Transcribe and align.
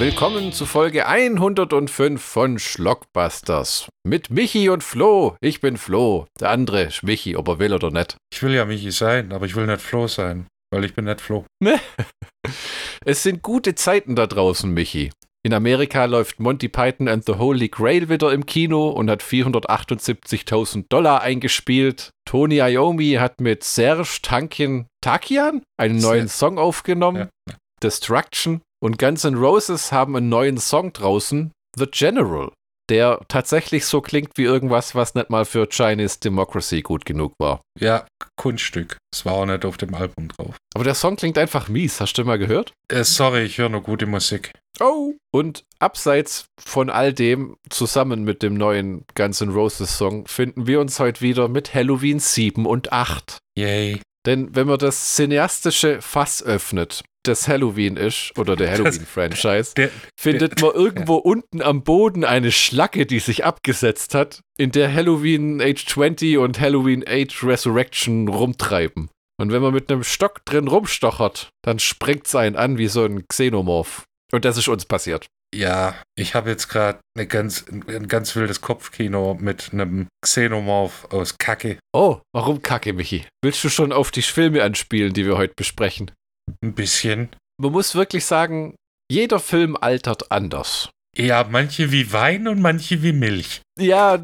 Willkommen 0.00 0.50
zu 0.54 0.64
Folge 0.64 1.06
105 1.06 2.22
von 2.22 2.58
Schlockbusters. 2.58 3.86
Mit 4.02 4.30
Michi 4.30 4.70
und 4.70 4.82
Flo. 4.82 5.36
Ich 5.42 5.60
bin 5.60 5.76
Flo. 5.76 6.24
Der 6.40 6.48
andere 6.48 6.84
ist 6.84 7.02
Michi, 7.02 7.36
ob 7.36 7.48
er 7.48 7.58
will 7.58 7.74
oder 7.74 7.90
nicht. 7.90 8.16
Ich 8.32 8.42
will 8.42 8.54
ja 8.54 8.64
Michi 8.64 8.92
sein, 8.92 9.30
aber 9.30 9.44
ich 9.44 9.54
will 9.56 9.66
nicht 9.66 9.82
Flo 9.82 10.06
sein, 10.06 10.46
weil 10.72 10.86
ich 10.86 10.94
bin 10.94 11.04
nicht 11.04 11.20
Flo. 11.20 11.44
es 13.04 13.22
sind 13.22 13.42
gute 13.42 13.74
Zeiten 13.74 14.16
da 14.16 14.26
draußen, 14.26 14.72
Michi. 14.72 15.10
In 15.42 15.52
Amerika 15.52 16.06
läuft 16.06 16.40
Monty 16.40 16.70
Python 16.70 17.06
and 17.06 17.26
the 17.26 17.34
Holy 17.34 17.68
Grail 17.68 18.08
wieder 18.08 18.32
im 18.32 18.46
Kino 18.46 18.88
und 18.88 19.10
hat 19.10 19.22
478.000 19.22 20.86
Dollar 20.88 21.20
eingespielt. 21.20 22.08
Tony 22.24 22.60
Iommi 22.60 23.18
hat 23.20 23.42
mit 23.42 23.64
Serge 23.64 24.20
Tankian 24.22 24.86
Takian 25.02 25.60
einen 25.78 25.98
neuen 25.98 26.28
Song 26.28 26.58
aufgenommen, 26.58 27.28
ja. 27.46 27.54
Destruction. 27.82 28.62
Und 28.82 28.98
Guns 28.98 29.24
N' 29.24 29.34
Roses 29.34 29.92
haben 29.92 30.16
einen 30.16 30.28
neuen 30.28 30.58
Song 30.58 30.92
draußen, 30.92 31.52
The 31.76 31.86
General 31.86 32.50
der 32.90 33.20
tatsächlich 33.28 33.86
so 33.86 34.00
klingt 34.00 34.30
wie 34.34 34.42
irgendwas, 34.42 34.94
was 34.94 35.14
nicht 35.14 35.30
mal 35.30 35.44
für 35.44 35.68
Chinese 35.68 36.18
Democracy 36.18 36.82
gut 36.82 37.06
genug 37.06 37.32
war. 37.38 37.62
Ja, 37.78 38.06
Kunststück. 38.36 38.98
Es 39.14 39.24
war 39.24 39.34
auch 39.34 39.46
nicht 39.46 39.64
auf 39.64 39.76
dem 39.76 39.94
Album 39.94 40.28
drauf. 40.28 40.56
Aber 40.74 40.84
der 40.84 40.94
Song 40.94 41.16
klingt 41.16 41.38
einfach 41.38 41.68
mies. 41.68 42.00
Hast 42.00 42.18
du 42.18 42.24
mal 42.24 42.38
gehört? 42.38 42.72
Äh, 42.88 43.04
sorry, 43.04 43.44
ich 43.44 43.58
höre 43.58 43.68
nur 43.68 43.82
gute 43.82 44.06
Musik. 44.06 44.52
Oh. 44.80 45.14
Und 45.32 45.62
abseits 45.78 46.46
von 46.60 46.90
all 46.90 47.12
dem, 47.12 47.56
zusammen 47.70 48.24
mit 48.24 48.42
dem 48.42 48.54
neuen 48.54 49.04
Guns 49.14 49.40
N' 49.40 49.50
Roses 49.50 49.96
Song, 49.96 50.26
finden 50.26 50.66
wir 50.66 50.80
uns 50.80 50.98
heute 50.98 51.20
wieder 51.20 51.48
mit 51.48 51.74
Halloween 51.74 52.18
7 52.18 52.66
und 52.66 52.92
8. 52.92 53.38
Yay. 53.56 54.00
Denn 54.26 54.54
wenn 54.54 54.66
man 54.66 54.78
das 54.78 55.14
cineastische 55.14 56.02
Fass 56.02 56.42
öffnet, 56.42 57.04
das 57.24 57.48
Halloween 57.48 57.96
ist, 57.96 58.32
oder 58.38 58.56
der 58.56 58.70
Halloween-Franchise, 58.70 59.74
findet 60.18 60.60
man 60.60 60.72
irgendwo 60.72 61.16
ja. 61.16 61.20
unten 61.20 61.62
am 61.62 61.82
Boden 61.82 62.24
eine 62.24 62.52
Schlacke, 62.52 63.06
die 63.06 63.18
sich 63.18 63.44
abgesetzt 63.44 64.14
hat, 64.14 64.40
in 64.58 64.72
der 64.72 64.92
Halloween 64.92 65.60
Age 65.60 65.84
20 65.86 66.38
und 66.38 66.60
Halloween 66.60 67.04
Age 67.06 67.44
Resurrection 67.44 68.28
rumtreiben. 68.28 69.10
Und 69.40 69.52
wenn 69.52 69.62
man 69.62 69.72
mit 69.72 69.90
einem 69.90 70.04
Stock 70.04 70.44
drin 70.44 70.68
rumstochert, 70.68 71.48
dann 71.62 71.78
springt 71.78 72.26
es 72.26 72.34
einen 72.34 72.56
an 72.56 72.76
wie 72.76 72.88
so 72.88 73.04
ein 73.04 73.26
Xenomorph. 73.26 74.04
Und 74.32 74.44
das 74.44 74.58
ist 74.58 74.68
uns 74.68 74.84
passiert. 74.84 75.26
Ja, 75.52 75.96
ich 76.16 76.34
habe 76.34 76.50
jetzt 76.50 76.68
gerade 76.68 77.00
ganz, 77.26 77.64
ein 77.68 78.06
ganz 78.06 78.36
wildes 78.36 78.60
Kopfkino 78.60 79.36
mit 79.40 79.70
einem 79.72 80.06
Xenomorph 80.22 81.06
aus 81.10 81.38
Kacke. 81.38 81.78
Oh, 81.92 82.20
warum 82.32 82.62
Kacke, 82.62 82.92
Michi? 82.92 83.26
Willst 83.42 83.64
du 83.64 83.68
schon 83.68 83.92
auf 83.92 84.10
die 84.10 84.22
Filme 84.22 84.62
anspielen, 84.62 85.12
die 85.12 85.26
wir 85.26 85.36
heute 85.36 85.54
besprechen? 85.56 86.12
Ein 86.62 86.74
bisschen. 86.74 87.30
Man 87.60 87.72
muss 87.72 87.94
wirklich 87.94 88.24
sagen, 88.24 88.74
jeder 89.10 89.40
Film 89.40 89.76
altert 89.76 90.30
anders. 90.30 90.90
Ja, 91.16 91.46
manche 91.50 91.90
wie 91.90 92.12
Wein 92.12 92.46
und 92.46 92.60
manche 92.60 93.02
wie 93.02 93.12
Milch. 93.12 93.62
Ja, 93.78 94.20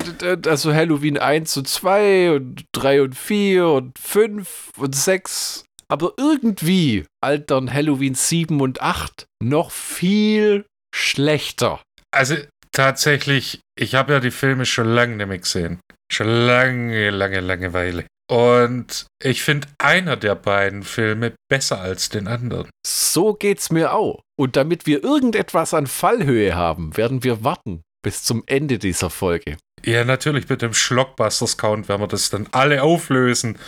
also 0.47 0.73
Halloween 0.73 1.19
1 1.19 1.57
und 1.57 1.69
2 1.69 2.31
und 2.33 2.65
3 2.73 3.03
und 3.03 3.15
4 3.17 3.67
und 3.67 3.99
5 3.99 4.71
und 4.77 4.95
6. 4.95 5.65
Aber 5.89 6.15
irgendwie 6.17 7.05
altern 7.23 7.73
Halloween 7.73 8.15
7 8.15 8.61
und 8.61 8.81
8 8.81 9.27
noch 9.43 9.71
viel 9.71 10.65
schlechter. 10.95 11.83
Also 12.13 12.37
tatsächlich, 12.73 13.61
ich 13.79 13.95
habe 13.95 14.15
ja 14.15 14.21
die 14.21 14.31
Filme 14.31 14.65
schon 14.67 14.89
lange 14.89 15.17
nicht 15.17 15.27
mehr 15.27 15.39
gesehen. 15.39 15.81
Schon 16.13 16.29
lange, 16.29 17.11
lange, 17.11 17.41
lange 17.41 17.73
Weile. 17.73 18.07
Und 18.29 19.07
ich 19.23 19.43
finde 19.43 19.69
einer 19.79 20.17
der 20.17 20.35
beiden 20.35 20.83
Filme 20.83 21.35
besser 21.49 21.81
als 21.81 22.09
den 22.09 22.27
anderen. 22.27 22.69
So 22.85 23.35
geht's 23.35 23.71
mir 23.71 23.93
auch. 23.93 24.21
Und 24.39 24.57
damit 24.57 24.87
wir 24.87 25.05
irgendetwas 25.05 25.75
an 25.75 25.87
Fallhöhe 25.87 26.55
haben, 26.55 26.97
werden 26.97 27.23
wir 27.23 27.45
warten 27.45 27.83
bis 28.03 28.23
zum 28.23 28.43
Ende 28.47 28.79
dieser 28.79 29.11
Folge. 29.11 29.57
Ja, 29.85 30.05
natürlich 30.05 30.49
mit 30.49 30.63
dem 30.63 30.75
Schlockbusters-Count 30.75 31.89
werden 31.89 32.03
wir 32.03 32.09
das 32.09 32.31
dann 32.31 32.49
alle 32.53 32.83
auflösen. 32.83 33.59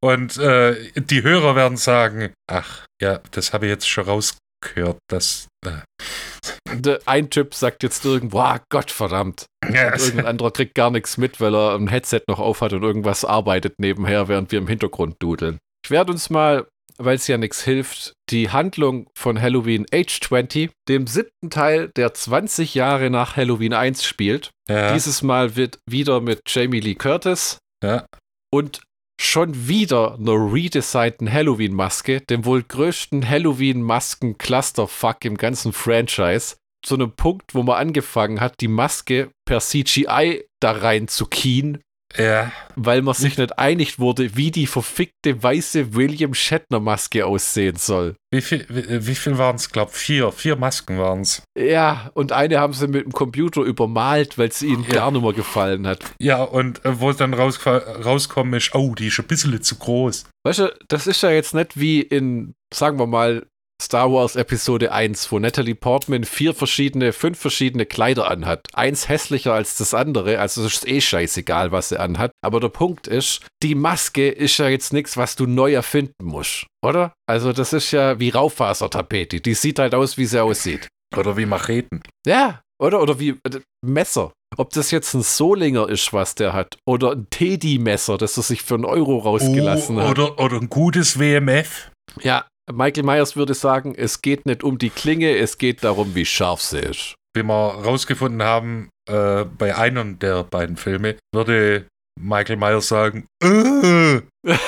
Und 0.00 0.36
äh, 0.38 0.90
die 0.94 1.22
Hörer 1.22 1.56
werden 1.56 1.76
sagen, 1.76 2.32
ach, 2.48 2.86
ja, 3.00 3.20
das 3.30 3.52
habe 3.52 3.66
ich 3.66 3.70
jetzt 3.70 3.88
schon 3.88 4.04
rausgehört, 4.04 4.98
dass... 5.08 5.46
Äh, 5.64 5.82
ein 7.06 7.30
Typ 7.30 7.54
sagt 7.54 7.82
jetzt 7.82 8.04
irgendwo, 8.04 8.40
ah, 8.40 8.60
Gott 8.70 8.90
verdammt. 8.90 9.46
Und 9.64 9.74
irgendein 9.74 10.26
anderer 10.26 10.50
kriegt 10.50 10.74
gar 10.74 10.90
nichts 10.90 11.16
mit, 11.16 11.40
weil 11.40 11.54
er 11.54 11.74
ein 11.74 11.88
Headset 11.88 12.22
noch 12.28 12.38
aufhat 12.38 12.72
und 12.72 12.82
irgendwas 12.82 13.24
arbeitet 13.24 13.78
nebenher, 13.78 14.28
während 14.28 14.52
wir 14.52 14.58
im 14.58 14.68
Hintergrund 14.68 15.16
dudeln. 15.18 15.58
Ich 15.84 15.90
werde 15.90 16.12
uns 16.12 16.30
mal, 16.30 16.66
weil 16.98 17.16
es 17.16 17.26
ja 17.26 17.38
nichts 17.38 17.62
hilft, 17.62 18.12
die 18.30 18.50
Handlung 18.50 19.08
von 19.16 19.40
Halloween 19.40 19.86
Age 19.92 20.20
20, 20.20 20.70
dem 20.88 21.06
siebten 21.06 21.50
Teil, 21.50 21.90
der 21.96 22.14
20 22.14 22.74
Jahre 22.74 23.10
nach 23.10 23.36
Halloween 23.36 23.72
1 23.74 24.04
spielt. 24.04 24.50
Ja. 24.68 24.92
Dieses 24.92 25.22
Mal 25.22 25.56
wird 25.56 25.78
wieder 25.88 26.20
mit 26.20 26.40
Jamie 26.46 26.80
Lee 26.80 26.94
Curtis. 26.94 27.58
Ja. 27.82 28.06
Und 28.50 28.80
schon 29.20 29.68
wieder 29.68 30.14
einer 30.14 30.52
redesignten 30.52 31.30
Halloween-Maske, 31.32 32.20
dem 32.22 32.44
wohl 32.44 32.62
größten 32.62 33.28
Halloween-Masken-Clusterfuck 33.28 35.24
im 35.24 35.36
ganzen 35.36 35.72
Franchise, 35.72 36.56
zu 36.84 36.94
einem 36.94 37.12
Punkt, 37.12 37.54
wo 37.54 37.62
man 37.62 37.76
angefangen 37.76 38.40
hat, 38.40 38.60
die 38.60 38.68
Maske 38.68 39.30
per 39.44 39.60
CGI 39.60 40.44
da 40.60 40.72
rein 40.72 41.08
zu 41.08 41.26
kien 41.26 41.78
ja. 42.16 42.52
Weil 42.76 43.02
man 43.02 43.14
sich 43.14 43.36
nicht 43.38 43.58
einig 43.58 43.98
wurde, 43.98 44.36
wie 44.36 44.50
die 44.50 44.66
verfickte 44.66 45.42
weiße 45.42 45.94
William 45.94 46.34
Shatner-Maske 46.34 47.26
aussehen 47.26 47.76
soll. 47.76 48.14
Wie 48.30 48.40
viel, 48.40 48.66
wie, 48.68 49.06
wie 49.06 49.14
viel 49.14 49.38
waren 49.38 49.56
es? 49.56 49.70
glaube 49.70 49.92
vier. 49.92 50.32
Vier 50.32 50.56
Masken 50.56 50.98
waren 50.98 51.20
es. 51.20 51.42
Ja, 51.58 52.10
und 52.14 52.32
eine 52.32 52.60
haben 52.60 52.72
sie 52.72 52.88
mit 52.88 53.04
dem 53.04 53.12
Computer 53.12 53.62
übermalt, 53.62 54.38
weil 54.38 54.52
sie 54.52 54.68
ihnen 54.68 54.84
ja. 54.84 54.94
gar 54.94 55.10
nicht 55.10 55.22
mehr 55.22 55.32
gefallen 55.32 55.86
hat. 55.86 56.00
Ja, 56.20 56.42
und 56.42 56.84
äh, 56.84 57.00
wo 57.00 57.10
es 57.10 57.16
dann 57.16 57.34
raus, 57.34 57.60
rauskommt, 57.66 58.54
ist, 58.54 58.74
oh, 58.74 58.94
die 58.94 59.08
ist 59.08 59.18
ein 59.18 59.26
bisschen 59.26 59.60
zu 59.62 59.76
groß. 59.76 60.24
Weißt 60.44 60.58
du, 60.60 60.74
das 60.88 61.06
ist 61.06 61.22
ja 61.22 61.30
jetzt 61.30 61.54
nicht 61.54 61.78
wie 61.78 62.00
in, 62.00 62.54
sagen 62.72 62.98
wir 62.98 63.06
mal, 63.06 63.46
Star 63.80 64.12
Wars 64.12 64.34
Episode 64.34 64.90
1, 64.90 65.30
wo 65.30 65.38
Natalie 65.38 65.74
Portman 65.74 66.24
vier 66.24 66.52
verschiedene, 66.52 67.12
fünf 67.12 67.38
verschiedene 67.38 67.86
Kleider 67.86 68.28
anhat. 68.28 68.66
Eins 68.74 69.08
hässlicher 69.08 69.54
als 69.54 69.76
das 69.76 69.94
andere, 69.94 70.40
also 70.40 70.64
es 70.64 70.74
ist 70.74 70.88
eh 70.88 71.00
scheißegal, 71.00 71.70
was 71.70 71.90
sie 71.90 72.00
anhat. 72.00 72.32
Aber 72.44 72.58
der 72.58 72.70
Punkt 72.70 73.06
ist, 73.06 73.46
die 73.62 73.76
Maske 73.76 74.28
ist 74.28 74.58
ja 74.58 74.68
jetzt 74.68 74.92
nichts, 74.92 75.16
was 75.16 75.36
du 75.36 75.46
neu 75.46 75.74
erfinden 75.74 76.24
musst, 76.24 76.66
oder? 76.84 77.12
Also 77.28 77.52
das 77.52 77.72
ist 77.72 77.92
ja 77.92 78.18
wie 78.18 78.30
Raufasertapete. 78.30 79.40
Die 79.40 79.54
sieht 79.54 79.78
halt 79.78 79.94
aus, 79.94 80.18
wie 80.18 80.26
sie 80.26 80.42
aussieht. 80.42 80.88
Oder 81.16 81.36
wie 81.36 81.46
Macheten. 81.46 82.02
Ja, 82.26 82.60
oder? 82.80 83.00
Oder 83.00 83.20
wie 83.20 83.30
äh, 83.30 83.60
Messer. 83.86 84.32
Ob 84.56 84.70
das 84.70 84.90
jetzt 84.90 85.14
ein 85.14 85.22
Solinger 85.22 85.88
ist, 85.88 86.12
was 86.12 86.34
der 86.34 86.52
hat, 86.52 86.78
oder 86.86 87.12
ein 87.12 87.26
Teddy-Messer, 87.30 88.18
das 88.18 88.36
er 88.36 88.42
sich 88.42 88.62
für 88.62 88.74
einen 88.74 88.86
Euro 88.86 89.18
rausgelassen 89.18 89.98
oh, 89.98 90.02
hat. 90.02 90.18
Oder, 90.18 90.38
oder 90.40 90.56
ein 90.56 90.68
gutes 90.68 91.18
WMF. 91.18 91.90
Ja, 92.22 92.46
Michael 92.72 93.04
Myers 93.04 93.36
würde 93.36 93.54
sagen, 93.54 93.94
es 93.96 94.22
geht 94.22 94.46
nicht 94.46 94.62
um 94.62 94.78
die 94.78 94.90
Klinge, 94.90 95.36
es 95.36 95.58
geht 95.58 95.84
darum, 95.84 96.14
wie 96.14 96.24
scharf 96.24 96.60
sie 96.60 96.80
ist. 96.80 97.14
Wie 97.34 97.42
wir 97.42 97.54
rausgefunden 97.54 98.42
haben, 98.42 98.90
äh, 99.08 99.44
bei 99.44 99.76
einem 99.76 100.18
der 100.18 100.44
beiden 100.44 100.76
Filme 100.76 101.16
würde 101.32 101.86
Michael 102.20 102.56
Myers 102.56 102.88
sagen, 102.88 103.26
äh. 103.42 104.20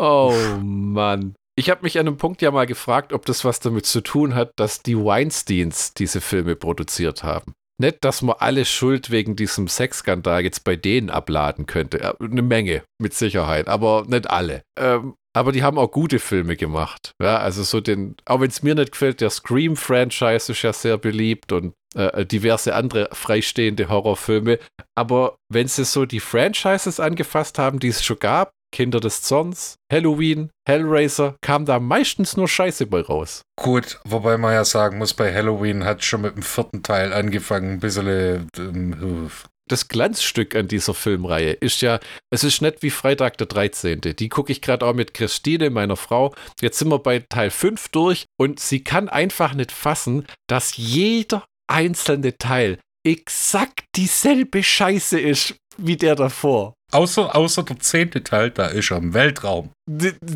Oh 0.00 0.34
Mann. 0.62 1.34
Ich 1.58 1.68
habe 1.68 1.82
mich 1.82 1.98
an 1.98 2.06
einem 2.06 2.16
Punkt 2.16 2.40
ja 2.40 2.50
mal 2.50 2.66
gefragt, 2.66 3.12
ob 3.12 3.26
das 3.26 3.44
was 3.44 3.60
damit 3.60 3.84
zu 3.84 4.00
tun 4.00 4.34
hat, 4.34 4.52
dass 4.56 4.82
die 4.82 4.96
Weinsteins 4.96 5.92
diese 5.92 6.22
Filme 6.22 6.56
produziert 6.56 7.22
haben. 7.22 7.52
Nicht, 7.78 7.98
dass 8.02 8.22
man 8.22 8.36
alle 8.38 8.64
Schuld 8.64 9.10
wegen 9.10 9.36
diesem 9.36 9.68
Sexskandal 9.68 10.42
jetzt 10.42 10.64
bei 10.64 10.76
denen 10.76 11.10
abladen 11.10 11.66
könnte. 11.66 12.18
Eine 12.18 12.42
Menge, 12.42 12.82
mit 12.98 13.12
Sicherheit, 13.12 13.68
aber 13.68 14.04
nicht 14.06 14.30
alle. 14.30 14.62
Ähm, 14.78 15.14
aber 15.32 15.52
die 15.52 15.62
haben 15.62 15.78
auch 15.78 15.90
gute 15.90 16.18
Filme 16.18 16.56
gemacht. 16.56 17.12
Ja, 17.22 17.38
also 17.38 17.62
so 17.62 17.80
den, 17.80 18.16
auch 18.24 18.40
wenn 18.40 18.50
es 18.50 18.62
mir 18.62 18.74
nicht 18.74 18.92
gefällt, 18.92 19.20
der 19.20 19.30
Scream-Franchise 19.30 20.52
ist 20.52 20.62
ja 20.62 20.72
sehr 20.72 20.98
beliebt 20.98 21.52
und 21.52 21.74
äh, 21.94 22.24
diverse 22.24 22.74
andere 22.74 23.08
freistehende 23.12 23.88
Horrorfilme. 23.88 24.58
Aber 24.96 25.36
wenn 25.48 25.68
sie 25.68 25.84
so 25.84 26.04
die 26.06 26.20
Franchises 26.20 27.00
angefasst 27.00 27.58
haben, 27.58 27.78
die 27.78 27.88
es 27.88 28.04
schon 28.04 28.18
gab, 28.18 28.52
Kinder 28.72 29.00
des 29.00 29.22
Zorns, 29.22 29.76
Halloween, 29.92 30.50
Hellraiser, 30.66 31.34
kam 31.40 31.64
da 31.64 31.80
meistens 31.80 32.36
nur 32.36 32.46
Scheiße 32.46 32.86
bei 32.86 33.00
raus. 33.00 33.42
Gut, 33.56 34.00
wobei 34.04 34.38
man 34.38 34.52
ja 34.52 34.64
sagen 34.64 34.98
muss, 34.98 35.14
bei 35.14 35.34
Halloween 35.34 35.84
hat 35.84 36.04
schon 36.04 36.22
mit 36.22 36.36
dem 36.36 36.42
vierten 36.42 36.82
Teil 36.82 37.12
angefangen, 37.12 37.72
ein 37.72 37.80
bisschen 37.80 38.48
ähm, 38.56 39.28
das 39.70 39.88
Glanzstück 39.88 40.54
an 40.54 40.68
dieser 40.68 40.94
Filmreihe 40.94 41.52
ist 41.52 41.80
ja, 41.80 42.00
es 42.30 42.44
ist 42.44 42.60
nicht 42.60 42.82
wie 42.82 42.90
Freitag 42.90 43.38
der 43.38 43.46
13. 43.46 44.00
Die 44.00 44.28
gucke 44.28 44.52
ich 44.52 44.60
gerade 44.60 44.84
auch 44.86 44.94
mit 44.94 45.14
Christine, 45.14 45.70
meiner 45.70 45.96
Frau. 45.96 46.34
Jetzt 46.60 46.78
sind 46.78 46.88
wir 46.88 46.98
bei 46.98 47.20
Teil 47.20 47.50
5 47.50 47.88
durch 47.88 48.26
und 48.38 48.60
sie 48.60 48.82
kann 48.82 49.08
einfach 49.08 49.54
nicht 49.54 49.72
fassen, 49.72 50.26
dass 50.48 50.76
jeder 50.76 51.44
einzelne 51.68 52.36
Teil 52.36 52.78
exakt 53.06 53.84
dieselbe 53.96 54.62
Scheiße 54.62 55.18
ist 55.18 55.54
wie 55.76 55.96
der 55.96 56.16
davor. 56.16 56.74
Außer, 56.92 57.36
außer 57.36 57.62
der 57.62 57.78
zehnte 57.78 58.24
Teil, 58.24 58.50
da 58.50 58.66
ist 58.66 58.90
er 58.90 58.98
im 58.98 59.14
Weltraum. 59.14 59.70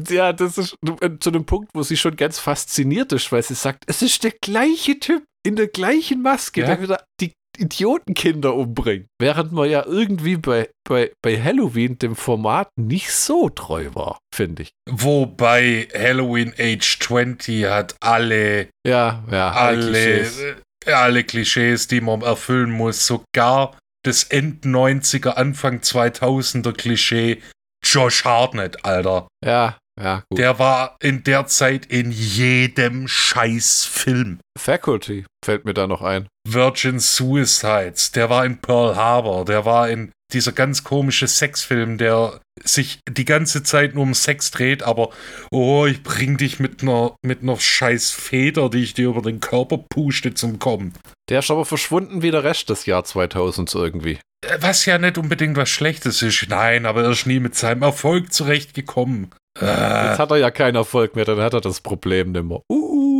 Ja, 0.09 0.33
das 0.33 0.57
ist 0.57 0.77
zu 1.21 1.31
einem 1.31 1.45
Punkt, 1.45 1.71
wo 1.75 1.83
sie 1.83 1.97
schon 1.97 2.17
ganz 2.17 2.39
fasziniert 2.39 3.13
ist, 3.13 3.33
weil 3.33 3.43
sie 3.43 3.55
sagt, 3.55 3.85
es 3.89 4.03
ist 4.03 4.23
der 4.23 4.31
gleiche 4.31 4.99
Typ 5.01 5.25
in 5.45 5.57
der 5.57 5.67
gleichen 5.67 6.23
Maske, 6.23 6.61
ja. 6.61 6.67
der 6.69 6.81
wieder 6.81 7.05
die 7.21 7.33
Idiotenkinder 7.59 8.55
umbringt. 8.55 9.06
Während 9.21 9.53
man 9.53 9.69
ja 9.69 9.85
irgendwie 9.87 10.37
bei, 10.37 10.71
bei, 10.89 11.12
bei 11.23 11.41
Halloween 11.41 11.99
dem 11.99 12.17
Format 12.17 12.69
nicht 12.77 13.11
so 13.11 13.49
treu 13.49 13.91
war, 13.95 14.19
finde 14.35 14.62
ich. 14.65 14.71
Wobei 14.89 15.89
Halloween 15.95 16.53
Age 16.59 16.99
20 17.01 17.65
hat 17.67 17.97
alle, 18.01 18.69
ja, 18.87 19.25
ja, 19.31 19.53
alle, 19.53 19.91
Klischees. 19.91 20.41
Äh, 20.87 20.93
alle 20.93 21.25
Klischees, 21.25 21.89
die 21.89 22.01
man 22.01 22.23
erfüllen 22.23 22.71
muss. 22.71 23.06
Sogar 23.06 23.79
das 24.05 24.25
End-90er, 24.25 25.31
Anfang 25.31 25.79
2000er 25.79 26.73
Klischee 26.73 27.41
Josh 27.85 28.25
Hartnett, 28.25 28.85
Alter. 28.85 29.29
Ja, 29.45 29.77
ja, 30.00 30.25
gut. 30.29 30.39
Der 30.39 30.59
war 30.59 30.97
in 31.00 31.23
der 31.23 31.47
Zeit 31.47 31.87
in 31.87 32.11
jedem 32.11 33.07
Scheißfilm. 33.07 34.41
Faculty 34.59 35.25
fällt 35.45 35.65
mir 35.65 35.75
da 35.75 35.87
noch 35.87 36.03
ein. 36.03 36.27
Virgin 36.46 37.00
Suicides, 37.00 38.12
der 38.12 38.31
war 38.31 38.44
in 38.44 38.58
Pearl 38.58 38.96
Harbor, 38.96 39.44
der 39.44 39.64
war 39.64 39.88
in 39.88 40.12
dieser 40.32 40.52
ganz 40.52 40.85
komische 40.85 41.29
Sexfilm, 41.29 41.96
der 41.96 42.41
sich 42.62 43.00
die 43.08 43.25
ganze 43.25 43.62
Zeit 43.62 43.94
nur 43.94 44.05
um 44.05 44.14
Sex 44.14 44.50
dreht, 44.50 44.82
aber 44.82 45.11
oh, 45.50 45.87
ich 45.87 46.02
bring 46.02 46.37
dich 46.37 46.61
mit 46.61 46.82
einer 46.82 47.14
mit 47.23 47.43
einer 47.43 47.58
scheiß 47.58 48.11
Feder, 48.11 48.69
die 48.69 48.82
ich 48.82 48.94
dir 48.94 49.08
über 49.08 49.23
den 49.23 49.41
Körper 49.41 49.79
puste 49.79 50.35
zum 50.35 50.58
Kommen. 50.58 50.94
Der 51.29 51.38
ist 51.41 51.50
aber 51.50 51.64
verschwunden 51.64 52.23
wie 52.23 52.31
der 52.31 52.44
Rest 52.44 52.69
des 52.69 52.87
Jahr 52.87 53.05
2000 53.05 53.75
irgendwie. 53.75 54.19
Äh, 54.47 54.58
was 54.61 54.87
ja 54.87 54.99
nicht 54.99 55.19
unbedingt 55.19 55.56
was 55.56 55.70
Schlechtes 55.70 56.23
ist. 56.23 56.47
Nein, 56.49 56.87
aber 56.87 57.05
er 57.05 57.11
ist 57.11 57.26
nie 57.26 57.40
mit 57.40 57.55
seinem 57.55 57.82
Erfolg 57.82 58.32
zurechtgekommen. 58.32 59.31
Jetzt 59.61 60.19
hat 60.19 60.32
er 60.32 60.38
ja 60.38 60.50
keinen 60.50 60.75
Erfolg 60.75 61.14
mehr, 61.14 61.25
dann 61.25 61.38
hat 61.38 61.55
er 61.55 61.61
das 61.61 61.81
Problem 61.81 62.32
nimmer. 62.32 62.62
Uh, 62.69 62.75
uh. 62.75 63.13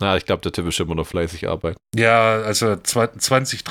Na, 0.00 0.16
ich 0.16 0.26
glaube, 0.26 0.42
der 0.42 0.52
Typ 0.52 0.66
ist 0.66 0.80
immer 0.80 0.94
noch 0.94 1.06
fleißig 1.06 1.48
arbeiten. 1.48 1.78
Ja, 1.94 2.42
also 2.42 2.76
2023, 2.76 3.64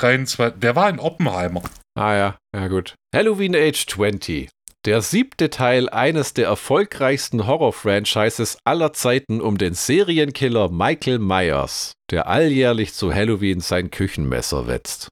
der 0.56 0.74
war 0.76 0.88
in 0.88 0.98
Oppenheimer. 0.98 1.62
Ah 1.94 2.14
ja, 2.14 2.38
ja 2.54 2.68
gut. 2.68 2.94
Halloween 3.14 3.54
Age 3.54 3.86
20. 3.86 4.48
Der 4.84 5.02
siebte 5.02 5.50
Teil 5.50 5.88
eines 5.88 6.32
der 6.32 6.46
erfolgreichsten 6.46 7.46
Horror-Franchises 7.46 8.58
aller 8.64 8.92
Zeiten 8.92 9.40
um 9.40 9.58
den 9.58 9.74
Serienkiller 9.74 10.70
Michael 10.70 11.18
Myers, 11.18 11.92
der 12.10 12.28
alljährlich 12.28 12.94
zu 12.94 13.12
Halloween 13.12 13.60
sein 13.60 13.90
Küchenmesser 13.90 14.68
wetzt. 14.68 15.08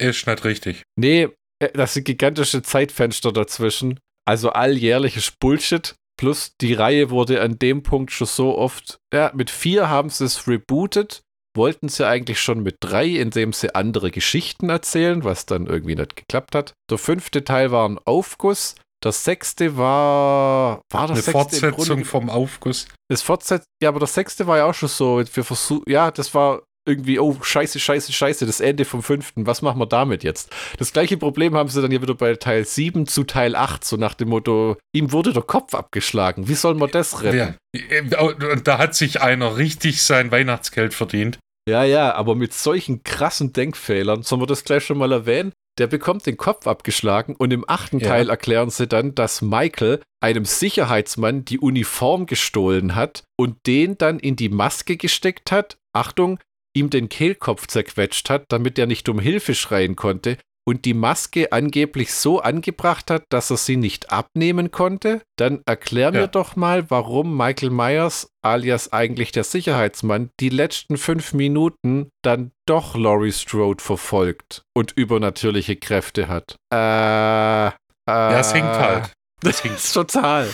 Ist 0.00 0.26
nicht 0.26 0.44
richtig. 0.44 0.82
Nee, 0.96 1.28
äh, 1.58 1.68
das 1.74 1.94
sind 1.94 2.04
gigantische 2.04 2.62
Zeitfenster 2.62 3.32
dazwischen. 3.32 3.98
Also 4.26 4.50
alljährliches 4.50 5.32
Bullshit. 5.38 5.94
Plus 6.18 6.56
die 6.60 6.74
Reihe 6.74 7.10
wurde 7.10 7.40
an 7.40 7.58
dem 7.58 7.82
Punkt 7.82 8.10
schon 8.10 8.26
so 8.26 8.58
oft, 8.58 8.98
ja, 9.14 9.30
mit 9.34 9.50
vier 9.50 9.88
haben 9.88 10.10
sie 10.10 10.24
es 10.24 10.46
rebootet, 10.48 11.22
wollten 11.56 11.88
sie 11.88 12.06
eigentlich 12.06 12.40
schon 12.40 12.62
mit 12.62 12.76
drei, 12.80 13.06
indem 13.06 13.52
sie 13.52 13.74
andere 13.74 14.10
Geschichten 14.10 14.68
erzählen, 14.68 15.24
was 15.24 15.46
dann 15.46 15.66
irgendwie 15.66 15.94
nicht 15.94 16.16
geklappt 16.16 16.54
hat. 16.54 16.72
Der 16.90 16.98
fünfte 16.98 17.44
Teil 17.44 17.70
war 17.70 17.88
ein 17.88 17.98
Aufguss. 18.04 18.74
Der 19.04 19.12
sechste 19.12 19.76
war. 19.76 20.82
War 20.90 21.06
das 21.06 21.24
Eine 21.24 21.32
Fortsetzung 21.32 22.04
vom 22.04 22.28
Aufguss. 22.28 22.88
Das 23.08 23.22
Fortsetz 23.22 23.64
ja, 23.80 23.90
aber 23.90 24.00
der 24.00 24.08
sechste 24.08 24.48
war 24.48 24.56
ja 24.56 24.64
auch 24.64 24.74
schon 24.74 24.88
so. 24.88 25.22
Wir 25.32 25.44
versuchen, 25.44 25.84
ja, 25.86 26.10
das 26.10 26.34
war 26.34 26.62
irgendwie, 26.88 27.18
oh, 27.18 27.36
scheiße, 27.40 27.78
scheiße, 27.78 28.12
scheiße, 28.12 28.46
das 28.46 28.60
Ende 28.60 28.84
vom 28.84 29.02
fünften, 29.02 29.46
was 29.46 29.62
machen 29.62 29.78
wir 29.78 29.86
damit 29.86 30.24
jetzt? 30.24 30.50
Das 30.78 30.92
gleiche 30.92 31.16
Problem 31.16 31.54
haben 31.54 31.68
sie 31.68 31.82
dann 31.82 31.92
ja 31.92 32.02
wieder 32.02 32.14
bei 32.14 32.34
Teil 32.34 32.64
7 32.64 33.06
zu 33.06 33.24
Teil 33.24 33.54
8, 33.54 33.84
so 33.84 33.96
nach 33.96 34.14
dem 34.14 34.30
Motto, 34.30 34.76
ihm 34.92 35.12
wurde 35.12 35.32
der 35.32 35.42
Kopf 35.42 35.74
abgeschlagen, 35.74 36.48
wie 36.48 36.54
soll 36.54 36.74
man 36.74 36.90
das 36.90 37.22
retten? 37.22 37.56
Ja, 37.74 38.20
und 38.20 38.66
da 38.66 38.78
hat 38.78 38.94
sich 38.94 39.20
einer 39.20 39.56
richtig 39.56 40.02
sein 40.02 40.32
Weihnachtsgeld 40.32 40.94
verdient. 40.94 41.38
Ja, 41.68 41.84
ja, 41.84 42.14
aber 42.14 42.34
mit 42.34 42.54
solchen 42.54 43.02
krassen 43.04 43.52
Denkfehlern, 43.52 44.22
sollen 44.22 44.40
wir 44.40 44.46
das 44.46 44.64
gleich 44.64 44.84
schon 44.84 44.96
mal 44.96 45.12
erwähnen? 45.12 45.52
Der 45.78 45.86
bekommt 45.86 46.26
den 46.26 46.36
Kopf 46.36 46.66
abgeschlagen 46.66 47.36
und 47.36 47.52
im 47.52 47.64
achten 47.68 48.00
ja. 48.00 48.08
Teil 48.08 48.30
erklären 48.30 48.70
sie 48.70 48.88
dann, 48.88 49.14
dass 49.14 49.42
Michael 49.42 50.00
einem 50.20 50.44
Sicherheitsmann 50.44 51.44
die 51.44 51.60
Uniform 51.60 52.26
gestohlen 52.26 52.94
hat 52.96 53.22
und 53.38 53.58
den 53.66 53.96
dann 53.96 54.18
in 54.18 54.34
die 54.34 54.48
Maske 54.48 54.96
gesteckt 54.96 55.52
hat. 55.52 55.76
Achtung, 55.94 56.40
ihm 56.74 56.90
den 56.90 57.08
Kehlkopf 57.08 57.66
zerquetscht 57.66 58.30
hat, 58.30 58.46
damit 58.48 58.78
er 58.78 58.86
nicht 58.86 59.08
um 59.08 59.18
Hilfe 59.18 59.54
schreien 59.54 59.96
konnte 59.96 60.38
und 60.68 60.84
die 60.84 60.92
Maske 60.92 61.50
angeblich 61.50 62.12
so 62.12 62.40
angebracht 62.40 63.10
hat, 63.10 63.24
dass 63.30 63.48
er 63.50 63.56
sie 63.56 63.78
nicht 63.78 64.12
abnehmen 64.12 64.70
konnte, 64.70 65.22
dann 65.36 65.62
erklär 65.64 66.12
ja. 66.12 66.20
mir 66.20 66.28
doch 66.28 66.56
mal, 66.56 66.90
warum 66.90 67.34
Michael 67.38 67.70
Myers, 67.70 68.28
alias 68.42 68.92
eigentlich 68.92 69.32
der 69.32 69.44
Sicherheitsmann, 69.44 70.28
die 70.40 70.50
letzten 70.50 70.98
fünf 70.98 71.32
Minuten 71.32 72.10
dann 72.22 72.50
doch 72.66 72.96
Laurie 72.96 73.32
Strode 73.32 73.82
verfolgt 73.82 74.60
und 74.76 74.92
übernatürliche 74.92 75.76
Kräfte 75.76 76.28
hat. 76.28 76.56
Äh. 76.70 77.68
äh 77.68 77.70
ja, 78.06 78.38
es 78.38 78.52
hinkt 78.52 78.68
halt. 78.68 79.12
Das 79.40 79.60
hinkt. 79.62 79.94
total. 79.94 80.50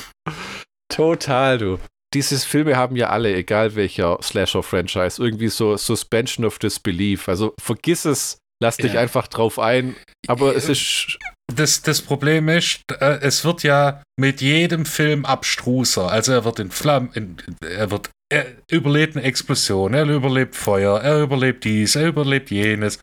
Total, 0.88 1.58
du 1.58 1.78
diese 2.14 2.38
Filme 2.38 2.76
haben 2.76 2.96
ja 2.96 3.10
alle, 3.10 3.34
egal 3.34 3.74
welcher 3.74 4.18
Slasher-Franchise, 4.22 5.22
irgendwie 5.22 5.48
so 5.48 5.76
Suspension 5.76 6.46
of 6.46 6.58
Disbelief. 6.58 7.28
Also 7.28 7.54
vergiss 7.60 8.04
es, 8.04 8.38
lass 8.62 8.76
dich 8.76 8.94
ja. 8.94 9.00
einfach 9.00 9.26
drauf 9.26 9.58
ein. 9.58 9.96
Aber 10.28 10.54
es 10.56 10.68
ist. 10.68 11.18
Das, 11.54 11.82
das 11.82 12.00
Problem 12.00 12.48
ist, 12.48 12.80
äh, 13.00 13.18
es 13.20 13.44
wird 13.44 13.64
ja 13.64 14.02
mit 14.18 14.40
jedem 14.40 14.86
Film 14.86 15.26
abstruser. 15.26 16.10
Also 16.10 16.32
er 16.32 16.44
wird 16.46 16.58
in 16.58 16.70
Flammen, 16.70 17.10
in, 17.12 17.36
er 17.60 17.90
wird, 17.90 18.08
er 18.32 18.46
überlebt 18.70 19.14
eine 19.14 19.26
Explosion, 19.26 19.92
er 19.92 20.06
überlebt 20.06 20.56
Feuer, 20.56 20.98
er 21.02 21.20
überlebt 21.20 21.64
dies, 21.64 21.96
er 21.96 22.08
überlebt 22.08 22.50
jenes. 22.50 22.98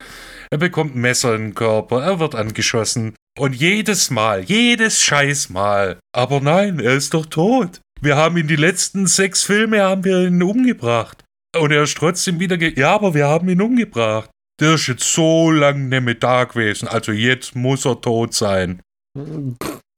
Er 0.49 0.57
bekommt 0.57 0.95
Messer 0.95 1.35
in 1.35 1.41
den 1.41 1.55
Körper, 1.55 2.03
er 2.03 2.19
wird 2.19 2.33
angeschossen. 2.33 3.13
Und 3.37 3.53
jedes 3.53 4.09
Mal, 4.09 4.43
jedes 4.43 4.99
Scheißmal. 5.01 5.99
Aber 6.11 6.41
nein, 6.41 6.79
er 6.79 6.95
ist 6.95 7.13
doch 7.13 7.27
tot. 7.27 7.79
Wir 8.03 8.18
haben 8.18 8.36
ihn 8.38 8.48
die 8.48 8.56
letzten 8.56 9.06
sechs 9.06 9.44
Filme 9.44 9.83
haben 9.83 10.03
wir 10.03 10.25
ihn 10.25 10.42
umgebracht. 10.42 11.24
Und 11.56 11.71
er 11.71 11.83
ist 11.83 11.95
trotzdem 11.95 12.39
wieder 12.39 12.57
ge 12.57 12.74
Ja, 12.75 12.95
aber 12.95 13.13
wir 13.13 13.27
haben 13.27 13.48
ihn 13.48 13.62
umgebracht. 13.62 14.31
Der 14.59 14.74
ist 14.74 14.88
jetzt 14.88 15.13
so 15.13 15.51
lange 15.51 15.81
nicht 15.81 16.04
mehr 16.04 16.16
da 16.16 16.45
gewesen. 16.45 16.87
Also 16.87 17.11
jetzt 17.11 17.56
muss 17.56 17.85
er 17.85 18.02
tot 18.02 18.33
sein. 18.33 18.81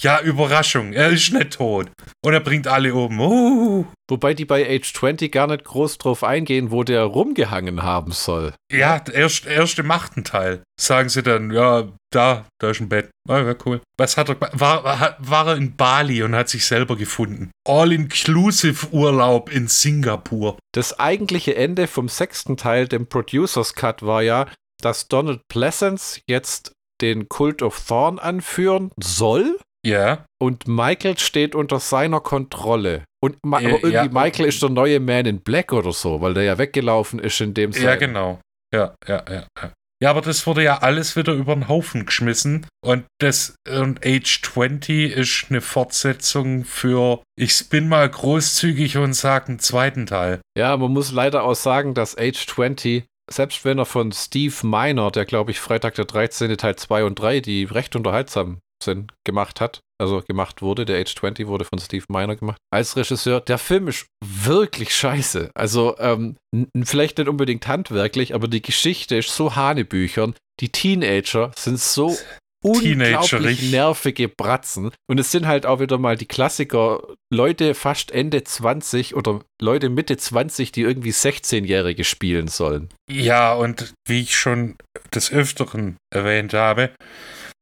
Ja, 0.02 0.20
Überraschung, 0.20 0.92
er 0.92 1.12
ist 1.12 1.32
nicht 1.32 1.54
tot. 1.54 1.90
Und 2.26 2.34
er 2.34 2.42
bringt 2.42 2.68
alle 2.68 2.94
um. 2.94 3.22
Uh. 3.22 3.86
Wobei 4.10 4.34
die 4.34 4.44
bei 4.44 4.68
Age 4.70 4.92
20 4.92 5.32
gar 5.32 5.48
nicht 5.48 5.64
groß 5.64 5.98
drauf 5.98 6.26
eingehen, 6.26 6.72
wo 6.72 6.84
der 6.84 7.04
rumgehangen 7.04 7.84
haben 7.84 8.12
soll. 8.12 8.54
Ja, 8.70 9.00
der 9.00 9.14
erste, 9.14 9.50
erste 9.50 9.84
Machtenteil. 9.84 10.62
Sagen 10.78 11.08
sie 11.08 11.24
dann, 11.24 11.52
ja, 11.52 11.88
da, 12.14 12.46
da 12.60 12.70
ist 12.70 12.80
ein 12.80 12.90
Bett. 12.90 13.10
Ah, 13.28 13.40
ja, 13.40 13.56
cool. 13.66 13.82
Was 13.98 14.18
hat 14.18 14.30
er 14.30 14.40
war, 14.40 14.84
war, 14.84 15.18
war 15.20 15.48
er 15.48 15.58
in 15.58 15.76
Bali 15.76 16.24
und 16.24 16.36
hat 16.36 16.50
sich 16.50 16.66
selber 16.66 16.96
gefunden. 16.96 17.52
All-inclusive 17.68 18.88
Urlaub 18.92 19.52
in 19.52 19.68
Singapur. 19.68 20.58
Das 20.74 21.00
eigentliche 21.00 21.56
Ende 21.56 21.88
vom 21.88 22.10
sechsten 22.10 22.58
Teil, 22.58 22.88
dem 22.88 23.08
Producers 23.08 23.76
Cut, 23.76 24.04
war 24.04 24.22
ja, 24.22 24.48
dass 24.82 25.08
Donald 25.08 25.42
Pleasance 25.48 26.22
jetzt 26.28 26.74
den 27.02 27.30
Cult 27.30 27.62
of 27.62 27.86
Thorn 27.88 28.20
anführen 28.20 28.92
soll. 29.02 29.58
Ja. 29.86 30.26
Und 30.42 30.68
Michael 30.68 31.18
steht 31.18 31.56
unter 31.56 31.80
seiner 31.80 32.22
Kontrolle. 32.22 33.04
Und 33.22 33.38
Ma 33.44 33.58
aber 33.58 33.70
irgendwie 33.70 33.90
ja. 33.90 34.08
Michael 34.08 34.48
ist 34.48 34.62
der 34.62 34.70
neue 34.70 35.00
Man 35.00 35.26
in 35.26 35.42
Black 35.42 35.74
oder 35.74 35.92
so, 35.92 36.22
weil 36.22 36.34
der 36.34 36.44
ja 36.44 36.58
weggelaufen 36.58 37.20
ist 37.20 37.40
in 37.42 37.54
dem 37.54 37.72
Sinne. 37.72 37.86
Ja, 37.86 37.96
genau. 37.96 38.40
Ja, 38.74 38.96
ja, 39.08 39.24
ja. 39.30 39.48
Ja, 39.62 39.72
aber 40.10 40.22
das 40.22 40.48
wurde 40.48 40.64
ja 40.64 40.80
alles 40.80 41.16
wieder 41.16 41.34
über 41.34 41.54
den 41.54 41.68
Haufen 41.68 42.06
geschmissen. 42.06 42.66
Und 42.84 43.06
das 43.20 43.56
und 43.68 44.06
Age 44.06 44.42
20 44.42 45.12
ist 45.12 45.46
eine 45.50 45.62
Fortsetzung 45.62 46.66
für, 46.66 47.22
ich 47.38 47.70
bin 47.70 47.88
mal 47.88 48.10
großzügig 48.10 48.98
und 48.98 49.14
sage 49.14 49.48
einen 49.48 49.60
zweiten 49.60 50.06
Teil. 50.06 50.42
Ja, 50.58 50.76
man 50.78 50.92
muss 50.92 51.12
leider 51.12 51.44
auch 51.44 51.56
sagen, 51.56 51.94
dass 51.94 52.18
Age 52.18 52.46
20 52.46 53.06
selbst 53.32 53.64
wenn 53.64 53.80
er 53.80 53.86
von 53.86 54.12
Steve 54.12 54.54
Miner, 54.64 55.10
der 55.10 55.26
glaube 55.26 55.52
ich 55.52 55.60
Freitag 55.60 55.96
der 55.96 56.06
13. 56.06 56.58
Teil 56.58 56.76
2 56.76 57.06
und 57.06 57.16
3, 57.16 57.40
die 57.40 57.64
recht 57.64 57.96
unterhaltsam 57.96 58.60
sind, 58.84 59.14
gemacht 59.26 59.62
hat, 59.62 59.80
also 60.00 60.22
gemacht 60.22 60.62
wurde, 60.62 60.86
der 60.86 61.00
Age 61.00 61.16
20 61.16 61.48
wurde 61.48 61.66
von 61.66 61.80
Steve 61.80 62.06
Miner 62.10 62.36
gemacht, 62.36 62.58
als 62.72 62.98
Regisseur, 62.98 63.40
der 63.40 63.58
Film 63.58 63.88
ist 63.88 64.08
wirklich 64.46 64.96
scheiße. 64.96 65.52
Also 65.54 65.96
ähm, 66.00 66.36
vielleicht 66.84 67.18
nicht 67.18 67.28
unbedingt 67.28 67.68
handwerklich, 67.68 68.34
aber 68.36 68.48
die 68.48 68.62
Geschichte 68.62 69.16
ist 69.18 69.36
so 69.36 69.56
hanebüchern. 69.56 70.36
Die 70.60 70.70
Teenager 70.70 71.52
sind 71.56 71.80
so 71.80 72.16
unglaublich 72.64 73.72
nervige 73.72 74.30
Bratzen. 74.30 74.92
Und 75.08 75.20
es 75.20 75.32
sind 75.32 75.46
halt 75.46 75.66
auch 75.66 75.80
wieder 75.80 75.98
mal 75.98 76.16
die 76.16 76.28
Klassiker, 76.28 77.04
Leute 77.32 77.76
fast 77.76 78.12
Ende 78.12 78.44
20 78.44 79.16
oder 79.16 79.42
Leute 79.62 79.90
Mitte 79.90 80.18
20, 80.18 80.72
die 80.72 80.82
irgendwie 80.82 81.12
16-Jährige 81.12 82.04
spielen 82.04 82.48
sollen. 82.48 82.90
Ja, 83.12 83.54
und 83.54 83.94
wie 84.08 84.22
ich 84.22 84.36
schon 84.36 84.76
des 85.14 85.32
Öfteren 85.32 85.98
erwähnt 86.14 86.54
habe, 86.54 86.92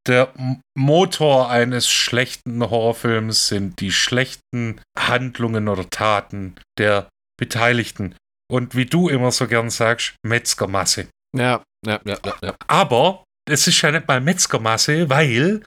der 0.06 0.32
Motor 0.76 1.50
eines 1.50 1.88
schlechten 1.88 2.60
Horrorfilms 2.68 3.48
sind 3.48 3.80
die 3.80 3.92
schlechten 3.92 4.80
Handlungen 4.98 5.68
oder 5.68 5.88
Taten 5.88 6.56
der 6.78 7.08
Beteiligten. 7.38 8.14
Und 8.50 8.74
wie 8.74 8.86
du 8.86 9.08
immer 9.08 9.30
so 9.30 9.46
gern 9.46 9.70
sagst, 9.70 10.14
Metzgermasse. 10.24 11.08
Ja, 11.36 11.62
ja, 11.86 12.00
ja, 12.04 12.18
ja. 12.24 12.34
ja. 12.42 12.54
Aber 12.66 13.24
es 13.48 13.66
ist 13.66 13.80
ja 13.82 13.90
nicht 13.90 14.08
mal 14.08 14.20
Metzgermasse, 14.20 15.08
weil 15.08 15.62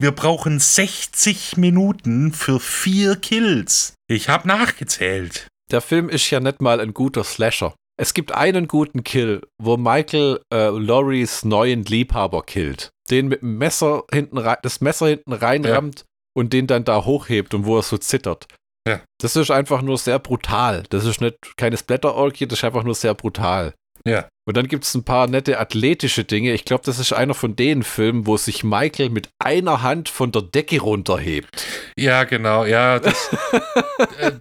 wir 0.00 0.12
brauchen 0.12 0.60
60 0.60 1.56
Minuten 1.56 2.32
für 2.32 2.60
vier 2.60 3.16
Kills. 3.16 3.94
Ich 4.08 4.28
habe 4.28 4.46
nachgezählt. 4.46 5.48
Der 5.70 5.80
Film 5.80 6.08
ist 6.08 6.30
ja 6.30 6.40
nicht 6.40 6.62
mal 6.62 6.80
ein 6.80 6.94
guter 6.94 7.24
Slasher. 7.24 7.74
Es 8.00 8.14
gibt 8.14 8.32
einen 8.32 8.68
guten 8.68 9.02
Kill, 9.02 9.42
wo 9.60 9.76
Michael 9.76 10.40
äh, 10.54 10.68
Loris 10.68 11.44
neuen 11.44 11.84
Liebhaber 11.84 12.44
killt. 12.44 12.90
Den 13.10 13.28
mit 13.28 13.42
dem 13.42 13.58
Messer 13.58 14.04
hinten 14.12 14.38
rein, 14.38 14.58
das 14.62 14.80
Messer 14.80 15.08
hinten 15.08 15.32
reinrammt 15.32 16.00
ja. 16.00 16.04
und 16.34 16.52
den 16.52 16.66
dann 16.66 16.84
da 16.84 17.04
hochhebt 17.04 17.54
und 17.54 17.66
wo 17.66 17.76
er 17.76 17.82
so 17.82 17.98
zittert. 17.98 18.46
Ja. 18.86 19.00
Das 19.20 19.36
ist 19.36 19.50
einfach 19.50 19.82
nur 19.82 19.98
sehr 19.98 20.18
brutal. 20.18 20.84
Das 20.90 21.04
ist 21.04 21.20
nicht 21.20 21.56
keine 21.56 21.76
Splatter-Orgie, 21.76 22.46
das 22.46 22.60
ist 22.60 22.64
einfach 22.64 22.84
nur 22.84 22.94
sehr 22.94 23.14
brutal. 23.14 23.74
Ja. 24.06 24.28
Und 24.46 24.56
dann 24.56 24.66
gibt 24.66 24.84
es 24.84 24.94
ein 24.94 25.04
paar 25.04 25.26
nette 25.26 25.58
athletische 25.58 26.24
Dinge. 26.24 26.52
Ich 26.54 26.64
glaube, 26.64 26.82
das 26.84 26.98
ist 26.98 27.12
einer 27.12 27.34
von 27.34 27.54
den 27.54 27.82
Filmen, 27.82 28.26
wo 28.26 28.38
sich 28.38 28.64
Michael 28.64 29.10
mit 29.10 29.28
einer 29.38 29.82
Hand 29.82 30.08
von 30.08 30.32
der 30.32 30.42
Decke 30.42 30.80
runterhebt. 30.80 31.66
Ja, 31.96 32.24
genau. 32.24 32.64
Ja, 32.64 32.98
das, 32.98 33.30
äh, 34.18 34.32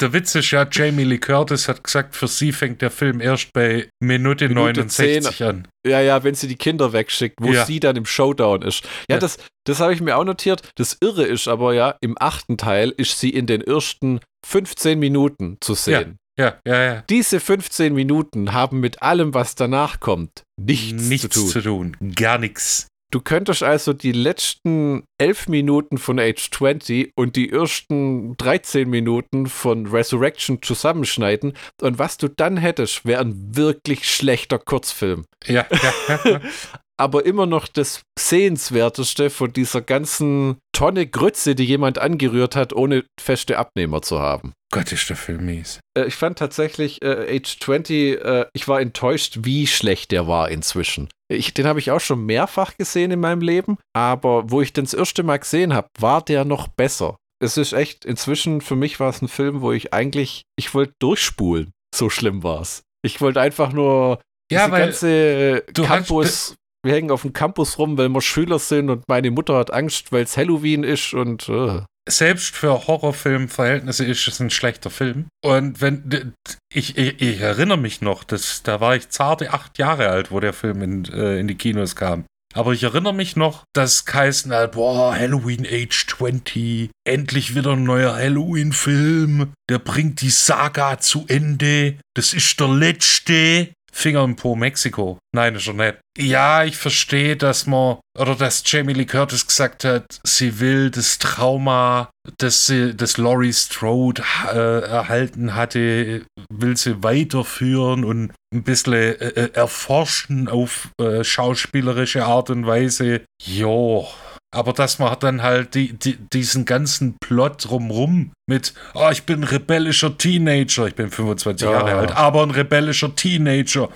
der 0.00 0.12
Witz 0.12 0.34
ist 0.34 0.50
ja, 0.50 0.66
Jamie 0.70 1.04
Lee 1.04 1.18
Curtis 1.18 1.68
hat 1.68 1.82
gesagt, 1.82 2.14
für 2.14 2.28
sie 2.28 2.52
fängt 2.52 2.82
der 2.82 2.90
Film 2.90 3.20
erst 3.20 3.52
bei 3.52 3.88
Minute, 4.00 4.48
Minute 4.48 4.80
69 4.80 5.36
10. 5.36 5.46
an. 5.46 5.68
Ja, 5.86 6.00
ja, 6.00 6.22
wenn 6.22 6.34
sie 6.34 6.48
die 6.48 6.56
Kinder 6.56 6.92
wegschickt, 6.92 7.36
wo 7.40 7.52
ja. 7.52 7.64
sie 7.64 7.80
dann 7.80 7.96
im 7.96 8.04
Showdown 8.04 8.62
ist. 8.62 8.84
Ja, 9.08 9.16
ja. 9.16 9.18
das, 9.18 9.38
das 9.64 9.80
habe 9.80 9.94
ich 9.94 10.00
mir 10.00 10.16
auch 10.16 10.24
notiert. 10.24 10.68
Das 10.76 10.98
Irre 11.00 11.24
ist 11.24 11.48
aber 11.48 11.72
ja, 11.74 11.96
im 12.00 12.16
achten 12.18 12.58
Teil 12.58 12.92
ist 12.96 13.18
sie 13.18 13.30
in 13.30 13.46
den 13.46 13.62
ersten 13.62 14.20
15 14.46 14.98
Minuten 14.98 15.56
zu 15.60 15.74
sehen. 15.74 16.18
Ja, 16.38 16.58
ja, 16.66 16.82
ja. 16.82 17.04
Diese 17.08 17.40
15 17.40 17.94
Minuten 17.94 18.52
haben 18.52 18.80
mit 18.80 19.00
allem, 19.00 19.32
was 19.32 19.54
danach 19.54 20.00
kommt, 20.00 20.42
nichts, 20.60 21.02
nichts 21.04 21.34
zu 21.34 21.40
tun. 21.40 21.48
zu 21.48 21.60
tun. 21.62 21.96
Gar 22.14 22.38
nichts. 22.38 22.88
Du 23.12 23.20
könntest 23.20 23.62
also 23.62 23.92
die 23.92 24.12
letzten 24.12 25.04
11 25.18 25.48
Minuten 25.48 25.98
von 25.98 26.18
Age 26.18 26.50
20 26.50 27.12
und 27.16 27.36
die 27.36 27.50
ersten 27.50 28.36
13 28.36 28.88
Minuten 28.88 29.46
von 29.46 29.86
Resurrection 29.86 30.60
zusammenschneiden 30.60 31.52
und 31.80 31.98
was 31.98 32.18
du 32.18 32.28
dann 32.28 32.56
hättest, 32.56 33.04
wäre 33.04 33.20
ein 33.20 33.56
wirklich 33.56 34.10
schlechter 34.10 34.58
Kurzfilm. 34.58 35.24
Ja, 35.46 35.66
ja, 35.70 36.18
ja. 36.24 36.40
aber 36.96 37.26
immer 37.26 37.46
noch 37.46 37.68
das 37.68 38.02
Sehenswerteste 38.18 39.30
von 39.30 39.52
dieser 39.52 39.82
ganzen 39.82 40.58
Tonne 40.72 41.06
Grütze, 41.06 41.54
die 41.54 41.64
jemand 41.64 41.98
angerührt 41.98 42.56
hat, 42.56 42.72
ohne 42.72 43.04
feste 43.20 43.58
Abnehmer 43.58 44.02
zu 44.02 44.18
haben. 44.18 44.52
Gott, 44.72 44.92
ist 44.92 45.08
der 45.08 45.16
Film 45.16 45.46
mies. 45.46 45.80
Äh, 45.96 46.06
ich 46.06 46.14
fand 46.14 46.38
tatsächlich 46.38 47.02
äh, 47.02 47.36
Age 47.36 47.58
20, 47.60 48.20
äh, 48.20 48.46
ich 48.52 48.66
war 48.68 48.80
enttäuscht, 48.80 49.38
wie 49.42 49.66
schlecht 49.66 50.10
der 50.10 50.26
war 50.26 50.50
inzwischen. 50.50 51.08
Ich, 51.28 51.54
den 51.54 51.66
habe 51.66 51.78
ich 51.78 51.90
auch 51.90 52.00
schon 52.00 52.24
mehrfach 52.24 52.76
gesehen 52.76 53.10
in 53.10 53.20
meinem 53.20 53.40
Leben, 53.40 53.78
aber 53.94 54.50
wo 54.50 54.60
ich 54.60 54.72
den 54.72 54.84
das 54.84 54.94
erste 54.94 55.22
Mal 55.22 55.38
gesehen 55.38 55.72
habe, 55.72 55.88
war 55.98 56.22
der 56.22 56.44
noch 56.44 56.68
besser. 56.68 57.16
Es 57.40 57.56
ist 57.56 57.72
echt, 57.72 58.04
inzwischen 58.04 58.60
für 58.60 58.76
mich 58.76 58.98
war 58.98 59.10
es 59.10 59.22
ein 59.22 59.28
Film, 59.28 59.60
wo 59.60 59.72
ich 59.72 59.92
eigentlich, 59.92 60.42
ich 60.56 60.74
wollte 60.74 60.94
durchspulen. 61.00 61.72
So 61.94 62.10
schlimm 62.10 62.42
war 62.42 62.60
es. 62.60 62.82
Ich 63.02 63.20
wollte 63.20 63.40
einfach 63.40 63.72
nur 63.72 64.20
ja, 64.50 64.66
diese 64.66 64.78
ganze 64.78 65.64
Campus 65.74 66.56
wir 66.86 66.94
hängen 66.94 67.10
auf 67.10 67.22
dem 67.22 67.32
Campus 67.32 67.78
rum, 67.78 67.98
weil 67.98 68.08
wir 68.08 68.22
Schüler 68.22 68.58
sind 68.60 68.90
und 68.90 69.08
meine 69.08 69.30
Mutter 69.32 69.56
hat 69.56 69.72
Angst, 69.72 70.12
weil 70.12 70.22
es 70.22 70.36
Halloween 70.36 70.84
ist 70.84 71.12
und. 71.12 71.48
Uh. 71.48 71.82
Selbst 72.08 72.54
für 72.54 72.86
Horrorfilmverhältnisse 72.86 74.04
ist 74.04 74.28
es 74.28 74.38
ein 74.40 74.50
schlechter 74.50 74.90
Film. 74.90 75.26
Und 75.44 75.80
wenn 75.80 76.34
ich, 76.72 76.96
ich, 76.96 77.20
ich 77.20 77.40
erinnere 77.40 77.78
mich 77.78 78.00
noch, 78.00 78.22
dass, 78.22 78.62
da 78.62 78.80
war 78.80 78.94
ich 78.94 79.08
zarte 79.08 79.52
acht 79.52 79.78
Jahre 79.78 80.10
alt, 80.10 80.30
wo 80.30 80.38
der 80.38 80.52
Film 80.52 80.82
in, 80.82 81.04
äh, 81.06 81.38
in 81.38 81.48
die 81.48 81.56
Kinos 81.56 81.96
kam. 81.96 82.24
Aber 82.54 82.72
ich 82.72 82.84
erinnere 82.84 83.12
mich 83.12 83.36
noch, 83.36 83.64
dass 83.74 84.06
geheißen 84.06 84.50
hat, 84.50 84.72
boah, 84.72 85.14
Halloween 85.14 85.66
Age 85.66 86.06
20, 86.06 86.90
endlich 87.04 87.54
wieder 87.54 87.72
ein 87.72 87.84
neuer 87.84 88.14
Halloween-Film, 88.14 89.52
der 89.68 89.78
bringt 89.78 90.22
die 90.22 90.30
Saga 90.30 90.98
zu 90.98 91.26
Ende, 91.28 91.98
das 92.14 92.32
ist 92.32 92.58
der 92.58 92.68
letzte. 92.68 93.74
Finger 93.96 94.24
im 94.24 94.36
Po 94.36 94.54
Mexiko. 94.54 95.18
Nein, 95.34 95.54
ist 95.54 95.66
er 95.68 95.72
nicht. 95.72 95.96
Ja, 96.18 96.64
ich 96.64 96.76
verstehe, 96.76 97.34
dass 97.34 97.66
man, 97.66 97.96
oder 98.18 98.34
dass 98.34 98.62
Jamie 98.66 98.92
Lee 98.92 99.06
Curtis 99.06 99.46
gesagt 99.46 99.84
hat, 99.84 100.20
sie 100.22 100.60
will 100.60 100.90
das 100.90 101.18
Trauma, 101.18 102.10
das 102.36 102.66
sie, 102.66 102.94
das 102.94 103.16
Laurie 103.16 103.54
Strode 103.54 104.22
äh, 104.52 104.80
erhalten 104.80 105.54
hatte, 105.54 106.26
will 106.50 106.76
sie 106.76 107.02
weiterführen 107.02 108.04
und 108.04 108.32
ein 108.54 108.64
bisschen 108.64 108.92
äh, 108.92 109.12
äh, 109.12 109.52
erforschen 109.54 110.48
auf 110.48 110.90
äh, 111.00 111.24
schauspielerische 111.24 112.26
Art 112.26 112.50
und 112.50 112.66
Weise. 112.66 113.22
Jo, 113.42 114.06
aber 114.54 114.72
dass 114.72 114.98
man 114.98 115.16
dann 115.20 115.42
halt 115.42 115.74
die, 115.74 115.92
die, 115.92 116.16
diesen 116.16 116.64
ganzen 116.64 117.16
Plot 117.20 117.68
drumrum 117.68 118.32
mit, 118.48 118.74
oh, 118.94 119.08
ich 119.10 119.24
bin 119.24 119.40
ein 119.40 119.44
rebellischer 119.44 120.16
Teenager, 120.16 120.86
ich 120.86 120.94
bin 120.94 121.10
25 121.10 121.66
ja. 121.66 121.72
Jahre 121.72 121.94
alt, 121.94 122.12
aber 122.12 122.42
ein 122.42 122.50
rebellischer 122.50 123.14
Teenager. 123.14 123.88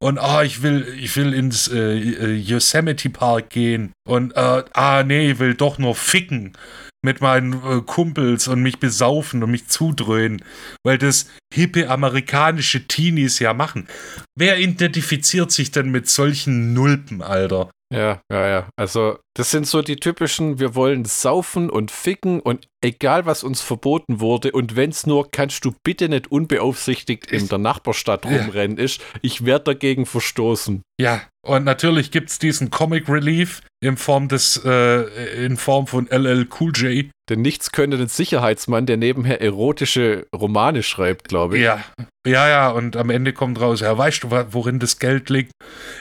Und 0.00 0.18
ah, 0.18 0.44
ich 0.44 0.62
will, 0.62 0.86
ich 1.00 1.16
will 1.16 1.34
ins 1.34 1.66
äh, 1.68 1.98
äh, 1.98 2.34
Yosemite 2.36 3.10
Park 3.10 3.50
gehen. 3.50 3.92
Und 4.08 4.36
äh, 4.36 4.62
ah, 4.72 5.02
nee, 5.02 5.32
ich 5.32 5.38
will 5.40 5.54
doch 5.54 5.78
nur 5.78 5.96
ficken 5.96 6.56
mit 7.04 7.20
meinen 7.20 7.54
äh, 7.54 7.80
Kumpels 7.82 8.48
und 8.48 8.62
mich 8.62 8.78
besaufen 8.78 9.42
und 9.42 9.50
mich 9.50 9.68
zudröhnen, 9.68 10.42
weil 10.84 10.98
das 10.98 11.26
hippe 11.52 11.90
amerikanische 11.90 12.86
Teenies 12.86 13.38
ja 13.38 13.54
machen. 13.54 13.88
Wer 14.36 14.58
identifiziert 14.58 15.50
sich 15.50 15.70
denn 15.70 15.90
mit 15.90 16.08
solchen 16.08 16.74
Nulpen, 16.74 17.22
Alter? 17.22 17.70
Ja, 17.92 18.20
ja, 18.30 18.48
ja. 18.48 18.68
Also, 18.76 19.18
das 19.38 19.52
sind 19.52 19.68
so 19.68 19.82
die 19.82 19.94
typischen, 19.94 20.58
wir 20.58 20.74
wollen 20.74 21.04
saufen 21.04 21.70
und 21.70 21.92
ficken 21.92 22.40
und 22.40 22.66
egal 22.84 23.24
was 23.24 23.44
uns 23.44 23.60
verboten 23.60 24.18
wurde 24.18 24.50
und 24.50 24.74
wenn 24.74 24.90
es 24.90 25.06
nur, 25.06 25.30
kannst 25.30 25.64
du 25.64 25.72
bitte 25.84 26.08
nicht 26.08 26.32
unbeaufsichtigt 26.32 27.30
in 27.30 27.46
der 27.46 27.58
Nachbarstadt 27.58 28.26
rumrennen 28.26 28.78
ja. 28.78 28.82
ist, 28.82 29.00
ich 29.22 29.44
werde 29.44 29.66
dagegen 29.66 30.06
verstoßen. 30.06 30.82
Ja, 31.00 31.22
und 31.46 31.62
natürlich 31.62 32.10
gibt 32.10 32.30
es 32.30 32.40
diesen 32.40 32.70
Comic 32.70 33.08
Relief 33.08 33.62
in 33.80 33.96
Form 33.96 34.26
des, 34.26 34.60
äh, 34.64 35.44
in 35.44 35.56
Form 35.56 35.86
von 35.86 36.08
LL 36.10 36.48
Cool 36.58 36.72
J. 36.74 37.06
Denn 37.30 37.40
nichts 37.40 37.70
könnte 37.70 37.96
den 37.96 38.08
Sicherheitsmann, 38.08 38.86
der 38.86 38.96
nebenher 38.96 39.40
erotische 39.40 40.26
Romane 40.34 40.82
schreibt, 40.82 41.28
glaube 41.28 41.58
ich. 41.58 41.62
Ja, 41.62 41.84
ja, 42.26 42.48
ja, 42.48 42.70
und 42.70 42.96
am 42.96 43.10
Ende 43.10 43.32
kommt 43.32 43.60
raus, 43.60 43.80
ja, 43.82 43.96
weißt 43.96 44.24
du, 44.24 44.30
worin 44.50 44.80
das 44.80 44.98
Geld 44.98 45.30
liegt? 45.30 45.52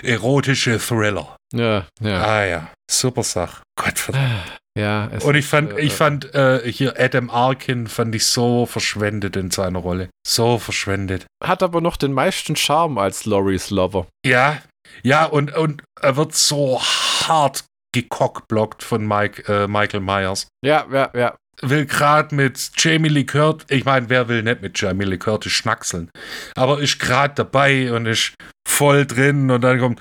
Erotische 0.01 0.79
Thriller. 0.79 1.35
Ja, 1.53 1.85
ja. 2.01 2.23
Ah 2.23 2.45
ja, 2.45 2.71
super 2.89 3.23
Sache. 3.23 3.61
Gott 3.75 3.99
verdammt. 3.99 4.59
Ja, 4.77 5.09
und 5.23 5.35
ich 5.35 5.47
fand, 5.47 5.73
äh, 5.73 5.79
ich 5.79 5.93
fand 5.93 6.35
äh, 6.35 6.71
hier 6.71 6.99
Adam 6.99 7.31
Arkin 7.31 7.87
fand 7.87 8.13
ich 8.13 8.27
so 8.27 8.67
verschwendet 8.67 9.35
in 9.35 9.49
seiner 9.49 9.79
Rolle. 9.79 10.09
So 10.25 10.59
verschwendet. 10.59 11.25
Hat 11.43 11.63
aber 11.63 11.81
noch 11.81 11.97
den 11.97 12.13
meisten 12.13 12.55
Charme 12.55 12.99
als 12.99 13.25
Loris 13.25 13.71
Lover. 13.71 14.05
Ja, 14.23 14.61
ja, 15.03 15.25
und, 15.25 15.55
und 15.55 15.83
er 15.99 16.15
wird 16.15 16.35
so 16.35 16.79
hart 16.79 17.65
gekockblockt 17.93 18.83
von 18.83 19.07
Mike, 19.07 19.51
äh, 19.51 19.67
Michael 19.67 20.01
Myers. 20.01 20.47
Ja, 20.63 20.85
ja, 20.91 21.09
ja. 21.15 21.35
Will 21.61 21.87
gerade 21.87 22.35
mit 22.35 22.69
Jamie 22.77 23.09
Lee 23.09 23.23
Curtis, 23.23 23.65
ich 23.71 23.83
meine, 23.83 24.09
wer 24.09 24.27
will 24.27 24.43
nicht 24.43 24.61
mit 24.61 24.79
Jamie 24.79 25.05
Lee 25.05 25.17
Curtis 25.17 25.53
schnackseln? 25.53 26.11
Aber 26.55 26.79
ist 26.79 26.99
gerade 26.99 27.33
dabei 27.33 27.91
und 27.91 28.05
ist 28.05 28.35
voll 28.67 29.07
drin 29.07 29.49
und 29.49 29.61
dann 29.61 29.79
kommt, 29.79 29.99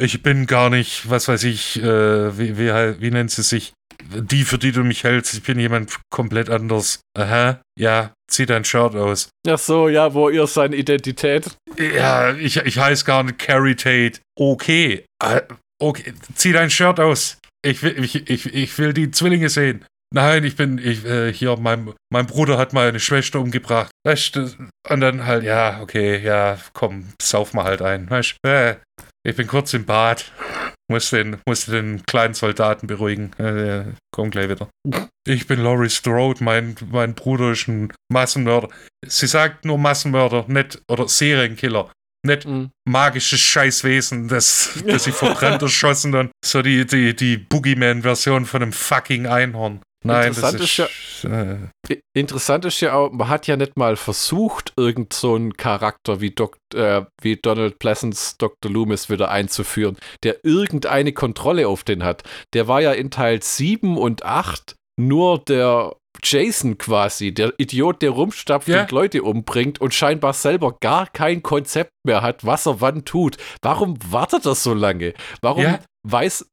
ich 0.00 0.22
bin 0.22 0.46
gar 0.46 0.70
nicht, 0.70 1.08
was 1.08 1.28
weiß 1.28 1.44
ich, 1.44 1.80
äh, 1.82 2.38
wie, 2.38 2.58
wie, 2.58 3.00
wie 3.00 3.10
nennt 3.10 3.30
sie 3.30 3.42
sich? 3.42 3.72
die, 4.08 4.44
für 4.44 4.58
die 4.58 4.72
du 4.72 4.82
mich 4.82 5.04
hältst, 5.04 5.34
ich 5.34 5.42
bin 5.42 5.58
jemand 5.58 5.98
komplett 6.10 6.50
anders. 6.50 7.00
Aha, 7.16 7.60
ja, 7.78 8.12
zieh 8.30 8.46
dein 8.46 8.64
Shirt 8.64 8.94
aus. 8.94 9.30
Ach 9.48 9.58
so, 9.58 9.88
ja, 9.88 10.12
wo 10.14 10.28
ihr 10.28 10.46
seine 10.46 10.76
Identität? 10.76 11.56
Ja, 11.78 12.32
ich, 12.34 12.56
ich 12.56 12.78
heiße 12.78 13.04
gar 13.04 13.22
nicht 13.22 13.38
Carrie 13.38 13.74
Tate. 13.74 14.20
Okay, 14.38 15.04
äh, 15.22 15.42
okay, 15.80 16.14
zieh 16.34 16.52
dein 16.52 16.70
Shirt 16.70 17.00
aus. 17.00 17.38
Ich 17.62 17.82
will, 17.82 18.02
ich, 18.02 18.28
ich, 18.28 18.54
ich 18.54 18.78
will 18.78 18.92
die 18.92 19.10
Zwillinge 19.10 19.48
sehen. 19.48 19.84
Nein, 20.12 20.42
ich 20.42 20.56
bin, 20.56 20.78
ich, 20.78 21.04
äh, 21.04 21.32
hier, 21.32 21.56
mein, 21.56 21.92
mein 22.12 22.26
Bruder 22.26 22.58
hat 22.58 22.72
meine 22.72 22.98
Schwester 22.98 23.38
umgebracht. 23.38 23.92
Weißt 24.04 24.34
du, 24.34 24.50
und 24.88 25.00
dann 25.00 25.24
halt, 25.24 25.44
ja, 25.44 25.80
okay, 25.80 26.20
ja, 26.20 26.58
komm, 26.72 27.12
sauf 27.22 27.54
mal 27.54 27.64
halt 27.64 27.80
ein. 27.80 28.10
Weißt 28.10 28.36
du, 28.42 28.50
äh, 28.50 28.76
ich 29.26 29.36
bin 29.36 29.46
kurz 29.46 29.74
im 29.74 29.84
Bad. 29.84 30.32
Muss 30.90 31.10
den, 31.10 31.40
muss 31.46 31.66
den 31.66 32.02
kleinen 32.04 32.34
Soldaten 32.34 32.88
beruhigen. 32.88 33.32
Äh, 33.38 33.92
komm 34.12 34.30
gleich 34.30 34.48
wieder. 34.48 34.68
Ich 35.24 35.46
bin 35.46 35.60
Laurie 35.62 35.88
Strode, 35.88 36.42
mein, 36.42 36.74
mein 36.90 37.14
Bruder 37.14 37.52
ist 37.52 37.68
ein 37.68 37.92
Massenmörder. 38.10 38.68
Sie 39.06 39.28
sagt 39.28 39.64
nur 39.64 39.78
Massenmörder, 39.78 40.46
nicht, 40.48 40.82
oder 40.90 41.06
Serienkiller. 41.06 41.92
Nicht 42.26 42.46
Mhm. 42.46 42.70
magisches 42.86 43.40
Scheißwesen, 43.40 44.28
das, 44.28 44.82
das 44.84 45.04
sie 45.04 45.12
verbrannt 45.12 45.62
erschossen 45.62 46.14
und 46.14 46.32
so 46.44 46.60
die, 46.60 46.84
die, 46.84 47.14
die 47.16 47.38
Boogeyman-Version 47.38 48.44
von 48.44 48.62
einem 48.62 48.72
fucking 48.72 49.26
Einhorn. 49.26 49.80
Nein, 50.02 50.28
Interessant 50.28 50.60
ist, 50.60 50.78
ist 50.78 51.24
äh, 51.24 51.56
I- 51.90 52.00
Interessant 52.14 52.64
ist 52.64 52.80
ja 52.80 52.94
auch, 52.94 53.10
man 53.12 53.28
hat 53.28 53.46
ja 53.46 53.56
nicht 53.56 53.76
mal 53.76 53.96
versucht, 53.96 54.72
irgend 54.76 55.12
so 55.12 55.34
einen 55.34 55.52
Charakter 55.54 56.20
wie, 56.22 56.30
Dok 56.30 56.56
äh, 56.74 57.02
wie 57.20 57.36
Donald 57.36 57.78
Pleasance 57.78 58.36
Dr. 58.38 58.70
Loomis 58.70 59.10
wieder 59.10 59.30
einzuführen, 59.30 59.96
der 60.22 60.42
irgendeine 60.44 61.12
Kontrolle 61.12 61.68
auf 61.68 61.84
den 61.84 62.02
hat. 62.02 62.22
Der 62.54 62.66
war 62.66 62.80
ja 62.80 62.92
in 62.92 63.10
Teil 63.10 63.42
7 63.42 63.98
und 63.98 64.24
8 64.24 64.74
nur 64.98 65.38
der 65.38 65.94
Jason 66.22 66.76
quasi, 66.76 67.32
der 67.32 67.52
Idiot, 67.58 68.02
der 68.02 68.10
rumstapft 68.10 68.68
Ja. 68.68 68.82
und 68.82 68.90
Leute 68.90 69.22
umbringt 69.22 69.80
und 69.80 69.94
scheinbar 69.94 70.32
selber 70.32 70.76
gar 70.80 71.06
kein 71.06 71.42
Konzept 71.42 71.92
mehr 72.04 72.20
hat, 72.20 72.44
was 72.44 72.66
er 72.66 72.80
wann 72.80 73.04
tut. 73.04 73.36
Warum 73.62 73.96
wartet 74.10 74.44
er 74.44 74.54
so 74.54 74.74
lange? 74.74 75.14
Warum 75.40 75.62
Ja. 75.62 75.78
Weiß, 76.02 76.48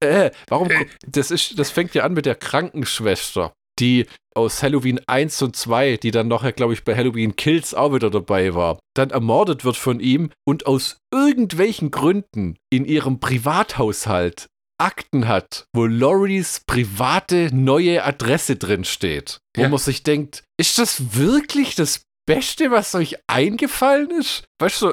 äh, 0.00 0.30
warum, 0.48 0.68
das 1.06 1.30
ist, 1.30 1.58
das 1.58 1.70
fängt 1.70 1.94
ja 1.94 2.04
an 2.04 2.12
mit 2.14 2.26
der 2.26 2.34
Krankenschwester, 2.34 3.52
die 3.78 4.06
aus 4.34 4.62
Halloween 4.62 5.00
1 5.06 5.42
und 5.42 5.56
2, 5.56 5.96
die 5.96 6.10
dann 6.12 6.28
nachher, 6.28 6.52
glaube 6.52 6.72
ich, 6.72 6.84
bei 6.84 6.94
Halloween 6.96 7.36
Kills 7.36 7.74
auch 7.74 7.92
wieder 7.94 8.10
dabei 8.10 8.54
war, 8.54 8.78
dann 8.94 9.10
ermordet 9.10 9.64
wird 9.64 9.76
von 9.76 10.00
ihm 10.00 10.30
und 10.46 10.66
aus 10.66 10.98
irgendwelchen 11.12 11.90
Gründen 11.90 12.56
in 12.70 12.84
ihrem 12.84 13.20
Privathaushalt 13.20 14.46
Akten 14.78 15.28
hat, 15.28 15.66
wo 15.74 15.84
Loris 15.84 16.62
private 16.66 17.50
neue 17.54 18.02
Adresse 18.02 18.56
drin 18.56 18.84
steht. 18.84 19.38
Wo 19.54 19.62
Ja. 19.62 19.68
man 19.68 19.78
sich 19.78 20.04
denkt, 20.04 20.42
ist 20.58 20.78
das 20.78 21.16
wirklich 21.18 21.74
das 21.74 22.02
Beste, 22.34 22.70
was 22.70 22.94
euch 22.94 23.16
eingefallen 23.26 24.10
ist? 24.10 24.44
Weißt 24.60 24.82
du, 24.82 24.92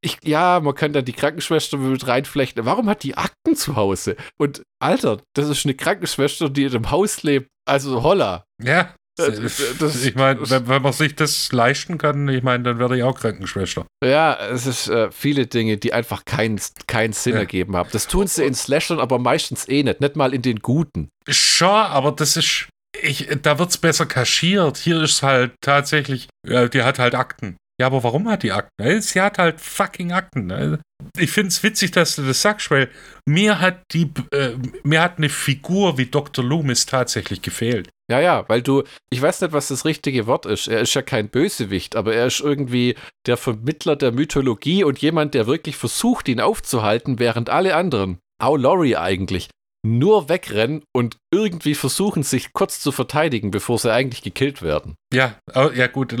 ich, 0.00 0.18
ja, 0.24 0.60
man 0.60 0.74
kann 0.74 0.92
dann 0.92 1.04
die 1.04 1.12
Krankenschwester 1.12 1.76
mit 1.78 2.06
reinflechten. 2.06 2.64
Warum 2.66 2.88
hat 2.88 3.02
die 3.02 3.16
Akten 3.16 3.56
zu 3.56 3.76
Hause? 3.76 4.16
Und 4.38 4.62
Alter, 4.82 5.20
das 5.34 5.48
ist 5.48 5.64
eine 5.64 5.74
Krankenschwester, 5.74 6.50
die 6.50 6.64
in 6.64 6.74
einem 6.74 6.90
Haus 6.90 7.22
lebt. 7.22 7.48
Also 7.66 8.02
holla. 8.02 8.44
ja. 8.62 8.94
Äh, 9.20 9.32
das- 9.80 10.04
ich 10.04 10.14
meine, 10.14 10.48
wenn, 10.48 10.68
wenn 10.68 10.80
man 10.80 10.92
sich 10.92 11.16
das 11.16 11.50
leisten 11.50 11.98
kann, 11.98 12.28
ich 12.28 12.44
meine, 12.44 12.62
dann 12.62 12.78
werde 12.78 12.96
ich 12.96 13.02
auch 13.02 13.18
Krankenschwester. 13.18 13.84
Ja, 14.04 14.34
es 14.52 14.64
ist 14.64 14.86
äh, 14.88 15.10
viele 15.10 15.48
Dinge, 15.48 15.76
die 15.76 15.92
einfach 15.92 16.24
keinen 16.24 16.60
keinen 16.86 17.12
Sinn 17.12 17.32
Ja. 17.32 17.40
ergeben 17.40 17.74
haben. 17.76 17.88
Das 17.92 18.06
tun 18.06 18.28
sie 18.28 18.44
in 18.44 18.54
Slashern, 18.54 19.00
aber 19.00 19.18
meistens 19.18 19.68
eh 19.68 19.82
nicht. 19.82 20.00
Nicht 20.00 20.14
mal 20.14 20.32
in 20.32 20.42
den 20.42 20.60
guten. 20.60 21.08
Schon, 21.28 21.68
aber 21.68 22.12
das 22.12 22.36
ist. 22.36 22.68
Ich, 23.02 23.28
da 23.42 23.58
wird's 23.58 23.78
besser 23.78 24.06
kaschiert. 24.06 24.76
Hier 24.78 25.02
ist 25.02 25.22
halt 25.22 25.52
tatsächlich, 25.60 26.28
ja, 26.46 26.68
die 26.68 26.82
hat 26.82 26.98
halt 26.98 27.14
Akten. 27.14 27.56
Ja, 27.80 27.86
aber 27.86 28.02
warum 28.02 28.28
hat 28.28 28.42
die 28.42 28.50
Akten? 28.50 28.82
Äh, 28.82 29.00
Sie 29.00 29.20
hat 29.20 29.38
halt 29.38 29.60
fucking 29.60 30.10
Akten. 30.12 30.46
ne? 30.46 30.80
Ich 31.16 31.30
find's 31.30 31.62
witzig, 31.62 31.92
dass 31.92 32.16
du 32.16 32.22
das 32.22 32.42
sagst, 32.42 32.72
weil 32.72 32.90
mir 33.24 33.60
hat 33.60 33.82
die, 33.92 34.10
äh, 34.32 34.56
mir 34.82 35.00
hat 35.00 35.18
eine 35.18 35.28
Figur 35.28 35.96
wie 35.96 36.06
Dr. 36.06 36.44
Loomis 36.44 36.86
tatsächlich 36.86 37.40
gefehlt. 37.40 37.88
Ja, 38.10 38.20
ja, 38.20 38.48
weil 38.48 38.62
du, 38.62 38.82
ich 39.10 39.22
weiß 39.22 39.42
nicht, 39.42 39.52
was 39.52 39.68
das 39.68 39.84
richtige 39.84 40.26
Wort 40.26 40.44
ist. 40.46 40.66
Er 40.66 40.80
ist 40.80 40.94
ja 40.94 41.02
kein 41.02 41.28
Bösewicht, 41.28 41.94
aber 41.94 42.14
er 42.14 42.26
ist 42.26 42.40
irgendwie 42.40 42.96
der 43.26 43.36
Vermittler 43.36 43.94
der 43.94 44.10
Mythologie 44.10 44.82
und 44.82 44.98
jemand, 44.98 45.34
der 45.34 45.46
wirklich 45.46 45.76
versucht, 45.76 46.26
ihn 46.28 46.40
aufzuhalten, 46.40 47.20
während 47.20 47.48
alle 47.48 47.76
anderen, 47.76 48.18
auch 48.42 48.56
Laurie 48.56 48.96
eigentlich, 48.96 49.50
nur 49.86 50.28
wegrennen 50.28 50.82
und 50.94 51.16
irgendwie 51.32 51.74
versuchen, 51.74 52.22
sich 52.22 52.52
kurz 52.52 52.80
zu 52.80 52.92
verteidigen, 52.92 53.50
bevor 53.50 53.78
sie 53.78 53.92
eigentlich 53.92 54.22
gekillt 54.22 54.62
werden. 54.62 54.94
Ja, 55.12 55.38
au- 55.54 55.70
ja 55.70 55.86
gut. 55.86 56.14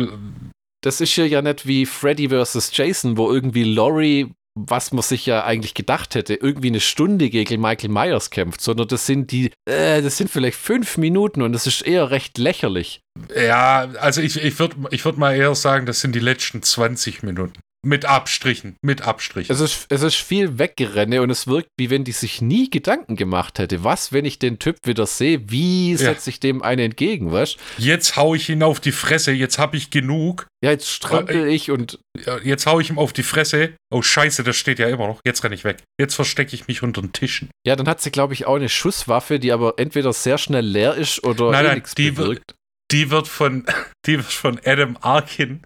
Das 0.82 1.00
ist 1.00 1.12
hier 1.12 1.26
ja 1.26 1.42
nicht 1.42 1.66
wie 1.66 1.86
Freddy 1.86 2.28
vs. 2.28 2.70
Jason, 2.74 3.16
wo 3.16 3.32
irgendwie 3.32 3.64
Laurie, 3.64 4.32
was 4.54 4.92
man 4.92 5.02
sich 5.02 5.26
ja 5.26 5.44
eigentlich 5.44 5.74
gedacht 5.74 6.14
hätte, 6.14 6.34
irgendwie 6.34 6.68
eine 6.68 6.80
Stunde 6.80 7.30
gegen 7.30 7.60
Michael 7.60 7.90
Myers 7.90 8.30
kämpft, 8.30 8.60
sondern 8.60 8.86
das 8.88 9.06
sind 9.06 9.32
die, 9.32 9.50
äh, 9.68 10.02
das 10.02 10.16
sind 10.16 10.30
vielleicht 10.30 10.56
fünf 10.58 10.96
Minuten 10.96 11.42
und 11.42 11.52
das 11.52 11.66
ist 11.66 11.82
eher 11.82 12.10
recht 12.10 12.38
lächerlich. 12.38 13.00
Ja, 13.36 13.88
also 14.00 14.20
ich, 14.20 14.36
ich 14.42 14.58
würde 14.60 14.76
ich 14.90 15.04
würd 15.04 15.18
mal 15.18 15.34
eher 15.34 15.54
sagen, 15.56 15.84
das 15.86 16.00
sind 16.00 16.14
die 16.14 16.20
letzten 16.20 16.62
20 16.62 17.22
Minuten. 17.24 17.60
Mit 17.86 18.04
Abstrichen, 18.06 18.74
mit 18.82 19.02
Abstrichen. 19.02 19.52
Es 19.52 19.60
ist, 19.60 19.86
es 19.88 20.02
ist 20.02 20.16
viel 20.16 20.58
Weggerenne 20.58 21.22
und 21.22 21.30
es 21.30 21.46
wirkt, 21.46 21.68
wie 21.78 21.90
wenn 21.90 22.02
die 22.02 22.12
sich 22.12 22.42
nie 22.42 22.68
Gedanken 22.70 23.14
gemacht 23.14 23.60
hätte. 23.60 23.84
Was, 23.84 24.12
wenn 24.12 24.24
ich 24.24 24.40
den 24.40 24.58
Typ 24.58 24.78
wieder 24.84 25.06
sehe? 25.06 25.48
Wie 25.48 25.94
setze 25.94 26.28
ich 26.30 26.40
dem 26.40 26.62
einen 26.62 26.80
entgegen, 26.86 27.30
weißt 27.30 27.56
Jetzt 27.78 28.16
hau 28.16 28.34
ich 28.34 28.48
ihn 28.48 28.64
auf 28.64 28.80
die 28.80 28.90
Fresse, 28.90 29.30
jetzt 29.30 29.58
hab 29.58 29.74
ich 29.74 29.90
genug. 29.90 30.48
Ja, 30.60 30.72
jetzt 30.72 30.90
strampel 30.90 31.46
ich 31.46 31.70
und 31.70 32.00
Ja, 32.26 32.38
Jetzt 32.42 32.66
hau 32.66 32.80
ich 32.80 32.90
ihm 32.90 32.98
auf 32.98 33.12
die 33.12 33.22
Fresse. 33.22 33.74
Oh 33.94 34.02
Scheiße, 34.02 34.42
das 34.42 34.56
steht 34.56 34.80
ja 34.80 34.88
immer 34.88 35.06
noch. 35.06 35.20
Jetzt 35.24 35.44
renne 35.44 35.54
ich 35.54 35.62
weg. 35.62 35.76
Jetzt 36.00 36.16
verstecke 36.16 36.56
ich 36.56 36.66
mich 36.66 36.82
unter 36.82 37.00
den 37.00 37.12
Tischen. 37.12 37.48
ja, 37.64 37.76
dann 37.76 37.86
hat 37.88 38.00
sie, 38.00 38.10
glaube 38.10 38.34
ich, 38.34 38.46
auch 38.46 38.56
eine 38.56 38.68
Schusswaffe, 38.68 39.38
die 39.38 39.52
aber 39.52 39.74
entweder 39.76 40.12
sehr 40.12 40.36
schnell 40.38 40.66
leer 40.66 40.96
ist 40.96 41.22
oder 41.22 41.52
Nein, 41.52 41.64
eh 41.64 41.68
nein, 41.68 41.74
nichts 41.76 41.94
die 41.94 42.10
bewirkt. 42.10 42.54
Die 42.90 43.10
wird 43.10 43.28
von, 43.28 43.66
die 44.06 44.18
wird 44.18 44.32
von 44.32 44.60
Adam 44.64 44.96
Arkin 45.00 45.62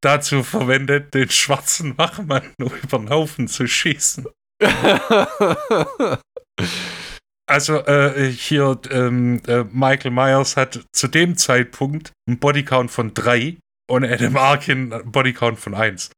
dazu 0.00 0.42
verwendet, 0.42 1.14
den 1.14 1.30
schwarzen 1.30 1.96
Wachmann 1.98 2.52
über 2.58 2.98
den 2.98 3.10
Haufen 3.10 3.48
zu 3.48 3.66
schießen. 3.66 4.26
Also 7.50 7.78
äh, 7.78 8.30
hier, 8.30 8.78
ähm, 8.92 9.42
äh, 9.48 9.64
Michael 9.72 10.12
Myers 10.12 10.56
hat 10.56 10.84
zu 10.92 11.08
dem 11.08 11.36
Zeitpunkt 11.36 12.12
einen 12.28 12.38
Bodycount 12.38 12.92
von 12.92 13.12
drei 13.12 13.56
und 13.90 14.04
Adam 14.04 14.36
Arkin 14.36 14.92
einen 14.92 15.10
Bodycount 15.10 15.58
von 15.58 15.74
eins. 15.74 16.12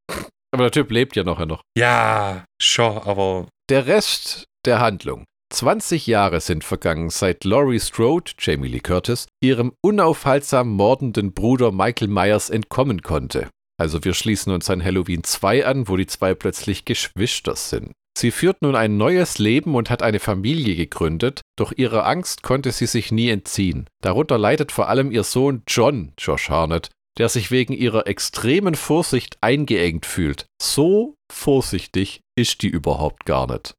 aber 0.52 0.64
der 0.64 0.72
Typ 0.72 0.90
lebt 0.90 1.16
ja 1.16 1.24
nachher 1.24 1.46
noch. 1.46 1.62
Ja, 1.74 2.44
schon, 2.60 2.98
aber 2.98 3.48
Der 3.70 3.86
Rest 3.86 4.44
der 4.66 4.80
Handlung. 4.80 5.24
20 5.52 6.06
Jahre 6.06 6.40
sind 6.40 6.64
vergangen, 6.64 7.10
seit 7.10 7.44
Laurie 7.44 7.78
Strode, 7.78 8.32
Jamie 8.38 8.68
Lee 8.68 8.80
Curtis, 8.80 9.26
ihrem 9.42 9.72
unaufhaltsam 9.82 10.70
mordenden 10.70 11.34
Bruder 11.34 11.72
Michael 11.72 12.08
Myers 12.08 12.48
entkommen 12.48 13.02
konnte. 13.02 13.50
Also 13.78 14.02
wir 14.04 14.14
schließen 14.14 14.52
uns 14.52 14.70
an 14.70 14.82
Halloween 14.82 15.24
2 15.24 15.66
an, 15.66 15.88
wo 15.88 15.96
die 15.96 16.06
zwei 16.06 16.34
plötzlich 16.34 16.84
Geschwister 16.84 17.54
sind. 17.56 17.92
Sie 18.16 18.30
führt 18.30 18.62
nun 18.62 18.76
ein 18.76 18.96
neues 18.96 19.38
Leben 19.38 19.74
und 19.74 19.90
hat 19.90 20.02
eine 20.02 20.20
Familie 20.20 20.76
gegründet, 20.76 21.40
doch 21.56 21.72
ihrer 21.72 22.06
Angst 22.06 22.42
konnte 22.42 22.70
sie 22.70 22.86
sich 22.86 23.10
nie 23.10 23.30
entziehen. 23.30 23.86
Darunter 24.02 24.38
leidet 24.38 24.70
vor 24.70 24.88
allem 24.88 25.10
ihr 25.10 25.24
Sohn 25.24 25.62
John, 25.66 26.12
Josh 26.18 26.50
Harnett, 26.50 26.90
der 27.18 27.29
sich 27.29 27.51
wegen 27.51 27.72
ihrer 27.72 28.07
extremen 28.07 28.75
Vorsicht 28.75 29.37
eingeengt 29.40 30.07
fühlt. 30.07 30.46
So 30.61 31.14
vorsichtig 31.31 32.20
ist 32.38 32.62
die 32.62 32.68
überhaupt 32.68 33.25
gar 33.27 33.51
nicht. 33.53 33.75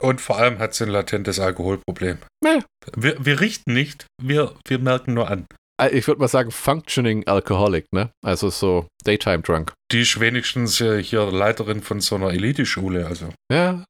und 0.00 0.20
vor 0.20 0.38
allem 0.38 0.58
hat 0.58 0.74
sie 0.74 0.84
ein 0.84 0.90
latentes 0.90 1.38
Alkoholproblem. 1.38 2.18
Nee. 2.42 2.60
Wir, 2.96 3.24
wir 3.24 3.40
richten 3.40 3.72
nicht, 3.72 4.06
wir, 4.22 4.54
wir 4.66 4.78
merken 4.78 5.14
nur 5.14 5.28
an. 5.30 5.46
Äh, 5.80 5.96
Ich 5.96 6.06
würde 6.06 6.20
mal 6.20 6.28
sagen, 6.28 6.50
Functioning 6.50 7.26
Alcoholic, 7.26 7.86
ne? 7.92 8.10
Also 8.24 8.50
so 8.50 8.86
Daytime 9.04 9.40
Drunk. 9.42 9.72
Die 9.92 10.00
ist 10.02 10.18
wenigstens 10.18 10.80
äh, 10.80 11.00
hier 11.02 11.30
Leiterin 11.30 11.80
von 11.80 12.00
so 12.00 12.16
einer 12.16 12.30
Eliteschule, 12.30 13.06
also. 13.06 13.28
Ja. 13.52 13.84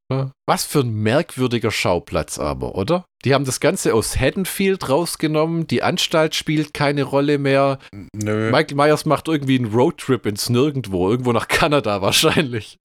Was 0.48 0.64
für 0.64 0.80
ein 0.80 0.92
merkwürdiger 0.92 1.70
Schauplatz 1.70 2.38
aber, 2.38 2.74
oder? 2.76 3.04
Die 3.24 3.34
haben 3.34 3.44
das 3.46 3.58
Ganze 3.60 3.94
aus 3.94 4.16
Haddonfield 4.20 4.88
rausgenommen, 4.88 5.66
die 5.66 5.82
Anstalt 5.82 6.34
spielt 6.36 6.74
keine 6.74 7.02
Rolle 7.02 7.38
mehr. 7.38 7.78
Nö. 8.14 8.50
Michael 8.52 8.76
Myers 8.76 9.04
macht 9.06 9.26
irgendwie 9.26 9.58
einen 9.58 9.72
Roadtrip 9.72 10.26
ins 10.26 10.48
Nirgendwo, 10.50 11.10
irgendwo 11.10 11.32
nach 11.32 11.48
Kanada 11.48 12.02
wahrscheinlich. 12.02 12.76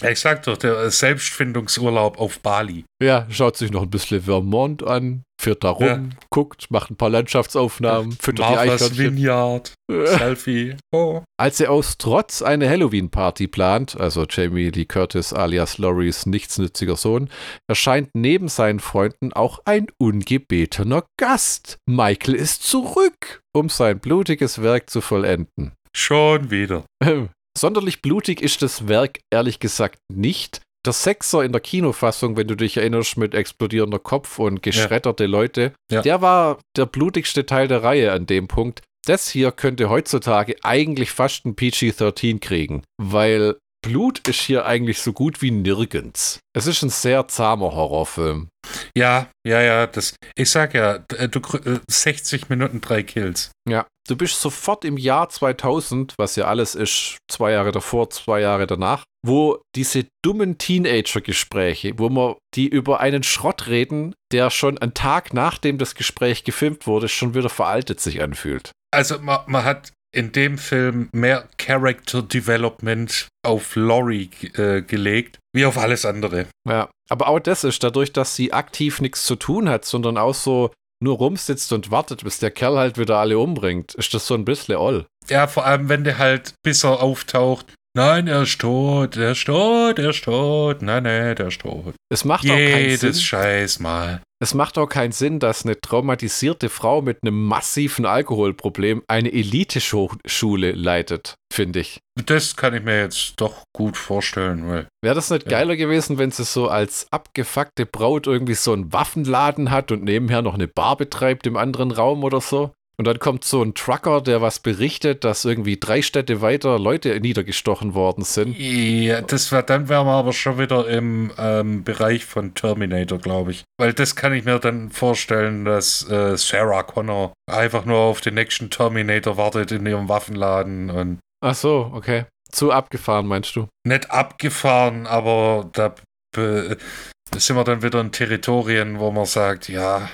Doch, 0.45 0.57
der 0.57 0.89
Selbstfindungsurlaub 0.89 2.17
auf 2.19 2.39
Bali. 2.39 2.85
Ja, 3.03 3.27
schaut 3.29 3.57
sich 3.57 3.71
noch 3.71 3.83
ein 3.83 3.89
bisschen 3.89 4.21
Vermont 4.21 4.83
an, 4.83 5.23
fährt 5.41 5.63
da 5.63 5.69
rum, 5.71 5.85
Ja. 5.87 6.01
guckt, 6.29 6.69
macht 6.71 6.91
ein 6.91 6.95
paar 6.95 7.09
Landschaftsaufnahmen, 7.09 8.11
füttert 8.13 8.49
die 8.49 8.55
Martha's 8.55 8.81
Eichhörnchen. 8.83 8.97
Vineyard. 9.17 9.73
Selfie. 9.89 10.75
Oh. 10.93 11.21
Als 11.37 11.59
er 11.59 11.71
aus 11.71 11.97
Trotz 11.97 12.41
eine 12.41 12.69
Halloween-Party 12.69 13.47
plant, 13.47 13.99
also 13.99 14.25
Jamie 14.29 14.69
Lee 14.69 14.85
Curtis 14.85 15.33
alias 15.33 15.77
Loris 15.77 16.25
nichtsnütziger 16.25 16.95
Sohn, 16.95 17.29
erscheint 17.67 18.09
neben 18.13 18.47
seinen 18.47 18.79
Freunden 18.79 19.33
auch 19.33 19.59
ein 19.65 19.87
ungebetener 19.97 21.03
Gast. 21.19 21.77
Michael 21.89 22.35
ist 22.35 22.63
zurück, 22.63 23.41
um 23.53 23.69
sein 23.69 23.99
blutiges 23.99 24.61
Werk 24.61 24.89
zu 24.89 25.01
vollenden. 25.01 25.73
Schon 25.95 26.51
wieder. 26.51 26.85
Sonderlich 27.57 28.01
blutig 28.01 28.41
ist 28.41 28.61
das 28.61 28.87
Werk 28.87 29.19
ehrlich 29.29 29.59
gesagt 29.59 29.97
nicht. 30.13 30.61
Der 30.85 30.93
Sechser 30.93 31.43
in 31.43 31.51
der 31.51 31.61
Kinofassung, 31.61 32.37
wenn 32.37 32.47
du 32.47 32.55
dich 32.55 32.77
erinnerst, 32.77 33.17
mit 33.17 33.35
explodierender 33.35 33.99
Kopf 33.99 34.39
und 34.39 34.63
geschredderte 34.63 35.27
Leute, 35.27 35.73
Ja. 35.91 36.01
der 36.01 36.21
war 36.21 36.57
der 36.75 36.87
blutigste 36.87 37.45
Teil 37.45 37.67
der 37.67 37.83
Reihe 37.83 38.11
an 38.11 38.25
dem 38.25 38.47
Punkt. 38.47 38.81
Das 39.05 39.29
hier 39.29 39.51
könnte 39.51 39.89
heutzutage 39.89 40.55
eigentlich 40.63 41.11
fast 41.11 41.45
ein 41.45 41.55
PG-13 41.55 42.39
kriegen, 42.39 42.83
weil 43.01 43.57
Blut 43.83 44.27
ist 44.27 44.41
hier 44.41 44.65
eigentlich 44.67 44.99
so 44.99 45.11
gut 45.11 45.41
wie 45.41 45.49
nirgends. 45.49 46.39
Es 46.55 46.67
ist 46.67 46.83
ein 46.83 46.89
sehr 46.89 47.27
zahmer 47.27 47.73
Horrorfilm. 47.73 48.47
Ja, 48.95 49.27
ja, 49.47 49.59
ja, 49.61 49.87
das. 49.87 50.15
Ich 50.35 50.51
sag 50.51 50.75
ja, 50.75 50.99
d- 50.99 51.27
du 51.29 51.39
krü- 51.39 51.77
äh, 51.77 51.79
60 51.89 52.47
Minuten, 52.49 52.79
drei 52.81 53.01
Kills. 53.01 53.49
Ja. 53.67 53.87
Du 54.07 54.15
bist 54.15 54.39
sofort 54.41 54.85
im 54.85 54.97
Jahr 54.97 55.29
2000, 55.29 56.15
was 56.17 56.35
ja 56.35 56.45
alles 56.45 56.75
ist, 56.75 57.17
zwei 57.29 57.51
Jahre 57.51 57.71
davor, 57.71 58.09
zwei 58.09 58.41
Jahre 58.41 58.67
danach, 58.67 59.03
wo 59.25 59.61
diese 59.75 60.05
dummen 60.23 60.57
Teenager-Gespräche, 60.57 61.93
wo 61.97 62.09
man 62.09 62.35
die 62.55 62.67
über 62.67 62.99
einen 62.99 63.23
Schrott 63.23 63.67
reden, 63.67 64.13
der 64.31 64.49
schon 64.49 64.77
einen 64.77 64.93
Tag 64.93 65.33
nachdem 65.33 65.77
das 65.77 65.95
Gespräch 65.95 66.43
gefilmt 66.43 66.87
wurde, 66.87 67.07
schon 67.07 67.33
wieder 67.33 67.49
veraltet 67.49 67.99
sich 67.99 68.21
anfühlt. 68.21 68.71
Also 68.91 69.19
man, 69.19 69.39
man 69.47 69.63
hat 69.63 69.93
in 70.13 70.31
dem 70.31 70.57
Film 70.57 71.09
mehr 71.13 71.47
Character 71.57 72.21
Development 72.21 73.27
auf 73.45 73.75
Laurie 73.75 74.29
äh, 74.55 74.81
gelegt, 74.81 75.39
wie 75.53 75.65
auf 75.65 75.77
alles 75.77 76.05
andere. 76.05 76.47
Ja, 76.67 76.89
aber 77.09 77.27
auch 77.27 77.39
das 77.39 77.63
ist 77.63 77.83
dadurch, 77.83 78.11
dass 78.11 78.35
sie 78.35 78.51
aktiv 78.51 78.99
nichts 78.99 79.25
zu 79.25 79.35
tun 79.35 79.69
hat, 79.69 79.85
sondern 79.85 80.17
auch 80.17 80.33
so 80.33 80.71
nur 81.01 81.17
rumsitzt 81.17 81.73
und 81.73 81.91
wartet, 81.91 82.23
bis 82.23 82.39
der 82.39 82.51
Kerl 82.51 82.77
halt 82.77 82.97
wieder 82.97 83.17
alle 83.17 83.39
umbringt, 83.39 83.95
ist 83.95 84.13
das 84.13 84.27
so 84.27 84.33
ein 84.33 84.45
bisschen 84.45 84.77
all. 84.77 85.05
Ja, 85.29 85.47
vor 85.47 85.65
allem, 85.65 85.89
wenn 85.89 86.03
der 86.03 86.17
halt, 86.17 86.53
bis 86.63 86.83
er 86.83 87.01
auftaucht, 87.01 87.73
Nein, 87.93 88.27
er 88.27 88.43
ist 88.43 88.61
tot, 88.61 89.17
er 89.17 89.31
ist 89.31 89.43
tot, 89.43 89.99
er 89.99 90.11
ist 90.11 90.23
tot, 90.23 90.81
nein, 90.81 91.03
nein, 91.03 91.35
der 91.35 91.47
ist 91.47 91.59
tot. 91.59 91.93
Es 92.09 92.23
macht 92.23 92.45
Jedes 92.45 92.55
auch 92.55 92.71
keinen 92.71 92.97
Sinn. 92.97 93.13
Scheiß 93.21 93.79
mal. 93.79 94.21
Es 94.41 94.55
macht 94.55 94.79
auch 94.79 94.87
keinen 94.87 95.11
Sinn, 95.11 95.37
dass 95.39 95.65
eine 95.65 95.79
traumatisierte 95.79 96.69
Frau 96.69 97.03
mit 97.03 97.19
einem 97.21 97.45
massiven 97.45 98.07
Alkoholproblem 98.07 99.03
eine 99.07 99.31
Elite-Schule 99.31 100.71
leitet, 100.71 101.35
finde 101.53 101.79
ich. 101.81 101.99
Das 102.25 102.55
kann 102.55 102.73
ich 102.73 102.81
mir 102.81 103.01
jetzt 103.01 103.33
doch 103.39 103.63
gut 103.71 103.97
vorstellen, 103.97 104.67
weil. 104.67 104.87
Wäre 105.03 105.13
das 105.13 105.29
nicht 105.29 105.43
Ja. 105.43 105.59
geiler 105.59 105.75
gewesen, 105.75 106.17
wenn 106.17 106.31
sie 106.31 106.43
so 106.43 106.69
als 106.69 107.05
abgefuckte 107.11 107.85
Braut 107.85 108.25
irgendwie 108.25 108.55
so 108.55 108.73
einen 108.73 108.91
Waffenladen 108.91 109.69
hat 109.69 109.91
und 109.91 110.03
nebenher 110.03 110.41
noch 110.41 110.55
eine 110.55 110.67
Bar 110.67 110.97
betreibt 110.97 111.45
im 111.45 111.55
anderen 111.55 111.91
Raum 111.91 112.23
oder 112.23 112.41
so? 112.41 112.71
Und 113.01 113.05
dann 113.05 113.17
kommt 113.17 113.43
so 113.43 113.63
ein 113.63 113.73
Trucker, 113.73 114.21
der 114.21 114.43
was 114.43 114.59
berichtet, 114.59 115.23
dass 115.23 115.43
irgendwie 115.43 115.75
drei 115.75 116.03
Städte 116.03 116.41
weiter 116.41 116.77
Leute 116.77 117.19
niedergestochen 117.19 117.95
worden 117.95 118.23
sind. 118.23 118.55
Ja, 118.59 119.21
das 119.21 119.51
wär, 119.51 119.63
dann 119.63 119.89
wären 119.89 120.05
wir 120.05 120.11
aber 120.11 120.33
schon 120.33 120.59
wieder 120.59 120.87
im 120.87 121.31
ähm, 121.39 121.83
Bereich 121.83 122.25
von 122.25 122.53
Terminator, 122.53 123.17
glaube 123.17 123.53
ich. 123.53 123.63
Weil 123.79 123.93
das 123.93 124.15
kann 124.15 124.33
ich 124.33 124.45
mir 124.45 124.59
dann 124.59 124.91
vorstellen, 124.91 125.65
dass 125.65 126.07
äh, 126.11 126.37
Sarah 126.37 126.83
Connor 126.83 127.33
einfach 127.51 127.85
nur 127.85 127.97
auf 127.97 128.21
den 128.21 128.35
nächsten 128.35 128.69
Terminator 128.69 129.35
wartet 129.35 129.71
in 129.71 129.83
ihrem 129.87 130.07
Waffenladen 130.07 130.91
und 130.91 131.19
Ach 131.43 131.55
so, 131.55 131.89
okay. 131.95 132.25
Zu 132.51 132.71
abgefahren, 132.71 133.25
meinst 133.25 133.55
du? 133.55 133.67
nicht 133.83 134.11
abgefahren, 134.11 135.07
aber 135.07 135.67
da 135.73 135.95
sind 136.35 137.55
wir 137.55 137.63
dann 137.63 137.81
wieder 137.81 137.99
in 137.99 138.11
Territorien, 138.11 138.99
wo 138.99 139.09
man 139.09 139.25
sagt, 139.25 139.69
ja, 139.69 140.07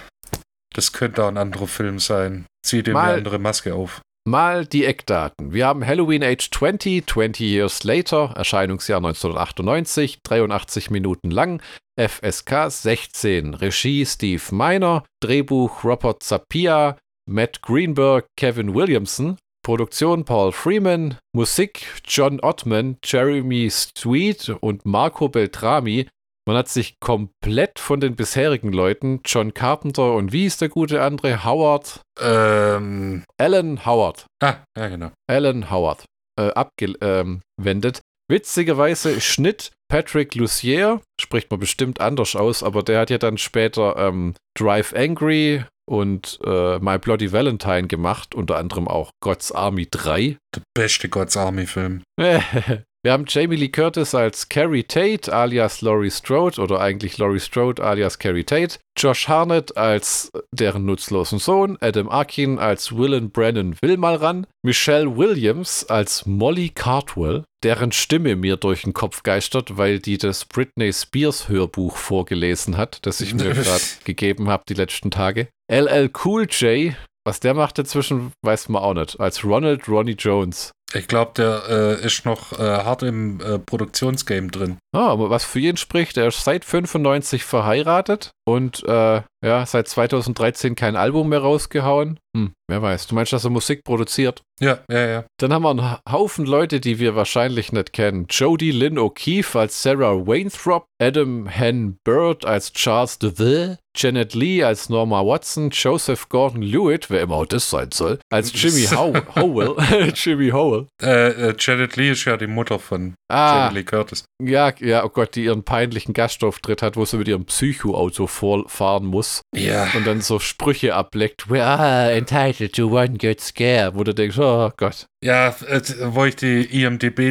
das 0.78 0.94
könnte 0.94 1.24
auch 1.24 1.28
ein 1.28 1.38
anderer 1.38 1.68
Film 1.68 2.00
sein. 2.00 2.46
Zieh 2.66 2.84
dir 2.84 2.92
eine 2.92 3.00
Mal- 3.08 3.18
andere 3.18 3.40
Maske 3.40 3.74
auf. 3.76 4.02
Mal 4.26 4.66
die 4.66 4.84
Eckdaten. 4.86 5.54
Wir 5.54 5.68
haben 5.68 5.86
Halloween 5.88 6.22
Age 6.22 6.50
20, 6.52 7.08
20 7.08 7.40
Years 7.50 7.84
Later, 7.86 8.34
Erscheinungsjahr 8.36 9.00
1998, 9.00 10.20
83 10.24 10.90
Minuten 10.92 11.32
lang, 11.32 11.62
FSK 11.98 12.70
16, 12.70 13.54
Regie 13.54 14.06
Steve 14.06 14.44
Miner, 14.52 15.04
Drehbuch 15.24 15.84
Robert 15.84 16.24
Zapia, 16.24 16.98
Matt 17.26 17.62
Greenberg, 17.62 18.26
Kevin 18.38 18.74
Williamson, 18.76 19.38
Produktion 19.64 20.26
Paul 20.26 20.52
Freeman, 20.52 21.18
Musik 21.34 21.88
John 22.06 22.40
Ottman, 22.42 22.98
Jeremy 23.04 23.70
Sweet 23.70 24.50
und 24.62 24.86
Marco 24.86 25.30
Beltrami. 25.30 26.08
Man 26.48 26.56
hat 26.56 26.70
sich 26.70 27.02
komplett 27.02 27.78
von 27.78 28.00
den 28.00 28.16
bisherigen 28.16 28.72
Leuten, 28.72 29.20
John 29.26 29.54
Carpenter 29.54 30.14
und 30.14 30.32
wie 30.32 30.46
ist 30.46 30.62
der 30.62 30.70
gute 30.70 31.02
andere, 31.02 31.44
Howard, 31.44 32.00
Ähm, 32.22 33.26
Alan 33.38 33.86
Howard, 33.86 34.26
ah, 34.42 34.56
ja, 34.78 34.88
genau. 34.88 35.12
Alan 35.30 35.70
Howard 35.70 36.06
äh, 36.40 36.52
abgewendet. 36.52 38.00
Witzigerweise 38.30 39.20
Schnitt 39.20 39.74
Patrick 39.90 40.36
Lussier, 40.36 41.02
spricht 41.20 41.52
man 41.52 41.60
bestimmt 41.60 42.00
anders 42.00 42.36
aus, 42.38 42.64
aber 42.64 42.82
der 42.82 43.02
hat 43.02 43.10
ja 43.10 43.18
dann 43.18 43.38
später 43.38 43.98
ähm, 43.98 44.34
Drive 44.58 44.94
Angry 44.94 45.66
und 45.86 46.40
äh, 46.46 46.80
My 46.80 46.98
Bloody 46.98 47.34
Valentine 47.34 47.88
gemacht, 47.88 48.36
unter 48.36 48.58
anderem 48.58 48.88
auch 48.88 49.12
God's 49.22 49.52
Army 49.52 49.88
3. 49.92 50.38
Der 50.56 50.62
beste 50.74 51.10
God's 51.10 51.36
Army-Film. 51.36 52.04
Wir 53.08 53.14
haben 53.14 53.24
Jamie 53.26 53.56
Lee 53.56 53.70
Curtis 53.70 54.14
als 54.14 54.50
Carrie 54.50 54.84
Tate 54.84 55.32
alias 55.32 55.80
Laurie 55.80 56.12
Strode 56.12 56.60
oder 56.60 56.82
eigentlich 56.82 57.18
Laurie 57.18 57.40
Strode 57.40 57.82
alias 57.82 58.20
Carrie 58.20 58.44
Tate. 58.44 58.80
Josh 58.98 59.30
Harnett 59.30 59.78
als 59.78 60.30
deren 60.52 60.84
nutzlosen 60.84 61.40
Sohn. 61.40 61.78
Adam 61.80 62.10
Arkin 62.10 62.60
als 62.60 62.98
Willen 62.98 63.32
Brennan 63.32 63.78
will 63.82 63.96
mal 63.96 64.16
ran. 64.16 64.46
Michelle 64.62 65.16
Williams 65.16 65.86
als 65.86 66.26
Molly 66.26 66.68
Cardwell, 66.68 67.46
deren 67.64 67.94
Stimme 67.94 68.36
mir 68.36 68.58
durch 68.58 68.82
den 68.82 68.92
Kopf 68.92 69.24
geistert, 69.24 69.78
weil 69.78 70.00
die 70.00 70.18
das 70.18 70.44
Britney 70.44 70.92
Spears 70.92 71.48
Hörbuch 71.48 71.96
vorgelesen 71.96 72.76
hat, 72.76 73.06
das 73.06 73.22
ich 73.22 73.34
mir 73.34 73.54
gerade 73.54 73.84
gegeben 74.04 74.50
habe 74.50 74.64
die 74.68 74.74
letzten 74.74 75.12
Tage. 75.12 75.48
LL 75.72 76.12
Cool 76.26 76.46
J, 76.50 76.94
was 77.26 77.40
der 77.40 77.54
macht 77.54 77.80
inzwischen, 77.80 78.34
weiß 78.44 78.68
man 78.68 78.84
auch 78.84 78.96
nicht. 78.96 79.18
Als 79.18 79.46
Ronald 79.46 79.88
Ronnie 79.88 80.18
Jones. 80.20 80.74
Ich 80.94 81.08
glaube, 81.08 81.32
der 81.36 81.64
äh, 81.70 82.06
ist 82.06 82.26
noch 82.26 82.58
äh, 82.58 82.64
hart 82.64 83.04
im 83.04 83.42
äh, 83.42 83.60
Produktionsgame 83.60 84.48
drin. 84.48 84.78
Ah, 84.96 85.08
aber 85.08 85.30
was 85.30 85.44
für 85.44 85.60
ihn 85.60 85.76
spricht, 85.76 86.16
er 86.16 86.28
ist 86.28 86.44
seit 86.44 86.64
95 86.64 87.44
verheiratet 87.44 88.32
und 88.46 88.84
äh, 88.86 89.22
ja, 89.44 89.66
seit 89.66 89.88
2013 89.88 90.76
kein 90.76 90.96
Album 90.96 91.30
mehr 91.30 91.40
rausgehauen. 91.40 92.20
Hm, 92.36 92.52
wer 92.70 92.82
weiß. 92.82 93.08
Du 93.08 93.16
meinst, 93.16 93.34
dass 93.34 93.44
er 93.46 93.50
Musik 93.50 93.84
produziert? 93.84 94.42
Ja, 94.60 94.80
ja, 94.92 95.08
ja. 95.08 95.24
Dann 95.40 95.54
haben 95.54 95.64
wir 95.64 95.70
einen 95.72 95.98
Haufen 96.12 96.46
Leute, 96.46 96.80
die 96.80 97.00
wir 97.00 97.16
wahrscheinlich 97.16 97.72
nicht 97.72 97.94
kennen. 97.94 98.26
Jodie 98.30 98.72
Lynn 98.72 98.98
O'Keefe 98.98 99.60
als 99.60 99.82
Sarah 99.84 100.26
Wainthrop, 100.28 100.86
Adam 101.02 101.48
Hen 101.48 101.98
Bird 102.04 102.46
als 102.46 102.74
Charles 102.74 103.20
DeVille, 103.20 103.78
Janet 103.96 104.34
Lee 104.36 104.64
als 104.64 104.90
Norma 104.90 105.22
Watson, 105.26 105.70
Joseph 105.72 106.30
Gordon-Lewitt, 106.30 107.10
wer 107.10 107.22
immer 107.22 107.36
auch 107.36 107.46
das 107.46 107.70
sein 107.70 107.92
soll, 107.92 108.20
als 108.32 108.52
Jimmy 108.60 108.84
How 108.92 109.16
Howell. 109.36 109.76
Jimmy 110.16 110.50
Howell. 110.50 110.88
Äh, 111.02 111.50
äh, 111.50 111.56
Janet 111.58 111.96
Lee 111.96 112.12
ist 112.12 112.26
ja 112.26 112.38
die 112.38 112.48
Mutter 112.48 112.78
von 112.80 113.14
Ah, 113.32 113.66
Jamie 113.66 113.80
Lee 113.80 113.84
Curtis. 113.84 114.26
ja, 114.44 114.72
ja, 114.80 115.04
oh 115.06 115.10
Gott, 115.10 115.36
die 115.36 115.46
ihren 115.46 115.64
peinlichen 115.64 116.14
Gastauftritt 116.14 116.82
hat, 116.82 116.96
wo 116.98 117.06
sie 117.06 117.18
mit 117.18 117.28
ihrem 117.28 117.46
Psycho-Auto 117.46 118.28
vorfahren 118.28 119.06
muss 119.06 119.27
Ja. 119.56 119.88
und 119.96 120.06
dann 120.08 120.22
so 120.22 120.40
Sprüche 120.40 120.96
ableckt. 120.96 121.50
We 121.50 121.64
are 121.64 122.12
entitled 122.12 122.74
to 122.74 122.88
one 122.90 123.18
good 123.18 123.40
scare, 123.42 123.96
wo 123.96 124.04
du 124.04 124.14
denkst, 124.14 124.38
oh 124.40 124.72
Gott. 124.78 125.06
Ja, 125.24 125.50
äh, 125.68 125.82
wo 126.08 126.26
ich 126.26 126.36
die 126.36 126.64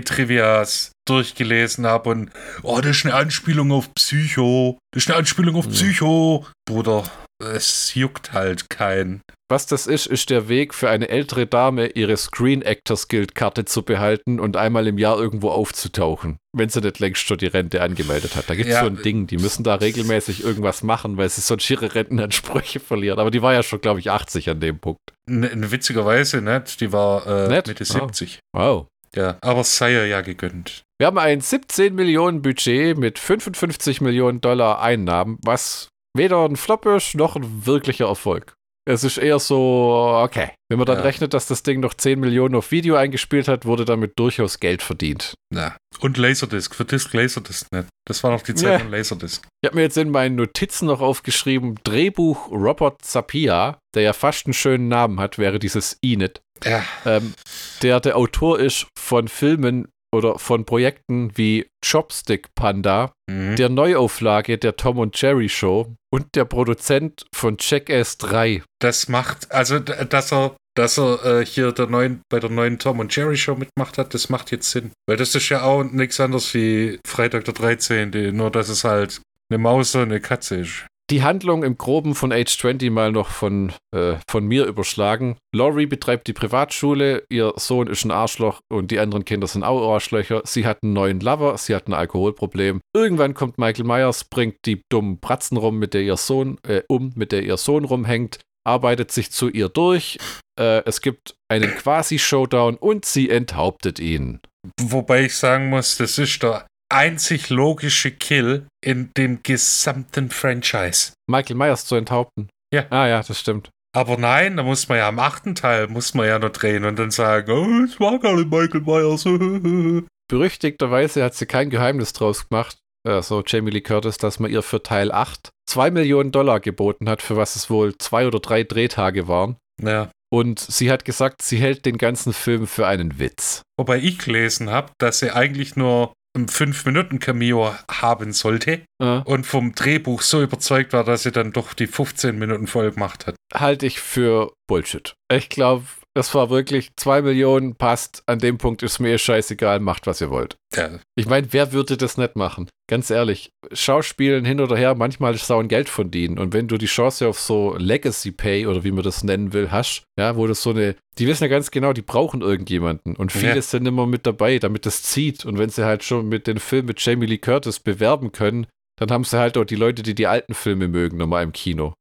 IMDB-Trivias 0.01 0.93
durchgelesen 1.09 1.87
habe 1.87 2.11
und 2.11 2.31
oh, 2.63 2.81
das 2.81 2.97
ist 2.99 3.07
eine 3.07 3.15
Anspielung 3.15 3.73
auf 3.73 3.93
Psycho. 3.95 4.79
Das 4.93 5.05
ist 5.05 5.09
eine 5.11 5.19
Anspielung 5.19 5.57
auf 5.57 5.67
Ja. 5.67 5.71
Psycho. 5.73 6.47
Bruder, 6.69 7.05
es 7.39 7.95
juckt 7.95 8.33
halt 8.33 8.71
keinen. 8.71 9.21
Was 9.49 9.67
das 9.67 9.87
ist, 9.87 10.07
ist 10.07 10.31
der 10.31 10.49
Weg 10.49 10.75
für 10.75 10.91
eine 10.91 11.09
ältere 11.09 11.47
Dame, 11.47 11.87
ihre 11.89 12.17
Screen 12.17 12.63
Actors 12.63 13.07
Guild 13.07 13.37
Karte 13.37 13.65
zu 13.65 13.83
behalten 13.85 14.41
und 14.41 14.57
einmal 14.57 14.89
im 14.89 14.99
Jahr 14.99 15.19
irgendwo 15.19 15.51
aufzutauchen, 15.51 16.39
wenn 16.53 16.69
sie 16.69 16.81
nicht 16.81 16.99
längst 16.99 17.23
schon 17.23 17.39
die 17.39 17.47
Rente 17.47 17.81
angemeldet 17.81 18.35
hat. 18.35 18.51
Da 18.51 18.57
gibt 18.57 18.69
es 18.69 18.75
Ja. 18.75 18.81
so 18.81 18.87
ein 18.89 19.01
Ding, 19.03 19.29
die 19.29 19.37
müssen 19.37 19.63
da 19.63 19.77
regelmäßig 19.77 20.43
irgendwas 20.43 20.83
machen, 20.83 21.17
weil 21.17 21.29
sie 21.29 21.43
sonst 21.43 21.71
ihre 21.71 21.95
Rentenansprüche 21.95 22.81
verlieren. 22.81 23.21
Aber 23.21 23.31
die 23.31 23.41
war 23.43 23.53
ja 23.55 23.63
schon, 23.63 23.81
glaube 23.81 24.01
ich, 24.01 24.11
80 24.11 24.51
an 24.51 24.59
dem 24.59 24.81
Punkt. 24.81 24.99
Ne, 25.29 25.55
ne, 25.55 25.71
witzigerweise 25.71 26.41
nicht. 26.43 26.81
Die 26.81 26.93
war 26.93 27.25
äh? 27.27 27.49
Mitte 27.49 27.75
Ah. 27.79 27.85
70. 27.85 28.41
Wow. 28.53 28.87
Ja, 29.15 29.39
aber 29.43 29.61
es 29.61 29.77
sei 29.77 29.93
ihr 29.93 30.07
ja 30.09 30.23
gegönnt. 30.23 30.83
Wir 30.99 31.07
haben 31.07 31.19
ein 31.19 31.41
17 31.41 31.95
Millionen 31.95 32.43
Budget 32.43 32.99
mit 32.99 33.19
55 33.21 34.01
Millionen 34.01 34.41
Dollar 34.41 34.81
Einnahmen, 34.83 35.39
was 35.43 35.89
weder 36.17 36.45
ein 36.45 36.57
Flop 36.57 36.87
ist 36.87 37.15
noch 37.15 37.37
ein 37.37 37.67
wirklicher 37.67 38.07
Erfolg. 38.07 38.55
Es 38.89 39.03
ist 39.03 39.19
eher 39.19 39.41
so, 39.41 40.17
okay. 40.23 40.51
Wenn 40.71 40.79
man 40.79 40.87
dann 40.87 40.99
Ja. 40.99 41.03
rechnet, 41.03 41.35
dass 41.35 41.47
das 41.47 41.65
Ding 41.65 41.81
noch 41.81 41.93
10 41.95 42.21
Millionen 42.21 42.55
auf 42.55 42.71
Video 42.71 42.95
eingespielt 42.95 43.49
hat, 43.49 43.65
wurde 43.67 43.85
damit 43.85 44.13
durchaus 44.17 44.61
Geld 44.61 44.81
verdient. 44.81 45.35
Na. 45.53 45.77
Und 45.99 46.17
Laserdisc. 46.19 46.73
Für 46.73 46.85
Disc 46.85 47.13
Laserdisc 47.13 47.67
nicht. 47.73 47.89
Das 48.07 48.23
war 48.23 48.31
noch 48.31 48.43
die 48.43 48.55
Zeit 48.55 48.71
Ja. 48.75 48.79
von 48.79 48.91
Laserdisc. 48.93 49.43
Ich 49.61 49.67
habe 49.67 49.75
mir 49.77 49.83
jetzt 49.83 49.97
in 49.97 50.11
meinen 50.11 50.37
Notizen 50.37 50.87
noch 50.87 51.01
aufgeschrieben, 51.01 51.75
Drehbuch 51.83 52.49
Robert 52.53 53.03
Zapia, 53.03 53.79
der 53.97 54.03
ja 54.05 54.13
fast 54.13 54.47
einen 54.47 54.53
schönen 54.55 54.87
Namen 54.87 55.19
hat, 55.19 55.37
wäre 55.37 55.59
dieses 55.59 55.99
Enid, 56.03 56.41
Ja. 56.65 56.85
ähm, 57.05 57.35
der 57.83 57.99
der 57.99 58.17
Autor 58.17 58.61
ist 58.61 58.87
von 58.97 59.27
Filmen 59.27 59.89
oder 60.15 60.39
von 60.39 60.65
Projekten 60.65 61.31
wie 61.37 61.67
Chopstick 61.85 62.55
Panda, 62.55 63.13
Mhm. 63.29 63.57
der 63.57 63.69
Neuauflage 63.69 64.57
der 64.59 64.77
Tom 64.77 64.99
und 64.99 65.21
Jerry 65.21 65.49
Show 65.49 65.95
und 66.13 66.35
der 66.35 66.45
Produzent 66.45 67.27
von 67.35 67.57
Jackass 67.61 68.19
3. 68.19 68.63
Das 68.81 69.09
macht, 69.09 69.51
also 69.53 69.79
dass 69.81 70.33
er, 70.33 70.55
dass 70.75 70.99
er 70.99 71.25
äh, 71.41 71.45
hier 71.47 71.73
der 71.73 71.87
neuen, 71.89 72.21
bei 72.29 72.39
der 72.39 72.51
neuen 72.51 72.79
Tom 72.79 73.01
und 73.01 73.15
Jerry 73.15 73.37
Show 73.37 73.57
mitmacht 73.57 73.99
hat, 73.99 74.15
das 74.15 74.29
macht 74.29 74.51
jetzt 74.53 74.71
Sinn. 74.71 74.93
Weil 75.09 75.17
das 75.17 75.35
ist 75.35 75.49
ja 75.49 75.63
auch 75.63 75.83
nichts 75.85 76.21
anderes 76.21 76.55
wie 76.55 76.99
Freitag 77.07 77.45
der 77.47 77.55
13. 77.55 78.35
Nur 78.37 78.51
dass 78.51 78.69
es 78.69 78.85
halt 78.85 79.21
eine 79.51 79.59
Maus 79.59 79.95
und 79.95 80.03
eine 80.03 80.21
Katze 80.21 80.57
ist. 80.57 80.87
Die 81.11 81.23
Handlung 81.23 81.63
im 81.63 81.79
Groben 81.79 82.15
von 82.15 82.33
Age 82.33 82.59
20 82.59 82.91
mal 82.91 83.13
noch 83.13 83.29
von, 83.29 83.73
äh, 83.95 84.17
von 84.29 84.45
mir 84.45 84.67
überschlagen. 84.67 85.37
Laurie 85.55 85.87
betreibt 85.87 86.27
die 86.27 86.33
Privatschule, 86.33 87.25
ihr 87.29 87.53
Sohn 87.57 87.87
ist 87.87 88.05
ein 88.05 88.11
Arschloch 88.11 88.61
und 88.69 88.91
die 88.91 88.99
anderen 88.99 89.25
Kinder 89.25 89.47
sind 89.47 89.63
auch 89.63 89.93
Arschlöcher. 89.93 90.43
Sie 90.45 90.67
hat 90.67 90.79
einen 90.83 90.95
neuen 90.95 91.21
Lover, 91.21 91.57
sie 91.59 91.75
hat 91.75 91.87
ein 91.87 91.95
Alkoholproblem. 91.95 92.81
Irgendwann 92.95 93.35
kommt 93.35 93.59
Michael 93.59 93.85
Myers, 93.85 94.25
bringt 94.25 94.57
die 94.65 94.83
dummen 94.91 95.21
Pratzen 95.21 95.57
rum, 95.57 95.79
mit 95.79 95.95
der 95.95 96.03
ihr 96.03 96.17
Sohn, 96.17 96.59
äh, 96.67 96.83
um, 96.89 97.13
mit 97.15 97.33
der 97.33 97.45
ihr 97.45 97.57
Sohn 97.57 97.85
rumhängt, 97.85 98.41
arbeitet 98.65 99.13
sich 99.13 99.31
zu 99.31 99.49
ihr 99.49 99.69
durch. 99.69 100.19
Äh, 100.59 100.83
es 100.87 101.01
gibt 101.01 101.37
einen 101.49 101.71
Quasi-Showdown 101.71 102.77
und 102.77 103.05
sie 103.05 103.31
enthauptet 103.31 104.01
ihn. 104.01 104.41
Wobei 104.81 105.27
ich 105.27 105.37
sagen 105.37 105.69
muss, 105.69 105.97
das 105.97 106.19
ist 106.19 106.43
der 106.43 106.67
einzig 106.89 107.51
logische 107.51 108.11
Kill 108.11 108.67
in 108.85 109.11
dem 109.17 109.43
gesamten 109.43 110.31
Franchise. 110.31 111.13
Michael 111.29 111.57
Myers 111.57 111.85
zu 111.85 111.97
enthaupten. 111.97 112.49
Ja. 112.73 112.87
Ah 112.91 113.07
ja, 113.07 113.23
das 113.23 113.39
stimmt. 113.39 113.71
Aber 113.97 114.19
nein, 114.19 114.59
da 114.59 114.63
muss 114.63 114.89
man 114.89 114.99
ja 114.99 115.09
am 115.09 115.19
achten 115.19 115.55
Teil, 115.55 115.89
muss 115.89 116.13
man 116.13 116.27
ja 116.27 116.39
noch 116.39 116.51
drehen 116.51 116.85
und 116.85 116.99
dann 116.99 117.11
sagen, 117.11 117.51
oh, 117.51 117.85
es 117.85 117.99
war 117.99 118.19
gar 118.19 118.37
nicht 118.37 118.51
Michael 118.51 118.83
Myers. 118.83 119.25
Berüchtigterweise 120.29 121.25
hat 121.25 121.35
sie 121.35 121.47
kein 121.47 121.71
Geheimnis 121.71 122.13
draus 122.13 122.49
gemacht, 122.49 122.77
äh, 123.09 123.23
so 123.23 123.43
Jamie 123.47 123.71
Lee 123.71 123.81
Curtis, 123.81 124.19
dass 124.19 124.39
man 124.39 124.51
ihr 124.51 124.63
für 124.63 124.83
Teil 124.83 125.13
8 125.13 125.51
2 125.69 125.91
Millionen 125.91 126.31
Dollar 126.31 126.61
geboten 126.61 127.09
hat, 127.09 127.23
für 127.23 127.37
was 127.37 127.57
es 127.57 127.71
wohl 127.71 127.97
zwei 127.99 128.27
oder 128.27 128.39
drei 128.41 128.65
Drehtage 128.65 129.29
waren. 129.29 129.57
ja. 129.83 130.11
Und 130.29 130.59
sie 130.59 130.91
hat 130.91 131.05
gesagt, 131.05 131.41
sie 131.41 131.57
hält 131.57 131.87
den 131.87 131.99
ganzen 131.99 132.33
Film 132.33 132.67
für 132.67 132.87
einen 132.89 133.21
Witz. 133.21 133.63
Wobei 133.79 133.99
ich 133.99 134.19
gelesen 134.19 134.71
habe, 134.71 134.91
dass 134.99 135.21
sie 135.21 135.31
eigentlich 135.31 135.77
nur 135.77 136.13
ein 136.37 136.47
5-Minuten-Cameo 136.47 137.75
haben 137.91 138.33
sollte 138.33 138.83
Äh, 138.99 139.21
und 139.25 139.47
vom 139.47 139.75
Drehbuch 139.75 140.23
so 140.23 140.43
überzeugt 140.43 140.93
war, 140.93 141.05
dass 141.05 141.25
sie 141.25 141.33
dann 141.33 141.53
doch 141.53 141.75
die 141.75 141.87
15 141.87 142.39
Minuten 142.39 142.67
voll 142.67 142.91
gemacht 142.93 143.27
hat. 143.27 143.37
halte 143.55 143.87
ich 143.87 144.01
für 144.01 144.53
Bullshit. 144.69 145.15
Ich 145.31 145.49
glaube, 145.49 145.85
das 146.17 146.35
war 146.35 146.51
wirklich 146.51 146.91
2 146.97 147.23
Millionen, 147.23 147.75
passt. 147.77 148.23
An 148.27 148.39
dem 148.39 148.57
Punkt 148.59 148.83
ist 148.83 148.99
mir 148.99 149.19
scheißegal, 149.19 149.81
macht, 149.81 150.07
was 150.07 150.21
ihr 150.21 150.31
wollt. 150.31 150.57
Ja, 150.75 150.99
Ich 151.15 151.27
meine, 151.27 151.47
wer 151.53 151.73
würde 151.73 151.97
das 151.97 152.17
nicht 152.17 152.35
machen? 152.37 152.69
Ganz 152.89 153.11
ehrlich, 153.11 153.51
Schauspielen 153.73 154.45
hin 154.45 154.61
oder 154.61 154.77
her, 154.77 154.95
manchmal 154.95 155.35
ist 155.35 155.47
Sau 155.47 155.59
ein 155.61 155.69
Geld 155.69 155.89
verdienen. 155.89 156.39
Und 156.39 156.53
wenn 156.55 156.69
du 156.69 156.79
die 156.79 156.87
Chance 156.87 157.29
auf 157.29 157.39
so 157.39 157.77
Legacy 157.79 158.33
Pay 158.33 158.67
oder 158.67 158.83
wie 158.85 158.93
man 158.93 159.05
das 159.05 159.23
nennen 159.25 159.53
will, 159.53 159.71
hast, 159.71 160.05
ja, 160.19 160.37
wo 160.37 160.47
das 160.47 160.63
so 160.63 160.71
eine, 160.71 160.97
die 161.19 161.27
wissen 161.27 161.45
ja 161.45 161.49
ganz 161.49 161.71
genau, 161.71 161.93
die 161.93 162.03
brauchen 162.03 162.41
irgendjemanden. 162.43 163.15
Und 163.17 163.33
viele 163.33 163.57
Ja. 163.57 163.63
sind 163.63 163.87
immer 163.87 164.07
mit 164.07 164.27
dabei, 164.27 164.59
damit 164.59 164.87
das 164.87 165.03
zieht. 165.03 165.45
Und 165.45 165.59
wenn 165.59 165.71
sie 165.71 165.85
halt 165.85 166.03
schon 166.03 166.29
mit 166.29 166.47
den 166.47 166.59
Film 166.59 166.87
mit 166.87 167.01
Jamie 167.05 167.27
Lee 167.27 167.39
Curtis 167.39 167.79
bewerben 167.81 168.33
können, 168.33 168.67
dann 168.97 169.11
haben 169.11 169.25
sie 169.25 169.39
halt 169.39 169.57
auch 169.59 169.65
die 169.65 169.77
Leute, 169.77 170.03
die 170.03 170.15
die 170.15 170.27
alten 170.27 170.55
Filme 170.55 170.89
mögen, 170.89 171.19
nochmal 171.19 171.45
im 171.45 171.53
Kino. 171.53 171.95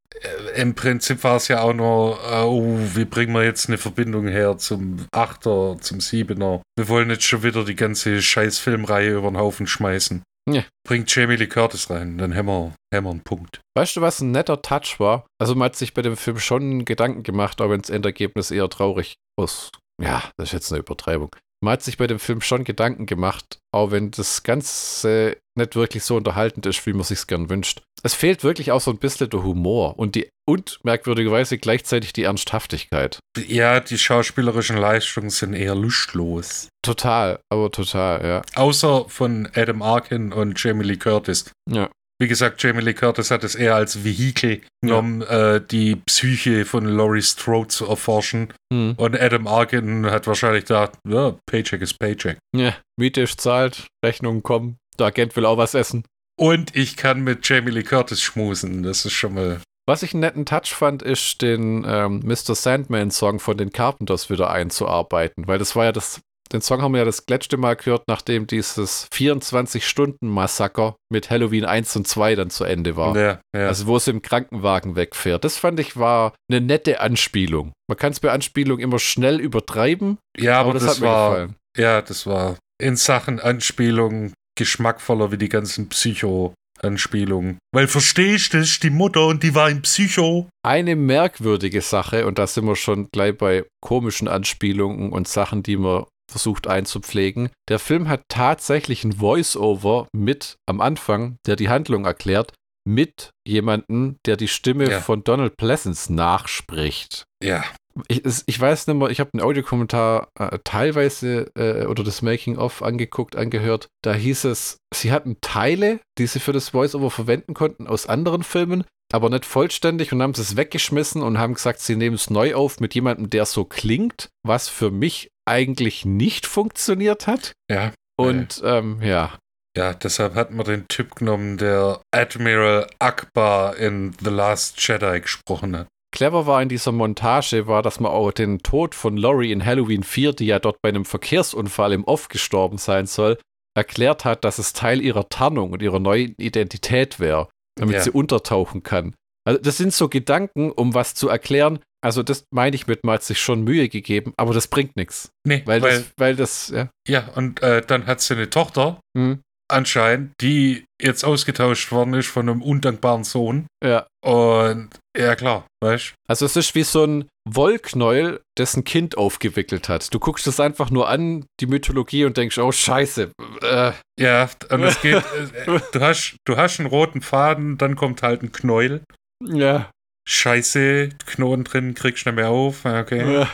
Im 0.56 0.76
Prinzip 0.76 1.24
war 1.24 1.36
es 1.36 1.50
ja 1.50 1.62
auch 1.62 1.74
nur, 1.74 2.18
äh, 2.32 2.44
oh, 2.44 2.78
wie 2.94 3.06
bringen 3.06 3.34
wir 3.34 3.44
jetzt 3.44 3.68
eine 3.68 3.78
Verbindung 3.78 4.28
her 4.28 4.58
zum 4.58 5.06
Achter, 5.12 5.78
zum 5.82 6.00
Siebener? 6.00 6.62
Wir 6.78 6.88
wollen 6.88 7.10
jetzt 7.10 7.26
schon 7.26 7.44
wieder 7.44 7.66
die 7.66 7.76
ganze 7.76 8.22
scheiß 8.22 8.60
Filmreihe 8.60 9.18
über 9.18 9.30
den 9.30 9.38
Haufen 9.38 9.68
schmeißen. 9.68 10.24
Ja. 10.50 10.64
Bringt 10.88 11.14
Jamie 11.14 11.36
Lee 11.36 11.48
Curtis 11.48 11.90
rein, 11.90 12.18
dann 12.18 12.36
haben 12.36 12.46
wir, 12.46 12.74
haben 12.94 13.04
wir 13.06 13.12
einen 13.12 13.24
Punkt. 13.24 13.62
Weißt 13.76 13.96
du, 13.96 14.02
was 14.02 14.22
ein 14.22 14.32
netter 14.32 14.62
Touch 14.62 15.00
war? 15.00 15.26
Also 15.40 15.56
man 15.56 15.66
hat 15.66 15.76
sich 15.76 15.94
bei 15.94 16.02
dem 16.02 16.16
Film 16.16 16.40
schon 16.40 16.86
Gedanken 16.86 17.24
gemacht, 17.24 17.60
auch 17.62 17.70
wenn 17.70 17.82
das 17.82 17.90
Endergebnis 17.90 18.52
eher 18.52 18.70
traurig 18.70 19.16
ist. 19.42 19.72
Ja, 20.02 20.24
das 20.38 20.50
ist 20.50 20.54
jetzt 20.54 20.72
eine 20.72 20.80
Übertreibung. 20.80 21.36
Man 21.66 21.72
hat 21.72 21.82
sich 21.82 21.98
bei 21.98 22.06
dem 22.06 22.20
Film 22.20 22.42
schon 22.42 22.64
Gedanken 22.64 23.08
gemacht, 23.08 23.58
auch 23.74 23.90
wenn 23.90 24.12
das 24.12 24.44
Ganze 24.44 25.38
nicht 25.56 25.76
wirklich 25.76 26.04
so 26.04 26.16
unterhaltend 26.16 26.68
ist, 26.68 26.86
wie 26.86 26.94
man 26.94 27.02
sich 27.02 27.26
gern 27.26 27.50
wünscht. 27.50 27.82
Es 28.04 28.14
fehlt 28.14 28.44
wirklich 28.44 28.72
auch 28.72 28.82
so 28.82 28.92
ein 28.92 29.00
bisschen 29.00 29.32
der 29.32 29.42
Humor 29.42 29.98
und 29.98 30.14
die 30.14 30.30
und 30.48 30.80
merkwürdigerweise 30.84 31.58
gleichzeitig 31.58 32.14
die 32.14 32.22
Ernsthaftigkeit. 32.22 33.18
Ja, 33.48 33.80
die 33.80 33.98
schauspielerischen 33.98 34.78
Leistungen 34.78 35.32
sind 35.32 35.56
eher 35.56 35.74
lustlos. 35.74 36.70
Total, 36.84 37.40
aber 37.50 37.72
total, 37.72 38.24
ja. 38.24 38.42
Außer 38.54 39.10
von 39.10 39.50
Adam 39.56 39.82
Arkin 39.82 40.34
und 40.34 40.64
Jamie 40.64 40.84
Lee 40.86 40.98
Curtis. 40.98 41.50
Ja. 41.68 41.90
Wie 42.20 42.28
gesagt, 42.30 42.64
Jamie 42.64 42.82
Lee 42.82 42.94
Curtis 42.94 43.30
hat 43.30 43.44
es 43.44 43.56
eher 43.56 43.76
als 43.76 44.06
Vehikel 44.06 44.62
genommen, 44.82 45.22
äh, 45.24 45.60
die 45.60 45.98
Psyche 45.98 46.64
von 46.64 46.86
Laurie 46.86 47.22
Strode 47.22 47.68
zu 47.68 47.88
erforschen. 47.88 48.54
Hm. 48.72 48.94
Und 48.96 49.20
Adam 49.20 49.48
Arkin 49.48 50.06
hat 50.06 50.26
wahrscheinlich 50.26 50.64
gedacht, 50.64 50.94
ja, 51.08 51.36
Paycheck 51.46 51.82
ist 51.82 52.00
Paycheck. 52.00 52.38
ja. 52.56 52.74
Miete 52.98 53.22
ist 53.22 53.42
zahlt, 53.42 53.88
Rechnungen 54.04 54.44
kommen, 54.44 54.78
der 54.98 55.08
Agent 55.08 55.36
will 55.36 55.46
auch 55.46 55.58
was 55.58 55.74
essen. 55.74 56.06
Und 56.40 56.76
ich 56.76 56.96
kann 56.96 57.22
mit 57.22 57.48
Jamie 57.48 57.72
Lee 57.72 57.84
Curtis 57.84 58.22
schmusen. 58.22 58.84
Das 58.84 59.06
ist 59.06 59.14
schon 59.14 59.34
mal. 59.34 59.60
Was 59.88 60.02
ich 60.02 60.14
einen 60.14 60.22
netten 60.22 60.46
Touch 60.46 60.74
fand, 60.74 61.02
ist 61.04 61.42
den 61.42 61.86
ähm, 61.88 62.22
Mr. 62.26 62.56
Sandman-Song 62.56 63.40
von 63.40 63.58
den 63.58 63.72
Carpenters 63.72 64.30
wieder 64.30 64.50
einzuarbeiten, 64.50 65.48
weil 65.48 65.60
das 65.60 65.76
war 65.76 65.86
ja 65.86 65.92
das, 65.92 66.22
den 66.52 66.62
Song 66.62 66.82
haben 66.82 66.94
wir 66.94 67.00
ja 67.00 67.06
das 67.06 67.24
letzte 67.28 67.58
Mal 67.58 67.76
gehört, 67.76 68.04
nachdem 68.08 68.48
dieses 68.48 69.08
24-Stunden-Massaker 69.12 70.96
mit 71.12 71.30
Halloween 71.30 71.66
1 71.66 71.96
und 71.96 72.08
2 72.08 72.36
dann 72.36 72.50
zu 72.50 72.64
Ende 72.64 72.96
war. 72.96 73.16
Ja, 73.18 73.40
ja. 73.56 73.68
Also 73.68 73.88
wo 73.88 73.98
es 73.98 74.08
im 74.08 74.22
Krankenwagen 74.22 74.96
wegfährt. 74.96 75.44
Das 75.44 75.58
fand 75.58 75.80
ich 75.80 75.98
war 75.98 76.34
eine 76.50 76.62
nette 76.62 77.00
Anspielung. 77.00 77.74
Man 77.88 77.98
kann 77.98 78.12
es 78.12 78.20
bei 78.20 78.32
Anspielung 78.32 78.80
immer 78.80 79.00
schnell 79.00 79.40
übertreiben, 79.40 80.18
ja, 80.38 80.60
aber, 80.60 80.72
aber, 80.72 80.80
das, 80.80 80.86
das, 80.86 80.96
hat 80.96 81.02
mir 81.02 81.08
war. 81.08 81.30
gefallen. 81.30 81.56
Ja, 81.78 82.02
das 82.02 82.26
war 82.26 82.58
in 82.82 82.96
Sachen 82.96 83.40
Anspielung 83.40 84.34
geschmackvoller 84.58 85.32
wie 85.32 85.38
die 85.38 85.50
ganzen 85.50 85.90
Psycho-Anspielungen. 85.90 87.58
Weil 87.74 87.88
verstehst 87.88 88.54
du, 88.54 88.62
die 88.62 88.90
Mutter 88.90 89.28
und 89.28 89.44
die 89.44 89.56
war 89.56 89.68
ein 89.68 89.82
Psycho. 89.82 90.48
Eine 90.64 90.96
merkwürdige 90.96 91.82
Sache, 91.82 92.26
und 92.26 92.40
da 92.40 92.48
sind 92.48 92.66
wir 92.66 92.76
schon 92.76 93.10
gleich 93.12 93.38
bei 93.38 93.66
komischen 93.82 94.28
Anspielungen 94.28 95.12
und 95.12 95.28
Sachen, 95.28 95.62
die 95.62 95.78
man 95.78 96.06
versucht 96.32 96.68
einzupflegen. 96.68 97.50
Der 97.70 97.80
Film 97.80 98.08
hat 98.08 98.22
tatsächlich 98.30 99.04
ein 99.04 99.14
Voice-Over 99.14 100.08
mit 100.16 100.56
am 100.68 100.82
Anfang, 100.82 101.38
der 101.46 101.56
die 101.56 101.70
Handlung 101.70 102.06
erklärt, 102.06 102.54
mit 102.88 103.32
jemandem, 103.48 104.18
der 104.26 104.38
die 104.38 104.48
Stimme 104.48 104.90
Ja. 104.90 105.02
von 105.02 105.24
Donald 105.24 105.58
Pleasance 105.58 106.14
nachspricht. 106.14 107.24
Ja. 107.44 107.64
Ich, 108.10 108.24
ich 108.46 108.60
weiß 108.60 108.88
nicht 108.88 108.98
mehr, 108.98 109.10
ich 109.10 109.20
habe 109.22 109.30
einen 109.34 109.42
Audiokommentar 109.42 110.28
äh, 110.38 110.60
teilweise 110.66 111.50
äh, 111.56 111.86
oder 111.86 112.04
das 112.04 112.22
Making-of 112.22 112.82
angeguckt, 112.84 113.38
angehört. 113.38 113.88
Da 114.04 114.14
hieß 114.14 114.44
es, 114.46 114.78
sie 114.94 115.12
hatten 115.14 115.38
Teile, 115.42 116.00
die 116.18 116.28
sie 116.28 116.42
für 116.42 116.52
das 116.52 116.70
Voice-Over 116.70 117.10
verwenden 117.10 117.54
konnten 117.54 117.88
aus 117.88 118.06
anderen 118.06 118.44
Filmen, 118.44 118.84
aber 119.16 119.30
nicht 119.30 119.46
vollständig 119.46 120.12
und 120.12 120.22
haben 120.22 120.32
es 120.32 120.58
weggeschmissen 120.58 121.24
und 121.24 121.40
haben 121.40 121.56
gesagt, 121.56 121.80
sie 121.80 121.96
nehmen 121.96 122.16
es 122.16 122.30
neu 122.30 122.54
auf 122.54 122.80
mit 122.80 122.94
jemandem, 122.94 123.30
der 123.30 123.46
so 123.46 123.66
klingt, 123.66 124.30
was 124.44 124.70
für 124.70 124.92
mich 124.92 125.30
eigentlich 125.46 126.06
nicht 126.06 126.46
funktioniert 126.46 127.26
hat. 127.26 127.54
Ja. 127.72 127.94
Und 128.18 128.62
ähm, 128.64 129.02
ja, 129.02 129.38
Ja, 129.78 129.94
deshalb 129.94 130.36
hat 130.36 130.52
man 130.52 130.66
den 130.66 130.88
Typ 130.88 131.16
genommen, 131.16 131.58
der 131.58 132.02
Admiral 132.12 132.88
Akbar 133.00 133.76
in 133.78 134.14
The 134.24 134.30
Last 134.30 134.86
Jedi 134.86 135.22
gesprochen 135.22 135.76
hat. 135.78 135.88
clever 136.12 136.46
war 136.46 136.62
in 136.62 136.70
dieser 136.70 136.94
Montage, 136.94 137.68
war, 137.68 137.82
dass 137.82 138.00
man 138.00 138.12
auch 138.12 138.32
den 138.32 138.60
Tod 138.60 138.96
von 138.96 139.18
Laurie 139.18 139.52
in 139.52 139.66
Halloween 139.66 140.04
4, 140.04 140.34
die 140.34 140.46
ja 140.46 140.60
dort 140.60 140.82
bei 140.82 140.90
einem 140.90 141.06
Verkehrsunfall 141.06 141.92
im 141.92 142.06
Off 142.06 142.30
gestorben 142.30 142.78
sein 142.78 143.06
soll, 143.06 143.38
erklärt 143.76 144.24
hat, 144.24 144.46
dass 144.46 144.60
es 144.60 144.72
Teil 144.72 145.02
ihrer 145.02 145.28
Tarnung 145.28 145.74
und 145.74 145.82
ihrer 145.82 146.00
neuen 146.00 146.36
Identität 146.38 147.20
wäre, 147.20 147.50
damit 147.76 147.96
Ja. 147.96 148.02
sie 148.02 148.12
untertauchen 148.12 148.84
kann. 148.84 149.14
Also 149.48 149.62
das 149.62 149.78
sind 149.78 149.94
so 149.94 150.10
Gedanken, 150.10 150.72
um 150.72 150.94
was 150.94 151.14
zu 151.14 151.30
erklären. 151.30 151.80
Also 152.04 152.24
das 152.24 152.46
meine 152.52 152.76
ich 152.76 152.88
mit, 152.88 153.04
man 153.04 153.16
hat 153.16 153.24
sich 153.24 153.40
schon 153.40 153.64
Mühe 153.64 153.90
gegeben, 153.90 154.34
aber 154.38 154.54
das 154.54 154.68
bringt 154.68 154.96
nichts. 154.96 155.30
Nee, 155.46 155.64
Weil, 155.66 155.82
weil, 155.82 155.92
das, 156.00 156.12
weil 156.18 156.36
das, 156.36 156.70
ja. 156.70 156.90
ja, 157.08 157.28
und 157.36 157.62
äh, 157.64 157.82
dann 157.86 158.06
hat 158.08 158.22
sie 158.22 158.36
eine 158.36 158.50
Tochter, 158.50 159.00
Hm, 159.18 159.42
anscheinend, 159.68 160.34
die 160.42 160.86
jetzt 161.02 161.24
ausgetauscht 161.24 161.92
worden 161.92 162.14
ist 162.14 162.28
von 162.28 162.50
einem 162.50 162.62
undankbaren 162.62 163.24
Sohn. 163.24 163.68
ja. 163.84 164.06
Und 164.24 164.90
ja, 165.16 165.36
klar, 165.36 165.68
weißt 165.84 166.16
Also 166.28 166.46
es 166.48 166.56
ist 166.56 166.74
wie 166.74 166.84
so 166.84 167.06
ein 167.06 167.26
Wollknäuel, 167.48 168.42
dessen 168.58 168.84
Kind 168.84 169.18
aufgewickelt 169.18 169.88
hat. 169.88 170.12
Du 170.14 170.20
guckst 170.20 170.48
es 170.48 170.60
einfach 170.60 170.90
nur 170.90 171.08
an, 171.08 171.46
die 171.60 171.68
Mythologie, 171.68 172.26
und 172.26 172.36
denkst, 172.36 172.58
oh 172.58 172.72
scheiße. 172.72 173.32
Äh, 173.62 173.92
Ja, 174.20 174.50
und 174.72 174.84
es 174.84 175.00
geht, 175.02 175.16
äh, 175.68 175.80
du 175.92 176.02
hast, 176.02 176.38
du 176.46 176.58
hast 176.58 176.80
einen 176.80 176.90
roten 176.90 177.22
Faden, 177.22 177.78
dann 177.78 177.96
kommt 177.96 178.24
halt 178.24 178.42
ein 178.42 178.52
Knäuel. 178.52 179.04
ja. 179.42 179.92
Scheiße, 180.28 181.10
Knoten 181.26 181.64
drin, 181.64 181.94
kriegst 181.94 182.26
du 182.26 182.30
nicht 182.30 182.38
mehr 182.38 182.50
auf. 182.50 182.84
Okay. 182.84 183.34
Ja. 183.34 183.50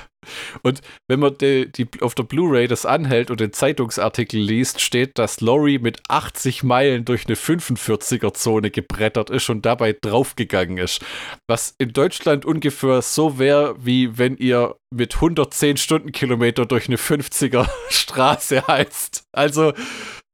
Und 0.62 0.82
wenn 1.08 1.20
man 1.20 1.38
die, 1.38 1.72
die 1.72 1.88
auf 2.02 2.16
der 2.16 2.24
Blu-ray 2.24 2.68
das 2.68 2.86
anhält 2.86 3.32
und 3.32 3.40
den 3.40 3.54
Zeitungsartikel 3.54 4.40
liest, 4.40 4.80
steht, 4.80 5.18
dass 5.18 5.42
Laurie 5.42 5.80
mit 5.80 6.02
80 6.08 6.64
Meilen 6.64 7.06
durch 7.06 7.26
eine 7.26 7.36
45er-Zone 7.36 8.72
gebrettert 8.72 9.30
ist 9.30 9.50
und 9.50 9.66
dabei 9.66 9.96
draufgegangen 10.00 10.78
ist. 10.78 11.04
Was 11.48 11.76
in 11.78 11.94
Deutschland 11.94 12.46
ungefähr 12.46 13.02
so 13.02 13.40
wäre, 13.40 13.76
wie 13.84 14.18
wenn 14.18 14.38
ihr 14.38 14.76
mit 14.94 15.16
110 15.16 15.78
Stundenkilometer 15.78 16.66
durch 16.66 16.88
eine 16.88 16.98
50er 16.98 17.68
Straße 17.90 18.64
heizt. 18.68 19.24
Also, 19.32 19.74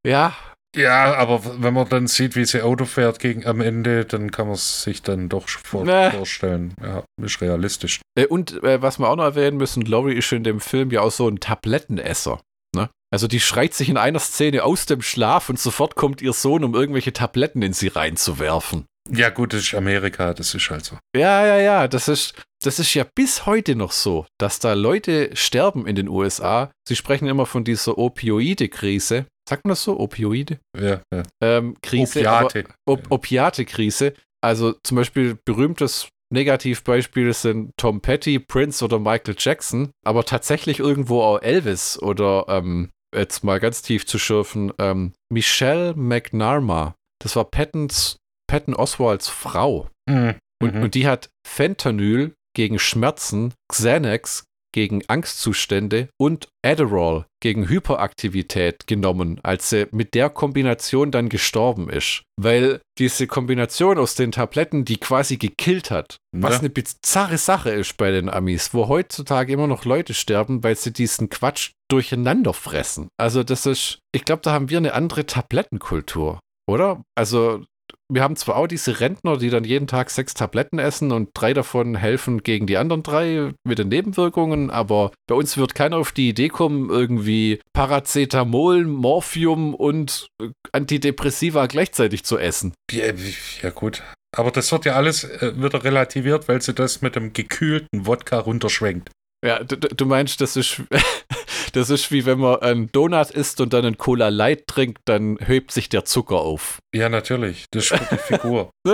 ja, 0.06 0.36
Ja, 0.78 1.16
aber 1.16 1.42
wenn 1.62 1.74
man 1.74 1.90
dann 1.90 2.08
sieht, 2.08 2.36
wie 2.36 2.46
sie 2.46 2.62
Auto 2.62 2.86
fährt 2.86 3.20
gegen 3.20 3.46
am 3.46 3.62
Ende, 3.62 4.06
dann 4.06 4.32
kann 4.32 4.46
man 4.48 4.54
es 4.56 4.84
sich 4.84 5.02
dann 5.02 5.28
doch 5.28 5.50
vor 5.50 5.84
Nee. 5.84 6.12
vorstellen. 6.12 6.74
Ja, 6.82 7.04
ist 7.22 7.42
realistisch. 7.42 8.00
Äh, 8.16 8.28
Und 8.28 8.64
äh, 8.64 8.82
was 8.82 9.00
wir 9.00 9.10
auch 9.10 9.16
noch 9.16 9.24
erwähnen 9.24 9.58
müssen, 9.58 9.82
Laurie 9.82 10.14
ist 10.16 10.32
in 10.32 10.44
dem 10.44 10.60
Film 10.60 10.92
ja 10.92 11.02
auch 11.02 11.12
so 11.12 11.28
ein 11.28 11.40
Tablettenesser. 11.40 12.40
Ne? 12.76 12.90
Also 13.12 13.28
die 13.28 13.40
schreit 13.40 13.74
sich 13.74 13.90
in 13.90 13.98
einer 13.98 14.20
Szene 14.20 14.64
aus 14.64 14.86
dem 14.86 15.02
Schlaf 15.02 15.50
und 15.50 15.60
sofort 15.60 15.96
kommt 15.96 16.22
ihr 16.22 16.34
Sohn, 16.34 16.64
um 16.64 16.76
irgendwelche 16.76 17.14
Tabletten 17.14 17.62
in 17.62 17.74
sie 17.74 17.88
reinzuwerfen. 17.88 18.86
Ja, 19.12 19.30
gut, 19.30 19.54
das 19.54 19.62
ist 19.62 19.74
Amerika, 19.76 20.34
das 20.34 20.54
ist 20.54 20.70
halt 20.70 20.86
so. 20.86 20.98
Ja, 21.16 21.46
ja, 21.46 21.58
ja, 21.58 21.88
das 21.88 22.08
ist, 22.08 22.34
das 22.64 22.80
ist 22.80 22.94
ja 22.94 23.06
bis 23.16 23.46
heute 23.46 23.76
noch 23.76 23.92
so, 23.92 24.26
dass 24.38 24.60
da 24.60 24.74
Leute 24.74 25.36
sterben 25.36 25.88
in 25.88 25.96
den 25.96 26.08
USA. 26.08 26.72
Sie 26.88 26.96
sprechen 26.96 27.28
immer 27.28 27.46
von 27.46 27.64
dieser 27.64 27.98
Opioide-Krise. 27.98 29.26
Sagt 29.48 29.66
man 29.66 29.70
das 29.70 29.84
so? 29.84 30.00
Opioide? 30.00 30.60
Ja, 30.78 31.02
ja. 31.14 31.24
Ähm, 31.42 31.76
Krise. 31.82 32.20
Opiate. 32.20 32.66
Op 32.86 33.10
Opiate-Krise. 33.10 34.14
Also 34.42 34.74
zum 34.84 34.98
Beispiel 34.98 35.38
berühmtes 35.46 36.10
Negativbeispiel 36.30 37.34
sind 37.34 37.72
Tom 37.78 38.02
Petty, 38.02 38.40
Prince 38.40 38.84
oder 38.84 39.00
Michael 39.00 39.36
Jackson, 39.38 39.92
aber 40.06 40.26
tatsächlich 40.26 40.80
irgendwo 40.80 41.22
auch 41.22 41.42
Elvis 41.42 41.98
oder 42.02 42.46
ähm, 42.50 42.90
jetzt 43.16 43.44
mal 43.44 43.60
ganz 43.60 43.82
tief 43.82 44.06
zu 44.06 44.20
schürfen, 44.20 44.74
ähm, 44.78 45.14
Michelle 45.30 45.94
McNarma. 45.96 46.96
Das 47.20 47.36
war 47.36 47.46
Pattons, 47.46 48.18
Patton 48.48 48.74
Oswalds 48.76 49.28
Frau. 49.30 49.90
Mhm. 50.10 50.36
Und, 50.62 50.76
Mhm. 50.76 50.82
und 50.84 50.96
die 50.96 51.08
hat 51.08 51.30
Fentanyl 51.46 52.34
gegen 52.56 52.80
Schmerzen, 52.80 53.54
Xanax 53.72 54.44
gegen 54.74 55.02
Angstzustände 55.08 56.10
und 56.20 56.50
Adderall 56.64 57.26
gegen 57.42 57.68
Hyperaktivität 57.70 58.86
genommen, 58.86 59.40
als 59.44 59.70
sie 59.70 59.88
mit 59.92 60.14
der 60.14 60.30
Kombination 60.30 61.10
dann 61.12 61.30
gestorben 61.30 61.90
ist. 61.90 62.24
Weil 62.40 62.82
diese 63.00 63.28
Kombination 63.28 63.98
aus 63.98 64.16
den 64.16 64.32
Tabletten 64.32 64.86
die 64.86 64.98
quasi 64.98 65.38
gekillt 65.38 65.90
hat. 65.90 66.18
Was 66.36 66.56
Ja. 66.56 66.60
eine 66.60 66.70
bizarre 66.70 67.38
Sache 67.38 67.70
ist 67.72 67.98
bei 67.98 68.12
den 68.12 68.30
Amis, 68.30 68.74
wo 68.74 68.88
heutzutage 68.88 69.54
immer 69.54 69.68
noch 69.68 69.86
Leute 69.86 70.14
sterben, 70.14 70.64
weil 70.64 70.76
sie 70.76 70.94
diesen 70.94 71.30
Quatsch 71.30 71.72
durcheinander 71.90 72.54
fressen. 72.54 73.08
Also 73.18 73.44
das 73.44 73.66
ist, 73.66 74.00
ich 74.14 74.26
glaube, 74.26 74.42
da 74.44 74.52
haben 74.52 74.70
wir 74.70 74.78
eine 74.78 74.94
andere 74.94 75.26
Tablettenkultur, 75.26 76.40
oder? 76.70 77.02
Also 77.16 77.64
wir 78.10 78.24
haben 78.24 78.36
zwar 78.36 78.56
auch 78.56 78.68
diese 78.68 79.00
Rentner, 79.00 79.38
die 79.38 79.50
dann 79.50 79.64
jeden 79.64 79.88
Tag 79.88 80.10
sechs 80.10 80.34
Tabletten 80.34 80.80
essen 80.80 81.12
und 81.12 81.30
drei 81.34 81.54
davon 81.54 81.96
helfen 81.96 82.42
gegen 82.44 82.66
die 82.66 82.78
anderen 82.78 83.04
drei 83.04 83.54
mit 83.66 83.80
den 83.80 83.90
Nebenwirkungen, 83.90 84.70
aber 84.70 85.12
bei 85.28 85.36
uns 85.36 85.58
wird 85.58 85.76
keiner 85.76 85.98
auf 85.98 86.12
die 86.12 86.30
Idee 86.30 86.50
kommen, 86.50 86.90
irgendwie 86.90 87.60
Paracetamol, 87.74 88.86
Morphium 88.86 89.76
und 89.76 90.28
äh, 90.42 90.50
Antidepressiva 90.72 91.66
gleichzeitig 91.68 92.24
zu 92.24 92.38
essen. 92.38 92.74
Ja, 92.92 93.14
ja, 93.62 93.70
gut. 93.72 94.04
Aber 94.36 94.52
das 94.52 94.72
wird 94.72 94.86
ja 94.86 94.94
alles 94.94 95.24
äh, 95.24 95.54
wieder 95.56 95.84
relativiert, 95.84 96.48
weil 96.48 96.62
sie 96.62 96.74
das 96.74 97.02
mit 97.02 97.16
dem 97.16 97.34
gekühlten 97.34 98.06
Wodka 98.06 98.40
runterschwenkt. 98.40 99.10
Ja, 99.46 99.64
du, 99.64 99.78
du 99.78 99.88
du 99.90 100.06
meinst, 100.06 100.42
das 100.42 100.56
ist, 100.56 100.82
das 101.78 101.90
ist 101.92 102.12
wie 102.12 102.26
wenn 102.26 102.40
man 102.40 102.60
einen 102.62 102.92
Donut 102.92 103.30
isst 103.30 103.62
und 103.62 103.72
dann 103.74 103.86
einen 103.86 103.98
Cola 103.98 104.30
Light 104.30 104.66
trinkt, 104.68 105.02
dann 105.06 105.38
hebt 105.38 105.72
sich 105.72 105.90
der 105.90 106.06
Zucker 106.06 106.38
auf. 106.38 106.80
Ja, 106.94 107.08
natürlich. 107.08 107.66
Das 107.72 107.92
ist 107.92 108.12
die 108.12 108.18
Figur. 108.18 108.72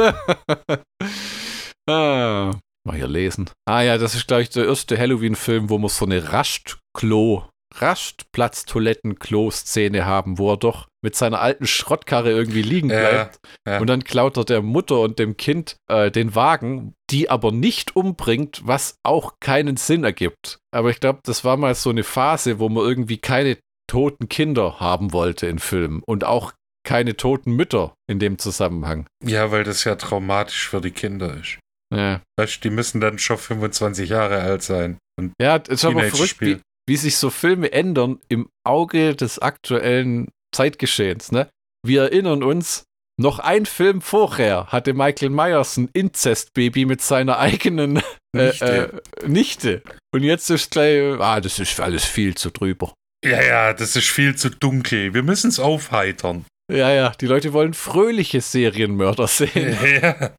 ah, 1.89 2.51
mal 2.85 2.95
hier 2.95 3.07
lesen. 3.07 3.49
Ah 3.65 3.81
ja, 3.81 3.97
das 3.97 4.15
ist, 4.15 4.27
glaube 4.27 4.41
ich, 4.43 4.49
der 4.49 4.65
erste 4.65 4.97
Halloween-Film, 4.97 5.69
wo 5.69 5.77
wir 5.77 5.87
so 5.87 6.03
eine 6.05 6.33
Rascht-Klo, 6.33 7.45
Rastplatz-Toiletten-Klo-Szene 7.75 10.05
haben, 10.05 10.37
wo 10.37 10.51
er 10.51 10.57
doch 10.57 10.89
mit 11.03 11.15
seiner 11.15 11.41
alten 11.41 11.67
Schrottkarre 11.67 12.31
irgendwie 12.31 12.61
liegen 12.61 12.89
Ja, 12.89 12.99
bleibt. 13.09 13.39
ja. 13.67 13.79
Und 13.79 13.87
dann 13.87 14.03
klaut 14.03 14.37
er 14.37 14.45
der 14.45 14.61
Mutter 14.61 14.99
und 15.01 15.19
dem 15.19 15.37
Kind 15.37 15.75
äh, 15.89 16.09
den 16.09 16.33
Wagen, 16.33 16.93
die 17.11 17.29
aber 17.29 17.51
nicht 17.51 17.95
umbringt, 17.95 18.61
was 18.65 18.95
auch 19.03 19.33
keinen 19.39 19.77
Sinn 19.77 20.03
ergibt. 20.03 20.59
Aber 20.73 20.89
ich 20.89 20.99
glaube, 20.99 21.19
das 21.23 21.43
war 21.43 21.57
mal 21.57 21.75
so 21.75 21.89
eine 21.89 22.03
Phase, 22.03 22.57
wo 22.59 22.69
man 22.69 22.83
irgendwie 22.83 23.17
keine 23.17 23.57
toten 23.87 24.29
Kinder 24.29 24.79
haben 24.79 25.11
wollte 25.13 25.45
in 25.47 25.59
Filmen 25.59 26.01
und 26.07 26.23
auch 26.23 26.53
keine 26.85 27.15
toten 27.15 27.51
Mütter 27.51 27.93
in 28.09 28.19
dem 28.19 28.39
Zusammenhang. 28.39 29.05
Ja, 29.23 29.51
weil 29.51 29.63
das 29.63 29.83
ja 29.83 29.95
traumatisch 29.95 30.69
für 30.69 30.81
die 30.81 30.91
Kinder 30.91 31.35
ist. 31.39 31.59
Ja. 31.93 32.21
Weißt 32.37 32.57
du, 32.57 32.69
die 32.69 32.75
müssen 32.75 33.01
dann 33.01 33.19
schon 33.19 33.37
25 33.37 34.09
Jahre 34.09 34.39
alt 34.39 34.63
sein. 34.63 34.97
Und 35.19 35.33
Ja, 35.39 35.57
es 35.57 35.69
ist 35.69 35.85
aber 35.85 36.03
verrückt, 36.03 36.41
wie, 36.41 36.57
wie 36.87 36.97
sich 36.97 37.17
so 37.17 37.29
Filme 37.29 37.71
ändern 37.71 38.19
im 38.29 38.47
Auge 38.65 39.15
des 39.15 39.39
aktuellen 39.39 40.29
Zeitgeschehens. 40.53 41.31
Ne? 41.31 41.49
Wir 41.85 42.03
erinnern 42.03 42.43
uns, 42.43 42.85
noch 43.19 43.39
ein 43.39 43.65
Film 43.65 44.01
vorher 44.01 44.67
hatte 44.67 44.93
Michael 44.93 45.29
Myers 45.29 45.77
ein 45.77 45.89
Inzestbaby 45.93 46.85
mit 46.85 47.01
seiner 47.01 47.37
eigenen 47.37 47.97
äh, 48.35 48.47
Nichte. 48.47 49.01
Äh, 49.21 49.27
Nichte. 49.27 49.83
Und 50.11 50.23
jetzt 50.23 50.49
ist 50.49 50.71
gleich, 50.71 51.19
ah, 51.19 51.39
das 51.39 51.59
ist 51.59 51.79
alles 51.79 52.05
viel 52.05 52.35
zu 52.35 52.49
drüber. 52.49 52.93
ja, 53.23 53.41
ja, 53.41 53.73
das 53.73 53.95
ist 53.95 54.09
viel 54.09 54.35
zu 54.35 54.49
dunkel. 54.49 55.13
Wir 55.13 55.21
müssen 55.21 55.49
es 55.49 55.59
aufheitern. 55.59 56.45
Ja, 56.71 56.91
ja, 56.91 57.09
die 57.11 57.27
Leute 57.27 57.53
wollen 57.53 57.73
fröhliche 57.73 58.41
Serienmörder 58.41 59.27
sehen. 59.27 59.77
ja. 60.01 60.33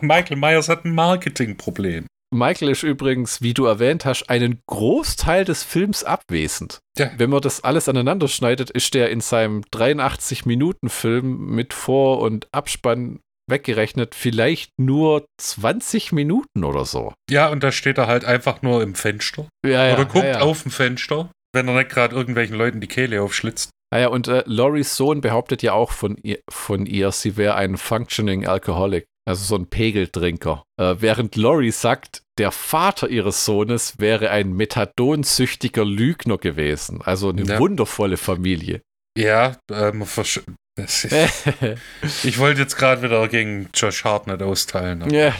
Michael 0.00 0.36
Myers 0.36 0.68
hat 0.68 0.84
ein 0.84 0.94
Marketingproblem. 0.94 2.06
Michael 2.32 2.70
ist 2.70 2.82
übrigens, 2.82 3.42
wie 3.42 3.54
du 3.54 3.66
erwähnt 3.66 4.04
hast, 4.04 4.28
einen 4.28 4.60
Großteil 4.66 5.44
des 5.44 5.62
Films 5.62 6.02
abwesend. 6.02 6.80
Ja. 6.98 7.10
Wenn 7.16 7.30
man 7.30 7.40
das 7.40 7.62
alles 7.62 7.88
aneinander 7.88 8.28
schneidet, 8.28 8.70
ist 8.70 8.94
der 8.94 9.10
in 9.10 9.20
seinem 9.20 9.62
83-Minuten-Film 9.72 11.46
mit 11.54 11.74
Vor- 11.74 12.20
und 12.20 12.48
Abspann 12.52 13.20
weggerechnet 13.48 14.14
vielleicht 14.14 14.70
nur 14.78 15.26
20 15.40 16.12
Minuten 16.12 16.64
oder 16.64 16.84
so. 16.84 17.12
Ja, 17.28 17.48
und 17.48 17.62
da 17.62 17.72
steht 17.72 17.98
er 17.98 18.06
halt 18.06 18.24
einfach 18.24 18.62
nur 18.62 18.82
im 18.82 18.94
Fenster. 18.94 19.46
Ja, 19.64 19.86
ja, 19.86 19.94
Oder 19.94 20.04
guckt 20.06 20.24
ja, 20.24 20.40
auf 20.40 20.62
dem 20.62 20.70
Fenster, 20.70 21.30
wenn 21.52 21.68
er 21.68 21.74
nicht 21.74 21.90
gerade 21.90 22.14
irgendwelchen 22.14 22.56
Leuten 22.56 22.80
die 22.80 22.88
Kehle 22.88 23.22
aufschlitzt. 23.22 23.70
Ah 23.92 23.98
ja, 23.98 24.08
und 24.08 24.26
äh, 24.26 24.42
Loris 24.46 24.96
Sohn 24.96 25.20
behauptet 25.20 25.62
ja 25.62 25.74
auch 25.74 25.92
von 25.92 26.16
ihr, 26.22 26.38
von 26.48 26.86
ihr 26.86 27.12
sie 27.12 27.36
wäre 27.36 27.56
ein 27.56 27.76
Functioning 27.76 28.46
Alcoholic, 28.46 29.04
also 29.24 29.44
so 29.44 29.56
ein 29.56 29.66
Pegeltrinker. 29.66 30.64
Äh, 30.80 30.96
während 30.98 31.36
Lori 31.36 31.70
sagt, 31.70 32.22
der 32.38 32.50
Vater 32.50 33.08
ihres 33.08 33.44
Sohnes 33.44 33.98
wäre 33.98 34.30
ein 34.30 34.52
methadonsüchtiger 34.54 35.84
Lügner 35.84 36.38
gewesen. 36.38 37.00
Also 37.02 37.28
eine 37.30 37.42
Ja. 37.44 37.58
wundervolle 37.58 38.16
Familie. 38.16 38.82
Ja, 39.16 39.56
ähm, 39.70 40.02
ist- 40.02 40.40
ich 42.24 42.38
wollte 42.38 42.60
jetzt 42.62 42.76
gerade 42.76 43.02
wieder 43.02 43.28
gegen 43.28 43.68
Josh 43.74 44.04
Hartnett 44.04 44.42
austeilen. 44.42 45.08
ja. 45.12 45.34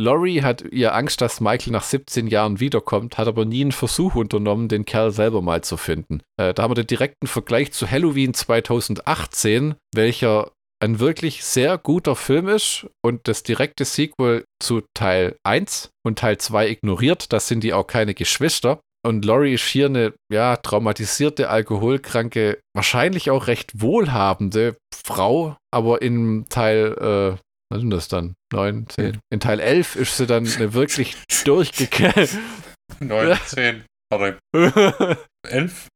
Lori 0.00 0.36
hat 0.42 0.62
ihr 0.72 0.94
Angst, 0.94 1.20
dass 1.20 1.42
Michael 1.42 1.72
nach 1.74 1.84
17 1.84 2.26
Jahren 2.26 2.60
wiederkommt, 2.60 3.18
hat 3.18 3.28
aber 3.28 3.44
nie 3.44 3.60
einen 3.60 3.72
Versuch 3.72 4.14
unternommen, 4.14 4.68
den 4.68 4.86
Kerl 4.86 5.10
selber 5.10 5.42
mal 5.42 5.62
zu 5.62 5.76
finden. 5.76 6.22
Äh, 6.40 6.54
da 6.54 6.62
haben 6.62 6.70
wir 6.70 6.76
den 6.76 6.86
direkten 6.86 7.26
Vergleich 7.26 7.72
zu 7.72 7.88
Halloween 7.88 8.32
2018, 8.32 9.74
welcher 9.94 10.50
ein 10.82 10.98
wirklich 10.98 11.44
sehr 11.44 11.78
guter 11.78 12.16
Film 12.16 12.48
ist 12.48 12.86
und 13.04 13.28
das 13.28 13.44
direkte 13.44 13.84
Sequel 13.84 14.44
zu 14.60 14.82
Teil 14.94 15.36
1 15.44 15.90
und 16.04 16.18
Teil 16.18 16.38
2 16.38 16.68
ignoriert. 16.68 17.32
Das 17.32 17.46
sind 17.46 17.62
die 17.62 17.72
auch 17.72 17.86
keine 17.86 18.14
Geschwister. 18.14 18.80
Und 19.04 19.24
Laurie 19.24 19.54
ist 19.54 19.66
hier 19.66 19.86
eine 19.86 20.12
ja, 20.32 20.56
traumatisierte, 20.56 21.48
alkoholkranke, 21.50 22.60
wahrscheinlich 22.74 23.30
auch 23.30 23.46
recht 23.46 23.80
wohlhabende 23.80 24.76
Frau, 24.94 25.56
aber 25.72 26.02
in 26.02 26.46
Teil, 26.48 26.92
äh, 26.98 27.38
was 27.70 27.80
sind 27.80 27.90
das 27.90 28.08
dann? 28.08 28.34
9, 28.52 28.88
10. 28.88 29.18
In 29.32 29.40
Teil 29.40 29.60
11 29.60 29.96
ist 29.96 30.16
sie 30.16 30.26
dann 30.26 30.46
eine 30.46 30.74
wirklich 30.74 31.16
durchgeknallte, 31.44 32.38
9, 33.00 33.38
10, 33.46 33.84
warte, 34.10 34.38
11? 35.48 35.88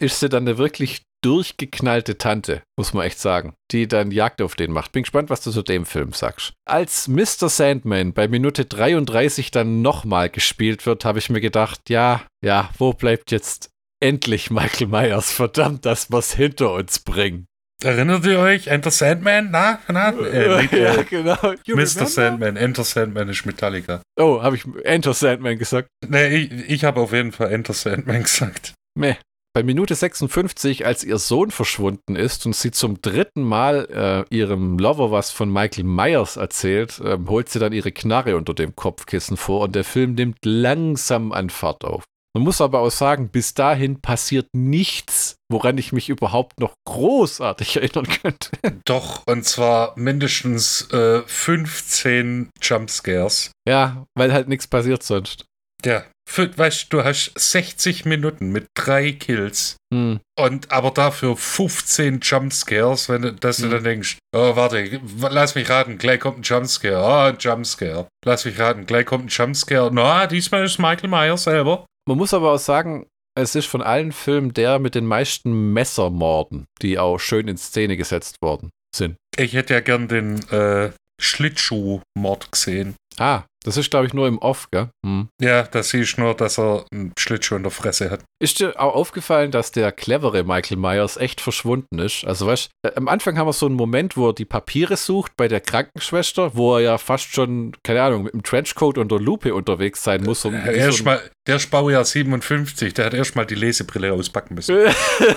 ist 0.00 0.20
sie 0.20 0.28
dann 0.28 0.46
eine 0.46 0.58
wirklich 0.58 1.02
durchgeknallte 1.24 2.18
Tante, 2.18 2.62
muss 2.76 2.92
man 2.92 3.06
echt 3.06 3.18
sagen, 3.18 3.54
die 3.70 3.88
dann 3.88 4.10
Jagd 4.10 4.42
auf 4.42 4.56
den 4.56 4.72
macht. 4.72 4.92
Bin 4.92 5.04
gespannt, 5.04 5.30
was 5.30 5.40
du 5.42 5.50
zu 5.50 5.62
dem 5.62 5.86
Film 5.86 6.12
sagst. 6.12 6.52
Als 6.66 7.08
Mr. 7.08 7.48
Sandman 7.48 8.12
bei 8.12 8.28
Minute 8.28 8.66
33 8.66 9.50
dann 9.50 9.80
nochmal 9.80 10.28
gespielt 10.28 10.84
wird, 10.86 11.04
habe 11.04 11.18
ich 11.18 11.30
mir 11.30 11.40
gedacht, 11.40 11.88
ja, 11.88 12.22
ja, 12.44 12.70
wo 12.78 12.92
bleibt 12.92 13.30
jetzt 13.30 13.70
endlich 14.00 14.50
Michael 14.50 14.88
Myers? 14.88 15.32
Verdammt, 15.32 15.86
dass 15.86 16.10
wir's 16.10 16.34
hinter 16.34 16.74
uns 16.74 16.98
bringen. 16.98 17.46
Erinnert 17.82 18.24
ihr 18.24 18.38
euch? 18.38 18.68
Enter 18.68 18.90
Sandman? 18.90 19.50
Na, 19.50 19.78
na? 19.88 20.10
Äh, 20.18 20.62
nicht, 20.62 20.72
ja, 20.72 20.94
äh, 20.94 21.04
genau. 21.04 21.54
You 21.64 21.76
Mr. 21.76 21.80
remember? 21.80 22.06
Sandman. 22.06 22.56
Enter 22.56 22.84
Sandman 22.84 23.28
ist 23.28 23.44
Metallica. 23.46 24.02
Oh, 24.18 24.42
habe 24.42 24.56
ich 24.56 24.64
Enter 24.84 25.12
Sandman 25.12 25.58
gesagt? 25.58 25.88
Nee, 26.06 26.36
ich, 26.36 26.70
ich 26.70 26.84
habe 26.84 27.00
auf 27.00 27.12
jeden 27.12 27.32
Fall 27.32 27.50
Enter 27.50 27.72
Sandman 27.72 28.22
gesagt. 28.24 28.74
Meh. 28.94 29.16
Bei 29.56 29.62
Minute 29.62 29.94
56, 29.94 30.84
als 30.84 31.04
ihr 31.04 31.16
Sohn 31.18 31.52
verschwunden 31.52 32.16
ist 32.16 32.44
und 32.44 32.56
sie 32.56 32.72
zum 32.72 33.00
dritten 33.00 33.44
Mal 33.44 34.26
äh, 34.28 34.34
ihrem 34.34 34.80
Lover 34.80 35.12
was 35.12 35.30
von 35.30 35.48
Michael 35.48 35.84
Myers 35.84 36.36
erzählt, 36.36 37.00
ähm, 37.04 37.28
holt 37.28 37.48
sie 37.48 37.60
dann 37.60 37.72
ihre 37.72 37.92
Knarre 37.92 38.36
unter 38.36 38.52
dem 38.52 38.74
Kopfkissen 38.74 39.36
vor 39.36 39.60
und 39.60 39.76
der 39.76 39.84
Film 39.84 40.14
nimmt 40.14 40.38
langsam 40.44 41.30
an 41.30 41.50
Fahrt 41.50 41.84
auf. 41.84 42.02
Man 42.36 42.42
muss 42.42 42.60
aber 42.60 42.80
auch 42.80 42.90
sagen, 42.90 43.28
bis 43.28 43.54
dahin 43.54 44.00
passiert 44.00 44.48
nichts, 44.52 45.36
woran 45.48 45.78
ich 45.78 45.92
mich 45.92 46.08
überhaupt 46.08 46.58
noch 46.58 46.74
großartig 46.84 47.76
erinnern 47.80 48.08
könnte. 48.08 48.50
Doch, 48.84 49.22
und 49.28 49.44
zwar 49.44 49.92
mindestens 49.96 50.90
äh, 50.90 51.22
15 51.24 52.50
Jumpscares. 52.60 53.52
Ja, 53.68 54.04
weil 54.16 54.32
halt 54.32 54.48
nichts 54.48 54.66
passiert 54.66 55.04
sonst. 55.04 55.46
Ja, 55.84 56.04
für, 56.28 56.56
weißt 56.56 56.84
du, 56.92 56.96
du 56.98 57.04
hast 57.04 57.32
60 57.36 58.04
Minuten 58.06 58.50
mit 58.50 58.66
drei 58.74 59.12
Kills 59.12 59.76
Hm. 59.92 60.20
und 60.38 60.72
aber 60.72 60.90
dafür 60.90 61.36
15 61.36 62.20
Jumpscares, 62.20 63.08
wenn 63.08 63.22
du, 63.22 63.32
dass 63.34 63.58
du 63.58 63.64
Hm. 63.64 63.70
dann 63.70 63.84
denkst, 63.84 64.16
oh, 64.34 64.56
warte, 64.56 65.00
lass 65.20 65.54
mich 65.54 65.68
raten, 65.68 65.98
gleich 65.98 66.20
kommt 66.20 66.38
ein 66.38 66.42
Jumpscare, 66.42 66.96
oh, 67.02 67.30
ein 67.30 67.36
Jumpscare. 67.38 68.08
Lass 68.24 68.44
mich 68.44 68.58
raten, 68.58 68.86
gleich 68.86 69.06
kommt 69.06 69.26
ein 69.26 69.28
Jumpscare. 69.28 69.90
Na, 69.92 70.26
diesmal 70.26 70.64
ist 70.64 70.78
Michael 70.78 71.10
Myers 71.10 71.44
selber. 71.44 71.86
Man 72.08 72.18
muss 72.18 72.32
aber 72.34 72.52
auch 72.52 72.58
sagen, 72.58 73.06
es 73.36 73.54
ist 73.54 73.66
von 73.66 73.82
allen 73.82 74.12
Filmen 74.12 74.54
der 74.54 74.78
mit 74.78 74.94
den 74.94 75.06
meisten 75.06 75.72
Messermorden, 75.72 76.64
die 76.82 76.98
auch 76.98 77.18
schön 77.18 77.48
in 77.48 77.56
Szene 77.56 77.96
gesetzt 77.96 78.36
worden 78.40 78.70
sind. 78.96 79.16
Ich 79.36 79.52
hätte 79.54 79.74
ja 79.74 79.80
gern 79.80 80.08
den 80.08 80.38
äh, 80.50 80.90
Schlittschuh-Mord 81.20 82.52
gesehen. 82.52 82.94
Ah, 83.18 83.42
das 83.64 83.76
ist, 83.76 83.90
glaube 83.90 84.06
ich, 84.06 84.14
nur 84.14 84.28
im 84.28 84.38
Off, 84.38 84.68
gell? 84.70 84.90
Hm. 85.04 85.28
Ja, 85.40 85.62
da 85.64 85.82
sehe 85.82 86.02
ich 86.02 86.16
nur, 86.18 86.34
dass 86.34 86.58
er 86.58 86.84
einen 86.92 87.12
Schlittschuh 87.18 87.56
in 87.56 87.62
der 87.62 87.72
Fresse 87.72 88.10
hat. 88.10 88.20
Ist 88.42 88.60
dir 88.60 88.78
auch 88.80 88.94
aufgefallen, 88.94 89.50
dass 89.50 89.72
der 89.72 89.90
clevere 89.90 90.44
Michael 90.44 90.76
Myers 90.76 91.16
echt 91.16 91.40
verschwunden 91.40 91.98
ist? 91.98 92.24
Also, 92.26 92.46
weißt 92.46 92.68
du, 92.84 92.96
am 92.96 93.08
Anfang 93.08 93.38
haben 93.38 93.46
wir 93.48 93.52
so 93.52 93.66
einen 93.66 93.74
Moment, 93.76 94.16
wo 94.16 94.28
er 94.28 94.34
die 94.34 94.44
Papiere 94.44 94.96
sucht 94.96 95.32
bei 95.36 95.48
der 95.48 95.60
Krankenschwester, 95.60 96.54
wo 96.54 96.76
er 96.76 96.80
ja 96.82 96.98
fast 96.98 97.32
schon, 97.34 97.72
keine 97.82 98.02
Ahnung, 98.02 98.24
mit 98.24 98.34
dem 98.34 98.42
Trenchcoat 98.42 98.98
und 98.98 99.10
der 99.10 99.18
Lupe 99.20 99.54
unterwegs 99.54 100.02
sein 100.04 100.22
muss. 100.22 100.44
Um, 100.44 100.52
so 100.52 100.58
ein- 100.58 100.74
Erstmal, 100.74 101.20
der 101.46 101.56
ist 101.56 101.70
Baujahr 101.70 102.04
57, 102.04 102.92
der 102.94 103.06
hat 103.06 103.14
erstmal 103.14 103.46
die 103.46 103.54
Lesebrille 103.54 104.12
auspacken 104.12 104.54
müssen. 104.56 104.76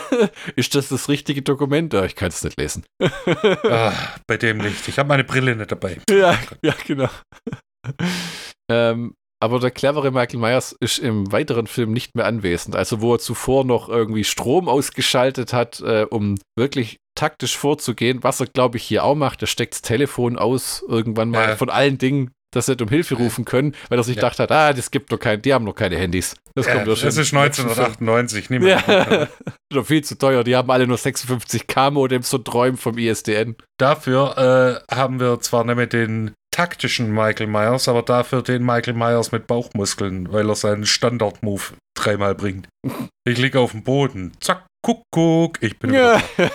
ist 0.56 0.76
das 0.76 0.90
das 0.90 1.08
richtige 1.10 1.42
Dokument? 1.42 1.94
Ja, 1.94 2.04
ich 2.04 2.16
kann 2.16 2.30
es 2.30 2.44
nicht 2.44 2.60
lesen. 2.60 2.84
ah, 3.64 3.94
bei 4.28 4.38
dem 4.38 4.58
nicht. 4.58 4.88
Ich 4.88 5.00
habe 5.00 5.08
meine 5.08 5.24
Brille 5.24 5.56
nicht 5.56 5.72
dabei. 5.72 5.98
Ja, 6.10 6.38
ja, 6.64 6.74
genau. 6.86 7.10
Ähm, 8.70 9.14
aber 9.40 9.60
der 9.60 9.70
clevere 9.72 10.12
Michael 10.12 10.40
Myers 10.40 10.76
ist 10.80 10.98
im 10.98 11.32
weiteren 11.32 11.68
Film 11.68 11.94
nicht 11.94 12.16
mehr 12.16 12.26
anwesend. 12.26 12.76
Also 12.76 13.02
wo 13.02 13.14
er 13.14 13.20
zuvor 13.20 13.66
noch 13.66 13.88
irgendwie 13.88 14.24
Strom 14.24 14.68
ausgeschaltet 14.68 15.54
hat, 15.54 15.80
äh, 15.82 16.08
um 16.10 16.40
wirklich 16.58 16.98
taktisch 17.16 17.56
vorzugehen, 17.58 18.24
was 18.24 18.40
er, 18.40 18.48
glaube 18.48 18.78
ich, 18.78 18.84
hier 18.84 19.04
auch 19.04 19.16
macht. 19.16 19.42
Er 19.42 19.48
steckt 19.48 19.74
das 19.76 19.82
Telefon 19.84 20.38
aus, 20.40 20.84
irgendwann 20.88 21.30
mal 21.30 21.50
Ja. 21.50 21.56
von 21.56 21.70
allen 21.70 21.98
Dingen, 22.00 22.32
dass 22.52 22.66
sie 22.66 22.72
nicht 22.72 22.82
um 22.82 22.90
Hilfe 22.90 23.16
rufen 23.16 23.46
können, 23.46 23.76
weil 23.90 24.00
er 24.00 24.04
sich 24.04 24.16
Ja. 24.16 24.22
gedacht 24.22 24.40
hat, 24.40 24.52
ah, 24.52 24.74
das 24.74 24.90
gibt 24.90 25.12
doch 25.12 25.20
kein, 25.20 25.42
die 25.42 25.54
haben 25.54 25.66
noch 25.66 25.76
keine 25.76 25.98
Handys. 25.98 26.36
Das 26.56 26.66
Ja, 26.66 26.74
kommt 26.74 26.88
das 26.88 27.00
schon. 27.00 27.10
ist 27.10 27.18
im 27.18 27.40
nächsten 27.40 27.68
Film. 27.70 27.70
1998. 27.70 28.50
Niemand 28.50 28.88
Ja, 28.88 29.28
doch 29.70 29.86
viel 29.86 30.04
zu 30.04 30.18
teuer. 30.18 30.44
Die 30.44 30.56
haben 30.56 30.72
alle 30.72 30.88
nur 30.88 30.98
56k 30.98 31.92
Modems 31.92 32.34
und 32.34 32.46
träumen 32.46 32.78
vom 32.78 32.98
ISDN. 32.98 33.56
Dafür 33.80 34.82
äh, 34.90 34.96
haben 34.96 35.20
wir 35.20 35.40
zwar 35.42 35.64
nicht 35.66 35.76
mehr 35.76 35.86
den 35.88 36.32
taktischen 36.58 37.14
Michael 37.14 37.46
Myers, 37.46 37.88
aber 37.88 38.02
dafür 38.02 38.42
den 38.42 38.66
Michael 38.66 38.96
Myers 38.96 39.32
mit 39.32 39.46
Bauchmuskeln, 39.46 40.34
weil 40.34 40.50
er 40.50 40.56
seinen 40.56 40.88
Standard-Move 40.88 41.62
dreimal 41.96 42.34
bringt. 42.34 42.68
Ich 43.28 43.38
liege 43.38 43.60
auf 43.60 43.72
dem 43.72 43.84
Boden. 43.84 44.32
Zack, 44.40 44.66
Kuckuck, 44.84 45.62
ich 45.62 45.78
bin 45.78 45.94
Ja. 45.94 46.20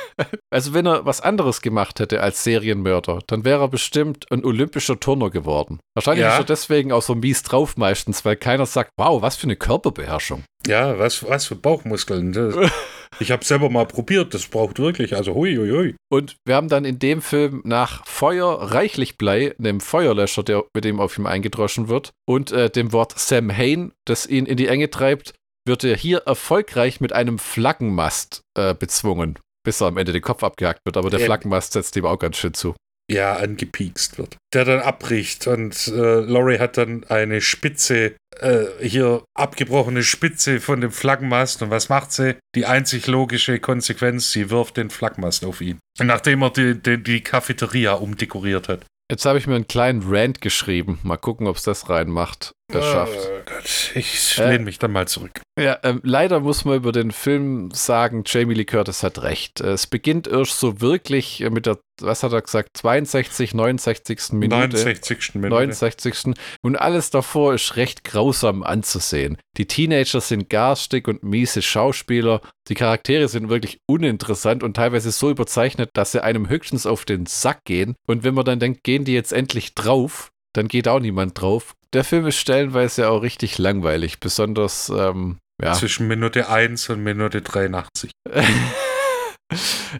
Also 0.52 0.74
wenn 0.74 0.86
er 0.86 1.06
was 1.06 1.20
anderes 1.20 1.62
gemacht 1.62 2.00
hätte 2.00 2.20
als 2.20 2.42
Serienmörder, 2.42 3.20
dann 3.28 3.44
wäre 3.44 3.60
er 3.62 3.68
bestimmt 3.68 4.26
ein 4.32 4.44
olympischer 4.44 4.98
Turner 4.98 5.30
geworden. 5.30 5.78
Wahrscheinlich 5.94 6.24
Ja. 6.24 6.32
ist 6.34 6.38
er 6.40 6.44
deswegen 6.46 6.90
auch 6.90 7.02
so 7.02 7.14
mies 7.14 7.44
drauf 7.44 7.76
meistens, 7.76 8.24
weil 8.24 8.34
keiner 8.36 8.66
sagt, 8.66 8.90
wow, 8.98 9.22
was 9.22 9.36
für 9.36 9.44
eine 9.44 9.56
Körperbeherrschung. 9.56 10.42
Ja, 10.66 10.98
was, 10.98 11.24
was 11.28 11.46
für 11.46 11.54
Bauchmuskeln. 11.56 12.32
Ich 13.18 13.30
habe 13.30 13.44
selber 13.44 13.70
mal 13.70 13.86
probiert, 13.86 14.34
das 14.34 14.46
braucht 14.46 14.78
wirklich, 14.78 15.14
also 15.16 15.34
hui, 15.34 15.54
hui, 15.56 15.70
hui. 15.70 15.94
Und 16.10 16.36
wir 16.44 16.56
haben 16.56 16.68
dann 16.68 16.84
in 16.84 16.98
dem 16.98 17.22
Film 17.22 17.60
nach 17.64 18.06
Feuer 18.06 18.48
reichlich 18.72 19.18
Blei, 19.18 19.54
einem 19.58 19.80
Feuerlöscher, 19.80 20.42
der 20.42 20.64
mit 20.74 20.84
dem 20.84 21.00
auf 21.00 21.18
ihm 21.18 21.26
eingedroschen 21.26 21.88
wird, 21.88 22.10
und 22.26 22.52
äh, 22.52 22.70
dem 22.70 22.92
Wort 22.92 23.18
Sam 23.18 23.54
Hain, 23.54 23.92
das 24.06 24.26
ihn 24.26 24.46
in 24.46 24.56
die 24.56 24.66
Enge 24.66 24.90
treibt, 24.90 25.34
wird 25.66 25.84
er 25.84 25.96
hier 25.96 26.18
erfolgreich 26.26 27.00
mit 27.00 27.12
einem 27.12 27.38
Flaggenmast 27.38 28.42
äh, 28.56 28.74
bezwungen, 28.74 29.38
bis 29.64 29.80
er 29.80 29.88
am 29.88 29.96
Ende 29.96 30.12
den 30.12 30.22
Kopf 30.22 30.42
abgehackt 30.42 30.80
wird. 30.84 30.96
Aber 30.96 31.10
der 31.10 31.20
Ja. 31.20 31.26
Flaggenmast 31.26 31.74
setzt 31.74 31.94
ihm 31.96 32.06
auch 32.06 32.18
ganz 32.18 32.36
schön 32.36 32.54
zu. 32.54 32.74
Ja, 33.12 33.34
angepiekst 33.36 34.16
wird. 34.16 34.38
Der 34.54 34.64
dann 34.64 34.80
abbricht 34.80 35.46
und 35.46 35.86
äh, 35.88 36.20
Laurie 36.20 36.58
hat 36.58 36.78
dann 36.78 37.04
eine 37.04 37.42
Spitze, 37.42 38.14
äh, 38.40 38.64
hier 38.80 39.22
abgebrochene 39.34 40.02
Spitze 40.02 40.60
von 40.60 40.80
dem 40.80 40.90
Flaggenmast. 40.90 41.62
Und 41.62 41.70
was 41.70 41.90
macht 41.90 42.12
sie? 42.12 42.36
Die 42.54 42.64
einzig 42.64 43.06
logische 43.06 43.58
Konsequenz, 43.58 44.32
sie 44.32 44.48
wirft 44.48 44.78
den 44.78 44.88
Flaggenmast 44.88 45.44
auf 45.44 45.60
ihn. 45.60 45.78
Nachdem 45.98 46.42
er 46.42 46.50
die, 46.50 46.74
die, 46.74 47.02
die 47.02 47.20
Cafeteria 47.20 47.92
umdekoriert 47.92 48.68
hat. 48.68 48.86
Jetzt 49.10 49.26
habe 49.26 49.38
ich 49.38 49.46
mir 49.46 49.56
einen 49.56 49.68
kleinen 49.68 50.02
Rant 50.06 50.40
geschrieben. 50.40 50.98
Mal 51.02 51.18
gucken, 51.18 51.46
ob 51.46 51.56
es 51.56 51.64
das 51.64 51.90
reinmacht. 51.90 52.52
Das 52.72 52.84
schafft. 52.86 53.18
Oh 53.18 53.40
Gott, 53.44 53.92
ich 53.94 54.38
Äh. 54.38 54.50
lehne 54.52 54.64
mich 54.64 54.78
dann 54.78 54.92
mal 54.92 55.06
zurück. 55.06 55.40
Ja, 55.58 55.78
ähm, 55.82 56.00
leider 56.02 56.40
muss 56.40 56.64
man 56.64 56.76
über 56.76 56.92
den 56.92 57.10
Film 57.10 57.70
sagen, 57.72 58.22
Jamie 58.26 58.54
Lee 58.54 58.64
Curtis 58.64 59.02
hat 59.02 59.22
recht. 59.22 59.60
Äh, 59.60 59.72
Es 59.72 59.86
beginnt 59.86 60.26
erst 60.26 60.58
so 60.58 60.80
wirklich 60.80 61.42
äh, 61.42 61.50
mit 61.50 61.66
der, 61.66 61.78
was 62.00 62.22
hat 62.22 62.32
er 62.32 62.40
gesagt, 62.40 62.70
62, 62.78 63.52
69. 63.54 64.32
Minute. 64.32 64.56
69. 64.76 65.34
Minute. 65.34 65.50
69. 65.50 66.34
Und 66.62 66.76
alles 66.76 67.10
davor 67.10 67.52
ist 67.54 67.76
recht 67.76 68.04
grausam 68.04 68.62
anzusehen. 68.62 69.36
Die 69.58 69.66
Teenager 69.66 70.20
sind 70.22 70.48
garstig 70.48 71.06
und 71.08 71.22
miese 71.22 71.60
Schauspieler. 71.60 72.40
Die 72.68 72.74
Charaktere 72.74 73.28
sind 73.28 73.50
wirklich 73.50 73.78
uninteressant 73.86 74.62
und 74.62 74.74
teilweise 74.74 75.10
so 75.10 75.28
überzeichnet, 75.30 75.90
dass 75.92 76.12
sie 76.12 76.22
einem 76.24 76.48
höchstens 76.48 76.86
auf 76.86 77.04
den 77.04 77.26
Sack 77.26 77.64
gehen. 77.64 77.94
Und 78.06 78.24
wenn 78.24 78.34
man 78.34 78.44
dann 78.46 78.58
denkt, 78.60 78.84
gehen 78.84 79.04
die 79.04 79.12
jetzt 79.12 79.32
endlich 79.32 79.74
drauf, 79.74 80.30
dann 80.54 80.68
geht 80.68 80.88
auch 80.88 81.00
niemand 81.00 81.40
drauf. 81.40 81.74
Der 81.92 82.04
Film 82.04 82.26
ist 82.26 82.36
stellenweise 82.36 83.10
auch 83.10 83.22
richtig 83.22 83.58
langweilig, 83.58 84.18
besonders, 84.18 84.88
ähm, 84.88 85.38
ja. 85.62 85.74
Zwischen 85.74 86.08
Minute 86.08 86.48
1 86.48 86.88
und 86.88 87.02
Minute 87.02 87.42
83. 87.42 88.10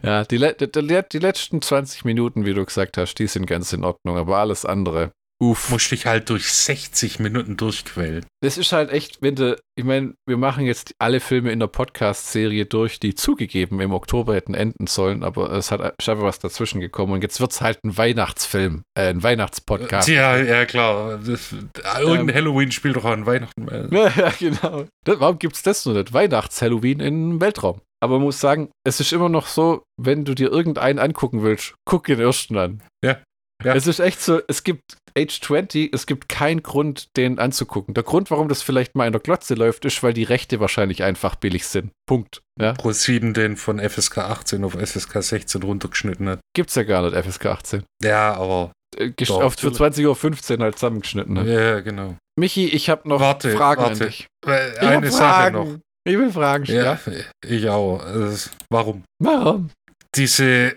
ja, 0.03 0.25
die, 0.25 0.39
die, 0.59 1.01
die 1.11 1.19
letzten 1.19 1.61
20 1.61 2.03
Minuten, 2.03 2.45
wie 2.45 2.53
du 2.53 2.65
gesagt 2.65 2.97
hast, 2.97 3.15
die 3.15 3.27
sind 3.27 3.45
ganz 3.45 3.71
in 3.71 3.83
Ordnung, 3.83 4.17
aber 4.17 4.37
alles 4.39 4.65
andere, 4.65 5.11
uff. 5.49 5.69
Musst 5.69 5.91
dich 5.91 6.05
halt 6.05 6.29
durch 6.29 6.51
60 6.51 7.19
Minuten 7.19 7.57
durchquälen. 7.57 8.25
Das 8.41 8.57
ist 8.57 8.71
halt 8.71 8.91
echt, 8.91 9.21
wenn 9.21 9.35
du, 9.35 9.57
ich 9.77 9.85
meine, 9.85 10.13
wir 10.27 10.37
machen 10.37 10.65
jetzt 10.65 10.93
alle 10.99 11.19
Filme 11.19 11.51
in 11.51 11.59
der 11.59 11.67
Podcast-Serie 11.67 12.65
durch, 12.65 12.99
die 12.99 13.15
zugegeben 13.15 13.79
im 13.79 13.93
Oktober 13.93 14.35
hätten 14.35 14.53
enden 14.53 14.87
sollen, 14.87 15.23
aber 15.23 15.51
es 15.51 15.71
hat 15.71 15.81
einfach 15.81 16.23
was 16.23 16.39
dazwischen 16.39 16.79
gekommen 16.79 17.13
und 17.13 17.23
jetzt 17.23 17.39
wird 17.39 17.51
es 17.51 17.61
halt 17.61 17.79
ein 17.83 17.97
Weihnachtsfilm, 17.97 18.83
äh, 18.97 19.09
ein 19.09 19.23
Weihnachtspodcast. 19.23 20.07
Ja, 20.09 20.37
ja, 20.37 20.65
klar. 20.65 21.19
Das, 21.25 21.53
irgendein 21.99 22.29
Ähm. 22.29 22.35
Halloween 22.35 22.71
spielt 22.71 22.95
doch 22.95 23.05
an 23.05 23.25
Weihnachten. 23.25 23.67
äh. 23.69 23.87
Ja, 23.95 24.11
ja, 24.15 24.33
genau. 24.37 24.85
Das, 25.05 25.19
warum 25.19 25.39
gibt 25.39 25.55
es 25.55 25.63
das 25.63 25.85
noch 25.85 25.93
nicht? 25.93 26.13
Weihnachts-Halloween 26.13 26.99
im 26.99 27.41
Weltraum. 27.41 27.81
Aber 28.01 28.15
man 28.15 28.23
muss 28.23 28.41
sagen, 28.41 28.69
es 28.85 28.99
ist 28.99 29.13
immer 29.13 29.29
noch 29.29 29.47
so, 29.47 29.83
wenn 29.97 30.25
du 30.25 30.33
dir 30.35 30.51
irgendeinen 30.51 30.99
angucken 30.99 31.41
willst, 31.41 31.75
guck 31.85 32.05
den 32.07 32.19
ersten 32.19 32.57
an. 32.57 32.83
Ja, 33.01 33.17
ja. 33.63 33.75
Es 33.75 33.87
ist 33.87 33.99
echt 33.99 34.21
so, 34.21 34.41
es 34.47 34.63
gibt 34.63 34.81
Age 35.17 35.39
20, 35.41 35.93
es 35.93 36.05
gibt 36.07 36.27
keinen 36.29 36.63
Grund, 36.63 37.15
den 37.17 37.37
anzugucken. 37.39 37.93
Der 37.93 38.03
Grund, 38.03 38.31
warum 38.31 38.49
das 38.49 38.61
vielleicht 38.61 38.95
mal 38.95 39.05
in 39.05 39.11
der 39.13 39.21
Glotze 39.21 39.53
läuft, 39.53 39.85
ist, 39.85 40.01
weil 40.03 40.13
die 40.13 40.23
Rechte 40.23 40.59
wahrscheinlich 40.59 41.03
einfach 41.03 41.35
billig 41.35 41.67
sind. 41.67 41.91
Punkt. 42.07 42.41
Ja? 42.59 42.73
Pro 42.73 42.91
7 42.91 43.33
den 43.33 43.55
von 43.57 43.79
FSK 43.79 44.17
18 44.19 44.63
auf 44.63 44.73
FSK 44.73 45.21
16 45.21 45.61
runtergeschnitten 45.63 46.27
hat. 46.29 46.39
Gibt's 46.55 46.75
ja 46.75 46.83
gar 46.83 47.03
nicht, 47.09 47.15
FSK 47.25 47.45
18. 47.47 47.83
Ja, 48.03 48.33
aber. 48.33 48.71
Äh, 48.97 49.07
gest- 49.09 49.29
Doch, 49.29 49.41
auf 49.43 49.53
für 49.55 49.67
natürlich. 49.71 50.05
20.15 50.07 50.57
Uhr 50.57 50.63
halt 50.63 50.75
zusammengeschnitten. 50.79 51.33
Ne? 51.35 51.53
Ja, 51.53 51.79
genau. 51.81 52.15
Michi, 52.39 52.65
ich 52.67 52.89
habe 52.89 53.07
noch 53.07 53.19
Warte, 53.19 53.51
Fragen 53.55 53.81
an 53.81 53.89
warte. 53.91 54.05
dich. 54.07 54.27
Äh, 54.47 54.71
Ich 54.73 54.79
Eine 54.81 55.11
Sache 55.11 55.51
noch. 55.51 55.67
Ich 56.05 56.17
will 56.17 56.31
Fragen 56.31 56.65
stellen. 56.65 56.83
Ja, 56.85 56.99
ich 57.47 57.69
auch. 57.69 57.99
Also, 58.03 58.49
warum? 58.69 59.03
Warum? 59.19 59.69
Diese. 60.15 60.75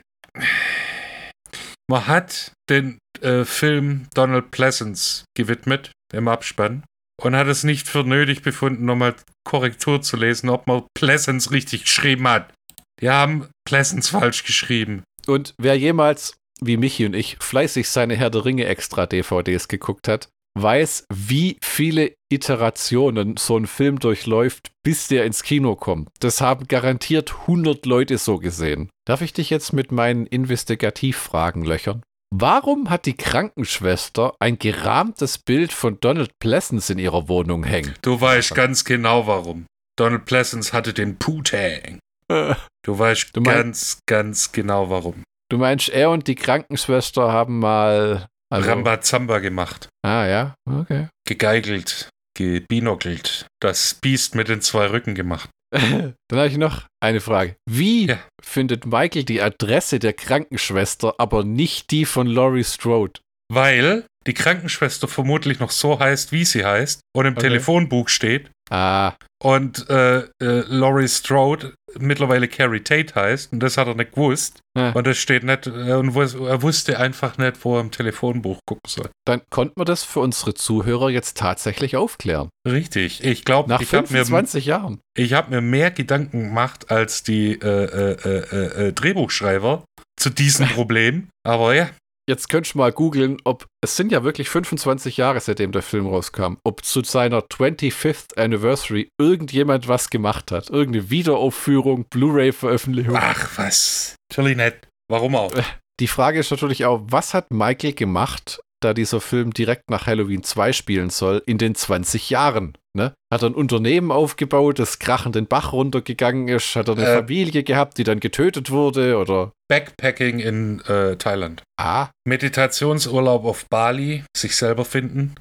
Man 1.89 2.07
hat 2.07 2.53
den 2.69 2.99
äh, 3.21 3.45
Film 3.45 4.09
Donald 4.15 4.51
Pleasance 4.51 5.25
gewidmet 5.37 5.93
im 6.13 6.29
Abspann 6.29 6.85
und 7.23 7.37
hat 7.37 7.47
es 7.47 7.65
nicht 7.65 7.89
für 7.89 8.05
nötig 8.05 8.43
befunden, 8.43 8.85
nochmal 8.85 9.15
Korrektur 9.45 10.03
zu 10.03 10.17
lesen, 10.17 10.49
ob 10.49 10.67
man 10.67 10.85
Pleasance 10.95 11.51
richtig 11.51 11.85
geschrieben 11.85 12.29
hat. 12.29 12.53
Die 13.01 13.09
haben 13.09 13.49
Pleasance 13.67 14.11
falsch 14.11 14.45
geschrieben. 14.45 15.05
Und 15.27 15.55
wer 15.59 15.79
jemals, 15.79 16.35
wie 16.61 16.77
Michi 16.77 17.07
und 17.07 17.15
ich, 17.15 17.37
fleißig 17.41 17.89
seine 17.89 18.17
Herr 18.17 18.31
der 18.31 18.45
Ringe 18.45 18.67
extra 18.67 19.07
DVDs 19.07 19.69
geguckt 19.69 20.09
hat, 20.09 20.29
weiß, 20.57 21.05
wie 21.13 21.59
viele 21.63 22.15
Iterationen 22.31 23.37
so 23.37 23.57
ein 23.57 23.67
Film 23.67 23.99
durchläuft, 23.99 24.71
bis 24.83 25.09
der 25.09 25.25
ins 25.25 25.43
Kino 25.43 25.77
kommt. 25.77 26.09
Das 26.21 26.41
haben 26.41 26.67
garantiert 26.67 27.35
100 27.43 27.87
Leute 27.87 28.19
so 28.19 28.39
gesehen. 28.39 28.91
Darf 29.07 29.21
ich 29.21 29.33
dich 29.33 29.51
jetzt 29.51 29.73
mit 29.73 29.93
meinen 29.93 30.27
Investigativfragen 30.27 31.65
löchern? 31.65 32.03
Warum 32.35 32.91
hat 32.91 33.07
die 33.07 33.17
Krankenschwester 33.17 34.35
ein 34.41 34.59
gerahmtes 34.59 35.39
Bild 35.39 35.73
von 35.73 36.01
Donald 36.01 36.31
Pleasance 36.41 36.93
in 36.93 36.99
ihrer 36.99 37.29
Wohnung 37.29 37.63
hängen? 37.65 37.95
Du 38.03 38.21
weißt 38.21 38.55
ganz 38.55 38.85
genau 38.85 39.27
warum. 39.27 39.67
Donald 39.97 40.25
Pleasance 40.25 40.73
hatte 40.73 40.93
den 40.93 41.19
Putang. 41.19 41.99
Du 42.85 42.97
weißt 42.97 43.37
Du 43.37 43.43
ganz, 43.43 43.99
ganz 44.07 44.53
genau 44.53 44.91
warum. 44.91 45.25
Du 45.51 45.59
meinst, 45.59 45.89
er 45.89 46.11
und 46.11 46.29
die 46.29 46.37
Krankenschwester 46.37 47.33
haben 47.33 47.59
mal. 47.59 48.27
Also, 48.53 48.69
Rambazamba 48.69 49.39
gemacht. 49.41 49.89
ah, 50.05 50.27
ja, 50.27 50.55
okay. 50.71 51.09
Gegeigelt, 51.27 52.09
gebinokelt. 52.39 53.47
Das 53.61 53.95
Biest 53.95 54.35
mit 54.35 54.49
den 54.49 54.61
zwei 54.61 54.87
Rücken 54.87 55.15
gemacht. 55.15 55.49
Dann 55.73 56.15
habe 56.33 56.47
ich 56.49 56.57
noch 56.59 56.87
eine 57.03 57.21
Frage. 57.21 57.57
Wie 57.69 58.07
Ja. 58.07 58.19
findet 58.43 58.87
Michael 58.87 59.25
die 59.25 59.43
Adresse 59.43 59.99
der 59.99 60.13
Krankenschwester, 60.13 61.15
aber 61.19 61.43
nicht 61.45 61.91
die 61.91 62.05
von 62.05 62.27
Laurie 62.29 62.65
Strode? 62.65 63.21
Weil 63.53 64.07
die 64.27 64.35
Krankenschwester 64.35 65.07
vermutlich 65.09 65.59
noch 65.61 65.71
so 65.71 65.99
heißt, 65.99 66.33
wie 66.33 66.45
sie 66.45 66.65
heißt 66.65 67.01
und 67.15 67.27
im 67.27 67.33
Okay. 67.35 67.43
Telefonbuch 67.49 68.09
steht 68.09 68.51
Ah, 68.71 69.13
und 69.43 69.89
äh, 69.91 70.19
äh, 70.43 70.65
Laurie 70.69 71.07
Strode 71.09 71.75
mittlerweile 71.99 72.49
Carrie 72.49 72.81
Tate 72.81 73.15
heißt 73.15 73.53
und 73.53 73.61
das 73.61 73.77
hat 73.77 73.87
er 73.87 73.95
nicht 73.95 74.13
gewusst 74.13 74.61
Ja. 74.77 74.91
und 74.93 75.07
das 75.07 75.17
steht 75.19 75.45
nicht 75.45 75.67
äh, 75.67 75.93
und 75.95 76.15
er 76.17 76.63
wusste 76.63 76.99
einfach 76.99 77.39
nicht, 77.39 77.65
wo 77.65 77.77
er 77.77 77.81
im 77.81 77.91
Telefonbuch 77.91 78.59
gucken 78.67 78.83
soll. 78.89 79.09
dann 79.25 79.41
konnten 79.51 79.81
wir 79.81 79.85
das 79.85 80.03
für 80.05 80.21
unsere 80.21 80.55
Zuhörer 80.55 81.11
jetzt 81.11 81.37
tatsächlich 81.37 81.97
aufklären. 81.97 82.49
Richtig, 82.67 83.23
ich 83.25 83.45
glaube, 83.45 83.69
Nach 83.69 83.81
ich 83.81 83.95
habe 83.95 84.03
mir, 84.13 84.25
25 84.25 84.67
Jahren. 84.67 85.01
ich 85.17 85.33
hab 85.33 85.51
mir 85.51 85.61
mehr 85.61 85.91
Gedanken 85.91 86.43
gemacht 86.49 86.91
als 86.91 87.23
die 87.23 87.53
äh, 87.53 87.67
äh, 87.67 88.13
äh, 88.13 88.39
äh, 88.57 88.87
äh, 88.89 88.93
Drehbuchschreiber 88.93 89.85
zu 90.19 90.31
diesem 90.31 90.67
Problem, 90.75 91.29
aber 91.45 91.75
ja, 91.75 91.89
Jetzt 92.29 92.49
könnt 92.49 92.75
ihr 92.75 92.79
mal 92.79 92.91
googeln, 92.91 93.37
ob 93.45 93.67
es 93.81 93.95
sind 93.95 94.11
ja 94.11 94.25
wirklich 94.25 94.49
25 94.49 95.17
Jahre, 95.17 95.39
seitdem 95.39 95.71
der 95.71 95.83
Film 95.83 96.09
rauskam, 96.09 96.55
ob 96.65 96.85
zu 96.85 97.05
seiner 97.05 97.43
25th 97.43 98.37
Anniversary 98.37 99.11
irgendjemand 99.17 99.87
was 99.87 100.11
gemacht 100.11 100.51
hat. 100.51 100.69
Irgendeine 100.69 101.09
Wiederaufführung, 101.09 102.07
Blu-ray-Veröffentlichung. 102.11 103.15
ach 103.17 103.57
was, 103.59 104.17
natürlich 104.29 104.57
nicht. 104.57 104.89
Warum 105.09 105.37
auch? 105.37 105.53
Die 106.01 106.09
Frage 106.09 106.41
ist 106.41 106.51
natürlich 106.51 106.85
auch, 106.85 107.01
was 107.05 107.33
hat 107.33 107.53
Michael 107.53 107.93
gemacht, 107.93 108.61
da 108.81 108.93
dieser 108.93 109.21
Film 109.21 109.53
direkt 109.53 109.89
nach 109.89 110.09
Halloween 110.09 110.43
2 110.43 110.73
spielen 110.73 111.11
soll, 111.11 111.45
in 111.47 111.59
den 111.59 111.77
20 111.77 112.29
Jahren? 112.31 112.77
Ne? 112.97 113.13
Hat 113.33 113.43
er 113.43 113.51
ein 113.51 113.55
Unternehmen 113.55 114.11
aufgebaut, 114.11 114.79
das 114.81 114.99
krachend 114.99 115.37
den 115.37 115.47
Bach 115.47 115.73
runtergegangen 115.73 116.49
ist? 116.49 116.75
Hat 116.75 116.89
er 116.89 116.97
eine 116.97 117.07
Äh. 117.07 117.15
Familie 117.17 117.63
gehabt, 117.63 117.99
die 117.99 118.05
dann 118.05 118.19
getötet 118.19 118.71
wurde? 118.71 119.19
Oder? 119.19 119.53
Backpacking 119.69 120.41
in 120.41 120.81
äh, 120.87 121.17
Thailand. 121.17 121.63
Ah, 121.79 122.09
Meditationsurlaub 122.27 123.45
auf 123.45 123.67
Bali, 123.71 124.25
sich 124.37 124.57
selber 124.57 124.85
finden. 124.85 125.35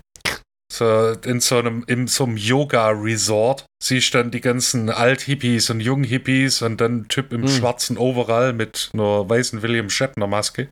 So, 0.72 1.12
in 1.26 1.40
so 1.40 1.58
einem, 1.60 1.84
in 1.88 2.08
so 2.08 2.26
einem 2.26 2.38
Yoga-Resort 2.38 3.66
siehst 3.82 4.14
du 4.14 4.18
dann 4.18 4.32
die 4.32 4.42
ganzen 4.42 4.90
Alt-Hippies 4.90 5.70
und 5.70 5.80
Jung-Hippies 5.80 6.62
und 6.64 6.82
dann 6.82 6.98
ein 7.02 7.08
Typ 7.08 7.32
im 7.32 7.44
Hm. 7.44 7.48
schwarzen 7.48 7.98
Overall 7.98 8.52
mit 8.52 8.90
einer 8.94 9.30
weißen 9.30 9.62
William 9.62 9.90
Shatner-Maske. 9.90 10.68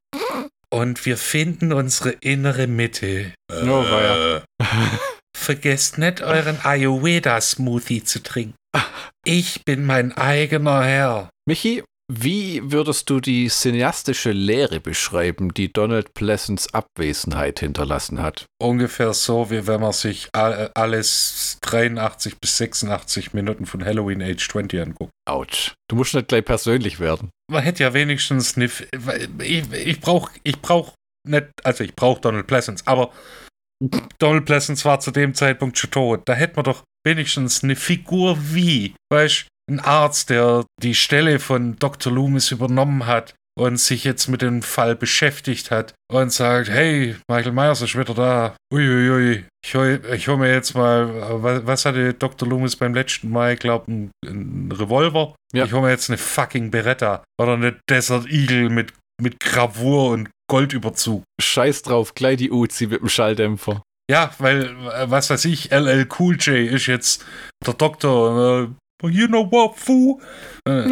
Und 0.69 1.05
wir 1.05 1.17
finden 1.17 1.71
unsere 1.71 2.09
innere 2.21 2.65
Mitte. 2.65 3.33
Oh, 3.51 3.55
weia. 3.67 4.43
Vergesst 5.47 5.97
nicht, 5.97 6.21
euren 6.21 6.57
Ayurveda-Smoothie 6.63 8.03
zu 8.05 8.23
trinken. 8.23 8.55
Ich 9.25 9.65
bin 9.65 9.85
mein 9.85 10.13
eigener 10.13 10.83
Herr. 10.85 11.29
Michi, 11.45 11.83
wie 12.09 12.61
würdest 12.71 13.09
du 13.09 13.19
die 13.19 13.47
cineastische 13.49 14.31
Lehre 14.31 14.79
beschreiben, 14.79 15.53
die 15.53 15.71
Donald 15.71 16.13
Pleasants 16.13 16.73
Abwesenheit 16.73 17.59
hinterlassen 17.59 18.21
hat? 18.21 18.45
Ungefähr 18.61 19.13
so, 19.13 19.49
wie 19.51 19.67
wenn 19.67 19.81
man 19.81 19.91
sich 19.91 20.29
all- 20.31 20.71
alles 20.75 21.57
83 21.61 22.37
bis 22.39 22.57
86 22.57 23.33
Minuten 23.33 23.65
von 23.65 23.83
Halloween 23.83 24.21
Age 24.21 24.47
20 24.47 24.79
anguckt. 24.81 25.11
Autsch. 25.29 25.73
Du 25.89 25.97
musst 25.97 26.13
nicht 26.13 26.29
gleich 26.29 26.45
persönlich 26.45 27.01
werden. 27.01 27.29
Man 27.51 27.63
hätte 27.63 27.83
ja 27.83 27.93
wenigstens 27.93 28.55
eine. 28.55 28.65
F- 28.65 28.87
Ich, 29.41 29.71
ich 29.73 29.99
brauche 29.99 30.31
ich 30.43 30.61
brauch 30.61 30.93
nicht. 31.27 31.47
Also, 31.63 31.83
ich 31.83 31.95
brauche 31.95 32.21
Donald 32.21 32.47
Pleasance, 32.47 32.83
aber 32.87 33.11
Donald 34.19 34.45
Pleasance 34.45 34.85
war 34.85 34.99
zu 34.99 35.11
dem 35.11 35.33
Zeitpunkt 35.33 35.77
schon 35.77 35.91
tot. 35.91 36.21
Da 36.25 36.33
hätte 36.33 36.55
man 36.55 36.65
doch 36.65 36.83
wenigstens 37.05 37.63
eine 37.63 37.75
Figur 37.75 38.37
wie, 38.39 38.95
weißt 39.11 39.47
ein 39.69 39.79
Arzt, 39.79 40.29
der 40.29 40.65
die 40.81 40.95
Stelle 40.95 41.39
von 41.39 41.77
Dr. 41.77 42.11
Loomis 42.11 42.51
übernommen 42.51 43.05
hat 43.05 43.35
und 43.55 43.79
sich 43.79 44.03
jetzt 44.03 44.27
mit 44.27 44.41
dem 44.41 44.61
Fall 44.61 44.95
beschäftigt 44.95 45.71
hat 45.71 45.93
und 46.11 46.31
sagt, 46.31 46.69
hey, 46.69 47.15
Michael 47.29 47.53
Myers 47.53 47.81
ist 47.81 47.97
wieder 47.97 48.13
da. 48.13 48.55
Uiuiui, 48.73 49.45
ich 49.63 49.75
hol, 49.75 50.01
ich 50.13 50.27
hol 50.27 50.37
mir 50.37 50.51
jetzt 50.51 50.73
mal, 50.73 51.41
was, 51.43 51.65
was 51.65 51.85
hatte 51.85 52.13
Dr. 52.13 52.47
Loomis 52.47 52.75
beim 52.75 52.93
letzten 52.93 53.29
Mal, 53.29 53.53
ich 53.53 53.59
glaube, 53.59 53.91
ein, 53.91 54.11
ein 54.25 54.71
Revolver? 54.71 55.35
Ja. 55.53 55.65
Ich 55.65 55.73
hol 55.73 55.81
mir 55.81 55.91
jetzt 55.91 56.09
eine 56.09 56.17
fucking 56.17 56.71
Beretta 56.71 57.23
oder 57.39 57.53
eine 57.53 57.77
Desert 57.89 58.27
Eagle 58.27 58.69
mit, 58.69 58.93
mit 59.21 59.39
Gravur 59.39 60.09
und 60.09 60.29
Goldüberzug. 60.53 61.23
Scheiß 61.41 61.81
drauf, 61.81 62.13
gleich 62.13 62.37
die 62.37 62.51
Uzi 62.51 62.85
mit 62.85 63.01
dem 63.01 63.09
Schalldämpfer. 63.09 63.81
Ja, 64.07 64.29
weil, 64.37 64.65
äh, 64.65 65.09
was 65.09 65.31
weiß 65.31 65.45
ich, 65.45 65.71
LL 65.71 66.07
Cool 66.19 66.35
J 66.35 66.71
ist 66.71 66.85
jetzt 66.85 67.25
der 67.65 67.73
Doktor. 67.73 68.69
Äh, 69.01 69.07
you 69.07 69.25
know 69.25 69.51
what? 69.51 69.73
Äh, 70.69 70.83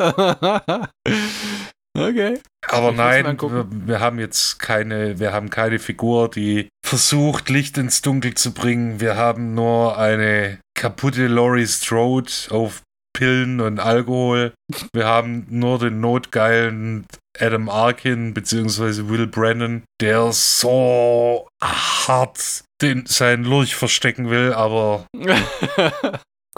okay. 1.96 2.40
aber 2.66 2.90
Ich 2.90 2.96
nein, 2.96 3.40
wir, 3.40 3.66
wir 3.70 4.00
haben 4.00 4.18
jetzt 4.18 4.58
keine, 4.58 5.20
wir 5.20 5.32
haben 5.32 5.48
keine 5.48 5.78
Figur, 5.78 6.28
die 6.28 6.70
versucht, 6.84 7.48
Licht 7.50 7.78
ins 7.78 8.02
Dunkel 8.02 8.34
zu 8.34 8.52
bringen. 8.52 8.98
Wir 8.98 9.14
haben 9.14 9.54
nur 9.54 9.96
eine 9.96 10.58
kaputte 10.74 11.28
Laurie 11.28 11.68
Strode 11.68 12.32
auf 12.50 12.82
Pillen 13.16 13.60
und 13.60 13.78
Alkohol. 13.78 14.54
Wir 14.92 15.06
haben 15.06 15.46
nur 15.50 15.78
den 15.78 16.00
notgeilen 16.00 17.06
Adam 17.40 17.68
Arkin 17.68 18.34
bzw. 18.34 19.08
Will 19.08 19.26
Brennan, 19.26 19.82
der 20.00 20.32
so 20.32 21.48
hart 21.62 22.64
den, 22.80 23.06
seinen 23.06 23.44
Lurch 23.44 23.74
verstecken 23.74 24.30
will, 24.30 24.52
aber 24.52 25.06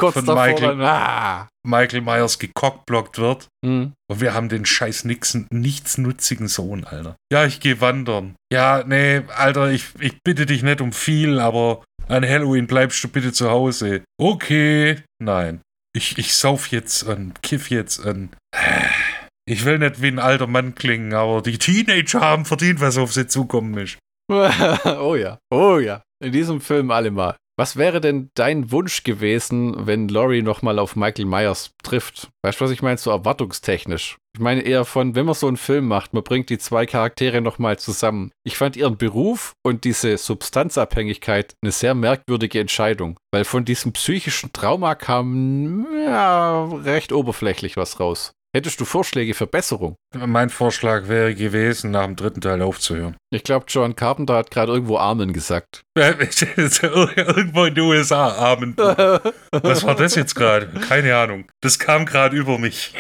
Kurz 0.00 0.14
Von 0.14 0.24
davor 0.24 0.46
Michael. 0.46 0.68
dann, 0.78 0.80
ah. 0.80 1.48
Michael 1.62 2.00
Myers 2.00 2.38
gecockblockt 2.38 3.18
wird. 3.18 3.48
Hm. 3.62 3.92
Und 4.10 4.20
wir 4.22 4.32
haben 4.32 4.48
den 4.48 4.64
scheiß 4.64 5.04
nixen, 5.04 5.46
nichtsnutzigen 5.50 6.48
Sohn, 6.48 6.84
Alter. 6.84 7.16
Ja, 7.30 7.44
ich 7.44 7.60
gehe 7.60 7.82
wandern. 7.82 8.34
Ja, 8.50 8.82
nee, 8.86 9.20
Alter, 9.36 9.70
ich, 9.70 9.88
ich 9.98 10.14
bitte 10.24 10.46
dich 10.46 10.62
nicht 10.62 10.80
um 10.80 10.94
viel, 10.94 11.38
aber 11.38 11.84
an 12.08 12.26
Halloween 12.26 12.66
bleibst 12.66 13.04
du 13.04 13.08
bitte 13.08 13.30
zu 13.34 13.50
Hause. 13.50 14.02
Okay. 14.18 15.02
Nein. 15.22 15.60
Ich, 15.94 16.16
ich 16.16 16.34
sauf 16.34 16.68
jetzt 16.68 17.02
und 17.02 17.42
kiff 17.42 17.68
jetzt 17.68 17.98
und. 17.98 18.30
Ich 19.46 19.64
will 19.64 19.78
nicht 19.78 20.02
wie 20.02 20.08
ein 20.08 20.18
alter 20.18 20.46
Mann 20.46 20.74
klingen, 20.74 21.12
aber 21.14 21.42
die 21.42 21.58
Teenager 21.58 22.20
haben 22.20 22.44
verdient, 22.44 22.80
was 22.80 22.98
auf 22.98 23.12
sie 23.12 23.26
zukommen 23.26 23.76
ist. 23.78 23.98
oh 24.30 25.16
ja, 25.16 25.38
oh 25.50 25.78
ja. 25.78 26.02
In 26.22 26.32
diesem 26.32 26.60
Film 26.60 26.90
allemal. 26.90 27.36
Was 27.60 27.76
wäre 27.76 28.00
denn 28.00 28.30
dein 28.34 28.70
Wunsch 28.70 29.04
gewesen, 29.04 29.86
wenn 29.86 30.08
Laurie 30.08 30.40
nochmal 30.40 30.78
auf 30.78 30.96
Michael 30.96 31.26
Myers 31.26 31.72
trifft? 31.82 32.30
Weißt 32.42 32.58
du, 32.58 32.64
was 32.64 32.70
ich 32.70 32.80
meine? 32.80 32.96
So 32.96 33.10
erwartungstechnisch. 33.10 34.16
Ich 34.34 34.40
meine 34.40 34.62
eher 34.62 34.86
von, 34.86 35.14
wenn 35.14 35.26
man 35.26 35.34
so 35.34 35.46
einen 35.46 35.58
Film 35.58 35.86
macht, 35.86 36.14
man 36.14 36.22
bringt 36.22 36.48
die 36.48 36.56
zwei 36.56 36.86
Charaktere 36.86 37.42
nochmal 37.42 37.78
zusammen. 37.78 38.30
Ich 38.44 38.56
fand 38.56 38.76
ihren 38.76 38.96
Beruf 38.96 39.52
und 39.62 39.84
diese 39.84 40.16
Substanzabhängigkeit 40.16 41.54
eine 41.62 41.70
sehr 41.70 41.94
merkwürdige 41.94 42.60
Entscheidung, 42.60 43.18
weil 43.30 43.44
von 43.44 43.66
diesem 43.66 43.92
psychischen 43.92 44.54
Trauma 44.54 44.94
kam 44.94 45.86
ja 46.06 46.64
recht 46.64 47.12
oberflächlich 47.12 47.76
was 47.76 48.00
raus. 48.00 48.32
Hättest 48.52 48.80
du 48.80 48.84
Vorschläge 48.84 49.34
für 49.34 49.46
Besserung? 49.46 49.94
Mein 50.12 50.50
Vorschlag 50.50 51.06
wäre 51.06 51.36
gewesen, 51.36 51.92
nach 51.92 52.04
dem 52.04 52.16
dritten 52.16 52.40
Teil 52.40 52.60
aufzuhören. 52.62 53.16
Ich 53.32 53.44
glaube, 53.44 53.66
John 53.68 53.94
Carpenter 53.94 54.34
hat 54.34 54.50
gerade 54.50 54.72
irgendwo 54.72 54.96
Armen 54.98 55.32
gesagt. 55.32 55.82
Irgendwo 55.96 57.64
in 57.64 57.74
den 57.74 57.84
USA, 57.84 58.28
Abend. 58.32 58.78
Was 59.52 59.84
war 59.84 59.94
das 59.94 60.14
jetzt 60.16 60.34
gerade? 60.34 60.66
Keine 60.88 61.16
Ahnung. 61.16 61.44
Das 61.60 61.78
kam 61.78 62.06
gerade 62.06 62.36
über 62.36 62.58
mich. 62.58 62.92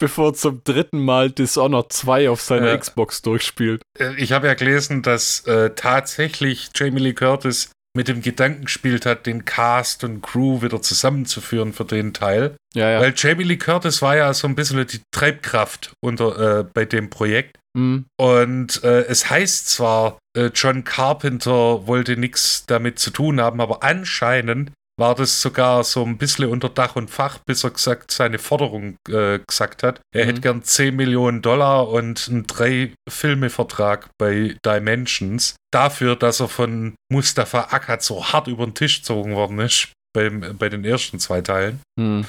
bevor 0.00 0.34
zum 0.34 0.62
dritten 0.64 1.04
Mal 1.04 1.30
Dishonored 1.30 1.92
2 1.92 2.30
auf 2.30 2.40
seiner 2.40 2.68
Ja. 2.68 2.76
Xbox 2.76 3.22
durchspielt. 3.22 3.82
Äh, 3.98 4.14
Ich 4.16 4.32
habe 4.32 4.48
ja 4.48 4.54
gelesen, 4.54 5.02
dass 5.02 5.46
äh, 5.46 5.70
tatsächlich 5.76 6.70
Jamie 6.74 7.00
Lee 7.00 7.12
Curtis 7.14 7.70
mit 7.96 8.08
dem 8.08 8.22
Gedanken 8.22 8.64
gespielt 8.64 9.06
hat, 9.06 9.26
den 9.26 9.44
Cast 9.44 10.02
und 10.04 10.20
Crew 10.20 10.62
wieder 10.62 10.82
zusammenzuführen 10.82 11.72
für 11.72 11.84
den 11.84 12.12
Teil. 12.12 12.56
Ja, 12.74 12.90
ja. 12.90 13.00
Weil 13.00 13.14
Jamie 13.16 13.44
Lee 13.44 13.56
Curtis 13.56 14.02
war 14.02 14.16
ja 14.16 14.34
so 14.34 14.48
ein 14.48 14.56
bisschen 14.56 14.84
die 14.86 15.00
Treibkraft 15.12 15.92
unter, 16.04 16.60
äh, 16.60 16.64
bei 16.64 16.84
dem 16.84 17.08
Projekt. 17.08 17.58
Hm. 17.76 18.06
Und 18.16 18.82
äh, 18.82 19.02
es 19.02 19.30
heißt 19.30 19.68
zwar, 19.68 20.18
äh, 20.36 20.50
John 20.54 20.84
Carpenter 20.84 21.86
wollte 21.86 22.16
nichts 22.16 22.64
damit 22.66 22.98
zu 22.98 23.10
tun 23.10 23.40
haben, 23.40 23.60
aber 23.60 23.82
anscheinend 23.82 24.72
war 24.98 25.14
das 25.14 25.40
sogar 25.40 25.82
so 25.84 26.04
ein 26.04 26.18
bisschen 26.18 26.48
unter 26.48 26.68
Dach 26.68 26.94
und 26.96 27.10
Fach, 27.10 27.38
bis 27.46 27.64
er 27.64 27.70
gesagt, 27.70 28.10
seine 28.12 28.38
Forderung 28.38 28.96
äh, 29.08 29.40
gesagt 29.46 29.82
hat. 29.82 30.00
Er 30.14 30.24
Mhm. 30.24 30.28
hätte 30.28 30.40
gern 30.40 30.62
10 30.62 30.94
Millionen 30.94 31.42
Dollar 31.42 31.88
und 31.88 32.28
einen 32.28 32.46
Drei-Filme-Vertrag 32.46 34.08
bei 34.18 34.56
Dimensions 34.64 35.56
dafür, 35.72 36.16
dass 36.16 36.40
er 36.40 36.48
von 36.48 36.94
Mustafa 37.10 37.68
Akkad 37.70 38.02
so 38.02 38.24
hart 38.24 38.46
über 38.46 38.64
den 38.66 38.74
Tisch 38.74 38.98
gezogen 39.00 39.34
worden 39.34 39.58
ist 39.60 39.88
beim, 40.14 40.56
bei 40.58 40.68
den 40.68 40.84
ersten 40.84 41.18
zwei 41.18 41.40
Teilen. 41.40 41.80
Hm. 41.98 42.24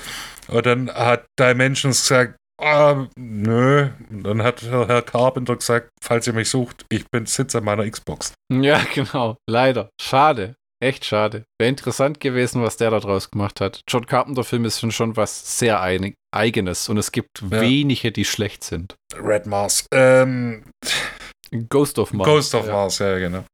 Und 0.47 0.65
dann 0.65 0.89
hat 0.91 1.25
Dimensions 1.39 2.01
gesagt, 2.01 2.35
ah, 2.61 3.05
nö. 3.15 3.89
Und 4.09 4.23
dann 4.23 4.41
hat 4.41 4.63
Herr 4.63 5.01
Carpenter 5.03 5.55
gesagt, 5.55 5.89
falls 6.03 6.25
ihr 6.27 6.33
mich 6.33 6.49
sucht, 6.49 6.85
ich 6.89 7.05
bin 7.11 7.25
sitze 7.27 7.59
an 7.59 7.65
meiner 7.65 7.89
Xbox. 7.89 8.33
Ja, 8.51 8.79
genau. 8.93 9.37
Leider. 9.47 9.89
Schade. 10.01 10.55
Echt 10.83 11.05
schade. 11.05 11.45
Wäre 11.59 11.69
interessant 11.69 12.19
gewesen, 12.19 12.61
was 12.61 12.77
der 12.77 12.91
da 12.91 12.99
draus 12.99 13.31
gemacht 13.31 13.61
hat. 13.61 13.81
John 13.87 14.05
Carpenter-Film 14.05 14.65
ist 14.65 14.93
schon, 14.93 15.15
was 15.15 15.57
sehr 15.57 15.81
einig, 15.81 16.15
Eigenes 16.33 16.89
und 16.89 16.97
es 16.97 17.11
gibt 17.11 17.41
Ja. 17.41 17.61
wenige, 17.61 18.11
die 18.11 18.25
schlecht 18.25 18.63
sind. 18.63 18.95
Red 19.15 19.45
Mars. 19.45 19.85
Ähm, 19.93 20.63
Ghost 21.69 21.97
of 21.97 22.11
Mars. 22.13 22.27
Ghost 22.27 22.55
of 22.55 22.67
ja. 22.67 22.73
Mars, 22.73 22.99
ja, 22.99 23.17
genau. 23.17 23.45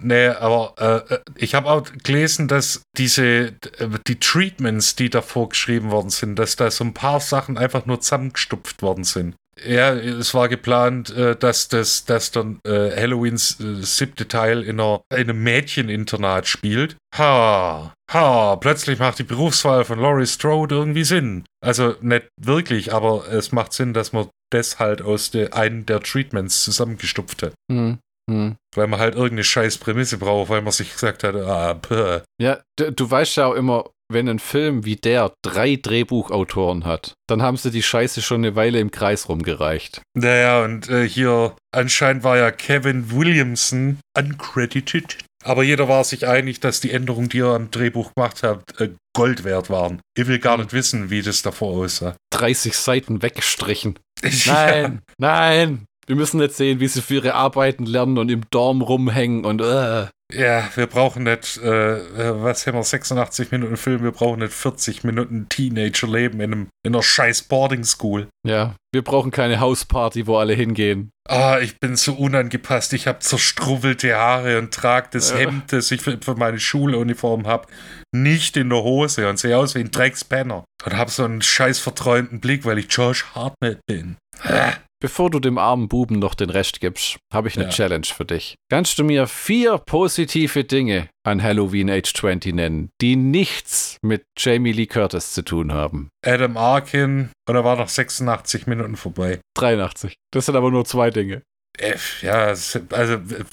Nee, 0.00 0.28
aber 0.28 1.06
äh, 1.08 1.18
ich 1.36 1.54
habe 1.54 1.70
auch 1.70 1.84
gelesen, 2.02 2.48
dass 2.48 2.82
diese, 2.96 3.24
äh, 3.24 3.88
die 4.06 4.18
Treatments, 4.18 4.96
die 4.96 5.08
davor 5.08 5.48
geschrieben 5.48 5.90
worden 5.90 6.10
sind, 6.10 6.36
dass 6.36 6.56
da 6.56 6.70
so 6.70 6.84
ein 6.84 6.94
paar 6.94 7.20
Sachen 7.20 7.58
einfach 7.58 7.86
nur 7.86 8.00
zusammengestupft 8.00 8.82
worden 8.82 9.04
sind. 9.04 9.36
Ja, 9.66 9.94
es 9.94 10.34
war 10.34 10.48
geplant, 10.48 11.10
äh, 11.10 11.36
dass 11.36 11.68
das, 11.68 12.04
dass 12.04 12.30
dann 12.30 12.60
äh, 12.66 12.90
Halloweens 12.96 13.60
äh, 13.60 13.82
siebte 13.82 14.26
Teil 14.26 14.62
in, 14.62 14.80
einer, 14.80 15.02
in 15.10 15.30
einem 15.30 15.42
Mädcheninternat 15.42 16.46
spielt. 16.46 16.96
Ha, 17.16 17.94
ha, 18.12 18.56
plötzlich 18.56 18.98
macht 18.98 19.18
die 19.18 19.24
Berufswahl 19.24 19.84
von 19.84 20.00
Laurie 20.00 20.26
Strode 20.26 20.74
irgendwie 20.74 21.04
Sinn. 21.04 21.44
Also 21.64 21.94
nicht 22.00 22.28
wirklich, 22.40 22.92
aber 22.92 23.28
es 23.28 23.52
macht 23.52 23.72
Sinn, 23.72 23.94
dass 23.94 24.12
man 24.12 24.28
das 24.50 24.78
halt 24.78 25.02
aus 25.02 25.30
der, 25.30 25.54
einen 25.54 25.86
der 25.86 26.00
Treatments 26.00 26.64
zusammengestupft 26.64 27.42
hat. 27.42 27.54
Hm. 27.70 27.98
Hm. 28.30 28.56
Weil 28.74 28.86
man 28.86 29.00
halt 29.00 29.14
irgendeine 29.14 29.44
scheiß 29.44 29.78
Prämisse 29.78 30.18
braucht, 30.18 30.48
weil 30.48 30.62
man 30.62 30.72
sich 30.72 30.92
gesagt 30.92 31.24
hat, 31.24 31.34
ah, 31.36 31.74
puh. 31.74 32.20
Ja, 32.40 32.62
du 32.76 33.10
weißt 33.10 33.36
ja 33.36 33.46
auch 33.46 33.54
immer, 33.54 33.90
wenn 34.12 34.28
ein 34.28 34.38
Film 34.38 34.84
wie 34.84 34.96
der 34.96 35.32
drei 35.42 35.76
Drehbuchautoren 35.76 36.84
hat, 36.84 37.14
dann 37.28 37.42
haben 37.42 37.56
sie 37.56 37.70
die 37.70 37.82
Scheiße 37.82 38.22
schon 38.22 38.44
eine 38.44 38.54
Weile 38.56 38.78
im 38.78 38.90
Kreis 38.90 39.28
rumgereicht. 39.28 40.02
Naja, 40.16 40.62
und 40.64 40.88
äh, 40.88 41.08
hier 41.08 41.56
anscheinend 41.74 42.22
war 42.24 42.36
ja 42.36 42.50
Kevin 42.50 43.10
Williamson 43.10 43.98
uncredited. 44.16 45.18
Aber 45.44 45.62
jeder 45.62 45.88
war 45.88 46.04
sich 46.04 46.26
einig, 46.26 46.60
dass 46.60 46.80
die 46.80 46.90
Änderungen, 46.90 47.28
die 47.28 47.40
er 47.40 47.54
am 47.54 47.70
Drehbuch 47.70 48.12
gemacht 48.14 48.42
hat, 48.42 48.80
äh, 48.80 48.90
Gold 49.14 49.44
wert 49.44 49.68
waren. 49.68 50.00
Ich 50.16 50.26
will 50.26 50.38
gar 50.38 50.56
Mhm. 50.56 50.62
nicht 50.64 50.72
wissen, 50.72 51.10
wie 51.10 51.20
das 51.22 51.42
davor 51.42 51.76
aussah. 51.84 52.16
30 52.32 52.74
Seiten 52.76 53.22
weggestrichen. 53.22 53.98
Nein, 54.46 55.02
nein. 55.18 55.84
Wir 56.06 56.16
müssen 56.16 56.38
nicht 56.38 56.54
sehen, 56.54 56.80
wie 56.80 56.88
sie 56.88 57.00
für 57.02 57.14
ihre 57.14 57.34
Arbeiten 57.34 57.84
lernen 57.86 58.18
und 58.18 58.30
im 58.30 58.42
Dorm 58.50 58.80
rumhängen 58.82 59.44
und 59.44 59.60
äh. 59.60 60.06
Ja, 60.32 60.68
wir 60.74 60.86
brauchen 60.86 61.24
nicht, 61.24 61.58
äh, 61.58 61.96
äh, 61.98 62.42
was 62.42 62.66
haben 62.66 62.76
wir, 62.76 62.82
86 62.82 63.50
Minuten 63.50 63.76
Film, 63.76 64.02
wir 64.02 64.10
brauchen 64.10 64.40
nicht 64.40 64.54
40 64.54 65.04
Minuten 65.04 65.48
Teenager-Leben 65.48 66.40
in, 66.40 66.52
einem, 66.52 66.68
in 66.82 66.94
einer 66.94 67.02
scheiß 67.02 67.42
Boarding 67.42 67.84
School. 67.84 68.28
Ja, 68.46 68.74
wir 68.92 69.02
brauchen 69.02 69.30
keine 69.30 69.60
Hausparty, 69.60 70.26
wo 70.26 70.38
alle 70.38 70.54
hingehen. 70.54 71.10
Ah, 71.28 71.58
ich 71.60 71.78
bin 71.78 71.96
so 71.96 72.14
unangepasst. 72.14 72.92
Ich 72.94 73.06
habe 73.06 73.18
zerstrubbelte 73.18 74.14
Haare 74.14 74.58
und 74.58 74.72
trage 74.72 75.08
das 75.12 75.30
Ja. 75.30 75.38
Hemd, 75.38 75.72
das 75.72 75.90
ich 75.90 76.00
für, 76.00 76.18
für 76.20 76.34
meine 76.34 76.58
Schuluniform 76.58 77.46
habe, 77.46 77.68
nicht 78.12 78.56
in 78.56 78.70
der 78.70 78.82
Hose 78.82 79.28
und 79.28 79.38
sehe 79.38 79.56
aus 79.58 79.74
wie 79.74 79.80
ein 79.80 79.90
Dreckspenner. 79.90 80.64
Und 80.84 80.96
habe 80.96 81.10
so 81.10 81.24
einen 81.24 81.42
scheiß 81.42 81.78
verträumten 81.80 82.40
Blick, 82.40 82.64
weil 82.64 82.78
ich 82.78 82.90
Josh 82.90 83.26
Hartnett 83.34 83.80
bin. 83.86 84.16
Ah, 84.42 84.72
Bevor 85.04 85.28
du 85.28 85.36
dem 85.38 85.58
armen 85.58 85.88
Buben 85.88 86.18
noch 86.18 86.34
den 86.34 86.48
Rest 86.48 86.80
gibst, 86.80 87.18
habe 87.30 87.48
ich 87.48 87.56
eine 87.56 87.66
Ja. 87.66 87.70
Challenge 87.70 88.06
für 88.06 88.24
dich. 88.24 88.54
Kannst 88.70 88.98
du 88.98 89.04
mir 89.04 89.26
vier 89.26 89.76
positive 89.76 90.64
Dinge 90.64 91.10
an 91.26 91.42
Halloween 91.42 91.90
Age 91.90 92.10
20 92.10 92.54
nennen, 92.54 92.88
die 93.02 93.14
nichts 93.14 93.98
mit 94.00 94.24
Jamie 94.38 94.72
Lee 94.72 94.86
Curtis 94.86 95.34
zu 95.34 95.42
tun 95.42 95.74
haben? 95.74 96.08
Adam 96.24 96.56
Arkin 96.56 97.28
und 97.46 97.54
er 97.54 97.64
war 97.64 97.76
nach 97.76 97.90
86 97.90 98.66
Minuten 98.66 98.96
vorbei. 98.96 99.40
83. 99.58 100.14
Das 100.32 100.46
sind 100.46 100.56
aber 100.56 100.70
nur 100.70 100.86
zwei 100.86 101.10
Dinge. 101.10 101.42
F, 101.78 102.22
ja, 102.22 102.46
also 102.46 102.80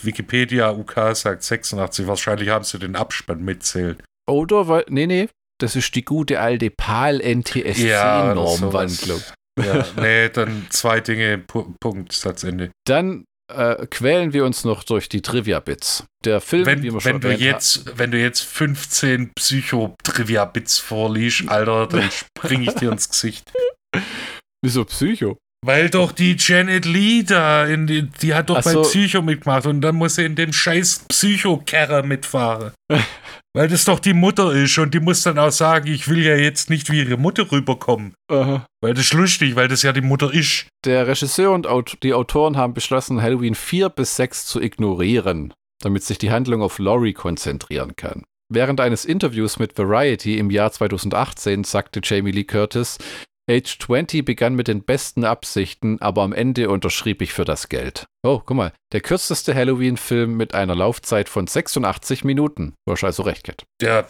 Wikipedia 0.04 0.72
UK 0.72 1.14
sagt 1.18 1.44
86. 1.44 2.08
Wahrscheinlich 2.08 2.48
haben 2.48 2.64
sie 2.64 2.80
den 2.80 2.96
Abspann 2.96 3.44
mitzählt. 3.44 4.02
Oder, 4.26 4.70
weil, 4.70 4.86
nee, 4.88 5.06
nee, 5.06 5.28
das 5.60 5.76
ist 5.76 5.94
die 5.96 6.06
gute 6.06 6.40
alte 6.40 6.70
PAL-NTSC-Normwandlung. 6.70 9.20
sowas. 9.20 9.34
Ja, 9.60 9.86
nee, 10.02 10.30
dann 10.30 10.68
zwei 10.70 11.00
Dinge, 11.00 11.38
Pu 11.38 11.74
Punkt, 11.80 12.14
Satzende. 12.14 12.72
Dann 12.86 13.26
äh, 13.54 13.86
quälen 13.88 14.34
wir 14.34 14.46
uns 14.46 14.64
noch 14.64 14.84
durch 14.84 15.10
die 15.10 15.22
Trivia-Bits. 15.22 16.06
Der 16.24 16.42
Film, 16.42 16.66
Wenn, 16.66 16.84
wie 16.84 16.94
wir 16.94 17.02
schon 17.02 17.22
wenn, 17.22 17.22
du 17.22 17.34
jetzt, 17.34 17.98
wenn 17.98 18.12
du 18.12 18.20
jetzt 18.20 18.42
15 18.42 19.32
Psycho-Trivia-Bits 19.36 20.80
vorliest, 20.80 21.50
Alter, 21.50 21.88
dann 21.88 22.10
spring 22.38 22.62
ich 22.62 22.74
dir 22.76 22.92
ins 22.92 23.10
Gesicht. 23.10 23.52
Wieso 24.64 24.86
Psycho? 24.86 25.38
Weil 25.64 25.92
doch 25.92 26.12
die 26.12 26.36
Janet 26.40 26.86
Lee 26.86 27.24
da, 27.24 27.66
in 27.66 27.86
die, 27.86 28.04
die 28.10 28.34
hat 28.34 28.50
doch 28.50 28.58
Ach 28.58 28.64
bei 28.64 28.72
so. 28.72 28.82
Psycho 28.82 29.22
mitgemacht 29.22 29.68
und 29.68 29.82
dann 29.82 29.96
muss 29.96 30.16
sie 30.16 30.26
in 30.26 30.36
dem 30.36 30.54
scheiß 30.54 31.06
Psycho-Kerrer 31.08 32.04
mitfahren. 32.04 32.72
Weil 33.54 33.68
das 33.68 33.84
doch 33.84 34.00
die 34.00 34.14
Mutter 34.14 34.54
ist 34.54 34.78
und 34.78 34.94
die 34.94 35.02
muss 35.02 35.24
dann 35.24 35.38
auch 35.38 35.52
sagen, 35.52 35.88
ich 35.88 36.08
will 36.08 36.24
ja 36.24 36.36
jetzt 36.36 36.70
nicht 36.70 36.90
wie 36.90 37.00
ihre 37.00 37.18
Mutter 37.18 37.52
rüberkommen. 37.52 38.14
Aha. 38.30 38.66
Weil 38.80 38.94
das 38.94 39.06
ist 39.06 39.14
lustig, 39.14 39.58
weil 39.58 39.68
das 39.68 39.84
ja 39.84 39.92
die 39.92 40.00
Mutter 40.00 40.34
ist. 40.34 40.68
Der 40.86 41.06
Regisseur 41.08 41.52
und 41.52 41.68
die 42.02 42.14
Autoren 42.14 42.56
haben 42.56 42.74
beschlossen, 42.74 43.22
Halloween 43.22 43.56
4 43.56 43.90
bis 43.90 44.16
6 44.16 44.46
zu 44.46 44.62
ignorieren, 44.62 45.54
damit 45.82 46.04
sich 46.04 46.18
die 46.18 46.32
Handlung 46.32 46.62
auf 46.62 46.80
Laurie 46.80 47.14
konzentrieren 47.14 47.98
kann. 47.98 48.24
Während 48.48 48.80
eines 48.80 49.04
Interviews 49.04 49.60
mit 49.60 49.78
Variety 49.78 50.38
im 50.38 50.50
Jahr 50.50 50.72
2018 50.72 51.66
sagte 51.66 52.00
Jamie 52.04 52.32
Lee 52.32 52.46
Curtis, 52.46 52.98
Age 53.52 53.78
20 53.80 54.24
begann 54.24 54.56
mit 54.56 54.68
den 54.68 54.84
besten 54.84 55.26
Absichten, 55.26 56.02
aber 56.02 56.24
am 56.24 56.34
Ende 56.34 56.70
unterschrieb 56.70 57.22
ich 57.22 57.34
für 57.34 57.46
das 57.46 57.70
Geld. 57.70 58.06
Oh, 58.24 58.42
guck 58.46 58.56
mal, 58.56 58.74
der 58.94 59.02
kürzeste 59.02 59.54
Halloween-Film 59.56 60.38
mit 60.38 60.54
einer 60.54 60.76
Laufzeit 60.76 61.28
von 61.28 61.48
86 61.48 62.24
Minuten. 62.24 62.74
Du 62.86 62.94
hast 62.94 63.04
also 63.04 63.24
recht, 63.24 63.44
Cat. 63.44 63.64
Ja, 63.82 64.06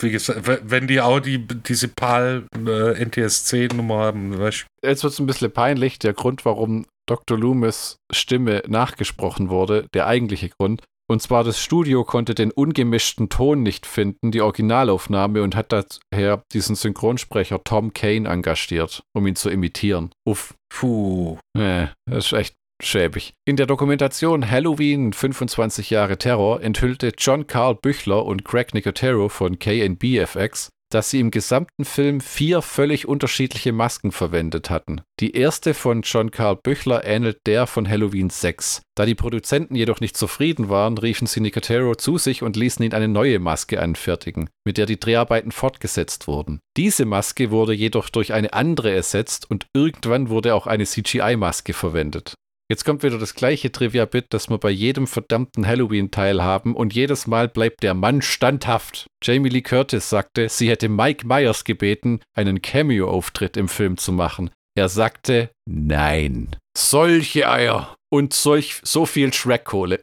wie 0.00 0.10
gesagt, 0.10 0.48
wenn 0.70 0.86
die 0.86 1.00
Audi 1.00 1.38
diese 1.38 1.88
PAL 1.88 2.46
äh, 2.54 3.04
NTSC-Nummer 3.04 3.98
haben, 3.98 4.38
weißt 4.38 4.62
du, 4.62 4.88
Jetzt 4.88 5.02
wird 5.02 5.12
es 5.12 5.18
ein 5.18 5.26
bisschen 5.26 5.52
peinlich. 5.52 5.98
Der 5.98 6.12
Grund, 6.12 6.44
warum 6.44 6.86
Dr. 7.06 7.38
Loomis 7.38 7.96
Stimme 8.12 8.62
nachgesprochen 8.68 9.50
wurde, 9.50 9.86
der 9.94 10.06
eigentliche 10.06 10.50
Grund. 10.50 10.82
Und 11.10 11.22
zwar 11.22 11.42
das 11.42 11.58
Studio 11.60 12.04
konnte 12.04 12.34
den 12.34 12.50
ungemischten 12.50 13.30
Ton 13.30 13.62
nicht 13.62 13.86
finden, 13.86 14.30
die 14.30 14.42
Originalaufnahme, 14.42 15.42
und 15.42 15.56
hat 15.56 15.72
daher 15.72 16.42
diesen 16.52 16.76
Synchronsprecher 16.76 17.64
Tom 17.64 17.94
Kane 17.94 18.28
engagiert, 18.28 19.02
um 19.14 19.26
ihn 19.26 19.36
zu 19.36 19.48
imitieren. 19.48 20.10
Uff. 20.26 20.54
puh. 20.68 21.38
Nee, 21.56 21.88
das 22.06 22.26
ist 22.26 22.32
echt 22.34 22.54
schäbig. 22.82 23.32
In 23.46 23.56
der 23.56 23.66
Dokumentation 23.66 24.50
Halloween 24.50 25.12
25 25.12 25.90
Jahre 25.90 26.18
Terror 26.18 26.60
enthüllte 26.60 27.12
John 27.16 27.46
Carl 27.46 27.74
Büchler 27.74 28.24
und 28.24 28.44
Craig 28.44 28.74
Nicotero 28.74 29.28
von 29.28 29.58
KNBFX, 29.58 30.70
dass 30.90 31.10
sie 31.10 31.20
im 31.20 31.30
gesamten 31.30 31.84
Film 31.84 32.20
vier 32.20 32.62
völlig 32.62 33.06
unterschiedliche 33.06 33.72
Masken 33.72 34.12
verwendet 34.12 34.70
hatten. 34.70 35.02
Die 35.20 35.34
erste 35.36 35.74
von 35.74 36.02
John 36.02 36.30
Carl 36.30 36.56
Büchler 36.56 37.04
ähnelt 37.04 37.38
der 37.46 37.66
von 37.66 37.88
Halloween 37.88 38.30
6. 38.30 38.82
Da 38.96 39.06
die 39.06 39.14
Produzenten 39.14 39.74
jedoch 39.74 40.00
nicht 40.00 40.16
zufrieden 40.16 40.68
waren, 40.68 40.98
riefen 40.98 41.26
sie 41.26 41.40
Nicotero 41.40 41.94
zu 41.94 42.18
sich 42.18 42.42
und 42.42 42.56
ließen 42.56 42.84
ihn 42.84 42.94
eine 42.94 43.08
neue 43.08 43.38
Maske 43.38 43.80
anfertigen, 43.80 44.48
mit 44.64 44.78
der 44.78 44.86
die 44.86 44.98
Dreharbeiten 44.98 45.52
fortgesetzt 45.52 46.26
wurden. 46.26 46.60
Diese 46.76 47.04
Maske 47.04 47.50
wurde 47.50 47.74
jedoch 47.74 48.08
durch 48.08 48.32
eine 48.32 48.52
andere 48.52 48.90
ersetzt 48.90 49.50
und 49.50 49.66
irgendwann 49.74 50.28
wurde 50.30 50.54
auch 50.54 50.66
eine 50.66 50.84
CGI-Maske 50.84 51.74
verwendet. 51.74 52.34
Jetzt 52.70 52.84
kommt 52.84 53.02
wieder 53.02 53.18
das 53.18 53.34
gleiche 53.34 53.72
Trivia-Bit, 53.72 54.26
das 54.28 54.50
wir 54.50 54.58
bei 54.58 54.68
jedem 54.68 55.06
verdammten 55.06 55.66
Halloween-Teil 55.66 56.42
haben 56.42 56.76
und 56.76 56.94
jedes 56.94 57.26
Mal 57.26 57.48
bleibt 57.48 57.82
der 57.82 57.94
Mann 57.94 58.20
standhaft. 58.20 59.06
Jamie 59.22 59.48
Lee 59.48 59.62
Curtis 59.62 60.10
sagte, 60.10 60.50
sie 60.50 60.68
hätte 60.68 60.90
Mike 60.90 61.26
Myers 61.26 61.64
gebeten, 61.64 62.20
einen 62.34 62.60
Cameo-Auftritt 62.60 63.56
im 63.56 63.68
Film 63.68 63.96
zu 63.96 64.12
machen. 64.12 64.50
Er 64.76 64.90
sagte 64.90 65.50
nein. 65.66 66.56
Solche 66.76 67.50
Eier 67.50 67.96
und 68.10 68.34
solch 68.34 68.80
so 68.84 69.06
viel 69.06 69.32
Shrek-Kohle. 69.32 70.00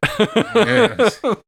Ja, 0.55 0.97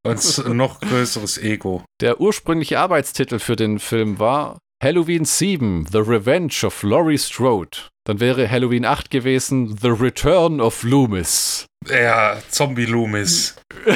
und 0.04 0.56
noch 0.56 0.80
größeres 0.80 1.40
Ego. 1.40 1.84
Der 2.00 2.22
ursprüngliche 2.22 2.80
Arbeitstitel 2.80 3.40
für 3.40 3.56
den 3.56 3.80
Film 3.80 4.20
war 4.20 4.60
Halloween 4.84 5.26
7, 5.26 5.88
The 5.92 5.98
Revenge 5.98 6.64
of 6.64 6.84
Laurie 6.84 7.18
Strode. 7.18 7.90
Dann 8.06 8.20
wäre 8.20 8.48
Halloween 8.50 8.86
8 8.86 9.10
gewesen 9.10 9.76
The 9.76 9.88
Return 9.88 10.62
of 10.62 10.84
Loomis. 10.84 11.66
Ja, 11.90 12.38
Zombie 12.50 12.86
Loomis. 12.86 13.56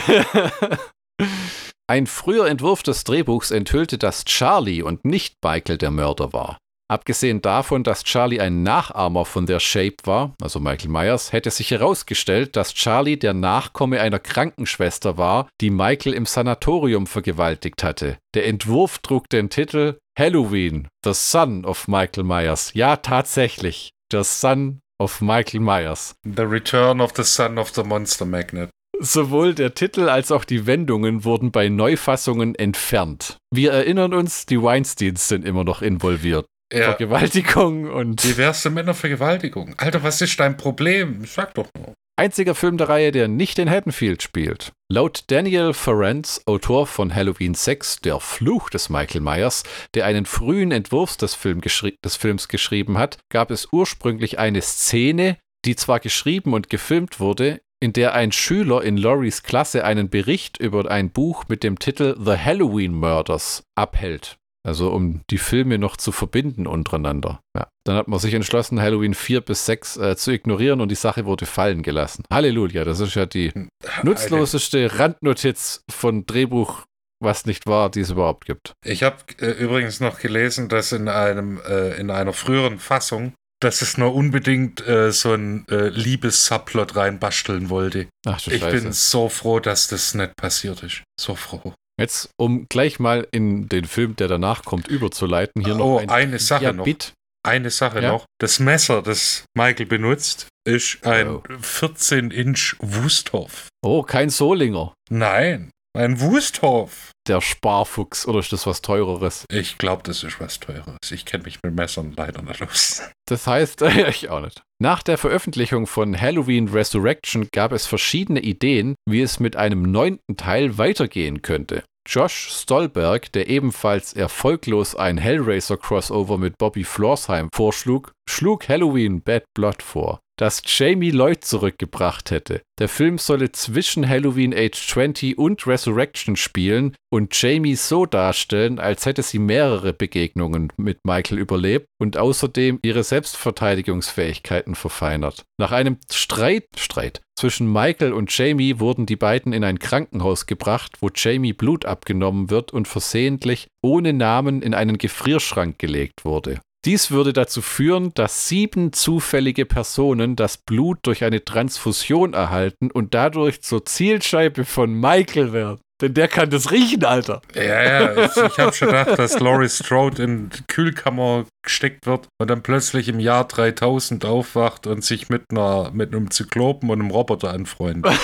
Ein 1.88 2.08
früher 2.08 2.48
Entwurf 2.48 2.82
des 2.82 3.04
Drehbuchs 3.04 3.52
enthüllte, 3.52 4.00
dass 4.00 4.26
Charlie 4.26 4.82
und 4.82 5.06
nicht 5.06 5.36
Michael 5.44 5.78
der 5.78 5.92
Mörder 5.92 6.34
war. 6.34 6.58
Abgesehen 6.92 7.42
davon, 7.42 7.84
dass 7.86 8.04
Charlie 8.04 8.42
ein 8.42 8.64
Nachahmer 8.64 9.24
von 9.24 9.46
der 9.46 9.62
Shape 9.62 9.96
war, 10.04 10.34
also 10.42 10.60
Michael 10.60 10.90
Myers, 10.90 11.32
hätte 11.32 11.50
sich 11.50 11.72
herausgestellt, 11.72 12.58
dass 12.58 12.74
Charlie 12.74 13.18
der 13.18 13.34
Nachkomme 13.34 14.02
einer 14.02 14.20
Krankenschwester 14.20 15.18
war, 15.18 15.48
die 15.62 15.70
Michael 15.70 16.14
im 16.14 16.26
Sanatorium 16.26 17.08
vergewaltigt 17.08 17.82
hatte. 17.84 18.18
Der 18.34 18.46
Entwurf 18.46 18.98
trug 18.98 19.30
den 19.30 19.50
Titel 19.50 20.00
Halloween, 20.18 20.88
The 21.04 21.14
Son 21.14 21.66
of 21.66 21.88
Michael 21.88 22.24
Myers. 22.24 22.72
Ja, 22.74 22.98
tatsächlich. 22.98 23.92
The 24.12 24.24
Son 24.24 24.82
of 25.00 25.22
Michael 25.22 25.62
Myers. 25.62 26.16
The 26.24 26.44
Return 26.44 27.00
of 27.00 27.14
the 27.16 27.24
Son 27.24 27.58
of 27.58 27.70
the 27.70 27.84
Monster 27.84 28.26
Magnet. 28.26 28.70
Sowohl 29.00 29.56
der 29.56 29.74
Titel 29.74 30.10
als 30.10 30.32
auch 30.32 30.44
die 30.44 30.68
Wendungen 30.68 31.24
wurden 31.24 31.52
bei 31.52 31.70
Neufassungen 31.70 32.56
entfernt. 32.56 33.38
Wir 33.52 33.72
erinnern 33.72 34.14
uns, 34.14 34.46
die 34.46 34.62
Weinsteins 34.62 35.28
sind 35.28 35.46
immer 35.46 35.64
noch 35.64 35.82
involviert. 35.82 36.46
Ja. 36.72 36.84
Vergewaltigung 36.84 37.90
und. 37.90 38.24
Diverse 38.24 38.70
Männervergewaltigung. 38.70 39.76
Alter, 39.78 40.04
was 40.04 40.22
ist 40.22 40.40
dein 40.40 40.56
Problem? 40.56 41.26
Sag 41.26 41.54
doch 41.56 41.68
nur. 41.76 41.94
Einziger 42.22 42.54
Film 42.54 42.78
der 42.78 42.88
Reihe, 42.88 43.12
der 43.12 43.28
nicht 43.28 43.58
in 43.58 43.68
Haddonfield 43.68 44.22
spielt. 44.22 44.74
Laut 44.92 45.24
Daniel 45.32 45.74
Ferenc, 45.74 46.28
Autor 46.46 46.86
von 46.86 47.16
Halloween 47.16 47.56
6, 47.56 48.02
Der 48.02 48.20
Fluch 48.20 48.70
des 48.70 48.92
Michael 48.92 49.22
Myers, 49.22 49.64
der 49.96 50.06
einen 50.06 50.28
frühen 50.28 50.72
Entwurf 50.72 51.18
des, 51.18 51.34
Film 51.34 51.62
des 51.62 52.16
Films 52.18 52.48
geschrieben 52.48 53.00
hat, 53.00 53.18
gab 53.30 53.50
es 53.50 53.70
ursprünglich 53.72 54.38
eine 54.38 54.62
Szene, 54.62 55.40
die 55.66 55.76
zwar 55.76 56.00
geschrieben 56.00 56.54
und 56.54 56.70
gefilmt 56.70 57.20
wurde, 57.20 57.60
in 57.80 57.92
der 57.92 58.14
ein 58.14 58.32
Schüler 58.32 58.84
in 58.84 58.98
Loris 58.98 59.42
Klasse 59.42 59.84
einen 59.84 60.12
Bericht 60.12 60.60
über 60.60 60.92
ein 60.92 61.10
Buch 61.10 61.46
mit 61.48 61.64
dem 61.64 61.80
Titel 61.80 62.16
The 62.24 62.38
Halloween 62.38 62.94
Murders 62.94 63.64
abhält. 63.74 64.38
Also 64.64 64.92
um 64.92 65.22
die 65.30 65.40
Filme 65.40 65.78
noch 65.78 65.98
zu 65.98 66.12
verbinden 66.12 66.68
untereinander. 66.68 67.42
Ja. 67.58 67.68
Dann 67.84 67.96
hat 67.96 68.08
man 68.08 68.20
sich 68.20 68.34
entschlossen, 68.34 68.80
Halloween 68.80 69.16
4 69.16 69.42
bis 69.42 69.66
6 69.66 69.98
äh, 69.98 70.16
zu 70.16 70.32
ignorieren 70.32 70.82
und 70.82 70.90
die 70.90 70.96
Sache 70.96 71.26
wurde 71.26 71.48
fallen 71.48 71.82
gelassen. 71.82 72.24
Halleluja, 72.32 72.84
das 72.84 73.00
ist 73.00 73.16
ja 73.16 73.26
die 73.26 73.52
hm, 73.52 73.70
nutzloseste 74.04 75.00
Randnotiz 75.00 75.84
von 75.90 76.28
Drehbuch, 76.28 76.84
was 77.20 77.46
nicht 77.46 77.66
war, 77.66 77.90
die 77.90 78.02
es 78.02 78.12
überhaupt 78.12 78.46
gibt. 78.46 78.74
Ich 78.86 79.02
habe 79.02 79.18
äh, 79.40 79.52
übrigens 79.52 80.00
noch 80.00 80.20
gelesen, 80.20 80.70
dass 80.70 80.92
in 80.92 81.08
einem 81.08 81.60
äh, 81.68 82.00
in 82.00 82.12
einer 82.12 82.34
früheren 82.34 82.78
Fassung 82.78 83.34
dass 83.62 83.82
es 83.82 83.98
nur 83.98 84.14
unbedingt 84.14 84.86
äh, 84.88 85.12
so 85.12 85.34
ein 85.34 85.68
äh, 85.70 85.90
Liebes-Subplot 85.90 86.96
reinbasteln 86.96 87.70
wollte. 87.70 88.08
Ach, 88.26 88.42
du 88.42 88.52
ich 88.52 88.62
Scheiße. 88.62 88.82
bin 88.82 88.92
so 88.92 89.30
froh, 89.30 89.60
dass 89.60 89.88
das 89.88 90.16
nicht 90.16 90.36
passiert 90.36 90.82
ist. 90.84 91.04
So 91.20 91.36
froh. 91.36 91.74
Jetzt, 92.02 92.30
um 92.38 92.68
gleich 92.68 93.00
mal 93.00 93.28
in 93.32 93.70
den 93.70 93.86
Film, 93.86 94.16
der 94.16 94.28
danach 94.28 94.64
kommt, 94.64 94.88
überzuleiten, 94.88 95.64
hier 95.64 95.76
oh, 95.76 95.78
noch 95.78 95.98
ein 96.00 96.10
eine 96.10 96.40
Sache 96.40 96.66
ja, 96.66 96.74
noch. 96.74 96.86
Bit. 96.86 97.14
Eine 97.44 97.70
Sache 97.70 98.02
ja? 98.02 98.12
noch. 98.12 98.26
Das 98.40 98.60
Messer, 98.60 99.02
das 99.02 99.46
Michael 99.56 99.88
benutzt, 99.88 100.48
ist 100.68 101.06
ein 101.06 101.28
oh. 101.28 101.44
14-Inch 101.48 102.76
Wusthof. 102.80 103.70
Oh, 103.84 104.04
kein 104.04 104.30
Solinger. 104.30 104.94
Nein, 105.10 105.72
ein 105.98 106.22
Wusthof. 106.22 107.12
Der 107.28 107.42
Sparfuchs, 107.42 108.28
oder 108.28 108.40
ist 108.40 108.54
das 108.54 108.66
was 108.66 108.82
Teureres? 108.82 109.46
Ich 109.52 109.78
glaube, 109.78 110.04
das 110.04 110.24
ist 110.24 110.40
was 110.40 110.60
Teureres. 110.60 111.12
Ich 111.12 111.26
kenne 111.26 111.44
mich 111.44 111.60
mit 111.64 111.76
Messern 111.76 112.14
leider 112.16 112.42
nicht 112.42 112.62
aus. 112.62 113.02
Das 113.28 113.48
heißt, 113.48 113.82
ich 114.10 114.30
auch 114.30 114.42
nicht. 114.42 114.62
Nach 114.82 115.04
der 115.04 115.18
Veröffentlichung 115.18 115.88
von 115.88 116.20
Halloween 116.20 116.68
Resurrection 116.68 117.48
gab 117.54 117.72
es 117.72 117.88
verschiedene 117.88 118.42
Ideen, 118.42 118.96
wie 119.08 119.22
es 119.22 119.40
mit 119.40 119.56
einem 119.56 119.84
neunten 119.84 120.36
Teil 120.36 120.78
weitergehen 120.78 121.42
könnte. 121.42 121.84
Josh 122.08 122.50
Stolberg, 122.50 123.32
der 123.32 123.48
ebenfalls 123.48 124.14
erfolglos 124.14 124.96
ein 124.96 125.18
Hellraiser-Crossover 125.18 126.38
mit 126.38 126.58
Bobby 126.58 126.84
Florsheim 126.84 127.50
vorschlug, 127.54 128.12
schlug 128.28 128.68
Halloween 128.68 129.22
Bad 129.22 129.44
Blood 129.54 129.82
vor 129.84 130.20
das 130.42 130.64
Jamie 130.66 131.12
Lloyd 131.12 131.46
zurückgebracht 131.46 132.32
hätte. 132.32 132.64
Der 132.80 132.90
Film 132.90 133.20
solle 133.20 133.52
zwischen 133.52 134.10
Halloween 134.10 134.56
Age 134.56 134.88
20 134.88 135.38
und 135.38 135.68
Resurrection 135.68 136.36
spielen 136.36 136.96
und 137.12 137.40
Jamie 137.40 137.76
so 137.76 138.08
darstellen, 138.08 138.80
als 138.80 139.06
hätte 139.06 139.22
sie 139.22 139.38
mehrere 139.38 139.94
Begegnungen 139.94 140.74
mit 140.78 140.98
Michael 141.06 141.38
überlebt 141.38 141.86
und 142.00 142.18
außerdem 142.18 142.80
ihre 142.82 143.04
Selbstverteidigungsfähigkeiten 143.04 144.74
verfeinert. 144.74 145.44
Nach 145.60 145.72
einem 145.72 145.98
Streit, 146.12 146.66
Streit 146.76 147.22
zwischen 147.38 147.72
Michael 147.72 148.12
und 148.12 148.36
Jamie 148.36 148.80
wurden 148.80 149.06
die 149.06 149.18
beiden 149.18 149.54
in 149.54 149.64
ein 149.64 149.78
Krankenhaus 149.78 150.48
gebracht, 150.48 150.98
wo 151.02 151.10
Jamie 151.14 151.54
Blut 151.54 151.86
abgenommen 151.86 152.50
wird 152.50 152.74
und 152.74 152.88
versehentlich 152.88 153.68
ohne 153.84 154.12
Namen 154.12 154.64
in 154.64 154.74
einen 154.74 154.98
Gefrierschrank 154.98 155.78
gelegt 155.78 156.26
wurde. 156.26 156.62
Dies 156.84 157.12
würde 157.12 157.32
dazu 157.32 157.62
führen, 157.62 158.12
dass 158.16 158.48
sieben 158.48 158.92
zufällige 158.92 159.66
Personen 159.66 160.36
das 160.36 160.58
Blut 160.58 160.98
durch 161.04 161.24
eine 161.24 161.46
Transfusion 161.46 162.34
erhalten 162.34 162.90
und 162.90 163.14
dadurch 163.14 163.62
zur 163.62 163.86
Zielscheibe 163.86 164.66
von 164.66 164.92
Michael 164.92 165.54
werden. 165.54 165.80
Denn 166.02 166.16
der 166.16 166.28
kann 166.28 166.50
das 166.50 166.72
riechen, 166.72 167.06
Alter. 167.06 167.44
Ja, 167.54 167.84
ja, 167.84 168.26
ich, 168.26 168.58
habe 168.58 168.74
schon 168.74 168.88
gedacht, 168.88 169.20
dass 169.20 169.40
Laurie 169.40 169.70
Strode 169.70 170.24
in 170.24 170.50
die 170.50 170.64
Kühlkammer 170.68 171.46
gesteckt 171.64 172.08
wird 172.08 172.28
und 172.40 172.50
dann 172.50 172.64
plötzlich 172.64 173.08
im 173.08 173.20
Jahr 173.20 173.48
3000 173.48 174.26
aufwacht 174.26 174.88
und 174.88 175.06
sich 175.06 175.30
mit, 175.30 175.44
einer, 175.52 175.92
mit 175.92 176.12
einem 176.12 176.32
Zyklopen 176.32 176.90
und 176.90 177.00
einem 177.00 177.12
Roboter 177.12 177.52
anfreundet. 177.52 178.12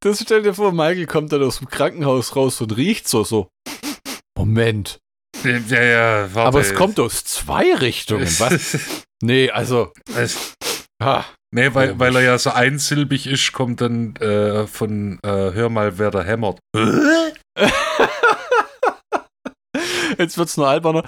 Das 0.00 0.20
stell 0.20 0.42
dir 0.42 0.54
vor, 0.54 0.70
Michael 0.72 1.06
kommt 1.06 1.32
dann 1.32 1.42
aus 1.42 1.58
dem 1.58 1.68
Krankenhaus 1.68 2.36
raus 2.36 2.60
und 2.60 2.76
riecht 2.76 3.08
so, 3.08 3.24
so. 3.24 3.48
Moment, 4.38 4.98
ja, 5.44 5.82
ja, 5.82 6.34
warte. 6.34 6.48
Aber 6.48 6.60
es 6.60 6.74
kommt 6.74 6.98
aus 7.00 7.24
zwei 7.24 7.74
Richtungen. 7.74 8.26
Was? 8.38 8.78
nee, 9.22 9.50
also. 9.50 9.92
Es, 10.16 10.54
ah, 11.02 11.24
nee, 11.54 11.72
weil, 11.72 11.98
weil 11.98 12.16
er 12.16 12.22
ja 12.22 12.38
so 12.38 12.50
einsilbig 12.50 13.26
ist, 13.26 13.52
kommt 13.52 13.80
dann 13.80 14.16
äh, 14.16 14.66
von 14.66 15.18
äh, 15.22 15.28
Hör 15.28 15.68
mal, 15.68 15.98
wer 15.98 16.10
da 16.10 16.22
hämmert. 16.22 16.58
Jetzt 20.18 20.36
wird 20.36 20.48
es 20.48 20.56
nur 20.56 20.68
alberner. 20.68 21.04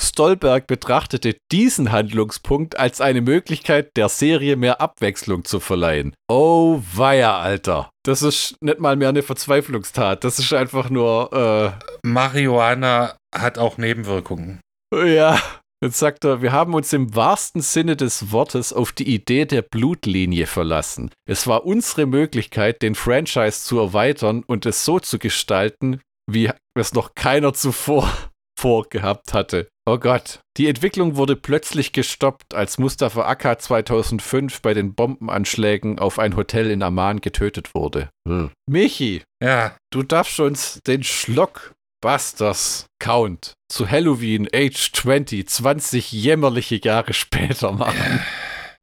Stolberg 0.00 0.66
betrachtete 0.66 1.36
diesen 1.52 1.92
Handlungspunkt 1.92 2.78
als 2.78 3.00
eine 3.00 3.20
Möglichkeit, 3.20 3.90
der 3.96 4.08
Serie 4.08 4.56
mehr 4.56 4.80
Abwechslung 4.80 5.44
zu 5.44 5.60
verleihen. 5.60 6.14
Oh 6.28 6.82
weia, 6.94 7.38
Alter. 7.38 7.90
Das 8.04 8.22
ist 8.22 8.56
nicht 8.60 8.80
mal 8.80 8.96
mehr 8.96 9.10
eine 9.10 9.22
Verzweiflungstat. 9.22 10.24
Das 10.24 10.38
ist 10.38 10.52
einfach 10.52 10.90
nur. 10.90 11.32
Äh 11.32 11.88
Marihuana 12.06 13.16
hat 13.34 13.58
auch 13.58 13.78
Nebenwirkungen. 13.78 14.60
Ja. 14.92 15.40
Jetzt 15.80 16.00
sagt 16.00 16.24
er, 16.24 16.42
wir 16.42 16.50
haben 16.50 16.74
uns 16.74 16.92
im 16.92 17.14
wahrsten 17.14 17.60
Sinne 17.60 17.94
des 17.94 18.32
Wortes 18.32 18.72
auf 18.72 18.90
die 18.90 19.14
Idee 19.14 19.44
der 19.44 19.62
Blutlinie 19.62 20.46
verlassen. 20.46 21.12
Es 21.24 21.46
war 21.46 21.64
unsere 21.64 22.06
Möglichkeit, 22.06 22.82
den 22.82 22.96
Franchise 22.96 23.62
zu 23.62 23.78
erweitern 23.78 24.42
und 24.44 24.66
es 24.66 24.84
so 24.84 24.98
zu 24.98 25.20
gestalten, 25.20 26.00
wie 26.28 26.50
es 26.74 26.94
noch 26.94 27.14
keiner 27.14 27.54
zuvor 27.54 28.12
vorgehabt 28.58 29.32
hatte. 29.32 29.68
Oh 29.88 29.98
Gott. 29.98 30.40
Die 30.56 30.66
Entwicklung 30.66 31.16
wurde 31.16 31.36
plötzlich 31.36 31.92
gestoppt, 31.92 32.54
als 32.54 32.78
Mustafa 32.78 33.22
Akka 33.22 33.58
2005 33.58 34.60
bei 34.60 34.74
den 34.74 34.94
Bombenanschlägen 34.94 36.00
auf 36.00 36.18
ein 36.18 36.34
Hotel 36.34 36.72
in 36.72 36.82
Amman 36.82 37.20
getötet 37.20 37.74
wurde. 37.74 38.10
Hm. 38.26 38.50
Michi, 38.68 39.22
ja. 39.40 39.76
du 39.90 40.02
darfst 40.02 40.40
uns 40.40 40.80
den 40.86 41.04
Schlock 41.04 41.72
Busters 42.00 42.86
Count 43.00 43.54
zu 43.70 43.90
Halloween 43.90 44.48
Age 44.52 44.92
20, 44.92 45.48
20 45.48 46.12
jämmerliche 46.12 46.76
Jahre 46.76 47.12
später 47.12 47.72
machen. 47.72 48.20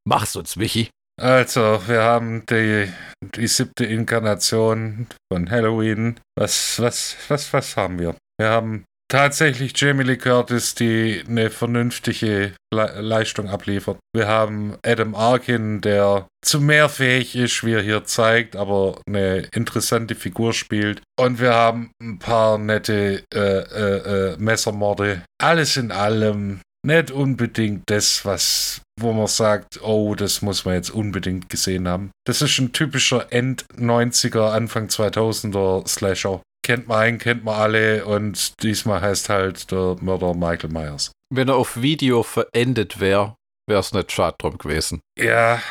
Mach's 0.04 0.36
uns, 0.36 0.56
Michi. 0.56 0.88
Also, 1.18 1.80
wir 1.86 2.02
haben 2.02 2.44
die, 2.46 2.92
die 3.22 3.46
siebte 3.46 3.86
Inkarnation 3.86 5.06
von 5.32 5.50
Halloween. 5.50 6.20
Was, 6.38 6.78
was, 6.78 7.16
was, 7.28 7.52
was 7.54 7.76
haben 7.76 7.98
wir? 7.98 8.14
Wir 8.38 8.50
haben 8.50 8.84
tatsächlich 9.08 9.72
Jamie 9.76 10.04
Lee 10.04 10.16
Curtis, 10.16 10.74
die 10.74 11.22
eine 11.26 11.50
vernünftige 11.50 12.52
Le 12.72 13.00
Leistung 13.00 13.48
abliefert. 13.48 13.98
Wir 14.14 14.26
haben 14.26 14.76
Adam 14.84 15.14
Arkin, 15.14 15.80
der 15.80 16.26
zu 16.44 16.60
mehr 16.60 16.88
fähig 16.88 17.36
ist, 17.36 17.64
wie 17.64 17.72
er 17.72 17.82
hier 17.82 18.04
zeigt, 18.04 18.56
aber 18.56 19.00
eine 19.06 19.48
interessante 19.52 20.14
Figur 20.14 20.52
spielt. 20.52 21.02
Und 21.18 21.40
wir 21.40 21.54
haben 21.54 21.90
ein 22.02 22.18
paar 22.18 22.58
nette 22.58 23.22
äh, 23.34 23.38
äh, 23.38 24.32
äh, 24.32 24.36
Messermorde. 24.38 25.22
Alles 25.40 25.76
in 25.76 25.92
allem 25.92 26.60
nicht 26.86 27.10
unbedingt 27.10 27.82
das, 27.86 28.24
was 28.24 28.80
wo 28.98 29.12
man 29.12 29.26
sagt, 29.26 29.82
oh, 29.82 30.14
das 30.14 30.40
muss 30.40 30.64
man 30.64 30.74
jetzt 30.74 30.90
unbedingt 30.90 31.50
gesehen 31.50 31.86
haben. 31.86 32.10
Das 32.26 32.40
ist 32.40 32.58
ein 32.58 32.72
typischer 32.72 33.30
End-90er, 33.30 34.52
Anfang 34.52 34.86
2000er 34.86 35.86
Slasher 35.86 36.40
kennt 36.66 36.88
man 36.88 36.98
einen, 36.98 37.18
kennt 37.18 37.44
man 37.44 37.54
alle 37.54 38.04
und 38.04 38.60
diesmal 38.64 39.00
heißt 39.00 39.28
halt 39.28 39.70
der 39.70 39.96
Mörder 40.00 40.34
Michael 40.34 40.70
Myers. 40.70 41.12
Wenn 41.32 41.48
er 41.48 41.54
auf 41.54 41.80
Video 41.80 42.24
verendet 42.24 42.98
wäre, 42.98 43.36
wäre 43.68 43.78
es 43.78 43.92
nicht 43.92 44.10
schade 44.10 44.36
drum 44.40 44.58
gewesen. 44.58 45.00
Ja, 45.16 45.62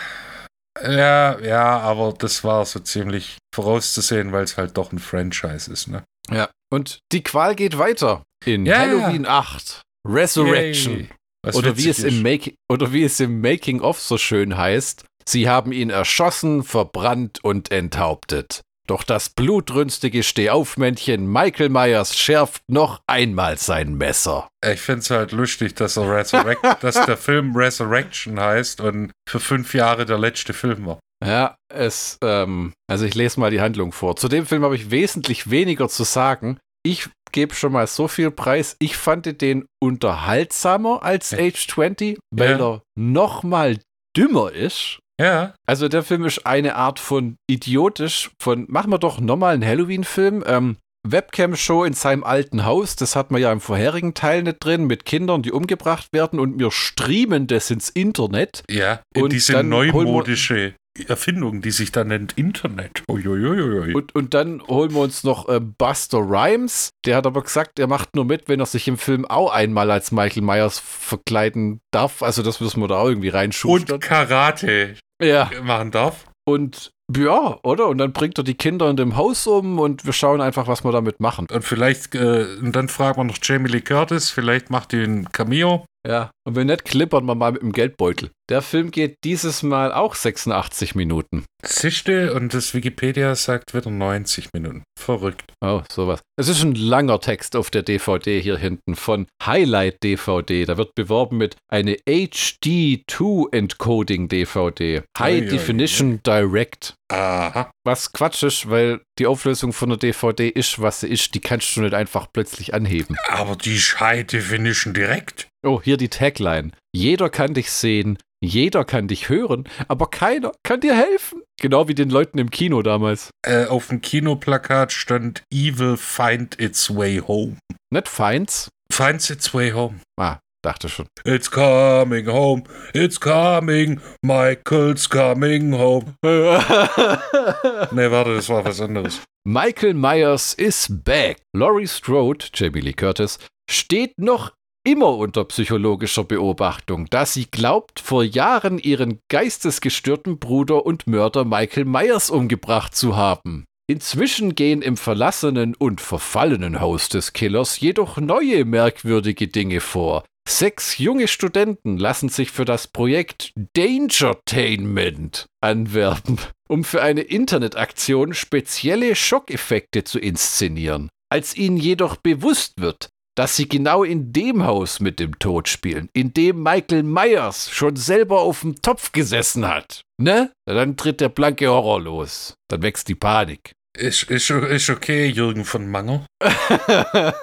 Ja, 0.81 1.39
ja, 1.39 1.79
aber 1.79 2.13
das 2.17 2.43
war 2.43 2.65
so 2.65 2.79
ziemlich 2.79 3.37
vorauszusehen, 3.53 4.31
weil 4.31 4.43
es 4.43 4.57
halt 4.57 4.77
doch 4.77 4.91
ein 4.91 4.99
Franchise 4.99 5.71
ist, 5.71 5.87
ne? 5.87 6.03
Ja. 6.29 6.49
Und 6.73 6.99
die 7.11 7.23
Qual 7.23 7.55
geht 7.55 7.77
weiter 7.77 8.23
in 8.45 8.65
Ja. 8.65 8.79
Halloween 8.79 9.25
8. 9.25 9.81
Resurrection. 10.07 11.09
Oder 11.53 11.77
wie, 11.77 11.89
es 11.89 12.03
im. 12.03 12.21
Make 12.23 12.55
oder 12.71 12.91
wie 12.91 13.03
es 13.03 13.19
im 13.19 13.39
Making 13.39 13.81
of 13.81 13.99
so 14.01 14.17
schön 14.17 14.57
heißt, 14.57 15.05
sie 15.27 15.47
haben 15.47 15.71
ihn 15.71 15.89
erschossen, 15.89 16.63
verbrannt 16.63 17.43
und 17.43 17.71
enthauptet. 17.71 18.61
Doch 18.87 19.03
das 19.03 19.29
blutrünstige 19.29 20.21
Stehaufmännchen 20.23 21.31
Michael 21.31 21.69
Myers 21.69 22.17
schärft 22.17 22.61
noch 22.69 22.99
einmal 23.07 23.57
sein 23.57 23.95
Messer. 23.95 24.47
Ich 24.63 24.81
finde 24.81 24.99
es 25.01 25.09
halt 25.09 25.31
lustig, 25.31 25.75
dass, 25.75 25.93
dass 26.81 27.05
der 27.05 27.17
Film 27.17 27.55
Resurrection 27.55 28.39
heißt 28.39 28.81
und 28.81 29.11
für 29.27 29.39
fünf 29.39 29.73
Jahre 29.73 30.05
der 30.05 30.17
letzte 30.19 30.53
Film 30.53 30.85
war. 30.85 30.99
Ja, 31.25 31.55
es, 31.73 32.17
ähm, 32.23 32.73
also 32.87 33.05
ich 33.05 33.15
lese 33.15 33.39
mal 33.39 33.49
die 33.49 33.61
Handlung 33.61 33.91
vor. 33.91 34.15
Zu 34.15 34.27
dem 34.27 34.45
Film 34.45 34.63
habe 34.63 34.75
ich 34.75 34.91
wesentlich 34.91 35.49
weniger 35.49 35.89
zu 35.89 36.03
sagen. 36.03 36.59
Ich 36.85 37.09
gebe 37.31 37.55
schon 37.55 37.71
mal 37.71 37.87
so 37.87 38.07
viel 38.07 38.29
Preis. 38.29 38.75
Ich 38.79 38.95
fand 38.97 39.41
den 39.41 39.65
unterhaltsamer 39.81 41.01
als. 41.03 41.33
Age 41.33 41.67
20, 41.67 42.19
weil 42.31 42.59
Ja. 42.59 42.73
er 42.73 42.81
noch 42.95 43.43
mal 43.43 43.77
dümmer 44.15 44.51
ist. 44.51 44.99
Ja, 45.19 45.53
Also 45.65 45.87
der 45.87 46.03
Film 46.03 46.25
ist 46.25 46.45
eine 46.45 46.75
Art 46.75 46.99
von 46.99 47.37
idiotisch, 47.47 48.31
von 48.39 48.65
machen 48.67 48.91
wir 48.91 48.97
doch 48.97 49.19
nochmal 49.19 49.53
einen 49.53 49.65
Halloween-Film. 49.65 50.43
Ähm, 50.45 50.77
Webcam-Show 51.07 51.83
in 51.83 51.93
seinem 51.93 52.23
alten 52.23 52.65
Haus, 52.65 52.95
das 52.95 53.15
hat 53.15 53.31
man 53.31 53.39
ja 53.39 53.51
im 53.51 53.61
vorherigen 53.61 54.13
Teil 54.15 54.43
nicht 54.43 54.57
drin, 54.63 54.85
mit 54.85 55.05
Kindern, 55.05 55.43
die 55.43 55.51
umgebracht 55.51 56.07
werden 56.11 56.39
und 56.39 56.59
wir 56.59 56.71
streamen 56.71 57.47
das 57.47 57.69
ins 57.69 57.89
Internet. 57.89 58.63
ja. 58.69 59.01
Und 59.15 59.31
diese 59.31 59.63
neumodische 59.63 60.73
Erfindung, 61.07 61.61
die 61.61 61.71
sich 61.71 61.91
dann 61.91 62.07
nennt 62.07 62.37
Internet. 62.37 63.03
Uiuiuiui. 63.09 63.93
Und, 63.93 64.15
und 64.15 64.33
dann 64.33 64.61
holen 64.67 64.93
wir 64.93 65.01
uns 65.01 65.25
noch 65.25 65.49
äh, 65.49 65.59
Buster 65.59 66.19
Rhymes. 66.19 66.89
Der 67.05 67.17
hat 67.17 67.27
aber 67.27 67.43
gesagt, 67.43 67.79
er 67.79 67.87
macht 67.87 68.15
nur 68.15 68.23
mit, 68.23 68.47
wenn 68.47 68.61
er 68.61 68.65
sich 68.65 68.87
im 68.87 68.97
Film 68.97 69.25
auch 69.25 69.51
einmal 69.51 69.91
als 69.91 70.13
Michael 70.13 70.43
Myers 70.43 70.79
verkleiden 70.79 71.81
darf. 71.91 72.23
Also 72.23 72.43
das 72.43 72.61
müssen 72.61 72.79
wir 72.79 72.87
da 72.87 72.95
auch 72.99 73.09
irgendwie 73.09 73.29
reinschustern. 73.29 73.95
Und 73.95 74.01
Karate 74.01 74.95
ja. 75.21 75.49
machen 75.61 75.91
darf. 75.91 76.25
Und 76.47 76.91
ja, 77.15 77.59
oder? 77.63 77.87
Und 77.87 77.97
dann 77.99 78.13
bringt 78.13 78.37
er 78.37 78.43
die 78.43 78.55
Kinder 78.55 78.89
in 78.89 78.97
dem 78.97 79.15
Haus 79.15 79.45
um 79.47 79.79
und 79.79 80.05
wir 80.05 80.13
schauen 80.13 80.41
einfach, 80.41 80.67
was 80.67 80.83
wir 80.83 80.91
damit 80.91 81.19
machen. 81.19 81.47
Und 81.51 81.63
vielleicht, 81.63 82.15
äh, 82.15 82.47
und 82.59 82.75
dann 82.75 82.87
fragen 82.87 83.19
wir 83.19 83.23
noch 83.25 83.37
Jamie 83.41 83.69
Lee 83.69 83.81
Curtis, 83.81 84.29
vielleicht 84.29 84.69
macht 84.69 84.91
die 84.91 85.03
ein 85.03 85.31
Cameo. 85.31 85.85
Ja. 86.07 86.29
Und 86.47 86.55
wenn 86.55 86.67
nicht, 86.67 86.85
klippern 86.85 87.25
wir 87.25 87.33
mal 87.33 87.53
mit 87.53 87.63
dem 87.63 87.71
Geldbeutel. 87.71 88.29
Der 88.49 88.61
Film 88.61 88.91
geht 88.91 89.17
dieses 89.23 89.63
Mal 89.63 89.91
auch 89.91 90.13
86 90.13 90.93
Minuten. 90.93 91.45
Sichte 91.63 92.33
und 92.33 92.53
das 92.53 92.75
Wikipedia 92.75 93.33
sagt 93.33 93.73
wieder 93.73 93.89
90 93.89 94.49
Minuten. 94.53 94.83
Verrückt. 94.99 95.51
Oh, 95.61 95.81
sowas. 95.91 96.21
Es 96.37 96.47
ist 96.47 96.61
ein 96.61 96.75
langer 96.75 97.19
Text 97.19 97.55
auf 97.55 97.71
der 97.71 97.81
DVD 97.81 98.39
hier 98.39 98.57
hinten 98.57 98.95
von 98.95 99.25
Highlight 99.43 100.03
DVD. 100.03 100.65
Da 100.65 100.77
wird 100.77 100.93
beworben 100.93 101.37
mit 101.37 101.55
eine 101.71 101.95
HD2 102.07 103.51
Encoding 103.51 104.27
DVD. 104.27 105.01
High 105.17 105.43
ui, 105.43 105.49
Definition 105.49 106.19
Direct. 106.23 106.94
Aha. 107.11 107.71
Was 107.83 108.11
Quatsch 108.13 108.43
ist, 108.43 108.69
weil 108.69 109.01
die 109.19 109.27
Auflösung 109.27 109.73
von 109.73 109.89
der 109.89 109.97
DVD 109.97 110.49
ist, 110.49 110.81
was 110.81 111.01
sie 111.01 111.07
ist. 111.07 111.35
Die 111.35 111.39
kannst 111.39 111.75
du 111.75 111.81
nicht 111.81 111.93
einfach 111.93 112.27
plötzlich 112.33 112.73
anheben. 112.73 113.15
Aber 113.29 113.55
die 113.55 113.77
High 113.77 114.25
Definition 114.25 114.93
direkt. 114.93 115.47
Oh, 115.63 115.81
hier 115.81 115.97
die 115.97 116.09
Tagline. 116.09 116.71
Jeder 116.93 117.29
kann 117.29 117.53
dich 117.53 117.71
sehen, 117.71 118.17
jeder 118.41 118.85
kann 118.85 119.07
dich 119.07 119.29
hören, 119.29 119.67
aber 119.87 120.09
keiner 120.09 120.51
kann 120.63 120.81
dir 120.81 120.95
helfen. 120.95 121.41
Genau 121.61 121.87
wie 121.87 121.95
den 121.95 122.09
Leuten 122.09 122.37
im 122.37 122.51
Kino 122.51 122.81
damals. 122.81 123.29
Äh, 123.43 123.65
auf 123.65 123.87
dem 123.87 124.01
Kinoplakat 124.01 124.91
stand 124.91 125.43
Evil 125.51 125.97
find 125.97 126.59
its 126.59 126.95
way 126.95 127.17
home. 127.25 127.57
Nicht 127.91 128.07
Feinds? 128.07 128.69
Finds 128.91 129.29
its 129.29 129.53
way 129.53 129.71
home. 129.71 129.99
Ah, 130.19 130.37
dachte 130.65 130.89
schon. 130.89 131.07
It's 131.23 131.49
coming 131.49 132.27
home. 132.27 132.63
It's 132.93 133.19
coming. 133.19 133.99
Michael's 134.21 135.09
coming 135.09 135.73
home. 135.73 136.15
Nee, 137.91 138.11
warte, 138.11 138.35
das 138.35 138.49
war 138.49 138.65
was 138.65 138.81
anderes. 138.81 139.21
Michael 139.47 139.93
Myers 139.93 140.53
is 140.53 140.87
back. 140.89 141.37
Laurie 141.55 141.87
Strode, 141.87 142.45
Jamie 142.53 142.81
Lee 142.81 142.93
Curtis, 142.93 143.37
steht 143.69 144.17
noch 144.17 144.51
immer 144.83 145.17
unter 145.17 145.45
psychologischer 145.45 146.23
Beobachtung, 146.23 147.07
da 147.09 147.25
sie 147.25 147.45
glaubt, 147.45 147.99
vor 147.99 148.23
Jahren 148.23 148.79
ihren 148.79 149.19
geistesgestörten 149.29 150.39
Bruder 150.39 150.85
und 150.85 151.07
Mörder 151.07 151.45
Michael 151.45 151.85
Myers 151.85 152.29
umgebracht 152.29 152.95
zu 152.95 153.15
haben. 153.15 153.65
Inzwischen 153.87 154.55
gehen 154.55 154.81
im 154.81 154.97
verlassenen 154.97 155.75
und 155.75 156.01
verfallenen 156.01 156.79
Haus 156.79 157.07
des 157.09 157.33
Killers 157.33 157.79
jedoch 157.79 158.17
neue 158.17 158.65
merkwürdige 158.65 159.47
Dinge 159.47 159.79
vor. 159.79 160.23
Sechs 160.47 160.99
junge 160.99 161.27
Studenten 161.27 161.97
lassen 161.97 162.29
sich 162.29 162.51
für 162.51 162.65
das 162.65 162.87
Projekt 162.87 163.51
Dangertainment 163.73 165.47
anwerben, 165.61 166.37
um 166.69 166.83
für 166.83 167.01
eine 167.01 167.21
Internetaktion 167.21 168.33
spezielle 168.33 169.15
Schockeffekte 169.15 170.03
zu 170.03 170.19
inszenieren. 170.19 171.09
Als 171.29 171.57
ihnen 171.57 171.77
jedoch 171.77 172.17
bewusst 172.17 172.79
wird, 172.79 173.09
dass 173.35 173.55
sie 173.55 173.67
genau 173.67 174.03
in 174.03 174.31
dem 174.31 174.63
Haus 174.63 174.99
mit 174.99 175.19
dem 175.19 175.37
Tod 175.39 175.67
spielen, 175.67 176.09
in 176.13 176.31
dem 176.33 176.63
Michael 176.63 177.03
Myers 177.03 177.69
schon 177.69 177.95
selber 177.95 178.39
auf 178.41 178.61
dem 178.61 178.81
Topf 178.81 179.11
gesessen 179.11 179.67
hat. 179.67 180.03
Ne? 180.17 180.51
Dann 180.65 180.95
tritt 180.95 181.19
der 181.21 181.29
blanke 181.29 181.67
Horror 181.67 182.01
los. 182.01 182.53
Dann 182.69 182.81
wächst 182.81 183.09
die 183.09 183.15
Panik. 183.15 183.73
Ist, 183.97 184.23
ist, 184.23 184.49
ist 184.49 184.89
okay, 184.89 185.27
Jürgen 185.27 185.63
von 185.63 185.89
Manger. 185.89 186.25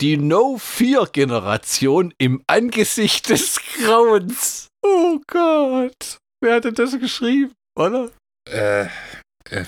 Die 0.00 0.16
No-Fear-Generation 0.16 2.14
im 2.16 2.42
Angesicht 2.46 3.28
des 3.28 3.60
Grauens. 3.78 4.68
Oh 4.82 5.18
Gott. 5.26 6.16
Wer 6.42 6.54
hat 6.54 6.64
denn 6.64 6.74
das 6.74 6.98
geschrieben, 6.98 7.52
oder? 7.78 8.10
Äh, 8.48 8.86
äh, 9.50 9.64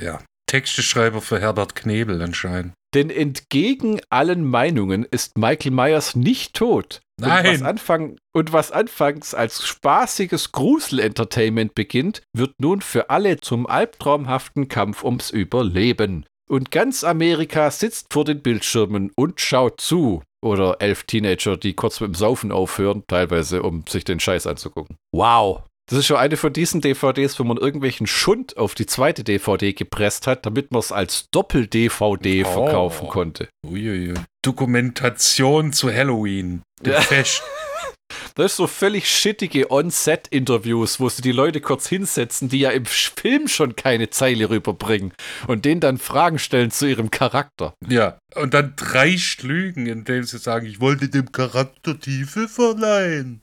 ja. 0.00 0.20
Texteschreiber 0.50 1.22
für 1.22 1.40
Herbert 1.40 1.76
Knebel 1.76 2.20
anscheinend. 2.22 2.74
Denn 2.94 3.10
entgegen 3.10 4.00
allen 4.10 4.44
Meinungen 4.44 5.04
ist 5.04 5.38
Michael 5.38 5.72
Myers 5.72 6.16
nicht 6.16 6.54
tot. 6.54 7.00
Und 7.18 7.28
was, 7.28 7.42
Nein. 7.42 7.62
Anfang, 7.62 8.16
und 8.34 8.52
was 8.52 8.72
anfangs 8.72 9.34
als 9.34 9.66
spaßiges 9.66 10.52
Grusel-Entertainment 10.52 11.74
beginnt, 11.74 12.22
wird 12.34 12.52
nun 12.58 12.82
für 12.82 13.08
alle 13.08 13.38
zum 13.38 13.66
albtraumhaften 13.66 14.68
Kampf 14.68 15.02
ums 15.02 15.30
Überleben. 15.30 16.26
Und 16.48 16.70
ganz 16.70 17.04
Amerika 17.04 17.70
sitzt 17.70 18.12
vor 18.12 18.24
den 18.24 18.42
Bildschirmen 18.42 19.10
und 19.16 19.40
schaut 19.40 19.80
zu. 19.80 20.22
Oder 20.42 20.76
elf 20.80 21.04
Teenager, 21.04 21.56
die 21.56 21.74
kurz 21.74 22.00
mit 22.00 22.08
dem 22.08 22.14
Saufen 22.14 22.52
aufhören, 22.52 23.02
teilweise, 23.08 23.62
um 23.62 23.84
sich 23.88 24.04
den 24.04 24.20
Scheiß 24.20 24.46
anzugucken. 24.46 24.96
Wow. 25.12 25.64
Das 25.88 26.00
ist 26.00 26.06
schon 26.06 26.16
eine 26.16 26.36
von 26.36 26.52
diesen 26.52 26.80
DVDs, 26.80 27.38
wo 27.38 27.44
man 27.44 27.58
irgendwelchen 27.58 28.08
Schund 28.08 28.56
auf 28.56 28.74
die 28.74 28.86
zweite 28.86 29.22
DVD 29.22 29.72
gepresst 29.72 30.26
hat, 30.26 30.44
damit 30.44 30.72
man 30.72 30.80
es 30.80 30.90
als 30.90 31.28
Doppel-DVD 31.30 32.44
Oh. 32.44 32.52
verkaufen 32.52 33.06
konnte. 33.08 33.48
Uiuiui. 33.64 34.14
Dokumentation 34.42 35.72
zu 35.72 35.92
Halloween. 35.92 36.62
Der 36.80 37.00
Ja. 37.00 37.24
Das 38.36 38.52
ist 38.52 38.56
so 38.56 38.66
völlig 38.66 39.08
shittige 39.08 39.70
On-Set-Interviews, 39.70 41.00
wo 41.00 41.08
sie 41.08 41.22
die 41.22 41.32
Leute 41.32 41.62
kurz 41.62 41.88
hinsetzen, 41.88 42.50
die 42.50 42.58
ja 42.58 42.70
im 42.70 42.84
Film 42.84 43.48
schon 43.48 43.76
keine 43.76 44.10
Zeile 44.10 44.50
rüberbringen 44.50 45.14
und 45.46 45.64
denen 45.64 45.80
dann 45.80 45.96
Fragen 45.96 46.38
stellen 46.38 46.70
zu 46.70 46.86
ihrem 46.86 47.10
Charakter. 47.10 47.72
Ja. 47.88 48.18
Und 48.34 48.52
dann 48.52 48.74
dreist 48.76 49.42
lügen, 49.42 49.86
indem 49.86 50.24
sie 50.24 50.36
sagen, 50.36 50.66
ich 50.66 50.80
wollte 50.80 51.08
dem 51.08 51.32
Charakter 51.32 51.98
Tiefe 51.98 52.46
verleihen. 52.46 53.40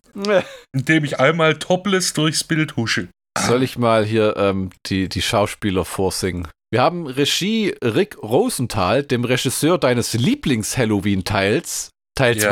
Indem 0.73 1.05
ich 1.05 1.19
einmal 1.19 1.57
topless 1.57 2.13
durchs 2.13 2.43
Bild 2.43 2.75
husche. 2.75 3.07
Soll 3.35 3.63
ich 3.63 3.79
mal 3.79 4.05
hier 4.05 4.35
ähm, 4.37 4.69
die, 4.85 5.09
die 5.09 5.23
Schauspieler 5.23 5.85
vorsingen? 5.85 6.47
Wir 6.71 6.83
haben 6.83 7.07
Regie 7.07 7.73
Rick 7.83 8.21
Rosenthal, 8.21 9.01
dem 9.01 9.25
Regisseur 9.25 9.79
deines 9.79 10.13
Lieblings-Halloween-Teils, 10.13 11.89
Teil 12.15 12.37
Ja. 12.37 12.49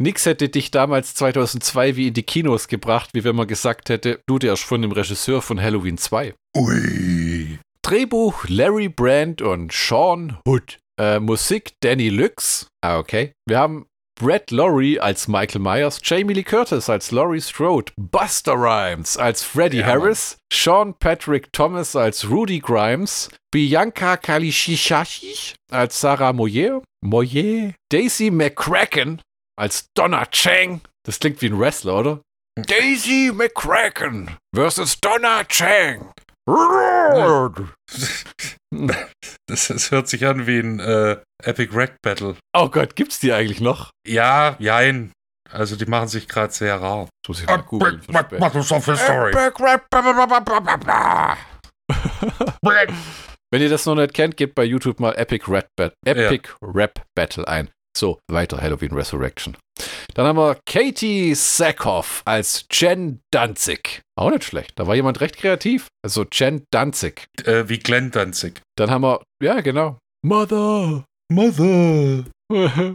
2. 0.00 0.04
Nix 0.04 0.26
hätte 0.26 0.48
dich 0.48 0.70
damals 0.70 1.14
2002 1.14 1.96
wie 1.96 2.08
in 2.08 2.14
die 2.14 2.22
Kinos 2.22 2.68
gebracht, 2.68 3.10
wie 3.12 3.24
wenn 3.24 3.36
man 3.36 3.46
gesagt 3.46 3.90
hätte, 3.90 4.20
du 4.26 4.38
der 4.38 4.54
ist 4.54 4.62
von 4.62 4.82
dem 4.82 4.92
Regisseur 4.92 5.42
von 5.42 5.60
Halloween 5.60 5.98
2. 5.98 6.34
Ui. 6.56 7.58
Drehbuch 7.82 8.44
Larry 8.48 8.88
Brand 8.88 9.42
und 9.42 9.72
Sean 9.72 10.38
Hood. 10.46 10.78
Äh, 10.98 11.20
Musik 11.20 11.72
Danny 11.80 12.08
Lux. 12.08 12.66
Ah, 12.82 12.98
okay. 12.98 13.32
Wir 13.46 13.58
haben 13.58 13.86
Brett 14.18 14.50
Laurie 14.50 15.00
als 15.00 15.28
Michael 15.28 15.62
Myers, 15.62 15.98
Jamie 16.02 16.34
Lee 16.34 16.42
Curtis 16.42 16.90
als 16.90 17.10
Laurie 17.10 17.40
Strode, 17.40 17.90
Buster 17.96 18.52
Rhymes 18.52 19.16
als 19.16 19.42
Freddie 19.42 19.78
Ja, 19.78 19.86
Harris, 19.86 20.36
Sean 20.52 20.92
Patrick 20.98 21.50
Thomas 21.54 21.96
als 21.96 22.28
Rudy 22.28 22.58
Grimes, 22.58 23.30
Bianca 23.50 24.18
Kalishisashi 24.18 25.54
als 25.70 26.02
Sarah 26.02 26.34
Moyer, 26.34 26.82
Moyer, 27.02 27.72
Daisy 27.90 28.30
McCracken 28.30 29.22
als 29.60 29.88
Donna 29.94 30.26
Chang. 30.26 30.80
Das 31.06 31.20
klingt 31.20 31.42
wie 31.42 31.50
ein 31.50 31.60
Wrestler, 31.60 31.98
oder? 31.98 32.20
Daisy 32.56 33.30
McCracken 33.32 34.36
versus 34.54 34.98
Donna 35.00 35.44
Chang. 35.44 36.12
Das, 39.46 39.68
das 39.68 39.90
hört 39.90 40.08
sich 40.08 40.26
an 40.26 40.46
wie 40.46 40.60
ein 40.60 40.80
äh, 40.80 41.18
Epic 41.42 41.74
Rap 41.74 41.96
Battle. 42.02 42.36
Oh 42.56 42.68
Gott, 42.68 42.96
gibt's 42.96 43.20
die 43.20 43.32
eigentlich 43.32 43.60
noch? 43.60 43.90
Ja, 44.06 44.56
jein. 44.58 45.12
Also 45.50 45.76
die 45.76 45.86
machen 45.86 46.08
sich 46.08 46.28
gerade 46.28 46.52
sehr 46.52 46.80
rar. 46.80 47.08
Das 47.22 47.28
muss 47.28 47.40
ich 47.40 47.46
mal 47.46 47.62
googeln. 47.62 48.00
Wenn 53.52 53.62
ihr 53.62 53.68
das 53.68 53.86
noch 53.86 53.96
nicht 53.96 54.14
kennt, 54.14 54.36
gebt 54.36 54.54
bei 54.54 54.64
YouTube 54.64 55.00
mal 55.00 55.12
Epic 55.16 55.50
Rap, 55.50 55.66
Bat 55.76 55.94
Epic 56.06 56.48
Rap 56.62 57.02
Battle 57.16 57.46
ein. 57.46 57.70
So, 57.96 58.18
weiter 58.30 58.60
Halloween 58.60 58.92
Resurrection. 58.92 59.56
Dann 60.14 60.26
haben 60.26 60.36
wir 60.36 60.58
Katie 60.66 61.34
Sackhoff 61.34 62.22
als 62.24 62.66
Jen 62.70 63.20
Danzig. 63.30 64.02
Auch 64.16 64.30
nicht 64.30 64.44
schlecht. 64.44 64.72
Da 64.76 64.86
war 64.86 64.94
jemand 64.94 65.20
recht 65.20 65.36
kreativ. 65.36 65.88
Also 66.02 66.24
Jen 66.30 66.64
Danzig. 66.70 67.26
Äh, 67.44 67.68
wie 67.68 67.78
Glenn 67.78 68.10
Danzig. 68.10 68.60
Dann 68.76 68.90
haben 68.90 69.02
wir, 69.02 69.22
ja, 69.42 69.60
genau. 69.60 69.98
Mother. 70.22 71.04
Mother. 71.30 72.24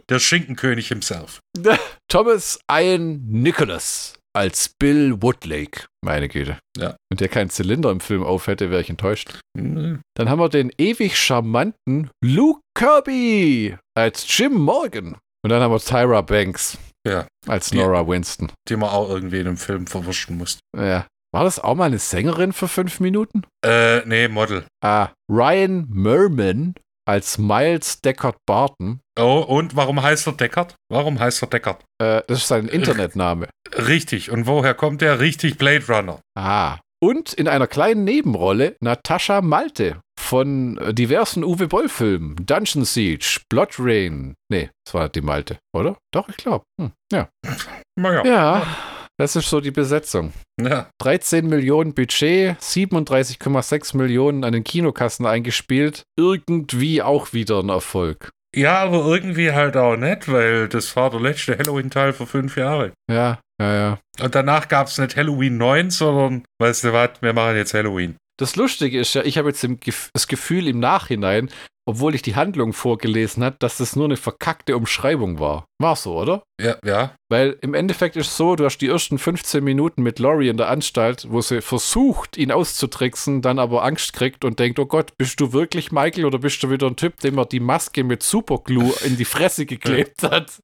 Der 0.10 0.20
Schinkenkönig 0.20 0.90
himself. 0.90 1.40
Thomas 2.10 2.60
Ian 2.70 3.26
Nicholas 3.28 4.16
als 4.36 4.70
Bill 4.80 5.22
Woodlake. 5.22 5.86
Meine 6.04 6.28
Güte. 6.30 6.58
Ja. 6.78 6.96
Wenn 7.10 7.18
der 7.18 7.30
keinen 7.30 7.50
Zylinder 7.50 7.90
im 7.92 8.00
Film 8.00 8.24
auf 8.24 8.48
hätte, 8.48 8.70
wäre 8.70 8.82
ich 8.82 8.90
enttäuscht. 8.90 9.40
Hm, 9.58 10.02
Dann 10.16 10.30
haben 10.30 10.40
wir 10.40 10.50
den 10.50 10.72
ewig 10.78 11.18
charmanten 11.18 12.10
Luke 12.24 12.62
Kirby 12.78 13.78
als 13.98 14.26
Jim 14.38 14.54
Morgan. 14.54 15.16
Und 15.44 15.50
dann 15.50 15.62
haben 15.62 15.72
wir 15.72 15.80
Tyra 15.80 16.22
Banks 16.22 16.78
Ja, 17.08 17.28
als 17.48 17.70
Die- 17.70 17.78
Nora 17.78 18.08
Winston. 18.08 18.52
die 18.68 18.76
man 18.76 18.90
auch 18.90 19.10
irgendwie 19.10 19.40
in 19.40 19.48
einem 19.48 19.58
Film 19.58 19.86
verwischen 19.88 20.38
muss. 20.38 20.60
Ja. 20.76 21.06
War 21.34 21.44
das 21.44 21.60
auch 21.60 21.76
mal 21.76 21.86
eine 21.86 22.00
Sängerin 22.00 22.54
für 22.54 22.68
fünf 22.70 23.00
Minuten? 23.02 23.44
Äh, 23.64 24.06
nee, 24.06 24.28
Model. 24.30 24.66
Ah, 24.82 25.10
Ryan 25.30 25.86
Merman 25.90 26.76
als 27.08 27.38
Miles 27.38 28.02
Deckard 28.02 28.38
Barton. 28.46 29.00
Oh, 29.20 29.46
und 29.48 29.76
warum 29.76 30.02
heißt 30.02 30.28
er 30.28 30.34
Deckard? 30.34 30.76
Warum 30.92 31.20
heißt 31.20 31.42
er 31.44 31.48
Deckard? 31.48 31.84
Äh, 32.02 32.22
das 32.28 32.40
ist 32.40 32.48
sein 32.48 32.68
Internetname. 32.68 33.48
Richtig. 33.74 34.32
Und 34.32 34.48
woher 34.48 34.74
kommt 34.74 35.02
der? 35.02 35.20
Richtig 35.20 35.58
Blade 35.58 35.86
Runner. 35.88 36.20
Ah. 36.38 36.80
Und 37.04 37.34
in 37.34 37.48
einer 37.48 37.68
kleinen 37.68 38.04
Nebenrolle 38.04 38.76
Natascha 38.82 39.42
Malte 39.42 40.02
von 40.20 40.78
äh, 40.78 40.94
diversen 40.94 41.44
Uwe 41.44 41.68
Boll-Filmen. 41.68 42.36
Dungeon 42.46 42.84
Siege, 42.84 43.42
Blood 43.50 43.76
Rain. 43.78 44.34
Nee, 44.50 44.70
das 44.86 44.94
war 44.94 45.10
die 45.10 45.22
Malte, 45.22 45.58
oder? 45.74 45.98
Doch, 46.12 46.28
ich 46.30 46.38
glaube. 46.38 46.64
Hm. 46.82 46.92
Ja. 47.12 47.30
Naja. 47.98 48.26
ja, 48.26 48.68
das 49.18 49.36
ist 49.36 49.50
so 49.50 49.62
die 49.62 49.72
Besetzung. 49.72 50.34
Ja. 50.62 50.90
13 51.00 51.48
Millionen 51.48 51.94
Budget, 51.94 52.58
37,6 52.60 53.98
Millionen 53.98 54.44
an 54.44 54.54
den 54.54 54.64
Kinokassen 54.64 55.26
eingespielt. 55.26 56.04
Irgendwie 56.18 57.02
auch 57.02 57.34
wieder 57.34 57.60
ein 57.60 57.70
Erfolg. 57.70 58.32
Ja, 58.56 58.80
aber 58.80 59.06
irgendwie 59.06 59.52
halt 59.52 59.76
auch 59.76 59.98
nicht, 59.98 60.32
weil 60.32 60.70
das 60.70 60.96
war 60.96 61.10
der 61.10 61.20
letzte 61.20 61.58
Halloween-Teil 61.58 62.14
vor 62.14 62.26
fünf 62.26 62.56
Jahren. 62.56 62.94
Ja, 63.12 63.40
ja, 63.62 63.74
ja. 63.74 64.00
Und 64.22 64.34
danach 64.34 64.70
gab 64.70 64.88
es 64.88 64.98
nicht 64.98 65.18
Halloween 65.18 65.58
9, 65.58 65.90
sondern, 65.90 66.44
weißt 66.60 66.86
du 66.86 66.94
was, 66.94 67.22
wir 67.22 67.34
machen 67.34 67.58
jetzt 67.58 67.74
Halloween. 67.74 68.16
Das 68.38 68.56
Lustige 68.56 69.00
ist 69.00 69.14
ja, 69.14 69.24
ich 69.24 69.38
habe 69.38 69.50
jetzt 69.50 69.68
das 70.14 70.28
Gefühl 70.28 70.68
im 70.68 70.80
Nachhinein, 70.80 71.50
obwohl 71.88 72.16
ich 72.16 72.22
die 72.22 72.36
Handlung 72.36 72.74
vorgelesen 72.74 73.44
habe, 73.44 73.58
dass 73.60 73.78
das 73.78 73.96
nur 73.96 74.06
eine 74.06 74.18
verkackte 74.18 74.76
Umschreibung 74.76 75.40
war. 75.40 75.66
War 75.80 75.96
so, 75.96 76.18
oder? 76.20 76.44
Ja, 76.60 76.78
ja. 76.86 77.16
Weil 77.30 77.58
im 77.62 77.74
Endeffekt 77.74 78.16
ist 78.16 78.28
es 78.28 78.38
so, 78.38 78.56
du 78.56 78.66
hast 78.66 78.78
die 78.78 78.88
ersten 78.88 79.18
15 79.18 79.64
Minuten 79.64 80.04
mit 80.04 80.20
Laurie 80.20 80.48
in 80.48 80.58
der 80.58 80.70
Anstalt, 80.70 81.28
wo 81.30 81.42
sie 81.42 81.62
versucht, 81.62 82.38
ihn 82.38 82.52
auszutricksen, 82.52 83.42
dann 83.42 83.60
aber 83.60 83.84
Angst 83.84 84.14
kriegt 84.14 84.46
und 84.46 84.60
denkt, 84.60 84.80
oh 84.80 84.86
Gott, 84.86 85.18
bist 85.18 85.40
du 85.40 85.54
wirklich 85.54 85.92
Michael 85.92 86.26
oder 86.26 86.40
bist 86.40 86.64
du 86.64 86.70
wieder 86.70 86.88
ein 86.88 86.96
Typ, 86.96 87.20
dem 87.20 87.38
er 87.38 87.46
die 87.46 87.60
Maske 87.60 88.04
mit 88.04 88.24
Superglue 88.24 88.94
in 89.06 89.18
die 89.18 89.26
Fresse 89.26 89.66
geklebt 89.66 90.24
hat? 90.24 90.60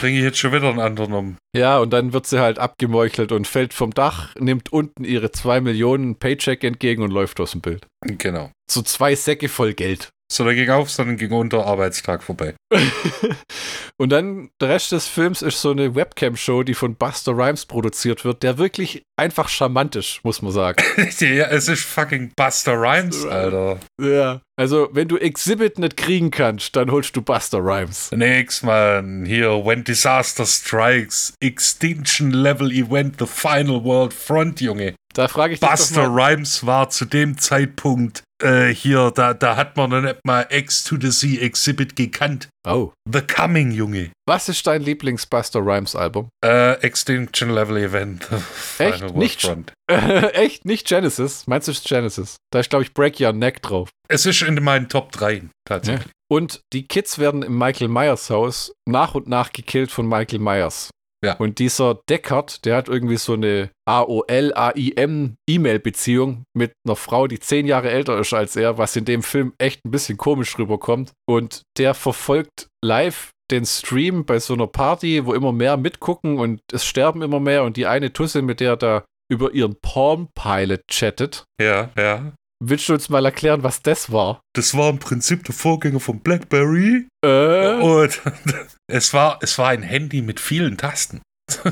Bringe 0.00 0.18
ich 0.18 0.24
jetzt 0.24 0.38
schon 0.38 0.52
wieder 0.52 0.68
einen 0.68 0.80
anderen 0.80 1.12
um. 1.12 1.36
Ja, 1.56 1.78
und 1.78 1.90
dann 1.92 2.12
wird 2.12 2.26
sie 2.26 2.40
halt 2.40 2.58
abgemeuchelt 2.58 3.32
und 3.32 3.46
fällt 3.46 3.74
vom 3.74 3.92
Dach, 3.92 4.34
nimmt 4.38 4.72
unten 4.72 5.04
ihre 5.04 5.32
2 5.32 5.62
Millionen 5.62 6.16
Paycheck 6.16 6.62
entgegen 6.64 7.02
und 7.02 7.10
läuft 7.10 7.40
aus 7.40 7.52
dem 7.52 7.60
Bild. 7.60 7.86
Genau. 8.02 8.50
So 8.70 8.82
zwei 8.82 9.16
Säcke 9.16 9.48
voll 9.48 9.74
Geld. 9.74 10.10
So, 10.32 10.44
dann 10.44 10.54
ging 10.54 10.70
auf, 10.70 10.94
dann 10.94 11.16
ging 11.16 11.32
unter, 11.32 11.66
Arbeitstag 11.66 12.22
vorbei. 12.22 12.54
und 13.96 14.10
dann 14.10 14.50
der 14.60 14.68
Rest 14.68 14.92
des 14.92 15.08
Films 15.08 15.42
ist 15.42 15.60
so 15.60 15.72
eine 15.72 15.96
Webcam-Show, 15.96 16.62
die 16.62 16.74
von 16.74 16.94
Buster 16.94 17.32
Rhymes 17.32 17.66
produziert 17.66 18.24
wird, 18.24 18.44
der 18.44 18.56
wirklich 18.56 19.02
einfach 19.16 19.48
charmant 19.48 19.96
ist, 19.96 20.20
muss 20.22 20.40
man 20.40 20.52
sagen. 20.52 20.84
ja, 21.18 21.46
es 21.46 21.66
ist 21.66 21.84
fucking 21.84 22.30
Buster 22.36 22.74
Rhymes, 22.74 23.26
Alter. 23.26 23.80
ja. 24.00 24.40
Also, 24.56 24.88
wenn 24.92 25.08
du 25.08 25.16
Exhibit 25.16 25.78
nicht 25.78 25.96
kriegen 25.96 26.30
kannst, 26.30 26.76
dann 26.76 26.92
holst 26.92 27.16
du 27.16 27.22
Buster 27.22 27.58
Rhymes. 27.58 28.12
Nix, 28.12 28.62
man. 28.62 29.24
Hier, 29.24 29.64
when 29.64 29.82
disaster 29.82 30.44
strikes, 30.44 31.32
extinction 31.40 32.30
level 32.30 32.70
event, 32.70 33.16
the 33.18 33.26
final 33.26 33.82
world 33.82 34.12
front, 34.12 34.60
Junge. 34.60 34.94
Da 35.12 35.28
frage 35.28 35.54
ich 35.54 35.60
Buster 35.60 36.06
Rhymes 36.06 36.64
war 36.64 36.90
zu 36.90 37.04
dem 37.04 37.36
Zeitpunkt 37.38 38.22
äh, 38.42 38.68
hier, 38.74 39.10
da, 39.10 39.34
da 39.34 39.56
hat 39.56 39.76
man 39.76 40.02
nicht 40.02 40.24
mal 40.24 40.46
X 40.50 40.84
to 40.84 40.96
the 41.00 41.10
Sea 41.10 41.40
Exhibit 41.40 41.96
gekannt. 41.96 42.48
Oh, 42.66 42.92
The 43.10 43.20
Coming, 43.20 43.70
Junge. 43.70 44.10
was 44.26 44.48
ist 44.48 44.66
dein 44.66 44.82
Lieblings-Buster 44.82 45.60
Rhymes-Album? 45.60 46.28
Äh, 46.44 46.72
Extinction 46.80 47.50
Level 47.50 47.76
Event. 47.76 48.26
Echt? 48.78 49.14
Nicht-. 49.14 49.50
Echt? 49.88 50.64
Nicht 50.64 50.86
Genesis? 50.86 51.46
Meinst 51.46 51.68
du, 51.68 51.72
es 51.72 51.78
ist 51.78 51.88
Genesis? 51.88 52.36
Da 52.52 52.60
ist, 52.60 52.70
glaube 52.70 52.84
ich, 52.84 52.94
Break 52.94 53.20
Your 53.20 53.32
Neck 53.32 53.62
drauf. 53.62 53.90
Es 54.08 54.26
ist 54.26 54.42
in 54.42 54.62
meinen 54.62 54.88
Top 54.88 55.12
3 55.12 55.42
tatsächlich. 55.64 56.12
Und 56.30 56.60
die 56.72 56.86
Kids 56.86 57.18
werden 57.18 57.42
im 57.42 57.58
Michael 57.58 57.88
Myers 57.88 58.30
Haus 58.30 58.72
nach 58.88 59.14
und 59.14 59.28
nach 59.28 59.52
gekillt 59.52 59.90
von 59.90 60.06
Michael 60.06 60.38
Myers. 60.38 60.90
Ja. 61.22 61.34
Und 61.34 61.58
dieser 61.58 62.00
Deckard, 62.08 62.64
der 62.64 62.76
hat 62.76 62.88
irgendwie 62.88 63.18
so 63.18 63.34
eine 63.34 63.70
AOL, 63.86 64.52
AIM 64.54 65.36
E-Mail-Beziehung 65.48 66.44
mit 66.54 66.72
einer 66.86 66.96
Frau, 66.96 67.26
die 67.26 67.38
zehn 67.38 67.66
Jahre 67.66 67.90
älter 67.90 68.18
ist 68.18 68.32
als 68.32 68.56
er, 68.56 68.78
was 68.78 68.96
in 68.96 69.04
dem 69.04 69.22
Film 69.22 69.52
echt 69.58 69.84
ein 69.84 69.90
bisschen 69.90 70.16
komisch 70.16 70.58
rüberkommt. 70.58 71.12
Und 71.28 71.62
der 71.76 71.94
verfolgt 71.94 72.68
live 72.82 73.30
den 73.50 73.66
Stream 73.66 74.24
bei 74.24 74.38
so 74.38 74.54
einer 74.54 74.66
Party, 74.66 75.26
wo 75.26 75.34
immer 75.34 75.52
mehr 75.52 75.76
mitgucken 75.76 76.38
und 76.38 76.60
es 76.72 76.84
sterben 76.84 77.20
immer 77.20 77.40
mehr. 77.40 77.64
Und 77.64 77.76
die 77.76 77.86
eine 77.86 78.12
Tusse, 78.12 78.42
mit 78.42 78.60
der 78.60 78.70
er 78.70 78.76
da 78.76 79.04
über 79.30 79.52
ihren 79.52 79.76
Palm 79.80 80.28
Pilot 80.34 80.86
chattet. 80.88 81.44
Ja, 81.60 81.90
ja. 81.96 82.32
Willst 82.62 82.88
du 82.88 82.92
uns 82.92 83.08
mal 83.08 83.24
erklären, 83.24 83.62
was 83.62 83.80
das 83.82 84.12
war? 84.12 84.40
Das 84.54 84.76
war 84.76 84.90
im 84.90 84.98
Prinzip 84.98 85.44
der 85.44 85.54
Vorgänger 85.54 86.00
von 86.00 86.20
BlackBerry. 86.20 87.06
Äh, 87.24 87.74
Und 87.80 88.20
es 88.86 89.14
war, 89.14 89.38
es 89.42 89.56
war 89.58 89.68
ein 89.68 89.82
Handy 89.82 90.20
mit 90.22 90.40
vielen 90.40 90.76
Tasten. 90.76 91.20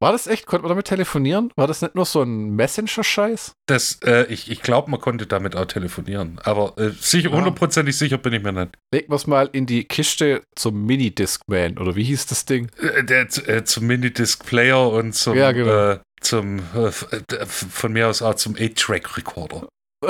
War 0.00 0.12
das 0.12 0.28
echt? 0.28 0.46
Konnte 0.46 0.62
man 0.62 0.68
damit 0.68 0.86
telefonieren? 0.86 1.50
War 1.56 1.66
das 1.66 1.82
nicht 1.82 1.96
nur 1.96 2.04
so 2.04 2.22
ein 2.22 2.50
Messenger-Scheiß? 2.54 3.50
Das, 3.66 3.98
äh, 4.04 4.26
ich 4.32 4.48
ich 4.48 4.62
glaube, 4.62 4.88
man 4.92 5.00
konnte 5.00 5.26
damit 5.26 5.56
auch 5.56 5.64
telefonieren. 5.64 6.38
Aber 6.44 6.78
äh, 6.78 6.90
sicher, 7.00 7.30
Ja. 7.30 7.36
hundertprozentig 7.36 7.96
sicher 7.98 8.16
bin 8.16 8.32
ich 8.32 8.40
mir 8.44 8.52
nicht. 8.52 8.76
Legen 8.94 9.10
wir 9.10 9.16
es 9.16 9.26
mal 9.26 9.48
in 9.50 9.66
die 9.66 9.82
Kiste 9.82 10.44
zum 10.54 10.84
Mini-Discman, 10.86 11.78
oder 11.78 11.96
wie 11.96 12.04
hieß 12.04 12.26
das 12.26 12.44
Ding? 12.44 12.70
Äh, 12.80 13.02
der, 13.02 13.22
äh, 13.48 13.64
zum 13.64 13.88
Minidisc-Player 13.88 14.88
und 14.88 15.14
zum, 15.16 15.36
Ja, 15.36 15.50
genau. 15.50 15.94
äh, 15.94 15.98
zum 16.20 16.60
äh, 16.76 16.92
von 17.46 17.92
mir 17.92 18.06
aus 18.06 18.22
auch 18.22 18.34
zum 18.34 18.54
8-Track-Recorder. 18.54 19.66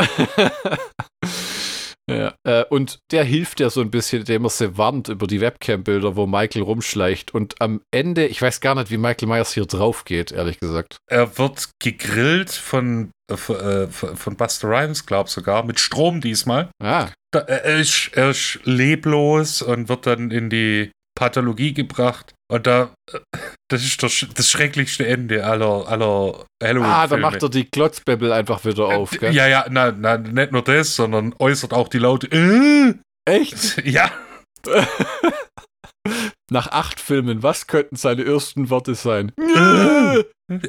ja. 2.10 2.34
Äh, 2.44 2.64
und 2.70 2.98
der 3.10 3.24
hilft 3.24 3.60
ja 3.60 3.70
so 3.70 3.80
ein 3.80 3.90
bisschen, 3.90 4.20
indem 4.20 4.44
er 4.44 4.50
sie 4.50 4.76
warnt 4.76 5.08
über 5.08 5.26
die 5.26 5.40
Webcam-Bilder, 5.40 6.16
wo 6.16 6.26
Michael 6.26 6.62
rumschleicht. 6.62 7.34
Und 7.34 7.60
am 7.60 7.80
Ende, 7.90 8.26
ich 8.26 8.40
weiß 8.40 8.60
gar 8.60 8.74
nicht, 8.74 8.90
wie 8.90 8.98
Michael 8.98 9.28
Myers 9.28 9.52
hier 9.52 9.66
drauf 9.66 10.04
geht, 10.04 10.32
ehrlich 10.32 10.58
gesagt. 10.60 10.98
Er 11.10 11.38
wird 11.38 11.70
gegrillt 11.80 12.50
von, 12.50 13.10
äh, 13.30 13.36
von, 13.36 13.56
äh, 13.56 13.88
von 13.88 14.36
Buster 14.36 14.68
Rhymes, 14.68 15.06
glaub 15.06 15.28
sogar, 15.28 15.64
mit 15.64 15.80
Strom 15.80 16.20
diesmal. 16.20 16.70
Ah, 16.82 17.08
Da, 17.30 17.40
äh, 17.40 17.60
er, 17.64 17.76
ist, 17.78 18.10
er 18.14 18.30
ist 18.30 18.60
leblos 18.64 19.62
und 19.62 19.88
wird 19.88 20.06
dann 20.06 20.30
in 20.30 20.50
die 20.50 20.90
Pathologie 21.14 21.74
gebracht. 21.74 22.34
Und 22.50 22.66
da, 22.66 22.94
äh, 23.12 23.18
das 23.70 23.84
ist 23.84 24.02
das, 24.02 24.26
das 24.34 24.50
schrecklichste 24.50 25.06
Ende 25.06 25.44
aller, 25.44 25.86
aller 25.88 26.46
halloween 26.62 26.90
ah 26.90 27.06
da 27.06 27.16
macht 27.18 27.42
er 27.42 27.48
die 27.48 27.64
Klotzbäbbel 27.64 28.32
einfach 28.32 28.64
wieder 28.64 28.86
auf, 28.86 29.10
gell? 29.10 29.34
Ja, 29.34 29.46
ja, 29.46 29.66
na, 29.70 29.92
na, 29.92 30.16
nicht 30.16 30.52
nur 30.52 30.62
das, 30.62 30.96
sondern 30.96 31.34
äußert 31.38 31.72
auch 31.72 31.88
die 31.88 31.98
laute 31.98 32.28
äh, 32.28 32.94
Echt? 33.24 33.82
Ja, 33.84 34.10
Nach 36.50 36.68
acht 36.68 37.00
Filmen, 37.00 37.42
was 37.42 37.66
könnten 37.66 37.96
seine 37.96 38.24
ersten 38.24 38.70
Worte 38.70 38.94
sein? 38.94 39.32
Äh. 39.38 40.24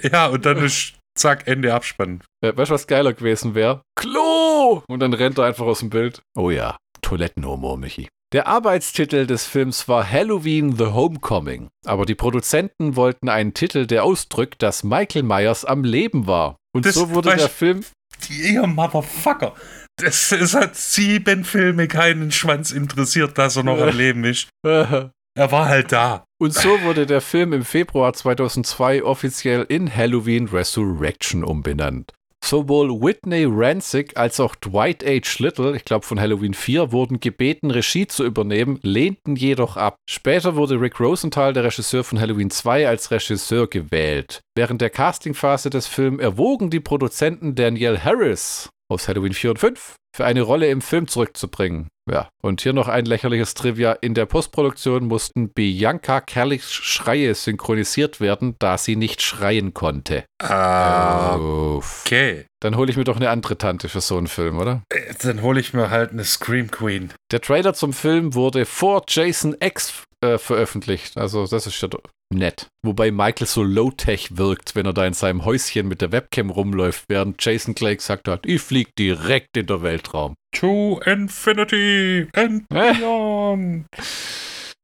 ja, 0.07 0.27
und 0.27 0.45
dann 0.45 0.57
ist 0.57 0.95
zack, 1.17 1.47
Ende 1.47 1.73
Abspann. 1.73 2.21
Äh, 2.41 2.55
weißt 2.55 2.71
du, 2.71 2.73
was 2.73 2.87
geiler 2.87 3.13
gewesen 3.13 3.55
wäre? 3.55 3.81
Klo! 3.95 4.83
Und 4.87 4.99
dann 4.99 5.13
rennt 5.13 5.37
er 5.37 5.45
einfach 5.45 5.65
aus 5.65 5.79
dem 5.79 5.89
Bild. 5.89 6.21
Oh 6.37 6.49
ja, 6.49 6.77
Toilettenhumor, 7.01 7.77
Michi. 7.77 8.09
Der 8.31 8.45
Arbeitstitel 8.45 9.25
des 9.25 9.45
Films 9.47 9.87
war 9.87 10.07
Halloween 10.07 10.75
The 10.77 10.85
Homecoming, 10.85 11.69
aber 11.85 12.05
die 12.05 12.13
Produzenten 12.13 12.95
wollten 12.95 13.27
einen 13.27 13.55
Titel, 13.55 13.87
der 13.87 14.03
ausdrückt, 14.03 14.61
dass 14.61 14.83
Michael 14.83 15.23
Myers 15.23 15.65
am 15.65 15.83
Leben 15.83 16.27
war. 16.27 16.57
Und 16.71 16.85
Das 16.85 16.93
so 16.93 17.09
wurde 17.09 17.35
der 17.35 17.49
Film. 17.49 17.83
Ihr 18.29 18.67
Motherfucker. 18.67 19.55
Das, 19.95 20.31
es 20.31 20.53
hat 20.53 20.75
sieben 20.75 21.43
Filme 21.43 21.87
keinen 21.87 22.31
Schwanz 22.31 22.71
interessiert, 22.71 23.37
dass 23.39 23.55
er 23.55 23.63
noch 23.63 23.79
am 23.81 23.89
Leben 23.97 24.23
ist. 24.23 24.49
Und 24.61 25.11
Er 25.35 25.51
war 25.51 25.67
halt 25.67 25.91
da. 25.91 26.25
so 26.39 26.81
wurde 26.83 27.07
der 27.07 27.21
Film 27.21 27.53
im 27.53 27.65
Februar 27.65 28.13
2002 28.13 29.03
offiziell 29.03 29.65
in 29.67 29.93
Halloween 29.93 30.47
Resurrection 30.47 31.43
umbenannt. 31.43 32.11
Sowohl 32.43 32.89
Whitney 33.01 33.45
Rancic 33.47 34.17
als 34.17 34.39
auch 34.39 34.55
Dwight 34.55 35.03
H. 35.03 35.43
Little, 35.43 35.75
ich 35.75 35.85
glaube 35.85 36.05
von 36.05 36.19
Halloween 36.19 36.53
4, 36.53 36.91
wurden 36.91 37.19
gebeten, 37.19 37.69
Regie 37.69 38.07
zu 38.07 38.25
übernehmen, 38.25 38.79
lehnten 38.81 39.35
jedoch 39.35 39.77
ab. 39.77 39.97
Später 40.09 40.55
wurde 40.55 40.81
Rick 40.81 40.99
Rosenthal, 40.99 41.53
der 41.53 41.65
Regisseur 41.65 42.03
von 42.03 42.19
Halloween 42.19 42.49
2, 42.49 42.87
als 42.87 43.11
Regisseur 43.11 43.67
gewählt. 43.67 44.41
Während 44.55 44.81
der 44.81 44.89
Castingphase 44.89 45.69
des 45.69 45.87
Films 45.87 46.21
erwogen 46.21 46.69
die 46.69 46.79
Produzenten 46.79 47.55
Danielle 47.55 48.03
Harris 48.03 48.69
aus 48.89 49.07
Halloween 49.07 49.33
4 49.33 49.51
und 49.51 49.59
5 49.59 49.95
für 50.15 50.25
eine 50.25 50.41
Rolle 50.41 50.69
im 50.69 50.81
Film 50.81 51.07
zurückzubringen. 51.07 51.87
Ja, 52.09 52.29
und 52.41 52.61
hier 52.61 52.73
noch 52.73 52.87
ein 52.87 53.05
lächerliches 53.05 53.53
Trivia. 53.53 53.91
In 53.91 54.15
der 54.15 54.25
Postproduktion 54.25 55.05
mussten 55.05 55.49
Bianca 55.49 56.21
Kerlichs 56.21 56.73
Schreie 56.73 57.35
synchronisiert 57.35 58.19
werden, 58.19 58.55
da 58.57 58.79
sie 58.79 58.95
nicht 58.95 59.21
schreien 59.21 59.75
konnte. 59.75 60.25
Ah, 60.41 61.35
okay. 61.35 62.45
Dann 62.61 62.75
hole 62.77 62.89
ich 62.89 62.97
mir 62.97 63.03
doch 63.03 63.15
eine 63.15 63.29
andere 63.29 63.57
Tante 63.57 63.89
für 63.89 64.01
so 64.01 64.17
einen 64.17 64.27
Film, 64.27 64.57
oder? 64.57 64.81
Äh, 64.89 65.13
Dann 65.21 65.41
hole 65.43 65.59
ich 65.59 65.73
mir 65.73 65.91
halt 65.91 66.11
eine 66.11 66.23
Scream 66.23 66.71
Queen. 66.71 67.13
Der 67.31 67.41
Trailer 67.41 67.73
zum 67.75 67.93
Film 67.93 68.33
wurde 68.33 68.65
vor 68.65 69.03
Jason 69.07 69.55
X 69.59 70.03
äh, 70.21 70.37
veröffentlicht. 70.37 71.17
Also, 71.17 71.47
das 71.47 71.67
ist 71.67 71.81
doch 71.83 72.01
nett. 72.33 72.67
Wobei 72.85 73.11
Michael 73.11 73.47
so 73.47 73.63
low-tech 73.63 74.37
wirkt, 74.37 74.75
wenn 74.75 74.85
er 74.85 74.93
da 74.93 75.05
in 75.05 75.13
seinem 75.13 75.45
Häuschen 75.45 75.87
mit 75.87 76.01
der 76.01 76.11
Webcam 76.11 76.49
rumläuft, 76.49 77.05
während 77.07 77.43
Jason 77.43 77.75
Clay 77.75 77.95
gesagt 77.95 78.27
hat, 78.27 78.45
ich 78.45 78.61
flieg 78.61 78.95
direkt 78.97 79.57
in 79.57 79.65
den 79.65 79.81
Weltraum. 79.81 80.35
To 80.55 80.99
Infinity 81.05 82.27
and. 82.33 82.67
Beyond. 82.69 83.87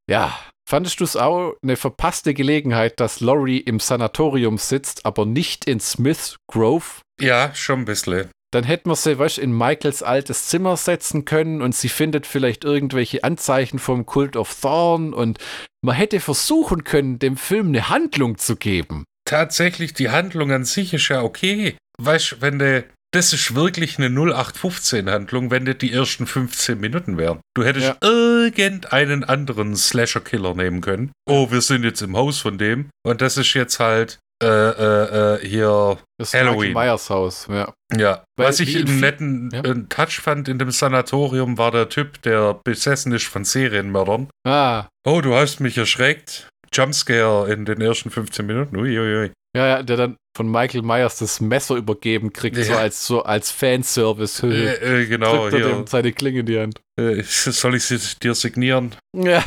Ja. 0.08 0.38
Fandest 0.68 0.98
du 0.98 1.04
es 1.04 1.14
auch 1.14 1.54
eine 1.62 1.76
verpasste 1.76 2.34
Gelegenheit, 2.34 2.98
dass 2.98 3.20
Laurie 3.20 3.58
im 3.58 3.78
Sanatorium 3.78 4.58
sitzt, 4.58 5.06
aber 5.06 5.24
nicht 5.24 5.64
in 5.66 5.78
Smith 5.78 6.38
Grove? 6.50 7.02
Ja, 7.20 7.54
schon 7.54 7.80
ein 7.80 7.84
bisschen. 7.84 8.30
Dann 8.52 8.64
hätten 8.64 8.88
wir 8.88 8.96
sie, 8.96 9.18
weißt, 9.18 9.38
in 9.38 9.52
Michaels 9.56 10.02
altes 10.02 10.46
Zimmer 10.46 10.76
setzen 10.76 11.24
können 11.24 11.62
und 11.62 11.74
sie 11.74 11.88
findet 11.88 12.26
vielleicht 12.26 12.64
irgendwelche 12.64 13.24
Anzeichen 13.24 13.78
vom 13.78 14.06
Cult 14.06 14.36
of 14.36 14.54
Thorn 14.60 15.12
und 15.12 15.38
man 15.84 15.96
hätte 15.96 16.20
versuchen 16.20 16.84
können, 16.84 17.18
dem 17.18 17.36
Film 17.36 17.68
eine 17.68 17.88
Handlung 17.88 18.38
zu 18.38 18.56
geben. 18.56 19.04
Tatsächlich, 19.24 19.92
die 19.94 20.10
Handlung 20.10 20.52
an 20.52 20.64
sich 20.64 20.94
ist 20.94 21.08
ja 21.08 21.22
okay. 21.22 21.76
Weißt 21.98 22.32
du, 22.32 22.36
wenn 22.40 22.58
du. 22.58 22.84
Das 23.12 23.32
ist 23.32 23.54
wirklich 23.54 23.98
eine 23.98 24.08
0815-Handlung, 24.08 25.50
wenn 25.50 25.64
das 25.64 25.78
die 25.78 25.92
ersten 25.92 26.26
15 26.26 26.78
Minuten 26.78 27.16
wären. 27.16 27.40
Du 27.54 27.64
hättest 27.64 27.86
Ja. 27.86 27.96
irgendeinen 28.02 29.24
anderen 29.24 29.76
Slasher-Killer 29.76 30.54
nehmen 30.54 30.80
können. 30.80 31.12
Oh, 31.26 31.50
wir 31.50 31.60
sind 31.62 31.84
jetzt 31.84 32.02
im 32.02 32.16
Haus 32.16 32.40
von 32.40 32.58
dem. 32.58 32.90
Und 33.04 33.22
das 33.22 33.36
ist 33.38 33.54
jetzt 33.54 33.80
halt 33.80 34.18
äh, 34.42 34.46
äh, 34.46 35.34
äh, 35.36 35.46
hier. 35.46 35.98
Das 36.18 36.34
Halloween. 36.34 36.72
Michael 36.72 36.88
Myers 36.88 37.10
Haus, 37.10 37.46
ja. 37.50 37.72
Ja, 37.96 38.24
Weil 38.36 38.48
was 38.48 38.60
ich 38.60 38.76
einen 38.76 39.00
netten 39.00 39.50
Ja. 39.52 39.60
äh, 39.64 39.74
Touch 39.88 40.20
fand 40.20 40.48
in 40.48 40.58
dem 40.58 40.70
Sanatorium, 40.70 41.56
war 41.58 41.70
der 41.70 41.88
Typ, 41.88 42.20
der 42.22 42.54
besessen 42.64 43.12
ist 43.12 43.26
von 43.26 43.44
Serienmördern. 43.44 44.28
Ah, 44.46 44.86
Oh, 45.06 45.20
du 45.20 45.34
hast 45.34 45.60
mich 45.60 45.78
erschreckt. 45.78 46.48
Jumpscare 46.72 47.50
in 47.52 47.64
den 47.64 47.80
ersten 47.80 48.10
15 48.10 48.44
Minuten. 48.44 48.76
Uiuiui. 48.76 49.30
ja, 49.56 49.66
ja, 49.66 49.82
der 49.82 49.96
dann 49.96 50.16
von 50.36 50.50
Michael 50.50 50.82
Myers 50.82 51.16
das 51.18 51.40
Messer 51.40 51.76
übergeben 51.76 52.32
kriegt, 52.32 52.56
so 52.56 52.72
Ja. 52.72 52.78
als 52.78 53.06
so 53.06 53.22
als 53.22 53.50
Fanservice. 53.50 54.42
Äh, 54.42 55.02
äh, 55.02 55.06
genau, 55.08 55.48
Drückt 55.48 55.54
er 55.54 55.58
hier. 55.60 55.68
dem 55.76 55.86
seine 55.86 56.12
Klinge 56.12 56.40
in 56.40 56.46
die 56.46 56.58
Hand. 56.60 56.80
Äh, 57.00 57.22
soll 57.22 57.76
ich 57.76 57.84
sie 57.84 57.98
dir 58.22 58.34
signieren? 58.34 58.94
Ja, 59.16 59.42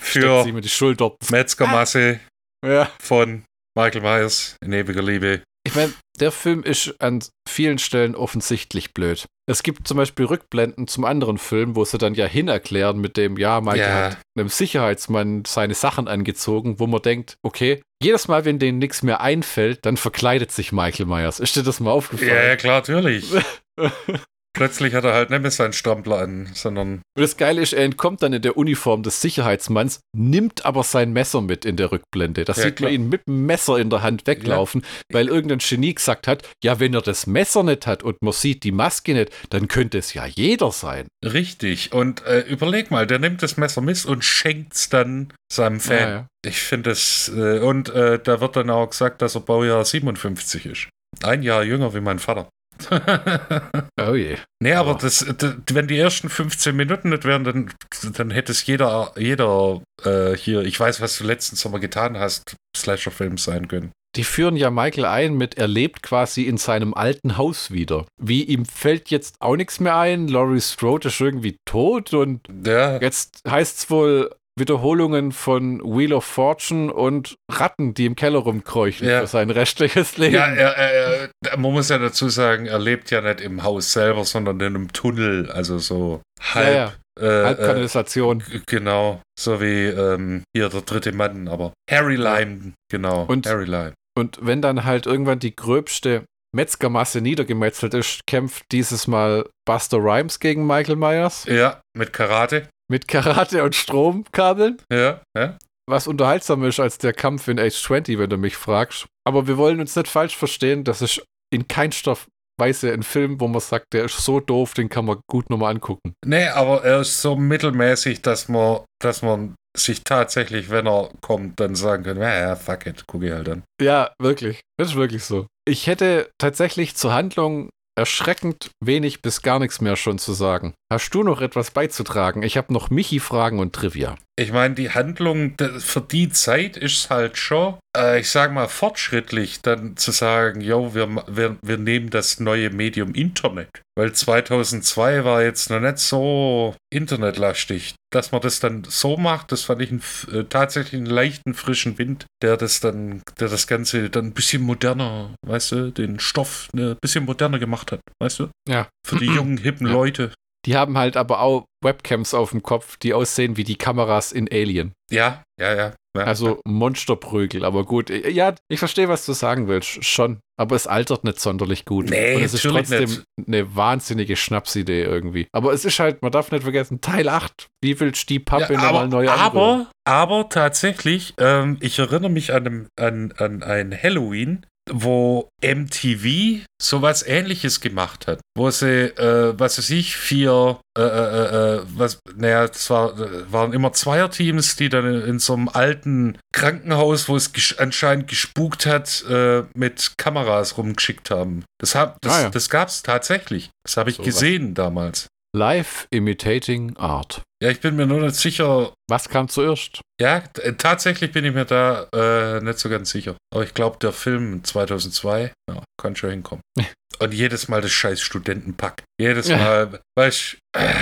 Für 0.00 0.42
sie 0.44 0.52
mit 0.52 0.64
die 0.64 0.68
Schulter. 0.68 1.12
Metzgermasse 1.30 2.20
Ja. 2.66 2.90
von 3.00 3.44
Michael 3.76 4.02
Myers 4.02 4.56
in 4.62 4.72
ewiger 4.72 5.02
Liebe. 5.02 5.42
Ich 5.66 5.74
meine, 5.74 5.92
der 6.20 6.30
Film 6.30 6.62
ist 6.62 6.94
an 7.00 7.20
vielen 7.48 7.78
Stellen 7.78 8.14
offensichtlich 8.14 8.92
blöd. 8.92 9.24
Es 9.46 9.62
gibt 9.62 9.88
zum 9.88 9.96
Beispiel 9.96 10.26
Rückblenden 10.26 10.86
zum 10.88 11.04
anderen 11.04 11.38
Film, 11.38 11.74
wo 11.74 11.84
sie 11.84 11.98
dann 11.98 12.14
ja 12.14 12.26
hin 12.26 12.48
erklären 12.48 12.98
mit 12.98 13.16
dem, 13.16 13.36
ja, 13.38 13.60
Michael 13.60 13.80
Ja. 13.80 14.04
hat 14.10 14.18
einem 14.38 14.48
Sicherheitsmann 14.48 15.44
seine 15.46 15.74
Sachen 15.74 16.06
angezogen, 16.06 16.78
wo 16.78 16.86
man 16.86 17.02
denkt, 17.02 17.36
okay, 17.42 17.82
jedes 18.02 18.28
Mal, 18.28 18.44
wenn 18.44 18.58
denen 18.58 18.78
nichts 18.78 19.02
mehr 19.02 19.20
einfällt, 19.22 19.84
dann 19.86 19.96
verkleidet 19.96 20.52
sich 20.52 20.70
Michael 20.72 21.06
Myers. 21.06 21.40
Ist 21.40 21.56
dir 21.56 21.62
das 21.62 21.80
mal 21.80 21.88
Ja, 21.90 21.92
ja, 21.92 21.96
aufgefallen? 21.96 22.58
klar, 22.58 22.74
natürlich. 22.80 23.30
Plötzlich 24.54 24.94
hat 24.94 25.04
er 25.04 25.12
halt 25.14 25.30
nicht 25.30 25.42
mehr 25.42 25.50
seinen 25.50 25.72
Strampler 25.72 26.18
an, 26.20 26.48
sondern 26.54 27.02
Und 27.16 27.22
das 27.22 27.36
Geile 27.36 27.60
ist, 27.60 27.72
er 27.72 27.84
entkommt 27.84 28.22
dann 28.22 28.32
in 28.32 28.40
der 28.40 28.56
Uniform 28.56 29.02
des 29.02 29.20
Sicherheitsmanns, 29.20 29.98
nimmt 30.16 30.64
aber 30.64 30.84
sein 30.84 31.12
Messer 31.12 31.40
mit 31.42 31.64
in 31.64 31.76
der 31.76 31.90
Rückblende. 31.90 32.44
Da 32.44 32.52
Ja, 32.52 32.62
sieht 32.62 32.76
klar. 32.76 32.90
man 32.90 32.94
ihn 33.00 33.08
mit 33.08 33.26
dem 33.26 33.46
Messer 33.46 33.78
in 33.78 33.90
der 33.90 34.02
Hand 34.02 34.26
weglaufen, 34.28 34.84
weil 35.12 35.26
irgendein 35.28 35.58
Genie 35.58 35.94
gesagt 35.94 36.28
hat, 36.28 36.48
ja, 36.62 36.78
wenn 36.78 36.94
er 36.94 37.02
das 37.02 37.26
Messer 37.26 37.64
nicht 37.64 37.86
hat 37.88 38.02
und 38.04 38.16
man 38.22 38.32
sieht 38.32 38.62
die 38.62 38.72
Maske 38.72 39.14
nicht, 39.14 39.32
dann 39.50 39.66
könnte 39.66 39.98
es 39.98 40.14
ja 40.14 40.24
jeder 40.24 40.70
sein. 40.72 41.08
richtig. 41.24 41.92
Und 41.92 42.24
äh, 42.24 42.40
überleg 42.40 42.90
mal, 42.92 43.06
der 43.06 43.18
nimmt 43.18 43.42
das 43.42 43.56
Messer 43.56 43.80
mit 43.80 44.04
und 44.06 44.24
schenkt's 44.24 44.88
dann 44.88 45.32
seinem 45.52 45.80
Fan. 45.80 45.98
Ja, 45.98 46.08
ja. 46.10 46.26
Ich 46.46 46.60
finde 46.60 46.90
das, 46.90 47.30
äh, 47.34 47.58
und 47.58 47.88
äh, 47.88 48.18
da 48.22 48.40
wird 48.40 48.54
dann 48.56 48.70
auch 48.70 48.88
gesagt, 48.90 49.20
dass 49.22 49.34
er 49.34 49.40
Baujahr 49.40 49.84
57 49.84 50.66
ist. 50.66 50.88
Ein 51.22 51.42
Jahr 51.42 51.64
jünger 51.64 51.92
wie 51.94 52.00
mein 52.00 52.18
Vater. 52.18 52.48
Oh 54.00 54.14
je. 54.14 54.36
nee, 54.62 54.72
aber 54.74 54.92
Ja. 54.92 54.98
das, 54.98 55.20
d- 55.20 55.54
wenn 55.72 55.86
die 55.88 55.98
ersten 55.98 56.28
15 56.28 56.74
Minuten 56.76 57.10
nicht 57.10 57.24
wären, 57.24 57.44
dann, 57.44 57.72
dann 58.16 58.30
hätte 58.30 58.52
es 58.52 58.66
jeder, 58.66 59.12
jeder 59.16 59.80
äh, 60.04 60.36
hier, 60.36 60.62
ich 60.62 60.78
weiß, 60.78 61.00
was 61.00 61.16
du 61.18 61.24
letzten 61.24 61.56
Sommer 61.56 61.78
getan 61.78 62.18
hast, 62.18 62.56
Slasher-Film 62.76 63.38
sein 63.38 63.68
können. 63.68 63.92
Die 64.16 64.24
führen 64.24 64.56
ja 64.56 64.70
Michael 64.70 65.06
ein 65.06 65.34
mit, 65.34 65.56
er 65.56 65.66
lebt 65.66 66.02
quasi 66.02 66.42
in 66.42 66.56
seinem 66.56 66.94
alten 66.94 67.36
Haus 67.36 67.72
wieder. 67.72 68.06
Wie 68.20 68.44
ihm 68.44 68.64
fällt 68.64 69.10
jetzt 69.10 69.36
auch 69.40 69.56
nichts 69.56 69.80
mehr 69.80 69.96
ein, 69.96 70.28
Laurie 70.28 70.60
Strode 70.60 71.08
ist 71.08 71.20
irgendwie 71.20 71.56
tot 71.64 72.14
und 72.14 72.40
Ja, 72.64 73.00
jetzt 73.00 73.40
heißt 73.48 73.78
es 73.78 73.90
wohl 73.90 74.30
Wiederholungen 74.56 75.32
von 75.32 75.80
Wheel 75.80 76.12
of 76.12 76.24
Fortune 76.24 76.92
und 76.92 77.36
Ratten, 77.50 77.92
die 77.94 78.06
im 78.06 78.14
Keller 78.16 78.38
rumkräuchen 78.38 79.08
Ja. 79.08 79.20
für 79.20 79.26
sein 79.26 79.50
restliches 79.50 80.16
Leben. 80.16 80.34
ja 80.34 80.46
er, 80.46 80.76
er, 80.76 81.30
er, 81.50 81.56
man 81.58 81.72
muss 81.72 81.88
ja 81.88 81.98
dazu 81.98 82.28
sagen, 82.28 82.66
er 82.66 82.78
lebt 82.78 83.10
ja 83.10 83.20
nicht 83.20 83.40
im 83.40 83.62
Haus 83.64 83.92
selber, 83.92 84.24
sondern 84.24 84.60
in 84.60 84.66
einem 84.66 84.92
Tunnel, 84.92 85.50
also 85.50 85.78
so 85.78 86.22
halb. 86.40 86.74
ja. 86.74 86.92
Äh, 87.20 87.26
äh, 87.26 87.44
Halbkanalisation. 87.44 88.40
g- 88.40 88.60
genau, 88.66 89.20
so 89.38 89.60
wie 89.60 89.86
ähm, 89.86 90.42
hier 90.54 90.68
der 90.68 90.80
dritte 90.80 91.12
Mann, 91.12 91.46
aber 91.48 91.72
Harry 91.90 92.16
Lime, 92.16 92.72
genau, 92.90 93.24
Und- 93.24 93.46
Harry 93.46 93.66
Lime. 93.66 93.92
Und 94.16 94.38
wenn 94.42 94.62
dann 94.62 94.84
halt 94.84 95.06
irgendwann 95.06 95.40
die 95.40 95.54
gröbste 95.56 96.24
Metzgermasse 96.54 97.20
niedergemetzelt 97.20 97.94
ist, 97.94 98.20
kämpft 98.28 98.62
dieses 98.70 99.08
Mal 99.08 99.48
Buster 99.66 99.98
Rhymes 99.98 100.38
gegen 100.38 100.66
Michael 100.68 100.94
Myers 100.96 101.44
Ja, 101.48 101.80
mit 101.96 102.12
Karate. 102.12 102.68
Mit 102.90 103.08
Karate 103.08 103.62
und 103.62 103.74
Stromkabeln. 103.74 104.78
Ja, 104.92 105.22
ja. 105.36 105.58
was 105.88 106.06
unterhaltsamer 106.06 106.68
ist 106.68 106.80
als 106.80 106.98
der 106.98 107.12
Kampf 107.12 107.48
in 107.48 107.58
Age 107.58 107.74
20, 107.74 108.18
wenn 108.18 108.30
du 108.30 108.36
mich 108.36 108.56
fragst. 108.56 109.06
Aber 109.26 109.46
wir 109.46 109.56
wollen 109.56 109.80
uns 109.80 109.96
nicht 109.96 110.08
falsch 110.08 110.36
verstehen, 110.36 110.84
das 110.84 111.02
ist 111.02 111.24
in 111.52 111.68
keinster 111.68 112.16
Weise 112.58 112.92
ein 112.92 113.02
Film, 113.02 113.40
wo 113.40 113.48
man 113.48 113.60
sagt, 113.60 113.86
der 113.92 114.04
ist 114.04 114.18
so 114.18 114.40
doof, 114.40 114.74
den 114.74 114.88
kann 114.88 115.04
man 115.04 115.20
gut 115.28 115.50
nochmal 115.50 115.74
angucken. 115.74 116.14
Nee, 116.24 116.48
aber 116.48 116.84
er 116.84 117.00
ist 117.00 117.20
so 117.20 117.36
mittelmäßig, 117.36 118.22
dass 118.22 118.48
man, 118.48 118.80
dass 119.02 119.22
man 119.22 119.54
sich 119.76 120.04
tatsächlich, 120.04 120.70
wenn 120.70 120.86
er 120.86 121.10
kommt, 121.20 121.58
dann 121.58 121.74
sagen 121.74 122.04
kann, 122.04 122.18
ja, 122.18 122.34
ja, 122.38 122.56
fuck 122.56 122.86
it, 122.86 123.04
guck 123.06 123.24
ich 123.24 123.32
halt 123.32 123.48
an. 123.48 123.64
Ja, 123.80 124.12
wirklich. 124.20 124.60
Das 124.78 124.90
ist 124.90 124.94
wirklich 124.94 125.24
so. 125.24 125.46
Ich 125.66 125.86
hätte 125.86 126.30
tatsächlich 126.38 126.94
zur 126.94 127.12
Handlung 127.12 127.70
erschreckend 127.96 128.70
wenig 128.80 129.22
bis 129.22 129.42
gar 129.42 129.58
nichts 129.58 129.80
mehr 129.80 129.96
schon 129.96 130.18
zu 130.18 130.32
sagen. 130.32 130.74
Hast 130.92 131.14
du 131.14 131.22
noch 131.22 131.40
etwas 131.40 131.70
beizutragen? 131.70 132.42
Ich 132.42 132.56
habe 132.56 132.72
noch 132.72 132.90
Michi-Fragen 132.90 133.58
und 133.58 133.72
Trivia. 133.72 134.16
Ich 134.36 134.50
meine, 134.50 134.74
die 134.74 134.90
Handlung 134.90 135.54
für 135.78 136.00
die 136.00 136.28
Zeit 136.28 136.76
ist 136.76 137.08
halt 137.08 137.38
schon, 137.38 137.76
äh, 137.96 138.18
ich 138.18 138.30
sag 138.30 138.52
mal, 138.52 138.66
fortschrittlich, 138.66 139.62
dann 139.62 139.96
zu 139.96 140.10
sagen, 140.10 140.60
yo, 140.60 140.92
wir, 140.92 141.08
wir, 141.28 141.56
wir 141.62 141.78
nehmen 141.78 142.10
das 142.10 142.40
neue 142.40 142.70
Medium 142.70 143.14
Internet. 143.14 143.68
Weil 143.96 144.12
2002 144.12 145.24
war 145.24 145.44
jetzt 145.44 145.70
noch 145.70 145.78
nicht 145.78 145.98
so 145.98 146.74
internetlastig. 146.92 147.94
Dass 148.12 148.32
man 148.32 148.40
das 148.40 148.58
dann 148.58 148.84
so 148.88 149.16
macht, 149.16 149.52
das 149.52 149.62
fand 149.62 149.82
ich 149.82 149.90
einen, 149.90 150.02
äh, 150.32 150.44
tatsächlich 150.48 150.94
einen 150.94 151.06
leichten, 151.06 151.54
frischen 151.54 151.96
Wind, 151.98 152.26
der 152.42 152.56
das 152.56 152.80
dann, 152.80 153.22
der 153.38 153.48
das 153.48 153.68
Ganze 153.68 154.10
dann 154.10 154.26
ein 154.26 154.34
bisschen 154.34 154.62
moderner, 154.62 155.32
weißt 155.46 155.72
du, 155.72 155.90
den 155.92 156.18
Stoff 156.18 156.68
ne, 156.72 156.92
ein 156.92 156.98
bisschen 157.00 157.24
moderner 157.24 157.60
gemacht 157.60 157.92
hat, 157.92 158.00
weißt 158.20 158.40
du? 158.40 158.48
Ja. 158.68 158.88
Für 159.06 159.16
die 159.16 159.26
jungen, 159.34 159.58
hippen 159.58 159.86
Ja. 159.86 159.92
Leute. 159.92 160.32
Die 160.66 160.76
haben 160.76 160.96
halt 160.98 161.16
aber 161.16 161.40
auch 161.40 161.64
Webcams 161.82 162.32
auf 162.34 162.50
dem 162.50 162.62
Kopf, 162.62 162.96
die 162.96 163.12
aussehen 163.14 163.56
wie 163.56 163.64
die 163.64 163.76
Kameras 163.76 164.32
in 164.32 164.48
Alien. 164.50 164.92
Ja, 165.10 165.42
ja, 165.60 165.74
ja. 165.74 165.94
ja. 166.16 166.24
Also 166.24 166.60
Monsterprügel, 166.66 167.64
aber 167.64 167.84
gut. 167.84 168.08
Ja, 168.10 168.54
ich 168.70 168.78
verstehe, 168.78 169.08
was 169.08 169.26
du 169.26 169.32
sagen 169.32 169.68
willst, 169.68 170.04
schon. 170.04 170.38
Aber 170.56 170.76
es 170.76 170.86
altert 170.86 171.24
nicht 171.24 171.40
sonderlich 171.40 171.84
gut. 171.84 172.08
Nee, 172.10 172.36
Und 172.36 172.42
es 172.44 172.54
ist 172.54 172.62
trotzdem 172.62 173.10
nicht. 173.10 173.22
eine 173.48 173.74
wahnsinnige 173.76 174.36
Schnapsidee 174.36 175.02
irgendwie. 175.02 175.48
Aber 175.52 175.72
es 175.72 175.84
ist 175.84 175.98
halt, 175.98 176.22
man 176.22 176.30
darf 176.32 176.52
nicht 176.52 176.62
vergessen, 176.62 177.00
Teil 177.00 177.28
8. 177.28 177.66
Wie 177.82 177.98
willst 177.98 178.22
du 178.30 178.34
die 178.34 178.38
Pappe 178.38 178.74
Ja, 178.74 178.80
nochmal 178.80 178.94
aber, 179.04 179.06
neu 179.08 179.28
anrühren? 179.28 179.40
aber, 179.40 179.90
aber 180.04 180.48
tatsächlich, 180.48 181.34
ähm, 181.38 181.76
ich 181.80 181.98
erinnere 181.98 182.30
mich 182.30 182.52
an, 182.54 182.66
einem, 182.66 182.86
an, 182.96 183.32
an 183.36 183.62
ein 183.64 184.00
Halloween, 184.00 184.64
wo 184.90 185.48
MTV 185.64 186.64
sowas 186.80 187.22
ähnliches 187.26 187.80
gemacht 187.80 188.26
hat. 188.26 188.40
Wo 188.56 188.70
sie, 188.70 189.06
äh, 189.16 189.58
was 189.58 189.78
weiß 189.78 189.90
ich, 189.90 190.16
vier, 190.16 190.78
äh, 190.96 191.02
äh, 191.02 191.76
äh, 191.78 191.82
was, 191.94 192.18
naja, 192.36 192.66
das 192.68 192.90
war, 192.90 193.18
äh, 193.18 193.50
waren 193.52 193.72
immer 193.72 193.92
Zweierteams, 193.92 194.76
die 194.76 194.88
dann 194.88 195.06
in, 195.06 195.22
in 195.22 195.38
so 195.38 195.54
einem 195.54 195.68
alten 195.68 196.38
Krankenhaus, 196.52 197.28
wo 197.28 197.36
es 197.36 197.52
ges 197.52 197.78
anscheinend 197.78 198.28
gespukt 198.28 198.86
hat, 198.86 199.24
äh, 199.28 199.62
mit 199.74 200.12
Kameras 200.18 200.76
rumgeschickt 200.76 201.30
haben. 201.30 201.64
Das, 201.80 201.94
hab, 201.94 202.20
das, 202.20 202.32
Ah, 202.32 202.42
ja. 202.42 202.50
das 202.50 202.68
gab 202.68 202.88
es 202.88 203.02
tatsächlich. 203.02 203.70
Das 203.84 203.96
habe 203.96 204.10
ich 204.10 204.16
So 204.16 204.22
was. 204.22 204.26
gesehen 204.26 204.74
damals. 204.74 205.26
Live 205.54 206.08
Imitating 206.10 206.96
Art. 206.96 207.42
Ja, 207.62 207.70
ich 207.70 207.80
bin 207.80 207.94
mir 207.94 208.06
nur 208.06 208.20
nicht 208.20 208.34
sicher, 208.34 208.92
Was 209.08 209.28
kam 209.28 209.48
zuerst? 209.48 210.00
Ja, 210.20 210.40
tatsächlich 210.40 211.30
bin 211.30 211.44
ich 211.44 211.54
mir 211.54 211.64
da 211.64 212.08
äh, 212.12 212.60
nicht 212.60 212.80
so 212.80 212.88
ganz 212.88 213.10
sicher. 213.10 213.36
Aber 213.52 213.62
ich 213.62 213.72
glaube, 213.72 213.98
der 214.02 214.12
Film 214.12 214.64
2002 214.64 215.52
ja, 215.70 215.84
kann 215.96 216.16
schon 216.16 216.30
hinkommen. 216.30 216.62
Und 217.20 217.32
jedes 217.32 217.68
Mal 217.68 217.80
das 217.80 217.92
scheiß 217.92 218.20
Studentenpack. 218.20 219.04
Jedes 219.20 219.46
Ja. 219.46 219.56
Mal, 219.58 220.00
weißt 220.18 220.56
du, 220.72 220.80
äh, 220.80 220.92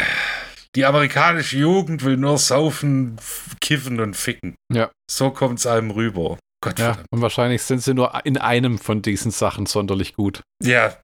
die 0.77 0.85
amerikanische 0.85 1.57
Jugend 1.57 2.05
will 2.05 2.19
nur 2.19 2.37
saufen, 2.37 3.19
kiffen 3.62 4.01
und 4.01 4.15
ficken. 4.16 4.55
Ja. 4.70 4.91
So 5.11 5.31
kommt 5.31 5.61
es 5.61 5.66
einem 5.66 5.91
rüber. 5.91 6.39
Gott 6.62 6.78
Ja, 6.78 6.94
verdammt. 6.94 7.06
und 7.12 7.20
wahrscheinlich 7.20 7.62
sind 7.62 7.82
sie 7.82 7.93
nur 7.93 8.24
in 8.24 8.39
einem 8.39 8.78
von 8.78 9.02
diesen 9.02 9.30
Sachen 9.30 9.66
sonderlich 9.66 10.14
gut. 10.14 10.40
Ja, 10.62 10.97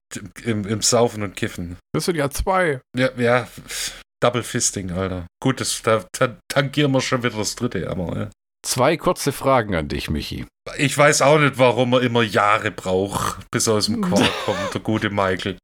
im, 0.43 0.65
im 0.65 0.81
Saufen 0.81 1.21
und 1.21 1.35
Kiffen. 1.35 1.77
Das 1.93 2.05
sind 2.05 2.15
ja 2.15 2.29
zwei. 2.31 2.81
Ja, 2.97 3.09
ja, 3.17 3.47
Double 4.21 4.43
Fisting, 4.43 4.91
Alter. 4.91 5.27
Gut, 5.41 5.61
das, 5.61 5.81
da, 5.81 6.03
da 6.17 6.37
tankieren 6.49 6.91
wir 6.91 7.01
schon 7.01 7.23
wieder 7.23 7.37
das 7.37 7.55
dritte, 7.55 7.89
aber 7.89 8.17
ja. 8.17 8.29
Zwei 8.65 8.97
kurze 8.97 9.31
Fragen 9.31 9.75
an 9.75 9.87
dich, 9.87 10.09
Michi. 10.09 10.45
Ich 10.77 10.97
weiß 10.97 11.21
auch 11.21 11.39
nicht, 11.39 11.57
warum 11.57 11.93
er 11.93 12.01
immer 12.01 12.23
Jahre 12.23 12.71
braucht, 12.71 13.49
bis 13.51 13.67
er 13.67 13.75
aus 13.75 13.85
dem 13.85 14.01
Quark 14.01 14.29
kommt, 14.45 14.73
der 14.73 14.81
gute 14.81 15.09
Michael. 15.09 15.57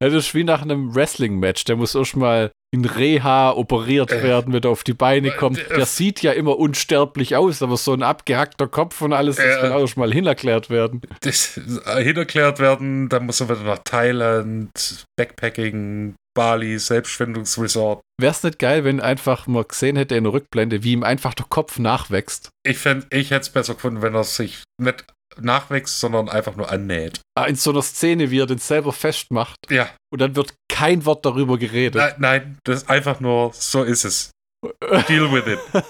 Das 0.00 0.12
ist 0.12 0.34
wie 0.34 0.44
nach 0.44 0.62
einem 0.62 0.94
Wrestling-Match. 0.94 1.64
Der 1.64 1.76
muss 1.76 1.94
erstmal 1.94 2.50
in 2.74 2.84
Reha 2.84 3.52
operiert 3.52 4.12
Äh. 4.12 4.22
werden, 4.22 4.52
wenn 4.52 4.62
er 4.62 4.70
auf 4.70 4.84
die 4.84 4.92
Beine 4.94 5.30
kommt. 5.30 5.58
Äh. 5.58 5.76
Der 5.76 5.86
sieht 5.86 6.22
ja 6.22 6.32
immer 6.32 6.58
unsterblich 6.58 7.36
aus, 7.36 7.62
aber 7.62 7.76
so 7.76 7.92
ein 7.92 8.02
abgehackter 8.02 8.66
Kopf 8.68 9.00
und 9.02 9.12
alles, 9.12 9.36
das 9.36 9.44
Äh. 9.44 9.60
kann 9.60 9.72
auch 9.72 9.80
erstmal 9.80 10.12
hinerklärt 10.12 10.68
werden. 10.70 11.00
Das 11.20 11.58
äh, 11.86 12.02
hinerklärt 12.02 12.58
werden, 12.58 13.08
dann 13.08 13.26
muss 13.26 13.40
er 13.40 13.48
wieder 13.48 13.62
nach 13.62 13.80
Thailand, 13.84 14.70
Backpacking, 15.16 16.14
Bali, 16.36 16.78
Selbstfindungsresort. 16.78 18.00
Wäre 18.20 18.30
es 18.32 18.42
nicht 18.42 18.58
geil, 18.58 18.84
wenn 18.84 19.00
einfach 19.00 19.46
man 19.46 19.64
gesehen 19.66 19.96
hätte 19.96 20.16
in 20.16 20.24
der 20.24 20.32
Rückblende, 20.32 20.82
wie 20.82 20.92
ihm 20.92 21.02
einfach 21.02 21.34
der 21.34 21.46
Kopf 21.48 21.78
nachwächst? 21.78 22.50
Ich, 22.66 22.78
fänd, 22.78 23.06
ich 23.10 23.30
hätte 23.30 23.42
es 23.42 23.50
besser 23.50 23.74
gefunden, 23.74 24.02
wenn 24.02 24.14
er 24.14 24.24
sich 24.24 24.62
nicht 24.80 25.04
nachwächst, 25.40 26.00
sondern 26.00 26.28
einfach 26.28 26.56
nur 26.56 26.70
annäht. 26.70 27.20
Ah, 27.36 27.44
In 27.44 27.56
so 27.56 27.70
einer 27.70 27.82
Szene, 27.82 28.30
wie 28.30 28.40
er 28.40 28.46
den 28.46 28.58
selber 28.58 28.92
festmacht 28.92 29.56
Ja, 29.70 29.88
und 30.12 30.20
dann 30.20 30.36
wird 30.36 30.54
kein 30.68 31.04
Wort 31.04 31.24
darüber 31.26 31.58
geredet. 31.58 31.96
nein, 31.96 32.14
nein, 32.18 32.58
das 32.64 32.82
ist 32.82 32.90
einfach 32.90 33.20
nur, 33.20 33.52
so 33.54 33.82
ist 33.82 34.04
es. 34.04 34.30
Deal 35.08 35.30
with 35.32 35.46
it. 35.46 35.84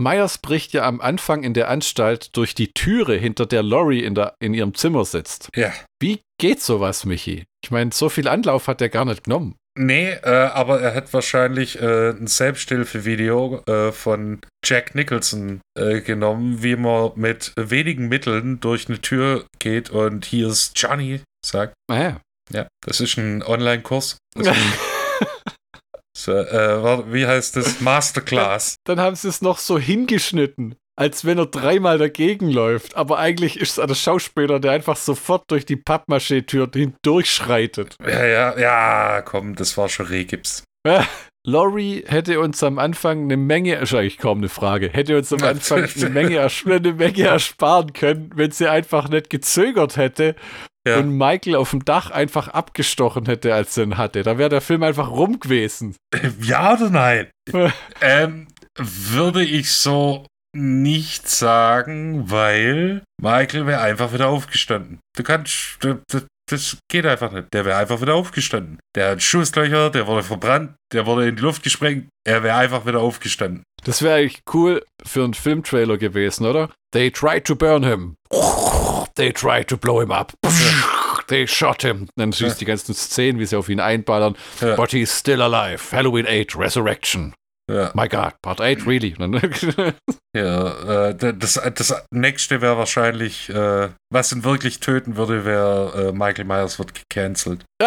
Myers 0.00 0.38
bricht 0.38 0.72
ja 0.72 0.84
am 0.86 1.00
Anfang 1.00 1.42
in 1.42 1.54
der 1.54 1.68
Anstalt 1.68 2.36
durch 2.36 2.54
die 2.54 2.72
Türe, 2.72 3.16
hinter 3.16 3.46
der 3.46 3.64
Laurie 3.64 4.04
in, 4.04 4.14
der, 4.14 4.34
in 4.40 4.54
ihrem 4.54 4.74
Zimmer 4.74 5.04
sitzt. 5.04 5.48
Ja. 5.56 5.72
Wie 6.00 6.20
geht 6.40 6.62
sowas, 6.62 7.04
Michi? 7.04 7.44
Ich 7.64 7.72
meine, 7.72 7.90
so 7.92 8.08
viel 8.08 8.28
Anlauf 8.28 8.68
hat 8.68 8.80
er 8.80 8.90
gar 8.90 9.04
nicht 9.04 9.24
genommen. 9.24 9.56
Nee, 9.80 10.10
äh, 10.10 10.28
aber 10.28 10.80
er 10.80 10.92
hat 10.92 11.12
wahrscheinlich 11.12 11.80
äh, 11.80 12.10
ein 12.10 12.26
Selbsthilfevideo 12.26 13.62
äh, 13.66 13.92
von 13.92 14.40
Jack 14.64 14.96
Nicholson 14.96 15.60
äh, 15.78 16.00
genommen, 16.00 16.64
wie 16.64 16.74
man 16.74 17.12
mit 17.14 17.52
wenigen 17.56 18.08
Mitteln 18.08 18.58
durch 18.58 18.88
eine 18.88 19.00
Tür 19.00 19.46
geht 19.60 19.90
und 19.90 20.24
hier 20.24 20.48
ist 20.48 20.72
Johnny, 20.74 21.20
sagt. 21.46 21.74
Naja. 21.88 22.20
Ja, 22.50 22.66
das 22.84 23.00
ist 23.00 23.18
ein 23.18 23.42
Online-Kurs. 23.42 24.18
So, 26.16 26.32
äh, 26.32 27.12
wie 27.12 27.28
heißt 27.28 27.54
das? 27.54 27.80
Masterclass. 27.80 28.74
Dann 28.84 28.98
haben 28.98 29.14
sie 29.14 29.28
es 29.28 29.40
noch 29.40 29.58
so 29.58 29.78
hingeschnitten, 29.78 30.74
als 30.98 31.24
wenn 31.24 31.38
er 31.38 31.46
dreimal 31.46 31.96
dagegen 31.98 32.50
läuft. 32.50 32.96
Aber 32.96 33.18
eigentlich 33.18 33.60
ist 33.60 33.78
es 33.78 33.86
der 33.86 33.94
Schauspieler, 33.94 34.58
der 34.58 34.72
einfach 34.72 34.96
sofort 34.96 35.44
durch 35.48 35.64
die 35.64 35.76
Pappmaché-Tür 35.76 36.68
hindurchschreitet. 36.74 37.96
Ja, 38.04 38.26
ja, 38.26 38.58
ja, 38.58 39.22
komm, 39.22 39.54
das 39.54 39.76
war 39.78 39.88
schon 39.88 40.06
Rehgips. 40.06 40.64
Laurie 41.46 42.04
hätte 42.06 42.40
uns 42.40 42.62
am 42.62 42.78
Anfang 42.78 43.22
eine 43.22 43.36
Menge, 43.36 43.76
ist 43.76 43.94
eigentlich 43.94 44.18
kaum 44.18 44.38
eine 44.38 44.48
Frage, 44.48 44.88
hätte 44.90 45.16
uns 45.16 45.32
am 45.32 45.42
Anfang 45.44 45.84
eine 45.96 46.10
Menge, 46.10 46.40
eine 46.66 46.92
Menge 46.92 47.22
ersparen 47.22 47.92
können, 47.92 48.30
wenn 48.34 48.50
sie 48.50 48.68
einfach 48.68 49.08
nicht 49.08 49.30
gezögert 49.30 49.96
hätte 49.96 50.34
Ja. 50.86 50.98
und 50.98 51.16
Michael 51.16 51.56
auf 51.56 51.70
dem 51.70 51.84
Dach 51.84 52.10
einfach 52.10 52.48
abgestochen 52.48 53.26
hätte, 53.26 53.54
als 53.54 53.76
er 53.76 53.84
ihn 53.84 53.98
hatte. 53.98 54.24
Da 54.24 54.36
wäre 54.36 54.48
der 54.50 54.60
Film 54.60 54.82
einfach 54.82 55.10
rum 55.10 55.38
gewesen. 55.38 55.94
Ja 56.42 56.74
oder 56.74 56.90
nein? 56.90 57.30
ähm, 58.00 58.48
würde 58.76 59.44
ich 59.44 59.70
so 59.70 60.26
nicht 60.54 61.28
sagen, 61.28 62.30
weil 62.30 63.02
Michael 63.20 63.66
wäre 63.66 63.80
einfach 63.80 64.12
wieder 64.12 64.28
aufgestanden. 64.28 65.00
Du 65.16 65.22
kannst, 65.22 65.78
du, 65.80 66.00
das 66.50 66.78
geht 66.90 67.06
einfach 67.06 67.32
nicht. 67.32 67.52
Der 67.52 67.64
wäre 67.64 67.78
einfach 67.78 68.00
wieder 68.00 68.14
aufgestanden. 68.14 68.78
Der 68.96 69.10
hat 69.10 69.22
Schusslöcher, 69.22 69.90
der 69.90 70.06
wurde 70.06 70.22
verbrannt, 70.22 70.74
der 70.92 71.06
wurde 71.06 71.28
in 71.28 71.36
die 71.36 71.42
Luft 71.42 71.62
gesprengt. 71.62 72.08
Er 72.26 72.42
wäre 72.42 72.56
einfach 72.56 72.86
wieder 72.86 73.00
aufgestanden. 73.00 73.62
Das 73.84 74.02
wäre 74.02 74.16
eigentlich 74.16 74.40
cool 74.52 74.84
für 75.04 75.24
einen 75.24 75.34
Filmtrailer 75.34 75.98
gewesen, 75.98 76.46
oder? 76.46 76.70
They 76.92 77.10
tried 77.10 77.44
to 77.44 77.54
burn 77.54 77.84
him. 77.84 78.16
They 79.14 79.32
tried 79.32 79.68
to 79.68 79.76
blow 79.76 80.00
him 80.00 80.10
up. 80.10 80.32
They 81.28 81.46
shot 81.46 81.82
him. 81.82 82.08
Dann 82.16 82.32
siehst 82.32 82.56
du 82.56 82.58
die 82.60 82.64
ganzen 82.64 82.94
Szenen, 82.94 83.38
wie 83.38 83.44
sie 83.44 83.56
auf 83.56 83.68
ihn 83.68 83.80
einballern. 83.80 84.34
Ja. 84.60 84.74
But 84.76 84.90
he's 84.92 85.16
still 85.16 85.42
alive. 85.42 85.94
Halloween 85.94 86.26
8, 86.26 86.56
Resurrection. 86.56 87.34
Ja, 87.70 87.90
My 87.94 88.08
God, 88.08 88.34
Part 88.42 88.60
8, 88.60 88.86
really? 88.86 89.14
Ja 90.36 91.08
äh, 91.08 91.14
das, 91.16 91.54
das 91.74 92.04
nächste 92.10 92.60
wäre 92.60 92.76
wahrscheinlich, 92.76 93.48
äh, 93.48 93.88
was 94.12 94.30
ihn 94.32 94.44
wirklich 94.44 94.78
töten 94.80 95.16
würde, 95.16 95.44
wäre 95.44 96.08
äh, 96.08 96.12
Michael 96.12 96.44
Myers 96.44 96.78
wird 96.78 96.94
gecancelt. 96.94 97.64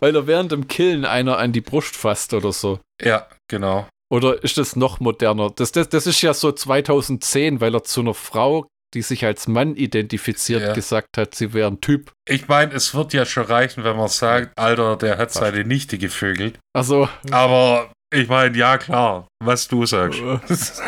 Weil 0.00 0.16
er 0.16 0.26
während 0.26 0.52
dem 0.52 0.68
Killen 0.68 1.04
einer 1.04 1.38
an 1.38 1.52
die 1.52 1.60
Brust 1.60 1.96
fasst 1.96 2.32
oder 2.34 2.52
so. 2.52 2.80
Ja, 3.02 3.26
genau. 3.48 3.86
Oder 4.12 4.42
ist 4.42 4.58
das 4.58 4.74
noch 4.76 4.98
moderner? 5.00 5.50
Das, 5.54 5.72
das, 5.72 5.88
das 5.88 6.06
ist 6.06 6.20
ja 6.22 6.34
so 6.34 6.50
2010, 6.50 7.60
weil 7.60 7.74
er 7.74 7.84
zu 7.84 8.00
einer 8.00 8.14
Frau, 8.14 8.66
die 8.94 9.02
sich 9.02 9.24
als 9.24 9.46
Mann 9.46 9.76
identifiziert, 9.76 10.62
Ja. 10.62 10.72
gesagt 10.72 11.16
hat, 11.16 11.34
sie 11.36 11.52
wäre 11.52 11.68
ein 11.70 11.80
Typ. 11.80 12.10
Ich 12.28 12.48
meine, 12.48 12.72
es 12.74 12.92
wird 12.94 13.12
ja 13.12 13.24
schon 13.24 13.44
reichen, 13.44 13.84
wenn 13.84 13.96
man 13.96 14.08
sagt, 14.08 14.58
Alter, 14.58 14.96
der 14.96 15.18
hat 15.18 15.32
seine 15.32 15.64
Nichte 15.64 15.96
gevögelt. 15.98 16.58
Also. 16.74 17.08
Aber 17.30 17.92
ich 18.12 18.28
meine, 18.28 18.56
ja 18.56 18.78
klar, 18.78 19.28
was 19.42 19.68
du 19.68 19.86
sagst. 19.86 20.20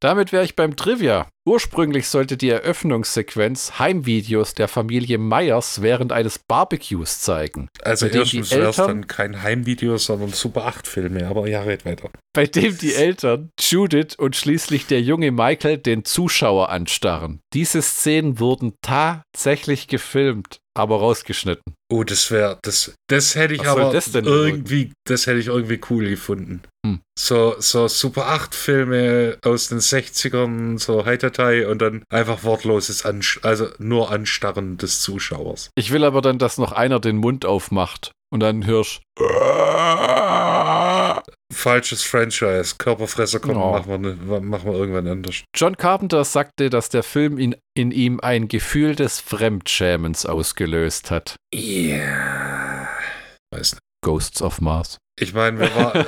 Damit 0.00 0.32
wäre 0.32 0.44
ich 0.44 0.56
beim 0.56 0.76
Trivia. 0.76 1.28
Ursprünglich 1.44 2.08
sollte 2.08 2.36
die 2.36 2.50
Eröffnungssequenz 2.50 3.78
Heimvideos 3.78 4.54
der 4.54 4.68
Familie 4.68 5.18
Myers 5.18 5.82
während 5.82 6.12
eines 6.12 6.38
Barbecues 6.38 7.20
zeigen, 7.20 7.68
Also 7.82 8.06
erstens 8.06 8.52
wäre 8.52 8.68
es 8.70 8.76
dann 8.76 9.08
kein 9.08 9.42
Heimvideo, 9.42 9.96
sondern 9.96 10.30
Super 10.30 10.66
8 10.66 10.86
Filme, 10.86 11.26
aber 11.26 11.48
ja, 11.48 11.62
red 11.62 11.84
weiter. 11.84 12.10
bei 12.32 12.46
dem 12.46 12.78
die 12.78 12.94
Eltern 12.94 13.50
Judith 13.58 14.14
und 14.18 14.36
schließlich 14.36 14.86
der 14.86 15.00
junge 15.00 15.32
Michael 15.32 15.78
den 15.78 16.04
Zuschauer 16.04 16.68
anstarren. 16.68 17.40
Diese 17.54 17.82
Szenen 17.82 18.38
wurden 18.38 18.74
tatsächlich 18.82 19.88
gefilmt, 19.88 20.60
aber 20.74 20.96
rausgeschnitten. 20.96 21.74
Oh, 21.90 22.04
das 22.04 22.30
wäre, 22.30 22.58
das, 22.62 22.94
das 23.08 23.34
hätte 23.34 23.54
ich 23.54 23.60
Was 23.60 23.68
aber 23.68 23.92
das 23.92 24.14
irgendwie, 24.14 24.92
das 25.06 25.26
hätte 25.26 25.38
ich 25.38 25.48
irgendwie 25.48 25.80
cool 25.90 26.08
gefunden. 26.08 26.62
Hm. 26.86 27.00
So, 27.18 27.56
so 27.58 27.86
Super 27.88 28.28
8 28.28 28.54
Filme 28.54 29.36
aus 29.44 29.68
den 29.68 29.78
60ern, 29.78 30.78
so 30.78 31.04
Heitertei 31.04 31.68
und 31.68 31.82
dann 31.82 32.04
einfach 32.08 32.44
wortloses, 32.44 33.04
Ansch 33.04 33.40
also 33.42 33.68
nur 33.78 34.10
Anstarren 34.10 34.78
des 34.78 35.02
Zuschauers. 35.02 35.70
Ich 35.76 35.92
will 35.92 36.04
aber 36.04 36.22
dann, 36.22 36.38
dass 36.38 36.56
noch 36.56 36.72
einer 36.72 37.00
den 37.00 37.18
Mund 37.18 37.44
aufmacht 37.44 38.12
und 38.32 38.40
dann 38.40 38.64
hörst 38.64 39.02
falsches 41.52 42.02
Franchise. 42.02 42.74
Körperfresser 42.78 43.38
kommt, 43.40 43.56
Oh. 43.56 43.72
machen, 43.72 43.88
wir, 43.88 43.98
ne- 43.98 44.40
machen 44.40 44.70
wir 44.72 44.78
irgendwann 44.78 45.06
anders. 45.06 45.44
John 45.54 45.76
Carpenter 45.76 46.24
sagte, 46.24 46.70
dass 46.70 46.88
der 46.88 47.02
Film 47.02 47.38
in, 47.38 47.54
in 47.76 47.90
ihm 47.92 48.20
ein 48.20 48.48
Gefühl 48.48 48.94
des 48.96 49.20
Fremdschämens 49.20 50.26
ausgelöst 50.26 51.10
hat. 51.10 51.36
Ja. 51.54 52.88
Weiß 53.52 53.72
nicht. 53.72 53.82
Ghosts 54.04 54.42
of 54.42 54.60
Mars. 54.60 54.98
Ich 55.20 55.32
meine, 55.34 55.60
wir 55.60 55.74
war, 55.76 56.06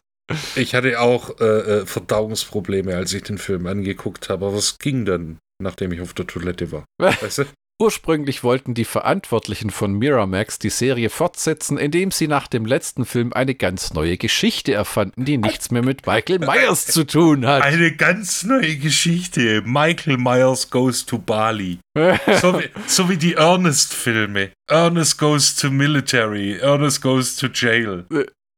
ich 0.56 0.74
hatte 0.74 1.00
auch 1.00 1.38
äh, 1.40 1.44
äh, 1.44 1.86
Verdauungsprobleme, 1.86 2.96
als 2.96 3.12
ich 3.12 3.22
den 3.22 3.38
Film 3.38 3.66
angeguckt 3.66 4.28
habe, 4.30 4.46
aber 4.46 4.56
es 4.56 4.78
ging 4.78 5.04
dann, 5.04 5.38
nachdem 5.62 5.92
ich 5.92 6.00
auf 6.00 6.14
der 6.14 6.26
Toilette 6.26 6.72
war. 6.72 6.84
Weißt 6.98 7.38
du? 7.38 7.44
Ursprünglich 7.78 8.42
wollten 8.42 8.72
die 8.72 8.86
Verantwortlichen 8.86 9.68
von 9.68 9.92
Miramax 9.92 10.58
die 10.58 10.70
Serie 10.70 11.10
fortsetzen, 11.10 11.76
indem 11.76 12.10
sie 12.10 12.26
nach 12.26 12.46
dem 12.46 12.64
letzten 12.64 13.04
Film 13.04 13.34
eine 13.34 13.54
ganz 13.54 13.92
neue 13.92 14.16
Geschichte 14.16 14.72
erfanden, 14.72 15.26
die 15.26 15.36
nichts 15.36 15.70
mehr 15.70 15.84
mit 15.84 16.06
Michael 16.06 16.38
Myers 16.38 16.86
zu 16.86 17.04
tun 17.04 17.46
hat. 17.46 17.62
Eine 17.62 17.94
ganz 17.94 18.44
neue 18.44 18.76
Geschichte. 18.76 19.62
Michael 19.66 20.16
Myers 20.16 20.70
goes 20.70 21.04
to 21.04 21.18
Bali. 21.18 21.78
So 22.40 22.58
wie, 22.58 22.68
so 22.86 23.08
wie 23.08 23.16
die 23.16 23.34
Ernest-Filme. 23.34 24.52
Ernest 24.68 25.18
goes 25.18 25.54
to 25.54 25.70
military. 25.70 26.58
Ernest 26.58 27.02
goes 27.02 27.36
to 27.36 27.48
jail. 27.48 28.06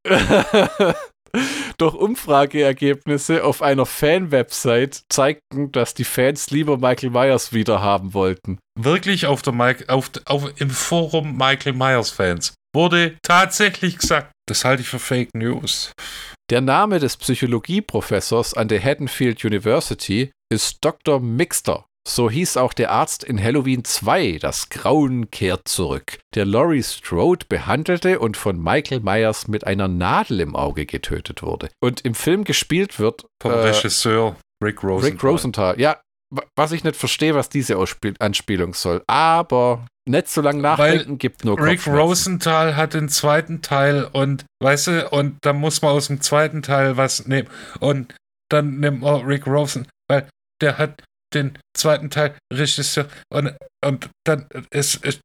Doch 1.79 1.95
Umfrageergebnisse 1.95 3.45
auf 3.45 3.63
einer 3.63 3.87
Fan-Website 3.87 5.03
zeigten, 5.09 5.71
dass 5.73 5.95
die 5.95 6.05
Fans 6.05 6.51
lieber 6.51 6.79
Michael 6.79 7.11
Myers 7.11 7.53
wiederhaben 7.53 8.15
wollten. 8.15 8.59
Wirklich 8.79 9.27
auf 9.27 9.43
der 9.43 9.53
Mike, 9.53 9.89
auf, 9.89 10.11
auf, 10.25 10.61
im 10.61 10.71
Forum 10.71 11.37
Michael 11.37 11.75
Myers 11.75 12.11
Fans 12.11 12.55
wurde 12.75 13.17
tatsächlich 13.23 13.99
gesagt. 13.99 14.33
Das 14.47 14.65
halte 14.65 14.83
ich 14.83 14.89
für 14.89 14.99
Fake 14.99 15.35
News. 15.35 15.93
Der 16.51 16.61
Name 16.61 16.99
des 16.99 17.17
Psychologieprofessors 17.17 18.55
an 18.55 18.69
der 18.69 18.83
Haddonfield 18.83 19.45
University 19.45 20.31
ist 20.51 20.79
Dr. 20.81 21.21
Mixter. 21.21 21.85
So 22.09 22.31
hieß 22.31 22.57
auch 22.57 22.73
der 22.73 22.91
Arzt 22.91 23.23
in 23.23 23.43
Halloween 23.43 23.85
2, 23.85 24.39
das 24.41 24.71
Grauen 24.71 25.31
kehrt 25.31 25.69
zurück, 25.69 26.19
der 26.35 26.47
Laurie 26.47 26.83
Strode 26.83 27.45
behandelte 27.49 28.19
und 28.19 28.37
von 28.37 28.59
Michael 28.63 29.01
Myers 29.01 29.47
mit 29.47 29.67
einer 29.67 29.89
Nadel 29.89 30.41
im 30.41 30.57
Auge 30.57 30.87
getötet 30.87 31.43
wurde. 31.43 31.69
Und 31.81 32.01
im 32.07 32.15
Film 32.15 32.45
gespielt 32.45 32.99
wird 32.99 33.27
Vom 33.43 33.53
äh, 33.53 33.57
Regisseur 33.57 34.37
Rick 34.65 34.83
Rosenthal. 34.83 35.11
Rick 35.13 35.23
Rosenthal. 35.23 35.81
Ja, 35.81 36.01
wa- 36.35 36.45
was 36.57 36.73
ich 36.73 36.83
nicht 36.83 36.97
verstehe, 36.97 37.35
was 37.35 37.51
diese 37.51 37.77
Ausspiel 37.77 38.15
Anspielung 38.21 38.73
soll. 38.73 39.03
Aber 39.07 39.87
nicht 40.09 40.29
so 40.29 40.41
lange 40.41 40.63
nachdenken 40.63 41.19
gibt 41.19 41.45
nur 41.45 41.61
Rick. 41.63 41.87
Rosenthal 41.87 42.75
hat 42.75 42.95
den 42.95 43.11
zweiten 43.11 43.61
Teil 43.61 44.09
und, 44.11 44.47
weißt 44.63 44.87
du, 44.87 45.09
und 45.11 45.37
da 45.43 45.53
muss 45.53 45.83
man 45.83 45.91
aus 45.91 46.07
dem 46.07 46.23
zweiten 46.23 46.63
Teil 46.63 46.97
was 46.97 47.27
nehmen. 47.27 47.49
Und 47.81 48.15
dann 48.51 48.81
nimmt 48.81 49.03
man 49.03 49.27
Rick 49.27 49.47
Rosen, 49.47 49.87
weil 50.09 50.27
der 50.63 50.79
hat 50.79 51.03
den 51.35 51.59
zweiten 51.77 52.11
Teil 52.11 52.37
Regisseur 52.53 53.09
und, 53.33 53.55
und 53.85 54.11
dann 54.25 54.47
ist, 54.71 55.05
ist, 55.05 55.21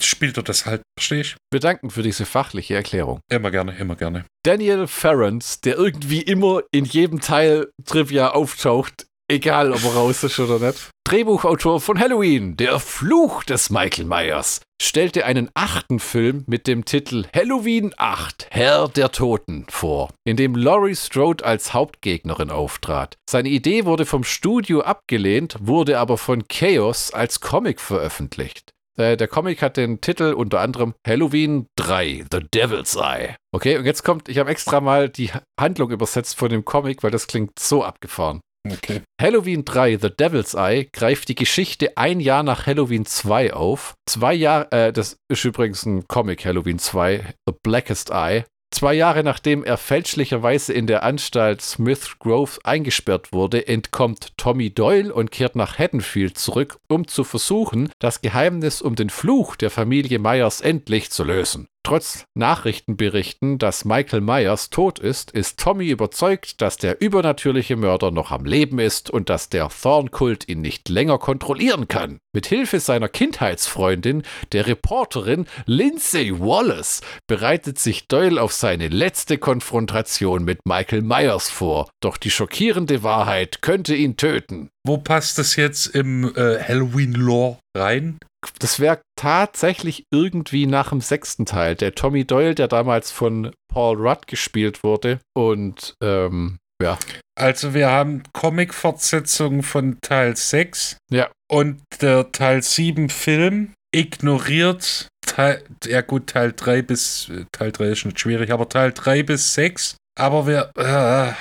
spielt 0.00 0.36
er 0.36 0.42
das 0.42 0.66
halt, 0.66 0.82
verstehe 0.98 1.20
ich? 1.20 1.36
bedanken 1.50 1.90
für 1.90 2.02
diese 2.02 2.26
fachliche 2.26 2.74
Erklärung. 2.74 3.20
Immer 3.30 3.50
gerne, 3.50 3.76
immer 3.78 3.96
gerne. 3.96 4.24
Daniel 4.44 4.86
Ferrens, 4.86 5.60
der 5.60 5.76
irgendwie 5.76 6.22
immer 6.22 6.62
in 6.72 6.84
jedem 6.84 7.20
Teil 7.20 7.70
Trivia 7.84 8.30
auftaucht, 8.30 9.06
egal 9.30 9.72
ob 9.72 9.82
er 9.84 9.94
raus 9.94 10.22
ist 10.22 10.38
oder 10.38 10.58
nicht. 10.58 10.90
Drehbuchautor 11.08 11.80
von 11.80 11.98
Halloween, 11.98 12.54
der 12.58 12.78
Fluch 12.78 13.42
des 13.42 13.70
Michael 13.70 14.04
Myers, 14.04 14.60
stellte 14.82 15.24
einen 15.24 15.48
achten 15.54 16.00
Film 16.00 16.44
mit 16.46 16.66
dem 16.66 16.84
Titel 16.84 17.24
Halloween 17.34 17.94
8, 17.96 18.48
Herr 18.50 18.88
der 18.88 19.10
Toten 19.10 19.64
vor, 19.70 20.10
in 20.26 20.36
dem 20.36 20.54
Laurie 20.54 20.94
Strode 20.94 21.46
als 21.46 21.72
Hauptgegnerin 21.72 22.50
auftrat. 22.50 23.16
Seine 23.26 23.48
Idee 23.48 23.86
wurde 23.86 24.04
vom 24.04 24.22
Studio 24.22 24.82
abgelehnt, 24.82 25.56
wurde 25.60 25.98
aber 25.98 26.18
von 26.18 26.46
Chaos 26.46 27.10
als 27.10 27.40
Comic 27.40 27.80
veröffentlicht. 27.80 28.72
Äh, 28.98 29.16
Der 29.16 29.28
Comic 29.28 29.62
hat 29.62 29.78
den 29.78 30.02
Titel 30.02 30.34
unter 30.34 30.60
anderem 30.60 30.92
Halloween 31.06 31.68
3, 31.76 32.26
The 32.30 32.40
Devil's 32.52 32.96
Eye. 32.96 33.34
Okay, 33.54 33.78
und 33.78 33.86
jetzt 33.86 34.04
kommt, 34.04 34.28
ich 34.28 34.36
habe 34.36 34.50
extra 34.50 34.82
mal 34.82 35.08
die 35.08 35.30
Handlung 35.58 35.90
übersetzt 35.90 36.36
von 36.36 36.50
dem 36.50 36.66
Comic, 36.66 37.02
weil 37.02 37.10
das 37.10 37.28
klingt 37.28 37.58
so 37.58 37.82
abgefahren. 37.82 38.40
Okay. 38.66 39.02
Halloween 39.20 39.64
3, 39.64 39.98
The 39.98 40.10
Devil's 40.10 40.54
Eye, 40.54 40.88
greift 40.92 41.28
die 41.28 41.34
Geschichte 41.34 41.96
ein 41.96 42.20
Jahr 42.20 42.42
nach 42.42 42.66
Halloween 42.66 43.06
2 43.06 43.52
auf. 43.54 43.94
Zwei 44.08 44.34
Jahre, 44.34 44.70
äh, 44.72 44.92
das 44.92 45.16
ist 45.28 45.44
übrigens 45.44 45.86
ein 45.86 46.06
Comic, 46.08 46.44
Halloween 46.44 46.78
2, 46.78 47.34
The 47.46 47.54
Blackest 47.62 48.10
Eye. 48.10 48.44
Zwei 48.70 48.92
Jahre 48.92 49.24
nachdem 49.24 49.64
er 49.64 49.78
fälschlicherweise 49.78 50.74
in 50.74 50.86
der 50.86 51.02
Anstalt 51.02 51.62
Smith 51.62 52.18
Grove 52.18 52.58
eingesperrt 52.64 53.32
wurde, 53.32 53.66
entkommt 53.66 54.36
Tommy 54.36 54.70
Doyle 54.70 55.12
und 55.12 55.30
kehrt 55.30 55.56
nach 55.56 55.78
Haddonfield 55.78 56.36
zurück, 56.36 56.76
um 56.86 57.08
zu 57.08 57.24
versuchen, 57.24 57.90
das 57.98 58.20
Geheimnis 58.20 58.82
um 58.82 58.94
den 58.94 59.08
Fluch 59.08 59.56
der 59.56 59.70
Familie 59.70 60.18
Myers 60.18 60.60
endlich 60.60 61.10
zu 61.10 61.24
lösen. 61.24 61.68
Trotz 61.88 62.26
Nachrichtenberichten, 62.34 63.56
dass 63.56 63.86
Michael 63.86 64.20
Myers 64.20 64.68
tot 64.68 64.98
ist, 64.98 65.30
ist 65.30 65.58
Tommy 65.58 65.88
überzeugt, 65.88 66.60
dass 66.60 66.76
der 66.76 67.00
übernatürliche 67.00 67.76
Mörder 67.76 68.10
noch 68.10 68.30
am 68.30 68.44
Leben 68.44 68.78
ist 68.78 69.08
und 69.08 69.30
dass 69.30 69.48
der 69.48 69.70
Thorn-Kult 69.70 70.50
ihn 70.50 70.60
nicht 70.60 70.90
länger 70.90 71.16
kontrollieren 71.16 71.88
kann. 71.88 72.18
Mit 72.34 72.44
Hilfe 72.44 72.78
seiner 72.80 73.08
Kindheitsfreundin, 73.08 74.22
der 74.52 74.66
Reporterin 74.66 75.46
Lindsay 75.64 76.38
Wallace, 76.38 77.00
bereitet 77.26 77.78
sich 77.78 78.06
Doyle 78.06 78.42
auf 78.42 78.52
seine 78.52 78.88
letzte 78.88 79.38
Konfrontation 79.38 80.44
mit 80.44 80.66
Michael 80.66 81.00
Myers 81.00 81.48
vor. 81.48 81.88
Doch 82.00 82.18
die 82.18 82.30
schockierende 82.30 83.02
Wahrheit 83.02 83.62
könnte 83.62 83.94
ihn 83.94 84.18
töten. 84.18 84.68
Wo 84.86 84.98
passt 84.98 85.38
das 85.38 85.56
jetzt 85.56 85.86
im 85.88 86.34
äh, 86.36 86.62
Halloween-Lore 86.62 87.58
rein? 87.76 88.18
Das 88.60 88.78
wäre 88.80 89.00
tatsächlich 89.16 90.04
irgendwie 90.12 90.66
nach 90.66 90.90
dem 90.90 91.00
sechsten 91.00 91.44
Teil. 91.44 91.74
Der 91.74 91.94
Tommy 91.94 92.24
Doyle, 92.24 92.54
der 92.54 92.68
damals 92.68 93.10
von 93.10 93.52
Paul 93.72 93.96
Rudd 93.96 94.26
gespielt 94.26 94.82
wurde. 94.84 95.18
Und 95.36 95.94
ähm, 96.02 96.58
ja. 96.80 96.98
Also 97.36 97.74
wir 97.74 97.88
haben 97.90 98.22
Comic-Fortsetzung 98.32 99.62
von 99.62 99.98
Teil 100.00 100.36
6 100.36 100.98
Ja. 101.10 101.28
und 101.50 101.82
der 102.00 102.30
Teil 102.30 102.62
7 102.62 103.08
Film 103.08 103.72
ignoriert 103.92 105.08
Teil, 105.26 105.62
ja 105.84 106.00
gut, 106.00 106.28
Teil 106.28 106.52
3 106.54 106.82
bis, 106.82 107.28
äh, 107.28 107.44
Teil 107.52 107.72
3 107.72 107.84
ist 107.88 108.04
nicht 108.04 108.20
schwierig, 108.20 108.50
aber 108.52 108.68
Teil 108.68 108.92
3 108.92 109.22
bis 109.24 109.54
6, 109.54 109.96
aber 110.18 110.46
wir, 110.46 110.70
äh, 110.76 111.32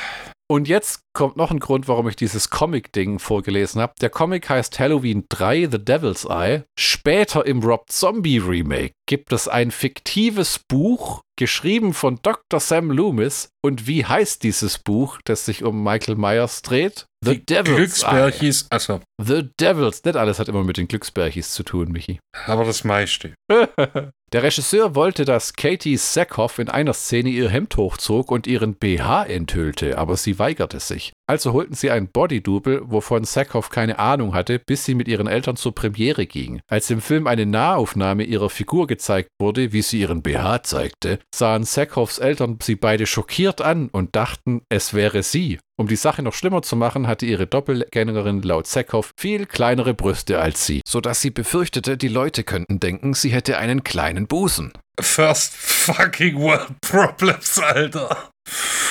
Und 0.49 0.69
jetzt 0.69 1.01
kommt 1.13 1.35
noch 1.35 1.51
ein 1.51 1.59
Grund, 1.59 1.89
warum 1.89 2.07
ich 2.07 2.15
dieses 2.15 2.49
Comic-Ding 2.49 3.19
vorgelesen 3.19 3.81
habe. 3.81 3.93
Der 3.99 4.09
Comic 4.09 4.49
heißt 4.49 4.79
Halloween 4.79 5.25
3 5.27 5.67
The 5.69 5.83
Devil's 5.83 6.23
Eye. 6.23 6.63
Später 6.79 7.45
im 7.45 7.59
Rob 7.61 7.89
Zombie 7.89 8.37
Remake 8.37 8.93
gibt 9.07 9.33
es 9.33 9.49
ein 9.49 9.71
fiktives 9.71 10.59
Buch, 10.59 11.21
geschrieben 11.37 11.93
von 11.93 12.19
Dr. 12.21 12.61
Sam 12.61 12.91
Loomis. 12.91 13.49
Und 13.61 13.87
wie 13.87 14.05
heißt 14.05 14.41
dieses 14.43 14.77
Buch, 14.77 15.19
das 15.25 15.45
sich 15.45 15.65
um 15.65 15.83
Michael 15.83 16.15
Myers 16.15 16.61
dreht? 16.61 17.07
The 17.25 17.39
die 17.39 17.45
Devil's 17.45 17.67
Eye. 17.67 17.75
Glücksbärchis, 17.75 18.67
also, 18.69 19.01
The 19.21 19.49
Devils. 19.59 20.03
Nicht 20.05 20.15
alles 20.15 20.39
hat 20.39 20.47
immer 20.47 20.63
mit 20.63 20.77
den 20.77 20.87
Glücksbärchis 20.87 21.51
zu 21.51 21.63
tun, 21.63 21.91
Michi. 21.91 22.19
aber 22.45 22.63
das 22.63 22.85
meiste. 22.85 23.33
Der 24.33 24.43
Regisseur 24.43 24.93
wollte, 24.93 25.23
dass 25.23 25.53
Katie 25.53 25.95
Sackhoff 25.95 26.59
in 26.59 26.67
einer 26.67 26.91
Szene 26.91 27.29
ihr 27.29 27.49
Hemd 27.49 27.77
hochzog 27.77 28.29
und 28.29 28.45
ihren 28.45 28.75
BH 28.75 29.23
enthüllte, 29.23 29.97
aber 29.97 30.17
sie 30.17 30.37
weigerte 30.37 30.81
sich. 30.81 31.13
Also 31.27 31.53
holten 31.53 31.75
sie 31.75 31.91
ein 31.91 32.09
Bodydouble, 32.09 32.81
wovon 32.83 33.23
Sackhoff 33.23 33.69
keine 33.69 33.99
Ahnung 33.99 34.33
hatte, 34.33 34.59
bis 34.59 34.83
sie 34.83 34.95
mit 34.95 35.07
ihren 35.07 35.27
Eltern 35.27 35.55
zur 35.55 35.73
Premiere 35.73 36.25
ging. 36.25 36.59
Als 36.67 36.89
im 36.89 36.99
Film 36.99 37.25
eine 37.25 37.45
Nahaufnahme 37.45 38.23
ihrer 38.23 38.49
Figur 38.49 38.85
gezeigt 38.87 39.29
wurde, 39.39 39.71
wie 39.71 39.81
sie 39.81 40.01
ihren 40.01 40.21
BH 40.21 40.63
zeigte, 40.63 41.19
sahen 41.33 41.63
Sackhoffs 41.63 42.17
Eltern 42.17 42.59
sie 42.61 42.75
beide 42.75 43.05
schockiert 43.05 43.61
an 43.61 43.87
und 43.87 44.17
dachten, 44.17 44.61
es 44.67 44.93
wäre 44.93 45.23
sie. 45.23 45.59
Um 45.79 45.87
die 45.87 45.95
Sache 45.95 46.23
noch 46.23 46.33
schlimmer 46.33 46.63
zu 46.63 46.75
machen, 46.75 47.05
hatte 47.05 47.27
ihre 47.27 47.45
Doppelgängerin 47.45 48.41
laut 48.41 48.65
Sackhoff 48.65 49.11
viel 49.15 49.45
kleinere 49.45 49.93
Brüste 49.93 50.39
als 50.39 50.65
sie, 50.65 50.81
sodass 50.87 51.21
sie 51.21 51.29
befürchtete, 51.29 51.97
die 51.97 52.07
Leute 52.07 52.43
könnten 52.43 52.79
denken, 52.79 53.13
sie 53.13 53.29
hätte 53.29 53.59
einen 53.59 53.83
kleinen 53.83 54.16
Busen. 54.25 54.71
First 54.99 55.53
fucking 55.53 56.39
world 56.39 56.71
problems, 56.81 57.59
Alter. 57.59 58.29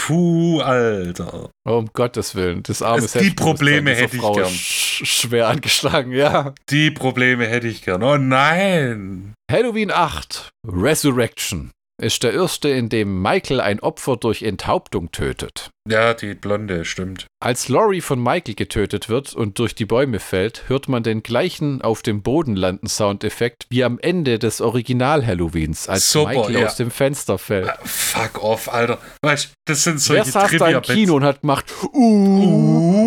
Puh, 0.06 0.60
Alter. 0.60 1.50
Um 1.66 1.88
Gottes 1.92 2.34
Willen, 2.36 2.62
das 2.62 2.82
arme 2.82 3.02
Also 3.02 3.18
die 3.18 3.30
Probleme 3.30 3.94
hätte 3.94 4.16
ich 4.16 4.22
Frau 4.22 4.34
gern. 4.34 4.48
sch 4.50 5.02
schwer 5.04 5.48
angeschlagen, 5.48 6.12
ja. 6.12 6.54
Die 6.70 6.90
Probleme 6.92 7.46
hätte 7.46 7.66
ich 7.66 7.82
gern. 7.82 8.02
Oh 8.04 8.16
nein. 8.18 9.34
Halloween 9.50 9.90
8, 9.90 10.50
Resurrection. 10.68 11.72
Ist 12.00 12.22
der 12.22 12.34
erste, 12.34 12.68
in 12.68 12.90
dem 12.90 13.22
Michael 13.22 13.60
ein 13.60 13.80
Opfer 13.80 14.16
durch 14.16 14.42
Enthauptung 14.42 15.10
tötet. 15.12 15.70
Ja, 15.88 16.12
die 16.14 16.34
Blonde, 16.34 16.84
stimmt. 16.84 17.26
Als 17.40 17.68
Laurie 17.68 18.02
von 18.02 18.22
Michael 18.22 18.54
getötet 18.54 19.08
wird 19.08 19.32
und 19.34 19.58
durch 19.58 19.74
die 19.74 19.86
Bäume 19.86 20.20
fällt, 20.20 20.68
hört 20.68 20.88
man 20.88 21.02
den 21.02 21.22
gleichen 21.22 21.80
auf 21.80 22.02
dem 22.02 22.22
Boden 22.22 22.54
landen 22.54 22.88
Soundeffekt 22.88 23.64
wie 23.70 23.82
am 23.84 23.98
Ende 23.98 24.38
des 24.38 24.60
Original-Halloweens, 24.60 25.88
als 25.88 26.12
Super, 26.12 26.30
Michael 26.30 26.60
ja. 26.60 26.66
aus 26.66 26.76
dem 26.76 26.90
Fenster 26.90 27.38
fällt. 27.38 27.70
Ah, 27.70 27.78
Fuck 27.84 28.42
off, 28.42 28.70
Alter. 28.72 28.98
Weißt 29.22 29.52
das 29.66 29.84
sind 29.84 29.94
Wer 29.94 30.24
solche 30.24 30.30
saß 30.32 30.50
da 30.58 30.68
im 30.68 30.82
Kino 30.82 31.14
und 31.16 31.24
hat 31.24 31.40
gemacht, 31.40 31.72
uh, 31.94 33.06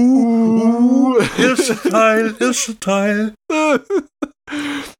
Erster 1.37 1.89
Teil, 1.89 2.35
erster 2.39 2.79
Teil. 2.79 3.33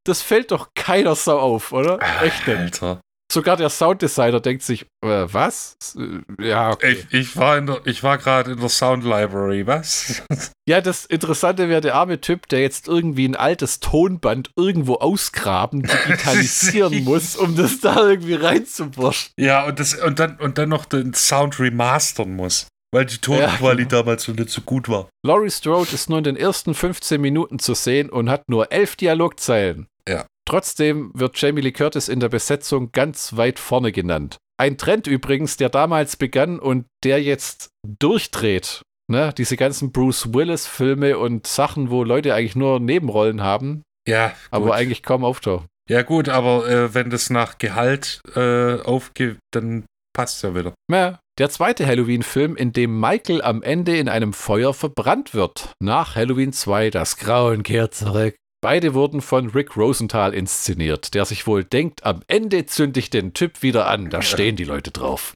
Das 0.06 0.22
fällt 0.22 0.52
doch 0.52 0.70
keiner 0.76 1.16
Sau 1.16 1.40
auf, 1.40 1.72
oder? 1.72 1.98
Echt 2.22 2.48
nicht. 2.48 2.60
Alter. 2.60 3.02
Sogar 3.31 3.57
der 3.57 3.69
Sounddesigner 3.69 4.39
denkt 4.39 4.64
sich, 4.64 4.84
äh, 5.06 5.26
was? 5.31 5.76
Äh, 5.95 6.47
Ja, 6.47 6.72
okay. 6.72 6.97
Ich, 7.11 7.14
ich 7.14 7.38
war, 7.38 7.57
in 7.57 7.68
der- 7.68 7.81
ich 7.85 8.01
war 8.01 8.18
gerade 8.18 8.53
in 8.53 8.60
der 8.60 8.69
Sound 8.69 9.03
Library, 9.03 9.68
was? 9.68 10.22
Ja, 10.68 10.81
das 10.81 11.06
Interessante 11.06 11.68
wäre 11.68 11.81
der 11.81 11.95
arme 11.95 12.22
Typ, 12.22 12.47
der 12.47 12.61
jetzt 12.61 12.88
irgendwie 12.88 13.27
ein 13.27 13.35
altes 13.35 13.80
Tonband 13.80 14.51
irgendwo 14.56 14.95
ausgraben, 14.95 15.81
digitalisieren 15.81 17.03
muss, 17.06 17.35
um 17.35 17.56
das 17.56 17.80
da 17.80 18.07
irgendwie 18.07 18.35
reinzuburschen. 18.35 19.31
Ja, 19.39 19.65
und, 19.65 19.80
das, 19.80 19.95
und, 19.95 20.19
dann, 20.19 20.38
und 20.38 20.57
dann 20.60 20.69
noch 20.69 20.85
den 20.85 21.14
Sound 21.15 21.60
remastern 21.60 22.35
muss. 22.35 22.68
Weil 22.91 23.06
die 23.06 23.18
Tonqualität 23.19 23.91
Ja, 23.91 23.99
damals 23.99 24.23
so 24.23 24.31
nicht 24.31 24.49
so 24.49 24.61
gut 24.61 24.89
war. 24.89 25.10
Laurie 25.26 25.49
Strode 25.51 25.89
ist 25.93 26.10
nur 26.10 26.19
in 26.19 26.23
den 26.23 26.35
ersten 26.35 26.73
15 26.73 27.19
Minuten 27.22 27.60
zu 27.60 27.73
sehen 27.76 28.10
und 28.10 28.30
hat 28.30 28.47
nur 28.47 28.72
elf 28.72 28.95
Dialogzeilen. 28.95 29.88
Ja. 30.07 30.26
Trotzdem 30.50 31.12
wird 31.14 31.40
Jamie 31.40 31.62
Lee 31.62 31.72
Curtis 31.72 32.10
in 32.10 32.20
der 32.20 32.30
Besetzung 32.30 32.92
ganz 32.92 33.38
weit 33.38 33.60
vorne 33.60 33.92
genannt. 33.92 34.38
Ein 34.60 34.78
Trend 34.78 35.06
übrigens, 35.08 35.58
der 35.58 35.70
damals 35.70 36.16
begann 36.18 36.60
und 36.60 36.86
der 37.04 37.22
jetzt 37.22 37.70
durchdreht. 37.88 38.82
Ne? 39.08 39.32
Diese 39.38 39.58
ganzen 39.58 39.92
Bruce 39.92 40.34
Willis-Filme 40.34 41.18
und 41.20 41.48
Sachen, 41.48 41.90
wo 41.92 42.04
Leute 42.04 42.34
eigentlich 42.34 42.56
nur 42.56 42.80
Nebenrollen 42.80 43.42
haben, 43.42 43.84
Ja, 44.08 44.34
aber 44.52 44.66
gut. 44.66 44.74
eigentlich 44.74 45.04
kaum 45.04 45.24
auftauchen. 45.24 45.68
ja 45.90 46.02
gut, 46.02 46.30
aber 46.30 46.68
äh, 46.68 46.94
wenn 46.94 47.10
das 47.10 47.30
nach 47.30 47.58
Gehalt 47.60 48.22
äh, 48.36 48.82
aufgeht, 48.82 49.38
dann 49.52 49.86
passt 50.16 50.44
ja 50.44 50.56
wieder. 50.56 50.74
Ja. 50.92 51.20
Der 51.38 51.50
zweite 51.50 51.86
Halloween-Film, 51.88 52.58
in 52.58 52.74
dem 52.74 53.00
Michael 53.00 53.42
am 53.42 53.62
Ende 53.64 53.98
in 53.98 54.10
einem 54.10 54.34
Feuer 54.34 54.74
verbrannt 54.74 55.34
wird. 55.34 55.72
Nach 55.80 56.16
Halloween 56.16 56.52
2, 56.52 56.90
das 56.90 57.16
Grauen 57.16 57.64
kehrt 57.64 57.94
zurück. 57.96 58.36
Beide 58.61 58.94
wurden 58.94 59.22
von 59.22 59.49
Rick 59.49 59.77
Rosenthal 59.77 60.34
inszeniert, 60.34 61.14
der 61.14 61.26
sich 61.26 61.48
wohl 61.48 61.64
denkt, 61.64 62.03
am 62.03 62.22
Ende 62.27 62.65
zünde 62.65 62.99
ich 62.99 63.10
den 63.10 63.34
Typ 63.34 63.61
wieder 63.61 63.88
an, 63.88 64.10
da 64.10 64.22
stehen 64.22 64.57
die 64.57 64.65
Leute 64.65 64.91
drauf. 64.91 65.34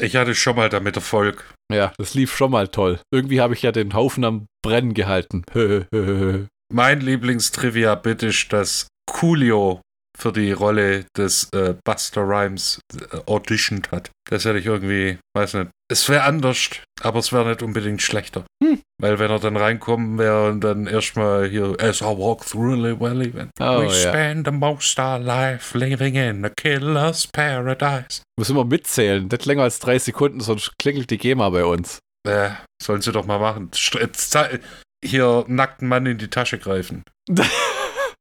Ich 0.00 0.16
hatte 0.16 0.34
schon 0.34 0.56
mal 0.56 0.68
damit 0.68 0.96
Erfolg. 0.96 1.54
Ja, 1.72 1.92
das 1.98 2.14
lief 2.14 2.34
schon 2.34 2.50
mal 2.50 2.68
toll. 2.68 2.98
Irgendwie 3.12 3.40
habe 3.40 3.54
ich 3.54 3.62
ja 3.62 3.70
den 3.70 3.94
Haufen 3.94 4.24
am 4.24 4.46
Brennen 4.62 4.92
gehalten. 4.92 5.44
Mein 6.72 7.00
Lieblingstrivia 7.00 7.94
bitte 7.94 8.26
ist, 8.26 8.52
dass 8.52 8.88
Coolio 9.08 9.80
für 10.16 10.32
die 10.32 10.52
Rolle 10.52 11.06
des 11.16 11.48
äh, 11.52 11.74
Buster 11.84 12.22
Rhymes 12.22 12.78
äh, 12.94 13.18
auditioned 13.26 13.90
hat. 13.90 14.10
Das 14.30 14.44
hätte 14.44 14.58
ich 14.58 14.66
irgendwie, 14.66 15.18
weiß 15.36 15.54
nicht. 15.54 15.70
Es 15.90 16.08
wäre 16.08 16.22
anders, 16.24 16.70
aber 17.02 17.18
es 17.18 17.32
wäre 17.32 17.48
nicht 17.48 17.62
unbedingt 17.62 18.00
schlechter. 18.00 18.44
Hm. 18.62 18.80
Weil 19.00 19.18
wenn 19.18 19.30
er 19.30 19.40
dann 19.40 19.56
reinkommen 19.56 20.16
wäre 20.18 20.48
und 20.48 20.60
dann 20.62 20.86
erstmal 20.86 21.48
hier, 21.48 21.76
as 21.80 22.00
I 22.00 22.04
walk 22.04 22.46
through 22.46 22.76
the 22.76 22.98
valley, 22.98 23.32
Oh, 23.60 23.80
we 23.80 23.86
ja. 23.86 23.90
spend 24.08 24.46
the 24.46 24.52
most 24.52 24.98
our 24.98 25.18
life 25.18 25.76
living 25.76 26.14
in 26.14 26.44
a 26.44 26.48
killer's 26.48 27.26
paradise. 27.26 28.22
Muss 28.38 28.50
immer 28.50 28.64
mitzählen, 28.64 29.26
nicht 29.26 29.44
länger 29.46 29.64
als 29.64 29.78
drei 29.80 29.98
Sekunden, 29.98 30.40
sonst 30.40 30.72
klingelt 30.80 31.10
die 31.10 31.18
GEMA 31.18 31.50
bei 31.50 31.64
uns. 31.64 31.98
Äh, 32.26 32.50
sollen 32.82 33.02
sie 33.02 33.12
doch 33.12 33.26
mal 33.26 33.38
machen. 33.40 33.70
Zei- 33.72 34.60
Hier 35.04 35.44
nackten 35.48 35.88
Mann 35.88 36.06
in 36.06 36.16
die 36.18 36.30
Tasche 36.30 36.58
greifen. 36.58 37.02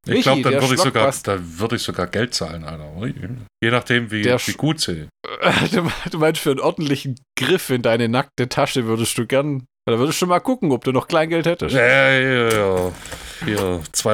Ich 0.06 0.24
glaube, 0.24 0.42
dann 0.42 0.54
würde 0.62 0.74
ich, 0.74 0.82
sogar, 0.82 1.14
würde 1.60 1.76
ich 1.78 1.82
sogar 1.82 2.08
Geld 2.08 2.34
zahlen, 2.34 2.66
Alter. 2.66 2.92
Je 3.64 3.72
nachdem, 3.72 4.12
wie, 4.12 4.22
Der 4.22 4.38
wie 4.46 4.54
gut 4.54 4.82
sie. 4.82 5.08
Du 5.72 5.90
du 6.12 6.18
meinst, 6.20 6.42
für 6.42 6.52
einen 6.52 6.60
ordentlichen 6.60 7.16
Griff 7.38 7.70
in 7.70 7.82
deine 7.82 8.10
nackte 8.10 8.50
Tasche 8.50 8.86
würdest 8.86 9.18
du 9.18 9.26
gern, 9.26 9.66
da 9.86 9.98
würdest 9.98 10.22
du 10.22 10.28
mal 10.28 10.40
gucken, 10.40 10.72
ob 10.72 10.84
du 10.84 10.92
noch 10.92 11.08
Kleingeld 11.08 11.46
hättest. 11.46 11.74
Ja, 11.76 12.12
ja, 12.12 12.50
ja. 12.50 12.92
Hier, 13.46 13.58
2,50 13.94 14.06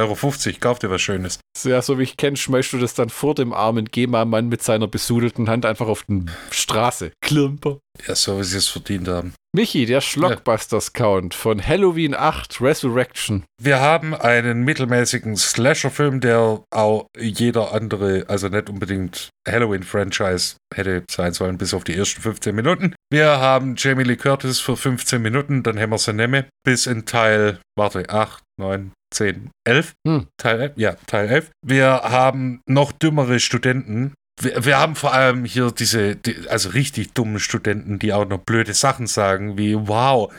Euro, 0.48 0.57
kauf 0.60 0.80
dir 0.80 0.91
was 0.91 1.02
Schönes. 1.02 1.40
Ja, 1.64 1.82
so 1.82 1.98
wie 1.98 2.03
ich 2.03 2.18
kenne, 2.18 2.38
schmeißt 2.38 2.74
du 2.74 2.78
das 2.78 2.94
dann 2.94 3.10
vor 3.10 3.36
dem 3.36 3.52
armen 3.53 3.86
GEMA-Mann 3.86 4.48
mit 4.48 4.61
seiner 4.64 4.88
besudelten 4.88 5.49
Hand 5.49 5.66
einfach 5.66 5.88
auf 5.88 6.03
die 6.07 6.26
Straße. 6.52 7.11
Klimper. 7.22 7.80
Ja, 8.07 8.16
so 8.16 8.40
wie 8.40 8.44
sie 8.44 8.57
es 8.57 8.68
verdient 8.68 9.07
haben. 9.07 9.34
Michi, 9.51 9.88
der 9.88 10.01
Schlockbusters-Count 10.01 11.34
von 11.34 11.65
Halloween 11.65 12.13
8 12.13 12.61
Resurrection. 12.61 13.45
Wir 13.59 13.80
haben 13.80 14.13
einen 14.13 14.63
mittelmäßigen 14.63 15.35
Slasher-Film, 15.35 16.19
der 16.19 16.63
auch 16.69 17.07
jeder 17.17 17.73
andere, 17.73 18.26
also 18.27 18.47
nicht 18.47 18.69
unbedingt 18.69 19.30
Halloween-Franchise 19.47 20.57
hätte 20.71 21.03
sein 21.09 21.34
sollen, 21.34 21.57
bis 21.57 21.73
auf 21.73 21.84
die 21.84 21.95
ersten 21.95 22.21
15 22.21 22.55
Minuten. 22.55 22.93
Wir 23.11 23.39
haben 23.39 23.73
Jamie 23.76 24.03
Lee 24.03 24.17
Curtis 24.17 24.59
für 24.59 24.77
15 24.77 25.19
Minuten, 25.19 25.63
dann 25.63 25.80
haben 25.80 25.89
wir 25.89 25.97
sie 25.97 26.13
nemme, 26.13 26.45
bis 26.63 26.85
in 26.85 27.07
Teil, 27.07 27.59
warte, 27.76 28.07
8, 28.07 28.43
9, 28.59 28.91
10, 29.11 29.49
11. 29.67 29.93
Hm. 30.07 30.27
Teil 30.38 30.61
11, 30.61 30.73
ja, 30.76 30.95
Teil 31.07 31.27
11. 31.27 31.49
Wir 31.65 32.01
haben 32.03 32.61
noch 32.67 32.91
dümmere 32.91 33.39
Studenten. 33.39 34.13
Wir, 34.41 34.66
wir 34.66 34.80
haben 34.80 34.95
vor 34.95 35.14
allem 35.14 35.45
hier 35.45 35.72
diese, 35.72 36.16
die, 36.16 36.36
also 36.49 36.70
richtig 36.70 37.14
dummen 37.14 37.40
Studenten, 37.40 37.99
die 37.99 38.14
auch 38.14 38.28
noch 38.28 38.40
blöde 38.40 38.74
Sachen 38.74 39.07
sagen, 39.07 39.57
wie, 39.57 39.76
wow, 39.76 40.32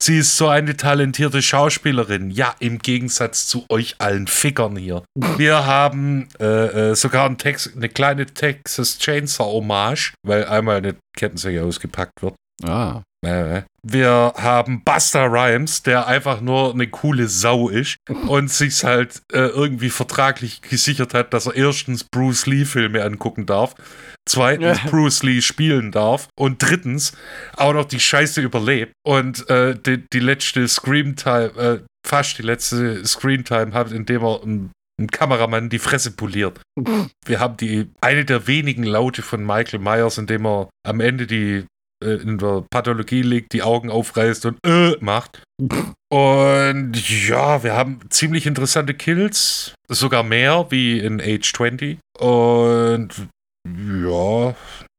sie 0.00 0.18
ist 0.18 0.36
so 0.36 0.48
eine 0.48 0.76
talentierte 0.76 1.42
Schauspielerin. 1.42 2.30
Ja, 2.30 2.54
im 2.60 2.78
Gegensatz 2.78 3.46
zu 3.46 3.64
euch 3.68 3.96
allen 3.98 4.26
Fickern 4.26 4.76
hier. 4.76 5.02
Wir 5.14 5.66
haben 5.66 6.28
äh, 6.40 6.90
äh, 6.90 6.94
sogar 6.94 7.26
einen 7.26 7.38
Tex 7.38 7.70
eine 7.74 7.88
kleine 7.88 8.26
Texas 8.26 8.98
Chainsaw 8.98 9.52
Hommage, 9.52 10.14
weil 10.24 10.44
einmal 10.44 10.76
eine 10.76 10.96
Kettensäge 11.16 11.64
ausgepackt 11.64 12.22
wird. 12.22 12.34
Ah. 12.64 13.02
Äh, 13.26 13.62
Wir 13.82 14.32
haben 14.36 14.84
Buster 14.84 15.26
Rhymes, 15.26 15.82
der 15.82 16.06
einfach 16.06 16.40
nur 16.40 16.72
eine 16.72 16.86
coole 16.88 17.28
Sau 17.28 17.68
ist 17.68 17.96
und 18.28 18.50
sich 18.50 18.84
halt 18.84 19.22
äh, 19.32 19.38
irgendwie 19.38 19.90
vertraglich 19.90 20.62
gesichert 20.62 21.14
hat, 21.14 21.34
dass 21.34 21.46
er 21.46 21.56
erstens 21.56 22.04
Bruce 22.04 22.46
Lee 22.46 22.64
Filme 22.64 23.02
angucken 23.02 23.44
darf, 23.46 23.74
zweitens 24.28 24.78
Ja. 24.84 24.90
Bruce 24.90 25.24
Lee 25.24 25.40
spielen 25.42 25.90
darf 25.90 26.28
und 26.38 26.62
drittens 26.62 27.12
auch 27.56 27.72
noch 27.72 27.86
die 27.86 27.98
Scheiße 28.00 28.40
überlebt 28.40 28.92
und 29.04 29.48
äh, 29.50 29.74
die, 29.74 30.04
die 30.12 30.20
letzte 30.20 30.68
Screamtime, 30.68 31.46
äh, 31.56 31.80
fast 32.06 32.38
die 32.38 32.42
letzte 32.42 33.04
Screamtime 33.04 33.72
hat, 33.72 33.90
indem 33.90 34.22
er 34.22 34.42
ein 34.44 34.70
ein 35.00 35.06
Kameramann 35.12 35.68
die 35.70 35.78
Fresse 35.78 36.10
poliert. 36.10 36.60
Wir 37.24 37.38
haben 37.38 37.56
die 37.56 37.88
eine 38.00 38.24
der 38.24 38.48
wenigen 38.48 38.82
Laute 38.82 39.22
von 39.22 39.46
Michael 39.46 39.78
Myers, 39.78 40.18
indem 40.18 40.44
er 40.44 40.70
am 40.84 40.98
Ende 40.98 41.28
die 41.28 41.66
in 42.04 42.38
der 42.38 42.64
Pathologie 42.70 43.22
liegt, 43.22 43.52
die 43.52 43.62
Augen 43.62 43.90
aufreißt 43.90 44.46
und 44.46 44.58
äh, 44.64 44.96
macht. 45.00 45.42
Und 46.10 46.92
ja, 47.28 47.62
wir 47.62 47.74
haben 47.74 48.00
ziemlich 48.10 48.46
interessante 48.46 48.94
Kills, 48.94 49.74
sogar 49.88 50.22
mehr 50.22 50.66
wie 50.70 50.98
in 50.98 51.20
Age 51.20 51.52
20. 51.52 51.98
Und 52.18 53.08
ja, 53.66 54.54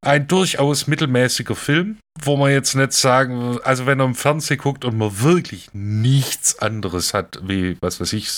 ein 0.05 0.27
durchaus 0.27 0.87
mittelmäßiger 0.87 1.55
Film, 1.55 1.97
wo 2.21 2.37
man 2.37 2.51
jetzt 2.51 2.75
nicht 2.75 2.93
sagen, 2.93 3.59
also 3.63 3.85
wenn 3.85 3.99
er 3.99 4.05
im 4.05 4.15
Fernsehen 4.15 4.59
guckt 4.59 4.85
und 4.85 4.97
man 4.97 5.21
wirklich 5.21 5.69
nichts 5.73 6.59
anderes 6.59 7.13
hat, 7.13 7.39
wie, 7.43 7.77
was 7.81 7.99
weiß 7.99 8.13
ich, 8.13 8.29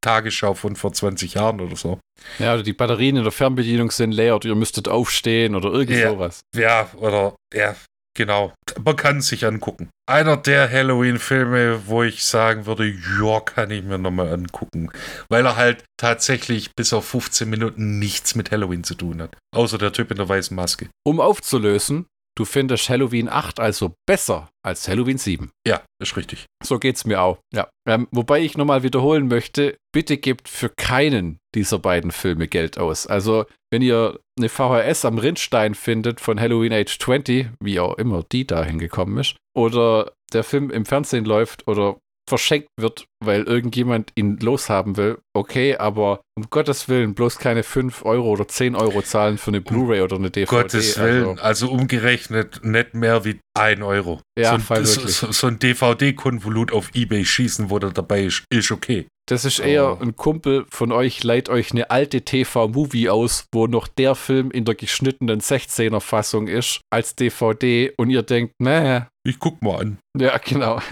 Tagesschau 0.00 0.54
von 0.54 0.76
vor 0.76 0.92
20 0.92 1.34
Jahren 1.34 1.60
oder 1.60 1.76
so. 1.76 1.98
Ja, 2.38 2.54
oder 2.54 2.62
die 2.62 2.72
Batterien 2.72 3.16
in 3.16 3.24
der 3.24 3.32
Fernbedienung 3.32 3.90
sind 3.90 4.12
leer 4.12 4.36
oder 4.36 4.48
ihr 4.48 4.54
müsstet 4.54 4.88
aufstehen 4.88 5.54
oder 5.54 5.72
irgend 5.72 5.98
Ja. 5.98 6.10
sowas. 6.10 6.40
Ja, 6.56 6.88
oder, 6.96 7.34
ja, 7.54 7.74
genau. 8.18 8.52
Man 8.84 8.96
kann 8.96 9.18
es 9.18 9.28
sich 9.28 9.46
angucken. 9.46 9.88
Einer 10.06 10.36
der 10.36 10.70
Halloween-Filme, 10.70 11.86
wo 11.86 12.02
ich 12.02 12.24
sagen 12.24 12.66
würde, 12.66 12.86
ja, 12.86 13.40
kann 13.40 13.70
ich 13.70 13.82
mir 13.82 13.96
nochmal 13.96 14.32
angucken. 14.32 14.90
Weil 15.30 15.46
er 15.46 15.56
halt 15.56 15.84
tatsächlich 15.96 16.74
bis 16.76 16.92
auf 16.92 17.06
15 17.06 17.48
Minuten 17.48 17.98
nichts 17.98 18.34
mit 18.34 18.50
Halloween 18.50 18.84
zu 18.84 18.94
tun 18.94 19.22
hat. 19.22 19.36
Außer 19.54 19.78
der 19.78 19.92
Typ 19.92 20.10
in 20.10 20.18
der 20.18 20.28
weißen 20.28 20.54
Maske. 20.54 20.88
Um 21.06 21.20
aufzulösen, 21.20 22.06
du 22.38 22.44
findest 22.44 22.88
Halloween 22.88 23.28
8 23.28 23.58
also 23.58 23.94
besser 24.06 24.48
als 24.64 24.86
Halloween 24.86 25.18
7. 25.18 25.50
Ja, 25.66 25.82
ist 26.00 26.16
richtig. 26.16 26.46
So 26.62 26.78
geht's 26.78 27.04
mir 27.04 27.20
auch. 27.20 27.38
Ja. 27.52 27.68
Ähm, 27.88 28.06
wobei 28.12 28.40
ich 28.40 28.56
nochmal 28.56 28.84
wiederholen 28.84 29.26
möchte, 29.26 29.76
bitte 29.92 30.18
gebt 30.18 30.48
für 30.48 30.68
keinen 30.68 31.38
dieser 31.54 31.80
beiden 31.80 32.12
Filme 32.12 32.46
Geld 32.46 32.78
aus. 32.78 33.06
Also, 33.06 33.46
wenn 33.72 33.82
ihr 33.82 34.20
eine 34.38 34.48
VHS 34.48 35.04
am 35.04 35.18
Rindstein 35.18 35.74
findet 35.74 36.20
von 36.20 36.38
Halloween 36.38 36.72
Age 36.72 36.96
20, 36.98 37.48
wie 37.60 37.80
auch 37.80 37.98
immer 37.98 38.24
die 38.30 38.46
da 38.46 38.64
hingekommen 38.64 39.18
ist, 39.18 39.36
oder 39.56 40.12
der 40.32 40.44
Film 40.44 40.70
im 40.70 40.86
Fernsehen 40.86 41.24
läuft 41.24 41.66
oder 41.66 41.96
verschenkt 42.28 42.68
wird, 42.78 43.06
weil 43.24 43.42
irgendjemand 43.44 44.12
ihn 44.14 44.38
loshaben 44.38 44.96
will, 44.96 45.18
okay, 45.34 45.76
aber 45.76 46.20
um 46.36 46.46
Gottes 46.50 46.88
Willen 46.88 47.14
bloß 47.14 47.38
keine 47.38 47.62
5 47.64 48.04
Euro 48.04 48.28
oder 48.30 48.46
10 48.46 48.76
Euro 48.76 49.02
zahlen 49.02 49.38
für 49.38 49.48
eine 49.50 49.60
Blu-ray 49.60 50.02
oder 50.02 50.16
eine 50.16 50.30
DVD. 50.30 50.48
Gottes 50.62 50.98
Willen, 50.98 51.30
also, 51.40 51.42
also 51.42 51.70
umgerechnet 51.70 52.60
nicht 52.62 52.94
mehr 52.94 53.24
wie 53.24 53.40
1 53.58 53.82
Euro. 53.82 54.20
Ja, 54.38 54.58
so, 54.60 54.74
ein, 54.74 54.84
so, 54.84 55.32
so 55.32 55.46
ein 55.48 55.58
DVD-Konvolut 55.58 56.72
auf 56.72 56.90
Ebay 56.94 57.24
schießen, 57.24 57.70
wo 57.70 57.78
der 57.78 57.90
dabei 57.90 58.22
ist, 58.24 58.44
ist 58.52 58.70
okay. 58.70 59.06
Das 59.28 59.44
ist 59.44 59.58
eher 59.58 59.92
Oh. 59.92 59.98
ein 60.00 60.16
Kumpel 60.16 60.64
von 60.70 60.90
euch, 60.90 61.22
leiht 61.22 61.50
euch 61.50 61.72
eine 61.72 61.90
alte 61.90 62.22
TV-Movie 62.22 63.10
aus, 63.10 63.44
wo 63.52 63.66
noch 63.66 63.86
der 63.86 64.14
Film 64.14 64.50
in 64.50 64.64
der 64.64 64.74
geschnittenen 64.74 65.40
16er-Fassung 65.40 66.48
ist, 66.48 66.80
als 66.90 67.14
DVD 67.14 67.92
und 67.98 68.08
ihr 68.08 68.22
denkt, 68.22 68.54
naja, 68.58 69.08
Ich 69.26 69.38
guck 69.38 69.60
mal 69.60 69.80
an. 69.80 69.98
ja, 70.16 70.38
genau. 70.38 70.80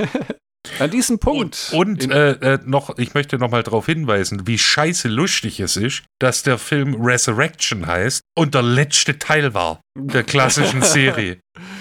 An 0.78 0.90
diesem 0.90 1.18
Punkt. 1.18 1.70
Und 1.72 2.04
in- 2.04 2.10
äh, 2.10 2.32
äh, 2.54 2.58
noch, 2.64 2.98
ich 2.98 3.14
möchte 3.14 3.38
noch 3.38 3.50
mal 3.50 3.62
darauf 3.62 3.86
hinweisen, 3.86 4.46
wie 4.46 4.58
scheiße 4.58 5.08
lustig 5.08 5.60
es 5.60 5.76
ist, 5.76 6.02
dass 6.20 6.42
der 6.42 6.58
Film 6.58 6.94
Resurrection 7.00 7.86
heißt 7.86 8.20
und 8.36 8.54
der 8.54 8.62
letzte 8.62 9.18
Teil 9.18 9.54
war 9.54 9.80
der 9.98 10.22
klassischen 10.22 10.82
Serie. 10.82 11.38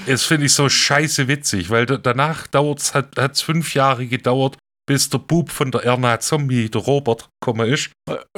Das 0.07 0.24
finde 0.24 0.45
ich 0.45 0.53
so 0.53 0.70
scheiße 0.70 1.28
witzig, 1.28 1.70
weil 1.70 1.86
da, 1.86 1.98
danach 1.98 2.48
dauert's, 2.48 2.94
hat 2.94 3.18
es 3.18 3.41
fünf 3.41 3.74
Jahre 3.74 4.06
gedauert, 4.07 4.57
bis 4.88 5.10
der 5.10 5.18
Bub 5.18 5.49
von 5.49 5.72
der 5.72 5.84
Erna 5.84 6.20
Zombie, 6.20 6.70
der 6.70 6.82
Robert, 6.82 7.28
gekommen 7.41 7.68
ist 7.72 7.90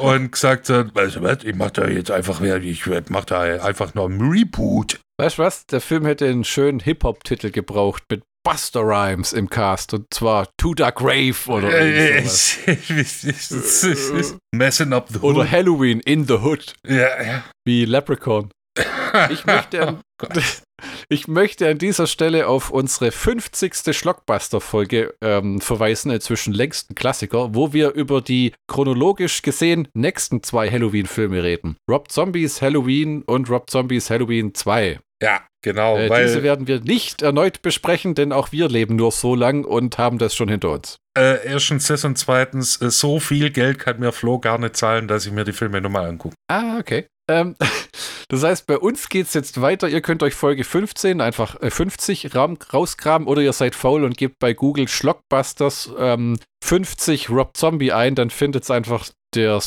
und 0.00 0.32
gesagt 0.32 0.68
hat, 0.68 0.94
weißt 0.94 1.16
du 1.16 1.22
was, 1.22 1.38
ich 1.42 1.54
mach 1.54 1.70
da 1.70 1.86
jetzt 1.88 2.10
einfach, 2.10 2.40
ich 2.42 2.86
mach 3.08 3.24
da 3.24 3.40
einfach 3.40 3.94
noch 3.94 4.06
ein 4.08 4.20
Reboot. 4.20 5.00
Weißt 5.18 5.38
du 5.38 5.42
was? 5.42 5.64
Der 5.66 5.80
Film 5.80 6.04
hätte 6.04 6.26
einen 6.26 6.44
schönen 6.44 6.80
Hip-Hop-Titel 6.80 7.50
gebraucht 7.50 8.02
mit 8.10 8.22
Buster 8.46 8.82
Rhymes 8.82 9.32
im 9.32 9.50
Cast 9.50 9.92
und 9.92 10.06
zwar 10.14 10.46
To 10.56 10.72
the 10.76 10.84
Grave 10.94 11.34
oder 11.48 11.68
Äh. 11.68 12.22
Messing 14.52 14.92
up 14.92 15.08
the 15.08 15.18
Oder 15.18 15.40
hood. 15.40 15.50
Halloween 15.50 15.98
in 15.98 16.28
the 16.28 16.34
Hood, 16.34 16.74
Ja, 16.86 17.22
ja. 17.24 17.44
wie 17.64 17.84
Leprechaun. 17.84 18.50
Ich 19.30 19.44
möchte, 19.46 19.88
an, 19.88 20.00
ich 21.08 21.26
möchte 21.26 21.68
an 21.68 21.78
dieser 21.78 22.06
Stelle 22.06 22.46
auf 22.46 22.70
unsere 22.70 23.10
50. 23.10 23.96
Schlockbuster-Folge 23.96 25.14
ähm, 25.20 25.60
verweisen, 25.60 26.12
inzwischen 26.12 26.54
längsten 26.54 26.94
Klassiker, 26.94 27.52
wo 27.52 27.72
wir 27.72 27.94
über 27.94 28.20
die 28.20 28.52
chronologisch 28.68 29.42
gesehen 29.42 29.88
nächsten 29.92 30.44
zwei 30.44 30.70
Halloween-Filme 30.70 31.42
reden. 31.42 31.78
Rob 31.90 32.12
Zombies 32.12 32.62
Halloween 32.62 33.22
und 33.22 33.50
Rob 33.50 33.68
Zombies 33.68 34.08
Halloween 34.08 34.54
2. 34.54 35.00
Ja, 35.20 35.40
genau, 35.66 35.98
Äh, 35.98 36.08
weil 36.08 36.26
diese 36.26 36.42
werden 36.44 36.66
wir 36.68 36.80
nicht 36.80 37.22
erneut 37.22 37.60
besprechen, 37.60 38.14
denn 38.14 38.32
auch 38.32 38.52
wir 38.52 38.68
leben 38.68 38.94
nur 38.96 39.10
so 39.10 39.34
lang 39.34 39.64
und 39.64 39.98
haben 39.98 40.18
das 40.18 40.34
schon 40.34 40.48
hinter 40.48 40.70
uns. 40.70 40.98
äh, 41.18 41.44
erstens 41.46 41.88
das 41.88 42.04
und 42.04 42.16
zweitens, 42.16 42.80
äh, 42.80 42.90
so 42.90 43.18
viel 43.18 43.50
Geld 43.50 43.78
kann 43.80 43.98
mir 43.98 44.12
Flo 44.12 44.38
gar 44.38 44.58
nicht 44.58 44.76
zahlen, 44.76 45.08
dass 45.08 45.26
ich 45.26 45.32
mir 45.32 45.44
die 45.44 45.52
Filme 45.52 45.80
nochmal 45.80 46.08
angucke. 46.08 46.36
Ah, 46.48 46.78
okay. 46.78 47.06
Ähm, 47.28 47.56
das 48.28 48.44
heißt, 48.44 48.66
bei 48.68 48.78
uns 48.78 49.08
geht 49.08 49.26
es 49.26 49.34
jetzt 49.34 49.60
weiter. 49.60 49.88
Ihr 49.88 50.00
könnt 50.02 50.22
euch 50.22 50.34
Folge 50.34 50.62
15 50.62 51.20
einfach 51.20 51.60
äh, 51.60 51.70
50 51.70 52.36
Raum 52.36 52.58
rausgraben 52.72 53.26
oder 53.26 53.42
ihr 53.42 53.52
seid 53.52 53.74
faul 53.74 54.04
und 54.04 54.16
gebt 54.16 54.38
bei 54.38 54.52
Google 54.52 54.86
Schlockbusters 54.86 55.90
ähm, 55.98 56.38
50 56.62 57.30
Rob 57.30 57.56
Zombie 57.56 57.92
ein, 57.92 58.14
dann 58.14 58.30
findet 58.30 58.62
es 58.62 58.70
einfach 58.70 59.08
der 59.34 59.60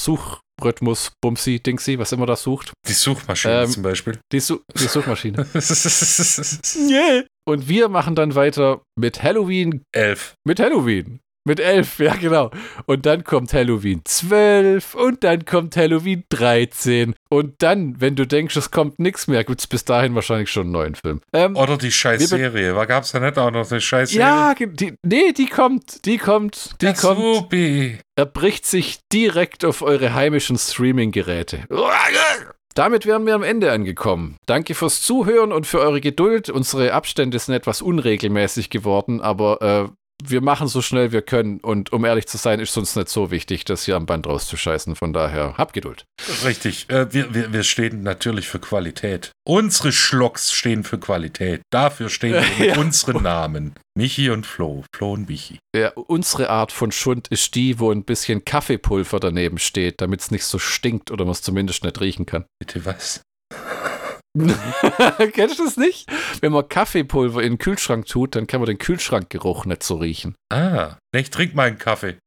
Suchrhythmus 0.59 1.11
Bumsi 1.21 1.59
Dingsy, 1.59 1.97
was 1.99 2.11
immer 2.11 2.25
das 2.25 2.43
sucht. 2.43 2.73
Die 2.87 2.93
Suchmaschine 2.93 3.61
Ähm, 3.63 3.69
zum 3.69 3.83
Beispiel. 3.83 4.19
Die, 4.31 4.39
Su 4.39 4.59
die 4.75 4.87
Suchmaschine. 4.87 5.47
yeah. 6.89 7.23
Und 7.47 7.67
wir 7.69 7.87
machen 7.87 8.15
dann 8.15 8.35
weiter 8.35 8.81
mit 8.95 9.23
Halloween 9.23 9.83
Elf. 9.93 10.35
Mit 10.45 10.59
Halloween. 10.59 11.21
Mit 11.47 11.61
11, 11.61 11.99
ja 11.99 12.15
genau. 12.15 12.51
Und 12.85 13.05
dann 13.05 13.23
kommt 13.23 13.53
Halloween 13.53 14.01
12 14.03 14.93
und 14.93 15.23
dann 15.23 15.45
kommt 15.45 15.77
Halloween 15.77 16.23
13. 16.29 17.15
Und 17.31 17.61
dann, 17.61 18.01
wenn 18.01 18.15
du 18.15 18.25
denkst, 18.25 18.55
es 18.55 18.71
kommt 18.71 18.97
nichts 18.97 19.27
mehr, 19.27 19.43
gibt 19.43 19.59
es 19.59 19.67
bis 19.67 19.85
dahin 19.85 20.15
wahrscheinlich 20.15 20.49
schon 20.49 20.63
einen 20.63 20.71
neuen 20.71 20.95
Film. 20.95 21.21
Ähm, 21.31 21.55
Oder 21.55 21.77
die 21.77 21.91
Scheißserie. 21.91 22.75
War 22.75 22.87
gab's 22.87 23.11
da 23.11 23.19
nicht 23.19 23.37
auch 23.37 23.51
noch 23.51 23.69
eine 23.69 23.79
Scheißserie? 23.79 24.19
ja, 24.19 24.55
die, 24.55 24.95
nee, 25.05 25.31
die 25.31 25.45
kommt, 25.45 26.05
die 26.05 26.17
kommt, 26.17 26.71
die 26.81 26.85
Der 26.85 26.95
kommt. 26.95 27.19
Supi. 27.19 27.99
Er 28.15 28.25
bricht 28.25 28.65
sich 28.65 28.99
direkt 29.13 29.63
auf 29.63 29.83
eure 29.83 30.15
heimischen 30.15 30.57
Streaming-Geräte. 30.57 31.65
Damit 32.73 33.05
wären 33.05 33.25
wir 33.25 33.35
am 33.35 33.43
Ende 33.43 33.71
angekommen. 33.71 34.37
Danke 34.45 34.73
fürs 34.73 35.01
Zuhören 35.01 35.51
und 35.51 35.67
für 35.67 35.79
eure 35.79 36.01
Geduld. 36.01 36.49
Unsere 36.49 36.93
Abstände 36.93 37.37
sind 37.37 37.53
etwas 37.53 37.81
unregelmäßig 37.81 38.69
geworden, 38.69 39.21
aber 39.21 39.61
äh, 39.61 39.89
wir 40.23 40.41
machen 40.41 40.67
so 40.67 40.81
schnell 40.81 41.11
wir 41.11 41.21
können. 41.21 41.59
Und 41.59 41.93
um 41.93 42.05
ehrlich 42.05 42.27
zu 42.27 42.37
sein, 42.37 42.59
ist 42.59 42.71
es 42.71 42.77
uns 42.77 42.95
nicht 42.95 43.09
so 43.09 43.31
wichtig, 43.31 43.65
das 43.65 43.85
hier 43.85 43.95
am 43.95 44.05
Band 44.05 44.27
rauszuscheißen. 44.27 44.95
Von 44.95 45.13
daher, 45.13 45.55
habt 45.57 45.73
Geduld. 45.73 46.05
Richtig. 46.43 46.89
Äh, 46.89 47.13
wir, 47.13 47.33
wir, 47.33 47.53
wir 47.53 47.63
stehen 47.63 48.03
natürlich 48.03 48.47
für 48.47 48.59
Qualität. 48.59 49.31
Unsere 49.47 49.91
Schlocks 49.91 50.51
stehen 50.51 50.83
für 50.83 50.99
Qualität. 50.99 51.61
Dafür 51.71 52.09
stehen 52.09 52.33
wir 52.33 52.41
mit 52.67 52.75
Ja. 52.75 52.81
unseren 52.81 53.23
Namen. 53.23 53.73
Michi 53.97 54.29
und 54.29 54.45
Flo. 54.45 54.83
Flo 54.95 55.13
und 55.13 55.27
Michi. 55.29 55.59
Ja, 55.75 55.89
unsere 55.95 56.49
Art 56.49 56.71
von 56.71 56.91
Schund 56.91 57.27
ist 57.29 57.55
die, 57.55 57.79
wo 57.79 57.91
ein 57.91 58.03
bisschen 58.03 58.45
Kaffeepulver 58.45 59.19
daneben 59.19 59.57
steht, 59.57 60.01
damit 60.01 60.21
es 60.21 60.31
nicht 60.31 60.45
so 60.45 60.59
stinkt 60.59 61.11
oder 61.11 61.25
man 61.25 61.31
es 61.33 61.41
zumindest 61.41 61.83
nicht 61.83 61.99
riechen 61.99 62.25
kann. 62.25 62.45
Bitte 62.59 62.85
was? 62.85 63.21
Kennst 65.33 65.59
du 65.59 65.65
das 65.65 65.77
nicht? 65.77 66.07
Wenn 66.41 66.51
man 66.51 66.67
Kaffeepulver 66.67 67.41
in 67.43 67.53
den 67.53 67.57
Kühlschrank 67.59 68.05
tut, 68.05 68.35
dann 68.35 68.47
kann 68.47 68.61
man 68.61 68.67
den 68.67 68.77
Kühlschrankgeruch 68.77 69.65
nicht 69.65 69.83
so 69.83 69.95
riechen. 69.95 70.35
Ah, 70.51 70.95
ich 71.13 71.29
trink 71.29 71.55
meinen 71.55 71.77
Kaffee. 71.77 72.17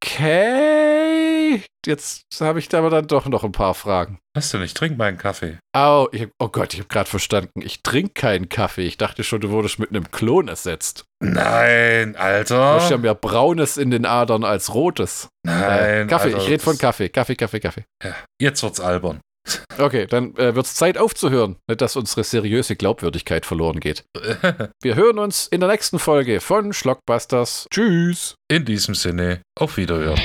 Okay. 0.00 1.62
Jetzt 1.86 2.22
habe 2.40 2.58
ich 2.58 2.68
da 2.68 2.78
aber 2.78 2.90
dann 2.90 3.06
doch 3.06 3.26
noch 3.26 3.44
ein 3.44 3.52
paar 3.52 3.74
Fragen. 3.74 4.18
Was 4.34 4.50
denn? 4.50 4.62
Ich 4.62 4.74
trink 4.74 4.98
meinen 4.98 5.16
Kaffee. 5.18 5.58
Au, 5.74 6.08
ich 6.12 6.28
oh 6.38 6.48
Gott, 6.48 6.74
ich 6.74 6.80
habe 6.80 6.88
gerade 6.88 7.08
verstanden. 7.08 7.62
Ich 7.62 7.82
trinke 7.82 8.12
keinen 8.14 8.48
Kaffee. 8.48 8.86
Ich 8.86 8.98
dachte 8.98 9.24
schon, 9.24 9.40
du 9.40 9.50
wurdest 9.50 9.78
mit 9.78 9.90
einem 9.90 10.10
Klon 10.10 10.48
ersetzt. 10.48 11.04
Nein, 11.20 12.12
Du 12.12 12.18
hast 12.20 12.50
ja 12.50 12.74
Alter. 12.74 12.98
mehr 12.98 13.14
Braunes 13.14 13.76
in 13.76 13.90
den 13.90 14.04
Adern 14.06 14.44
als 14.44 14.74
Rotes. 14.74 15.28
Äh, 15.46 15.50
Nein. 15.50 16.06
Kaffee, 16.08 16.34
Alter, 16.34 16.38
ich 16.44 16.48
rede 16.48 16.62
von 16.62 16.76
Kaffee. 16.78 17.08
Kaffee, 17.08 17.34
Kaffee, 17.36 17.60
Kaffee. 17.60 17.84
Ja, 18.04 18.14
jetzt 18.40 18.62
wird's 18.62 18.80
albern. 18.80 19.20
Okay, 19.78 20.06
dann 20.06 20.34
äh, 20.36 20.54
wird 20.54 20.66
es 20.66 20.74
Zeit 20.74 20.98
aufzuhören. 20.98 21.56
Nicht, 21.68 21.80
dass 21.80 21.96
unsere 21.96 22.24
seriöse 22.24 22.76
Glaubwürdigkeit 22.76 23.46
verloren 23.46 23.80
geht. 23.80 24.04
Wir 24.82 24.94
hören 24.96 25.18
uns 25.18 25.46
in 25.46 25.60
der 25.60 25.68
nächsten 25.68 25.98
Folge 25.98 26.40
von 26.40 26.72
Schlockbusters. 26.72 27.66
Tschüss. 27.70 28.34
In 28.48 28.64
diesem 28.64 28.94
Sinne, 28.94 29.42
auf 29.58 29.76
Wiederhören. 29.76 30.20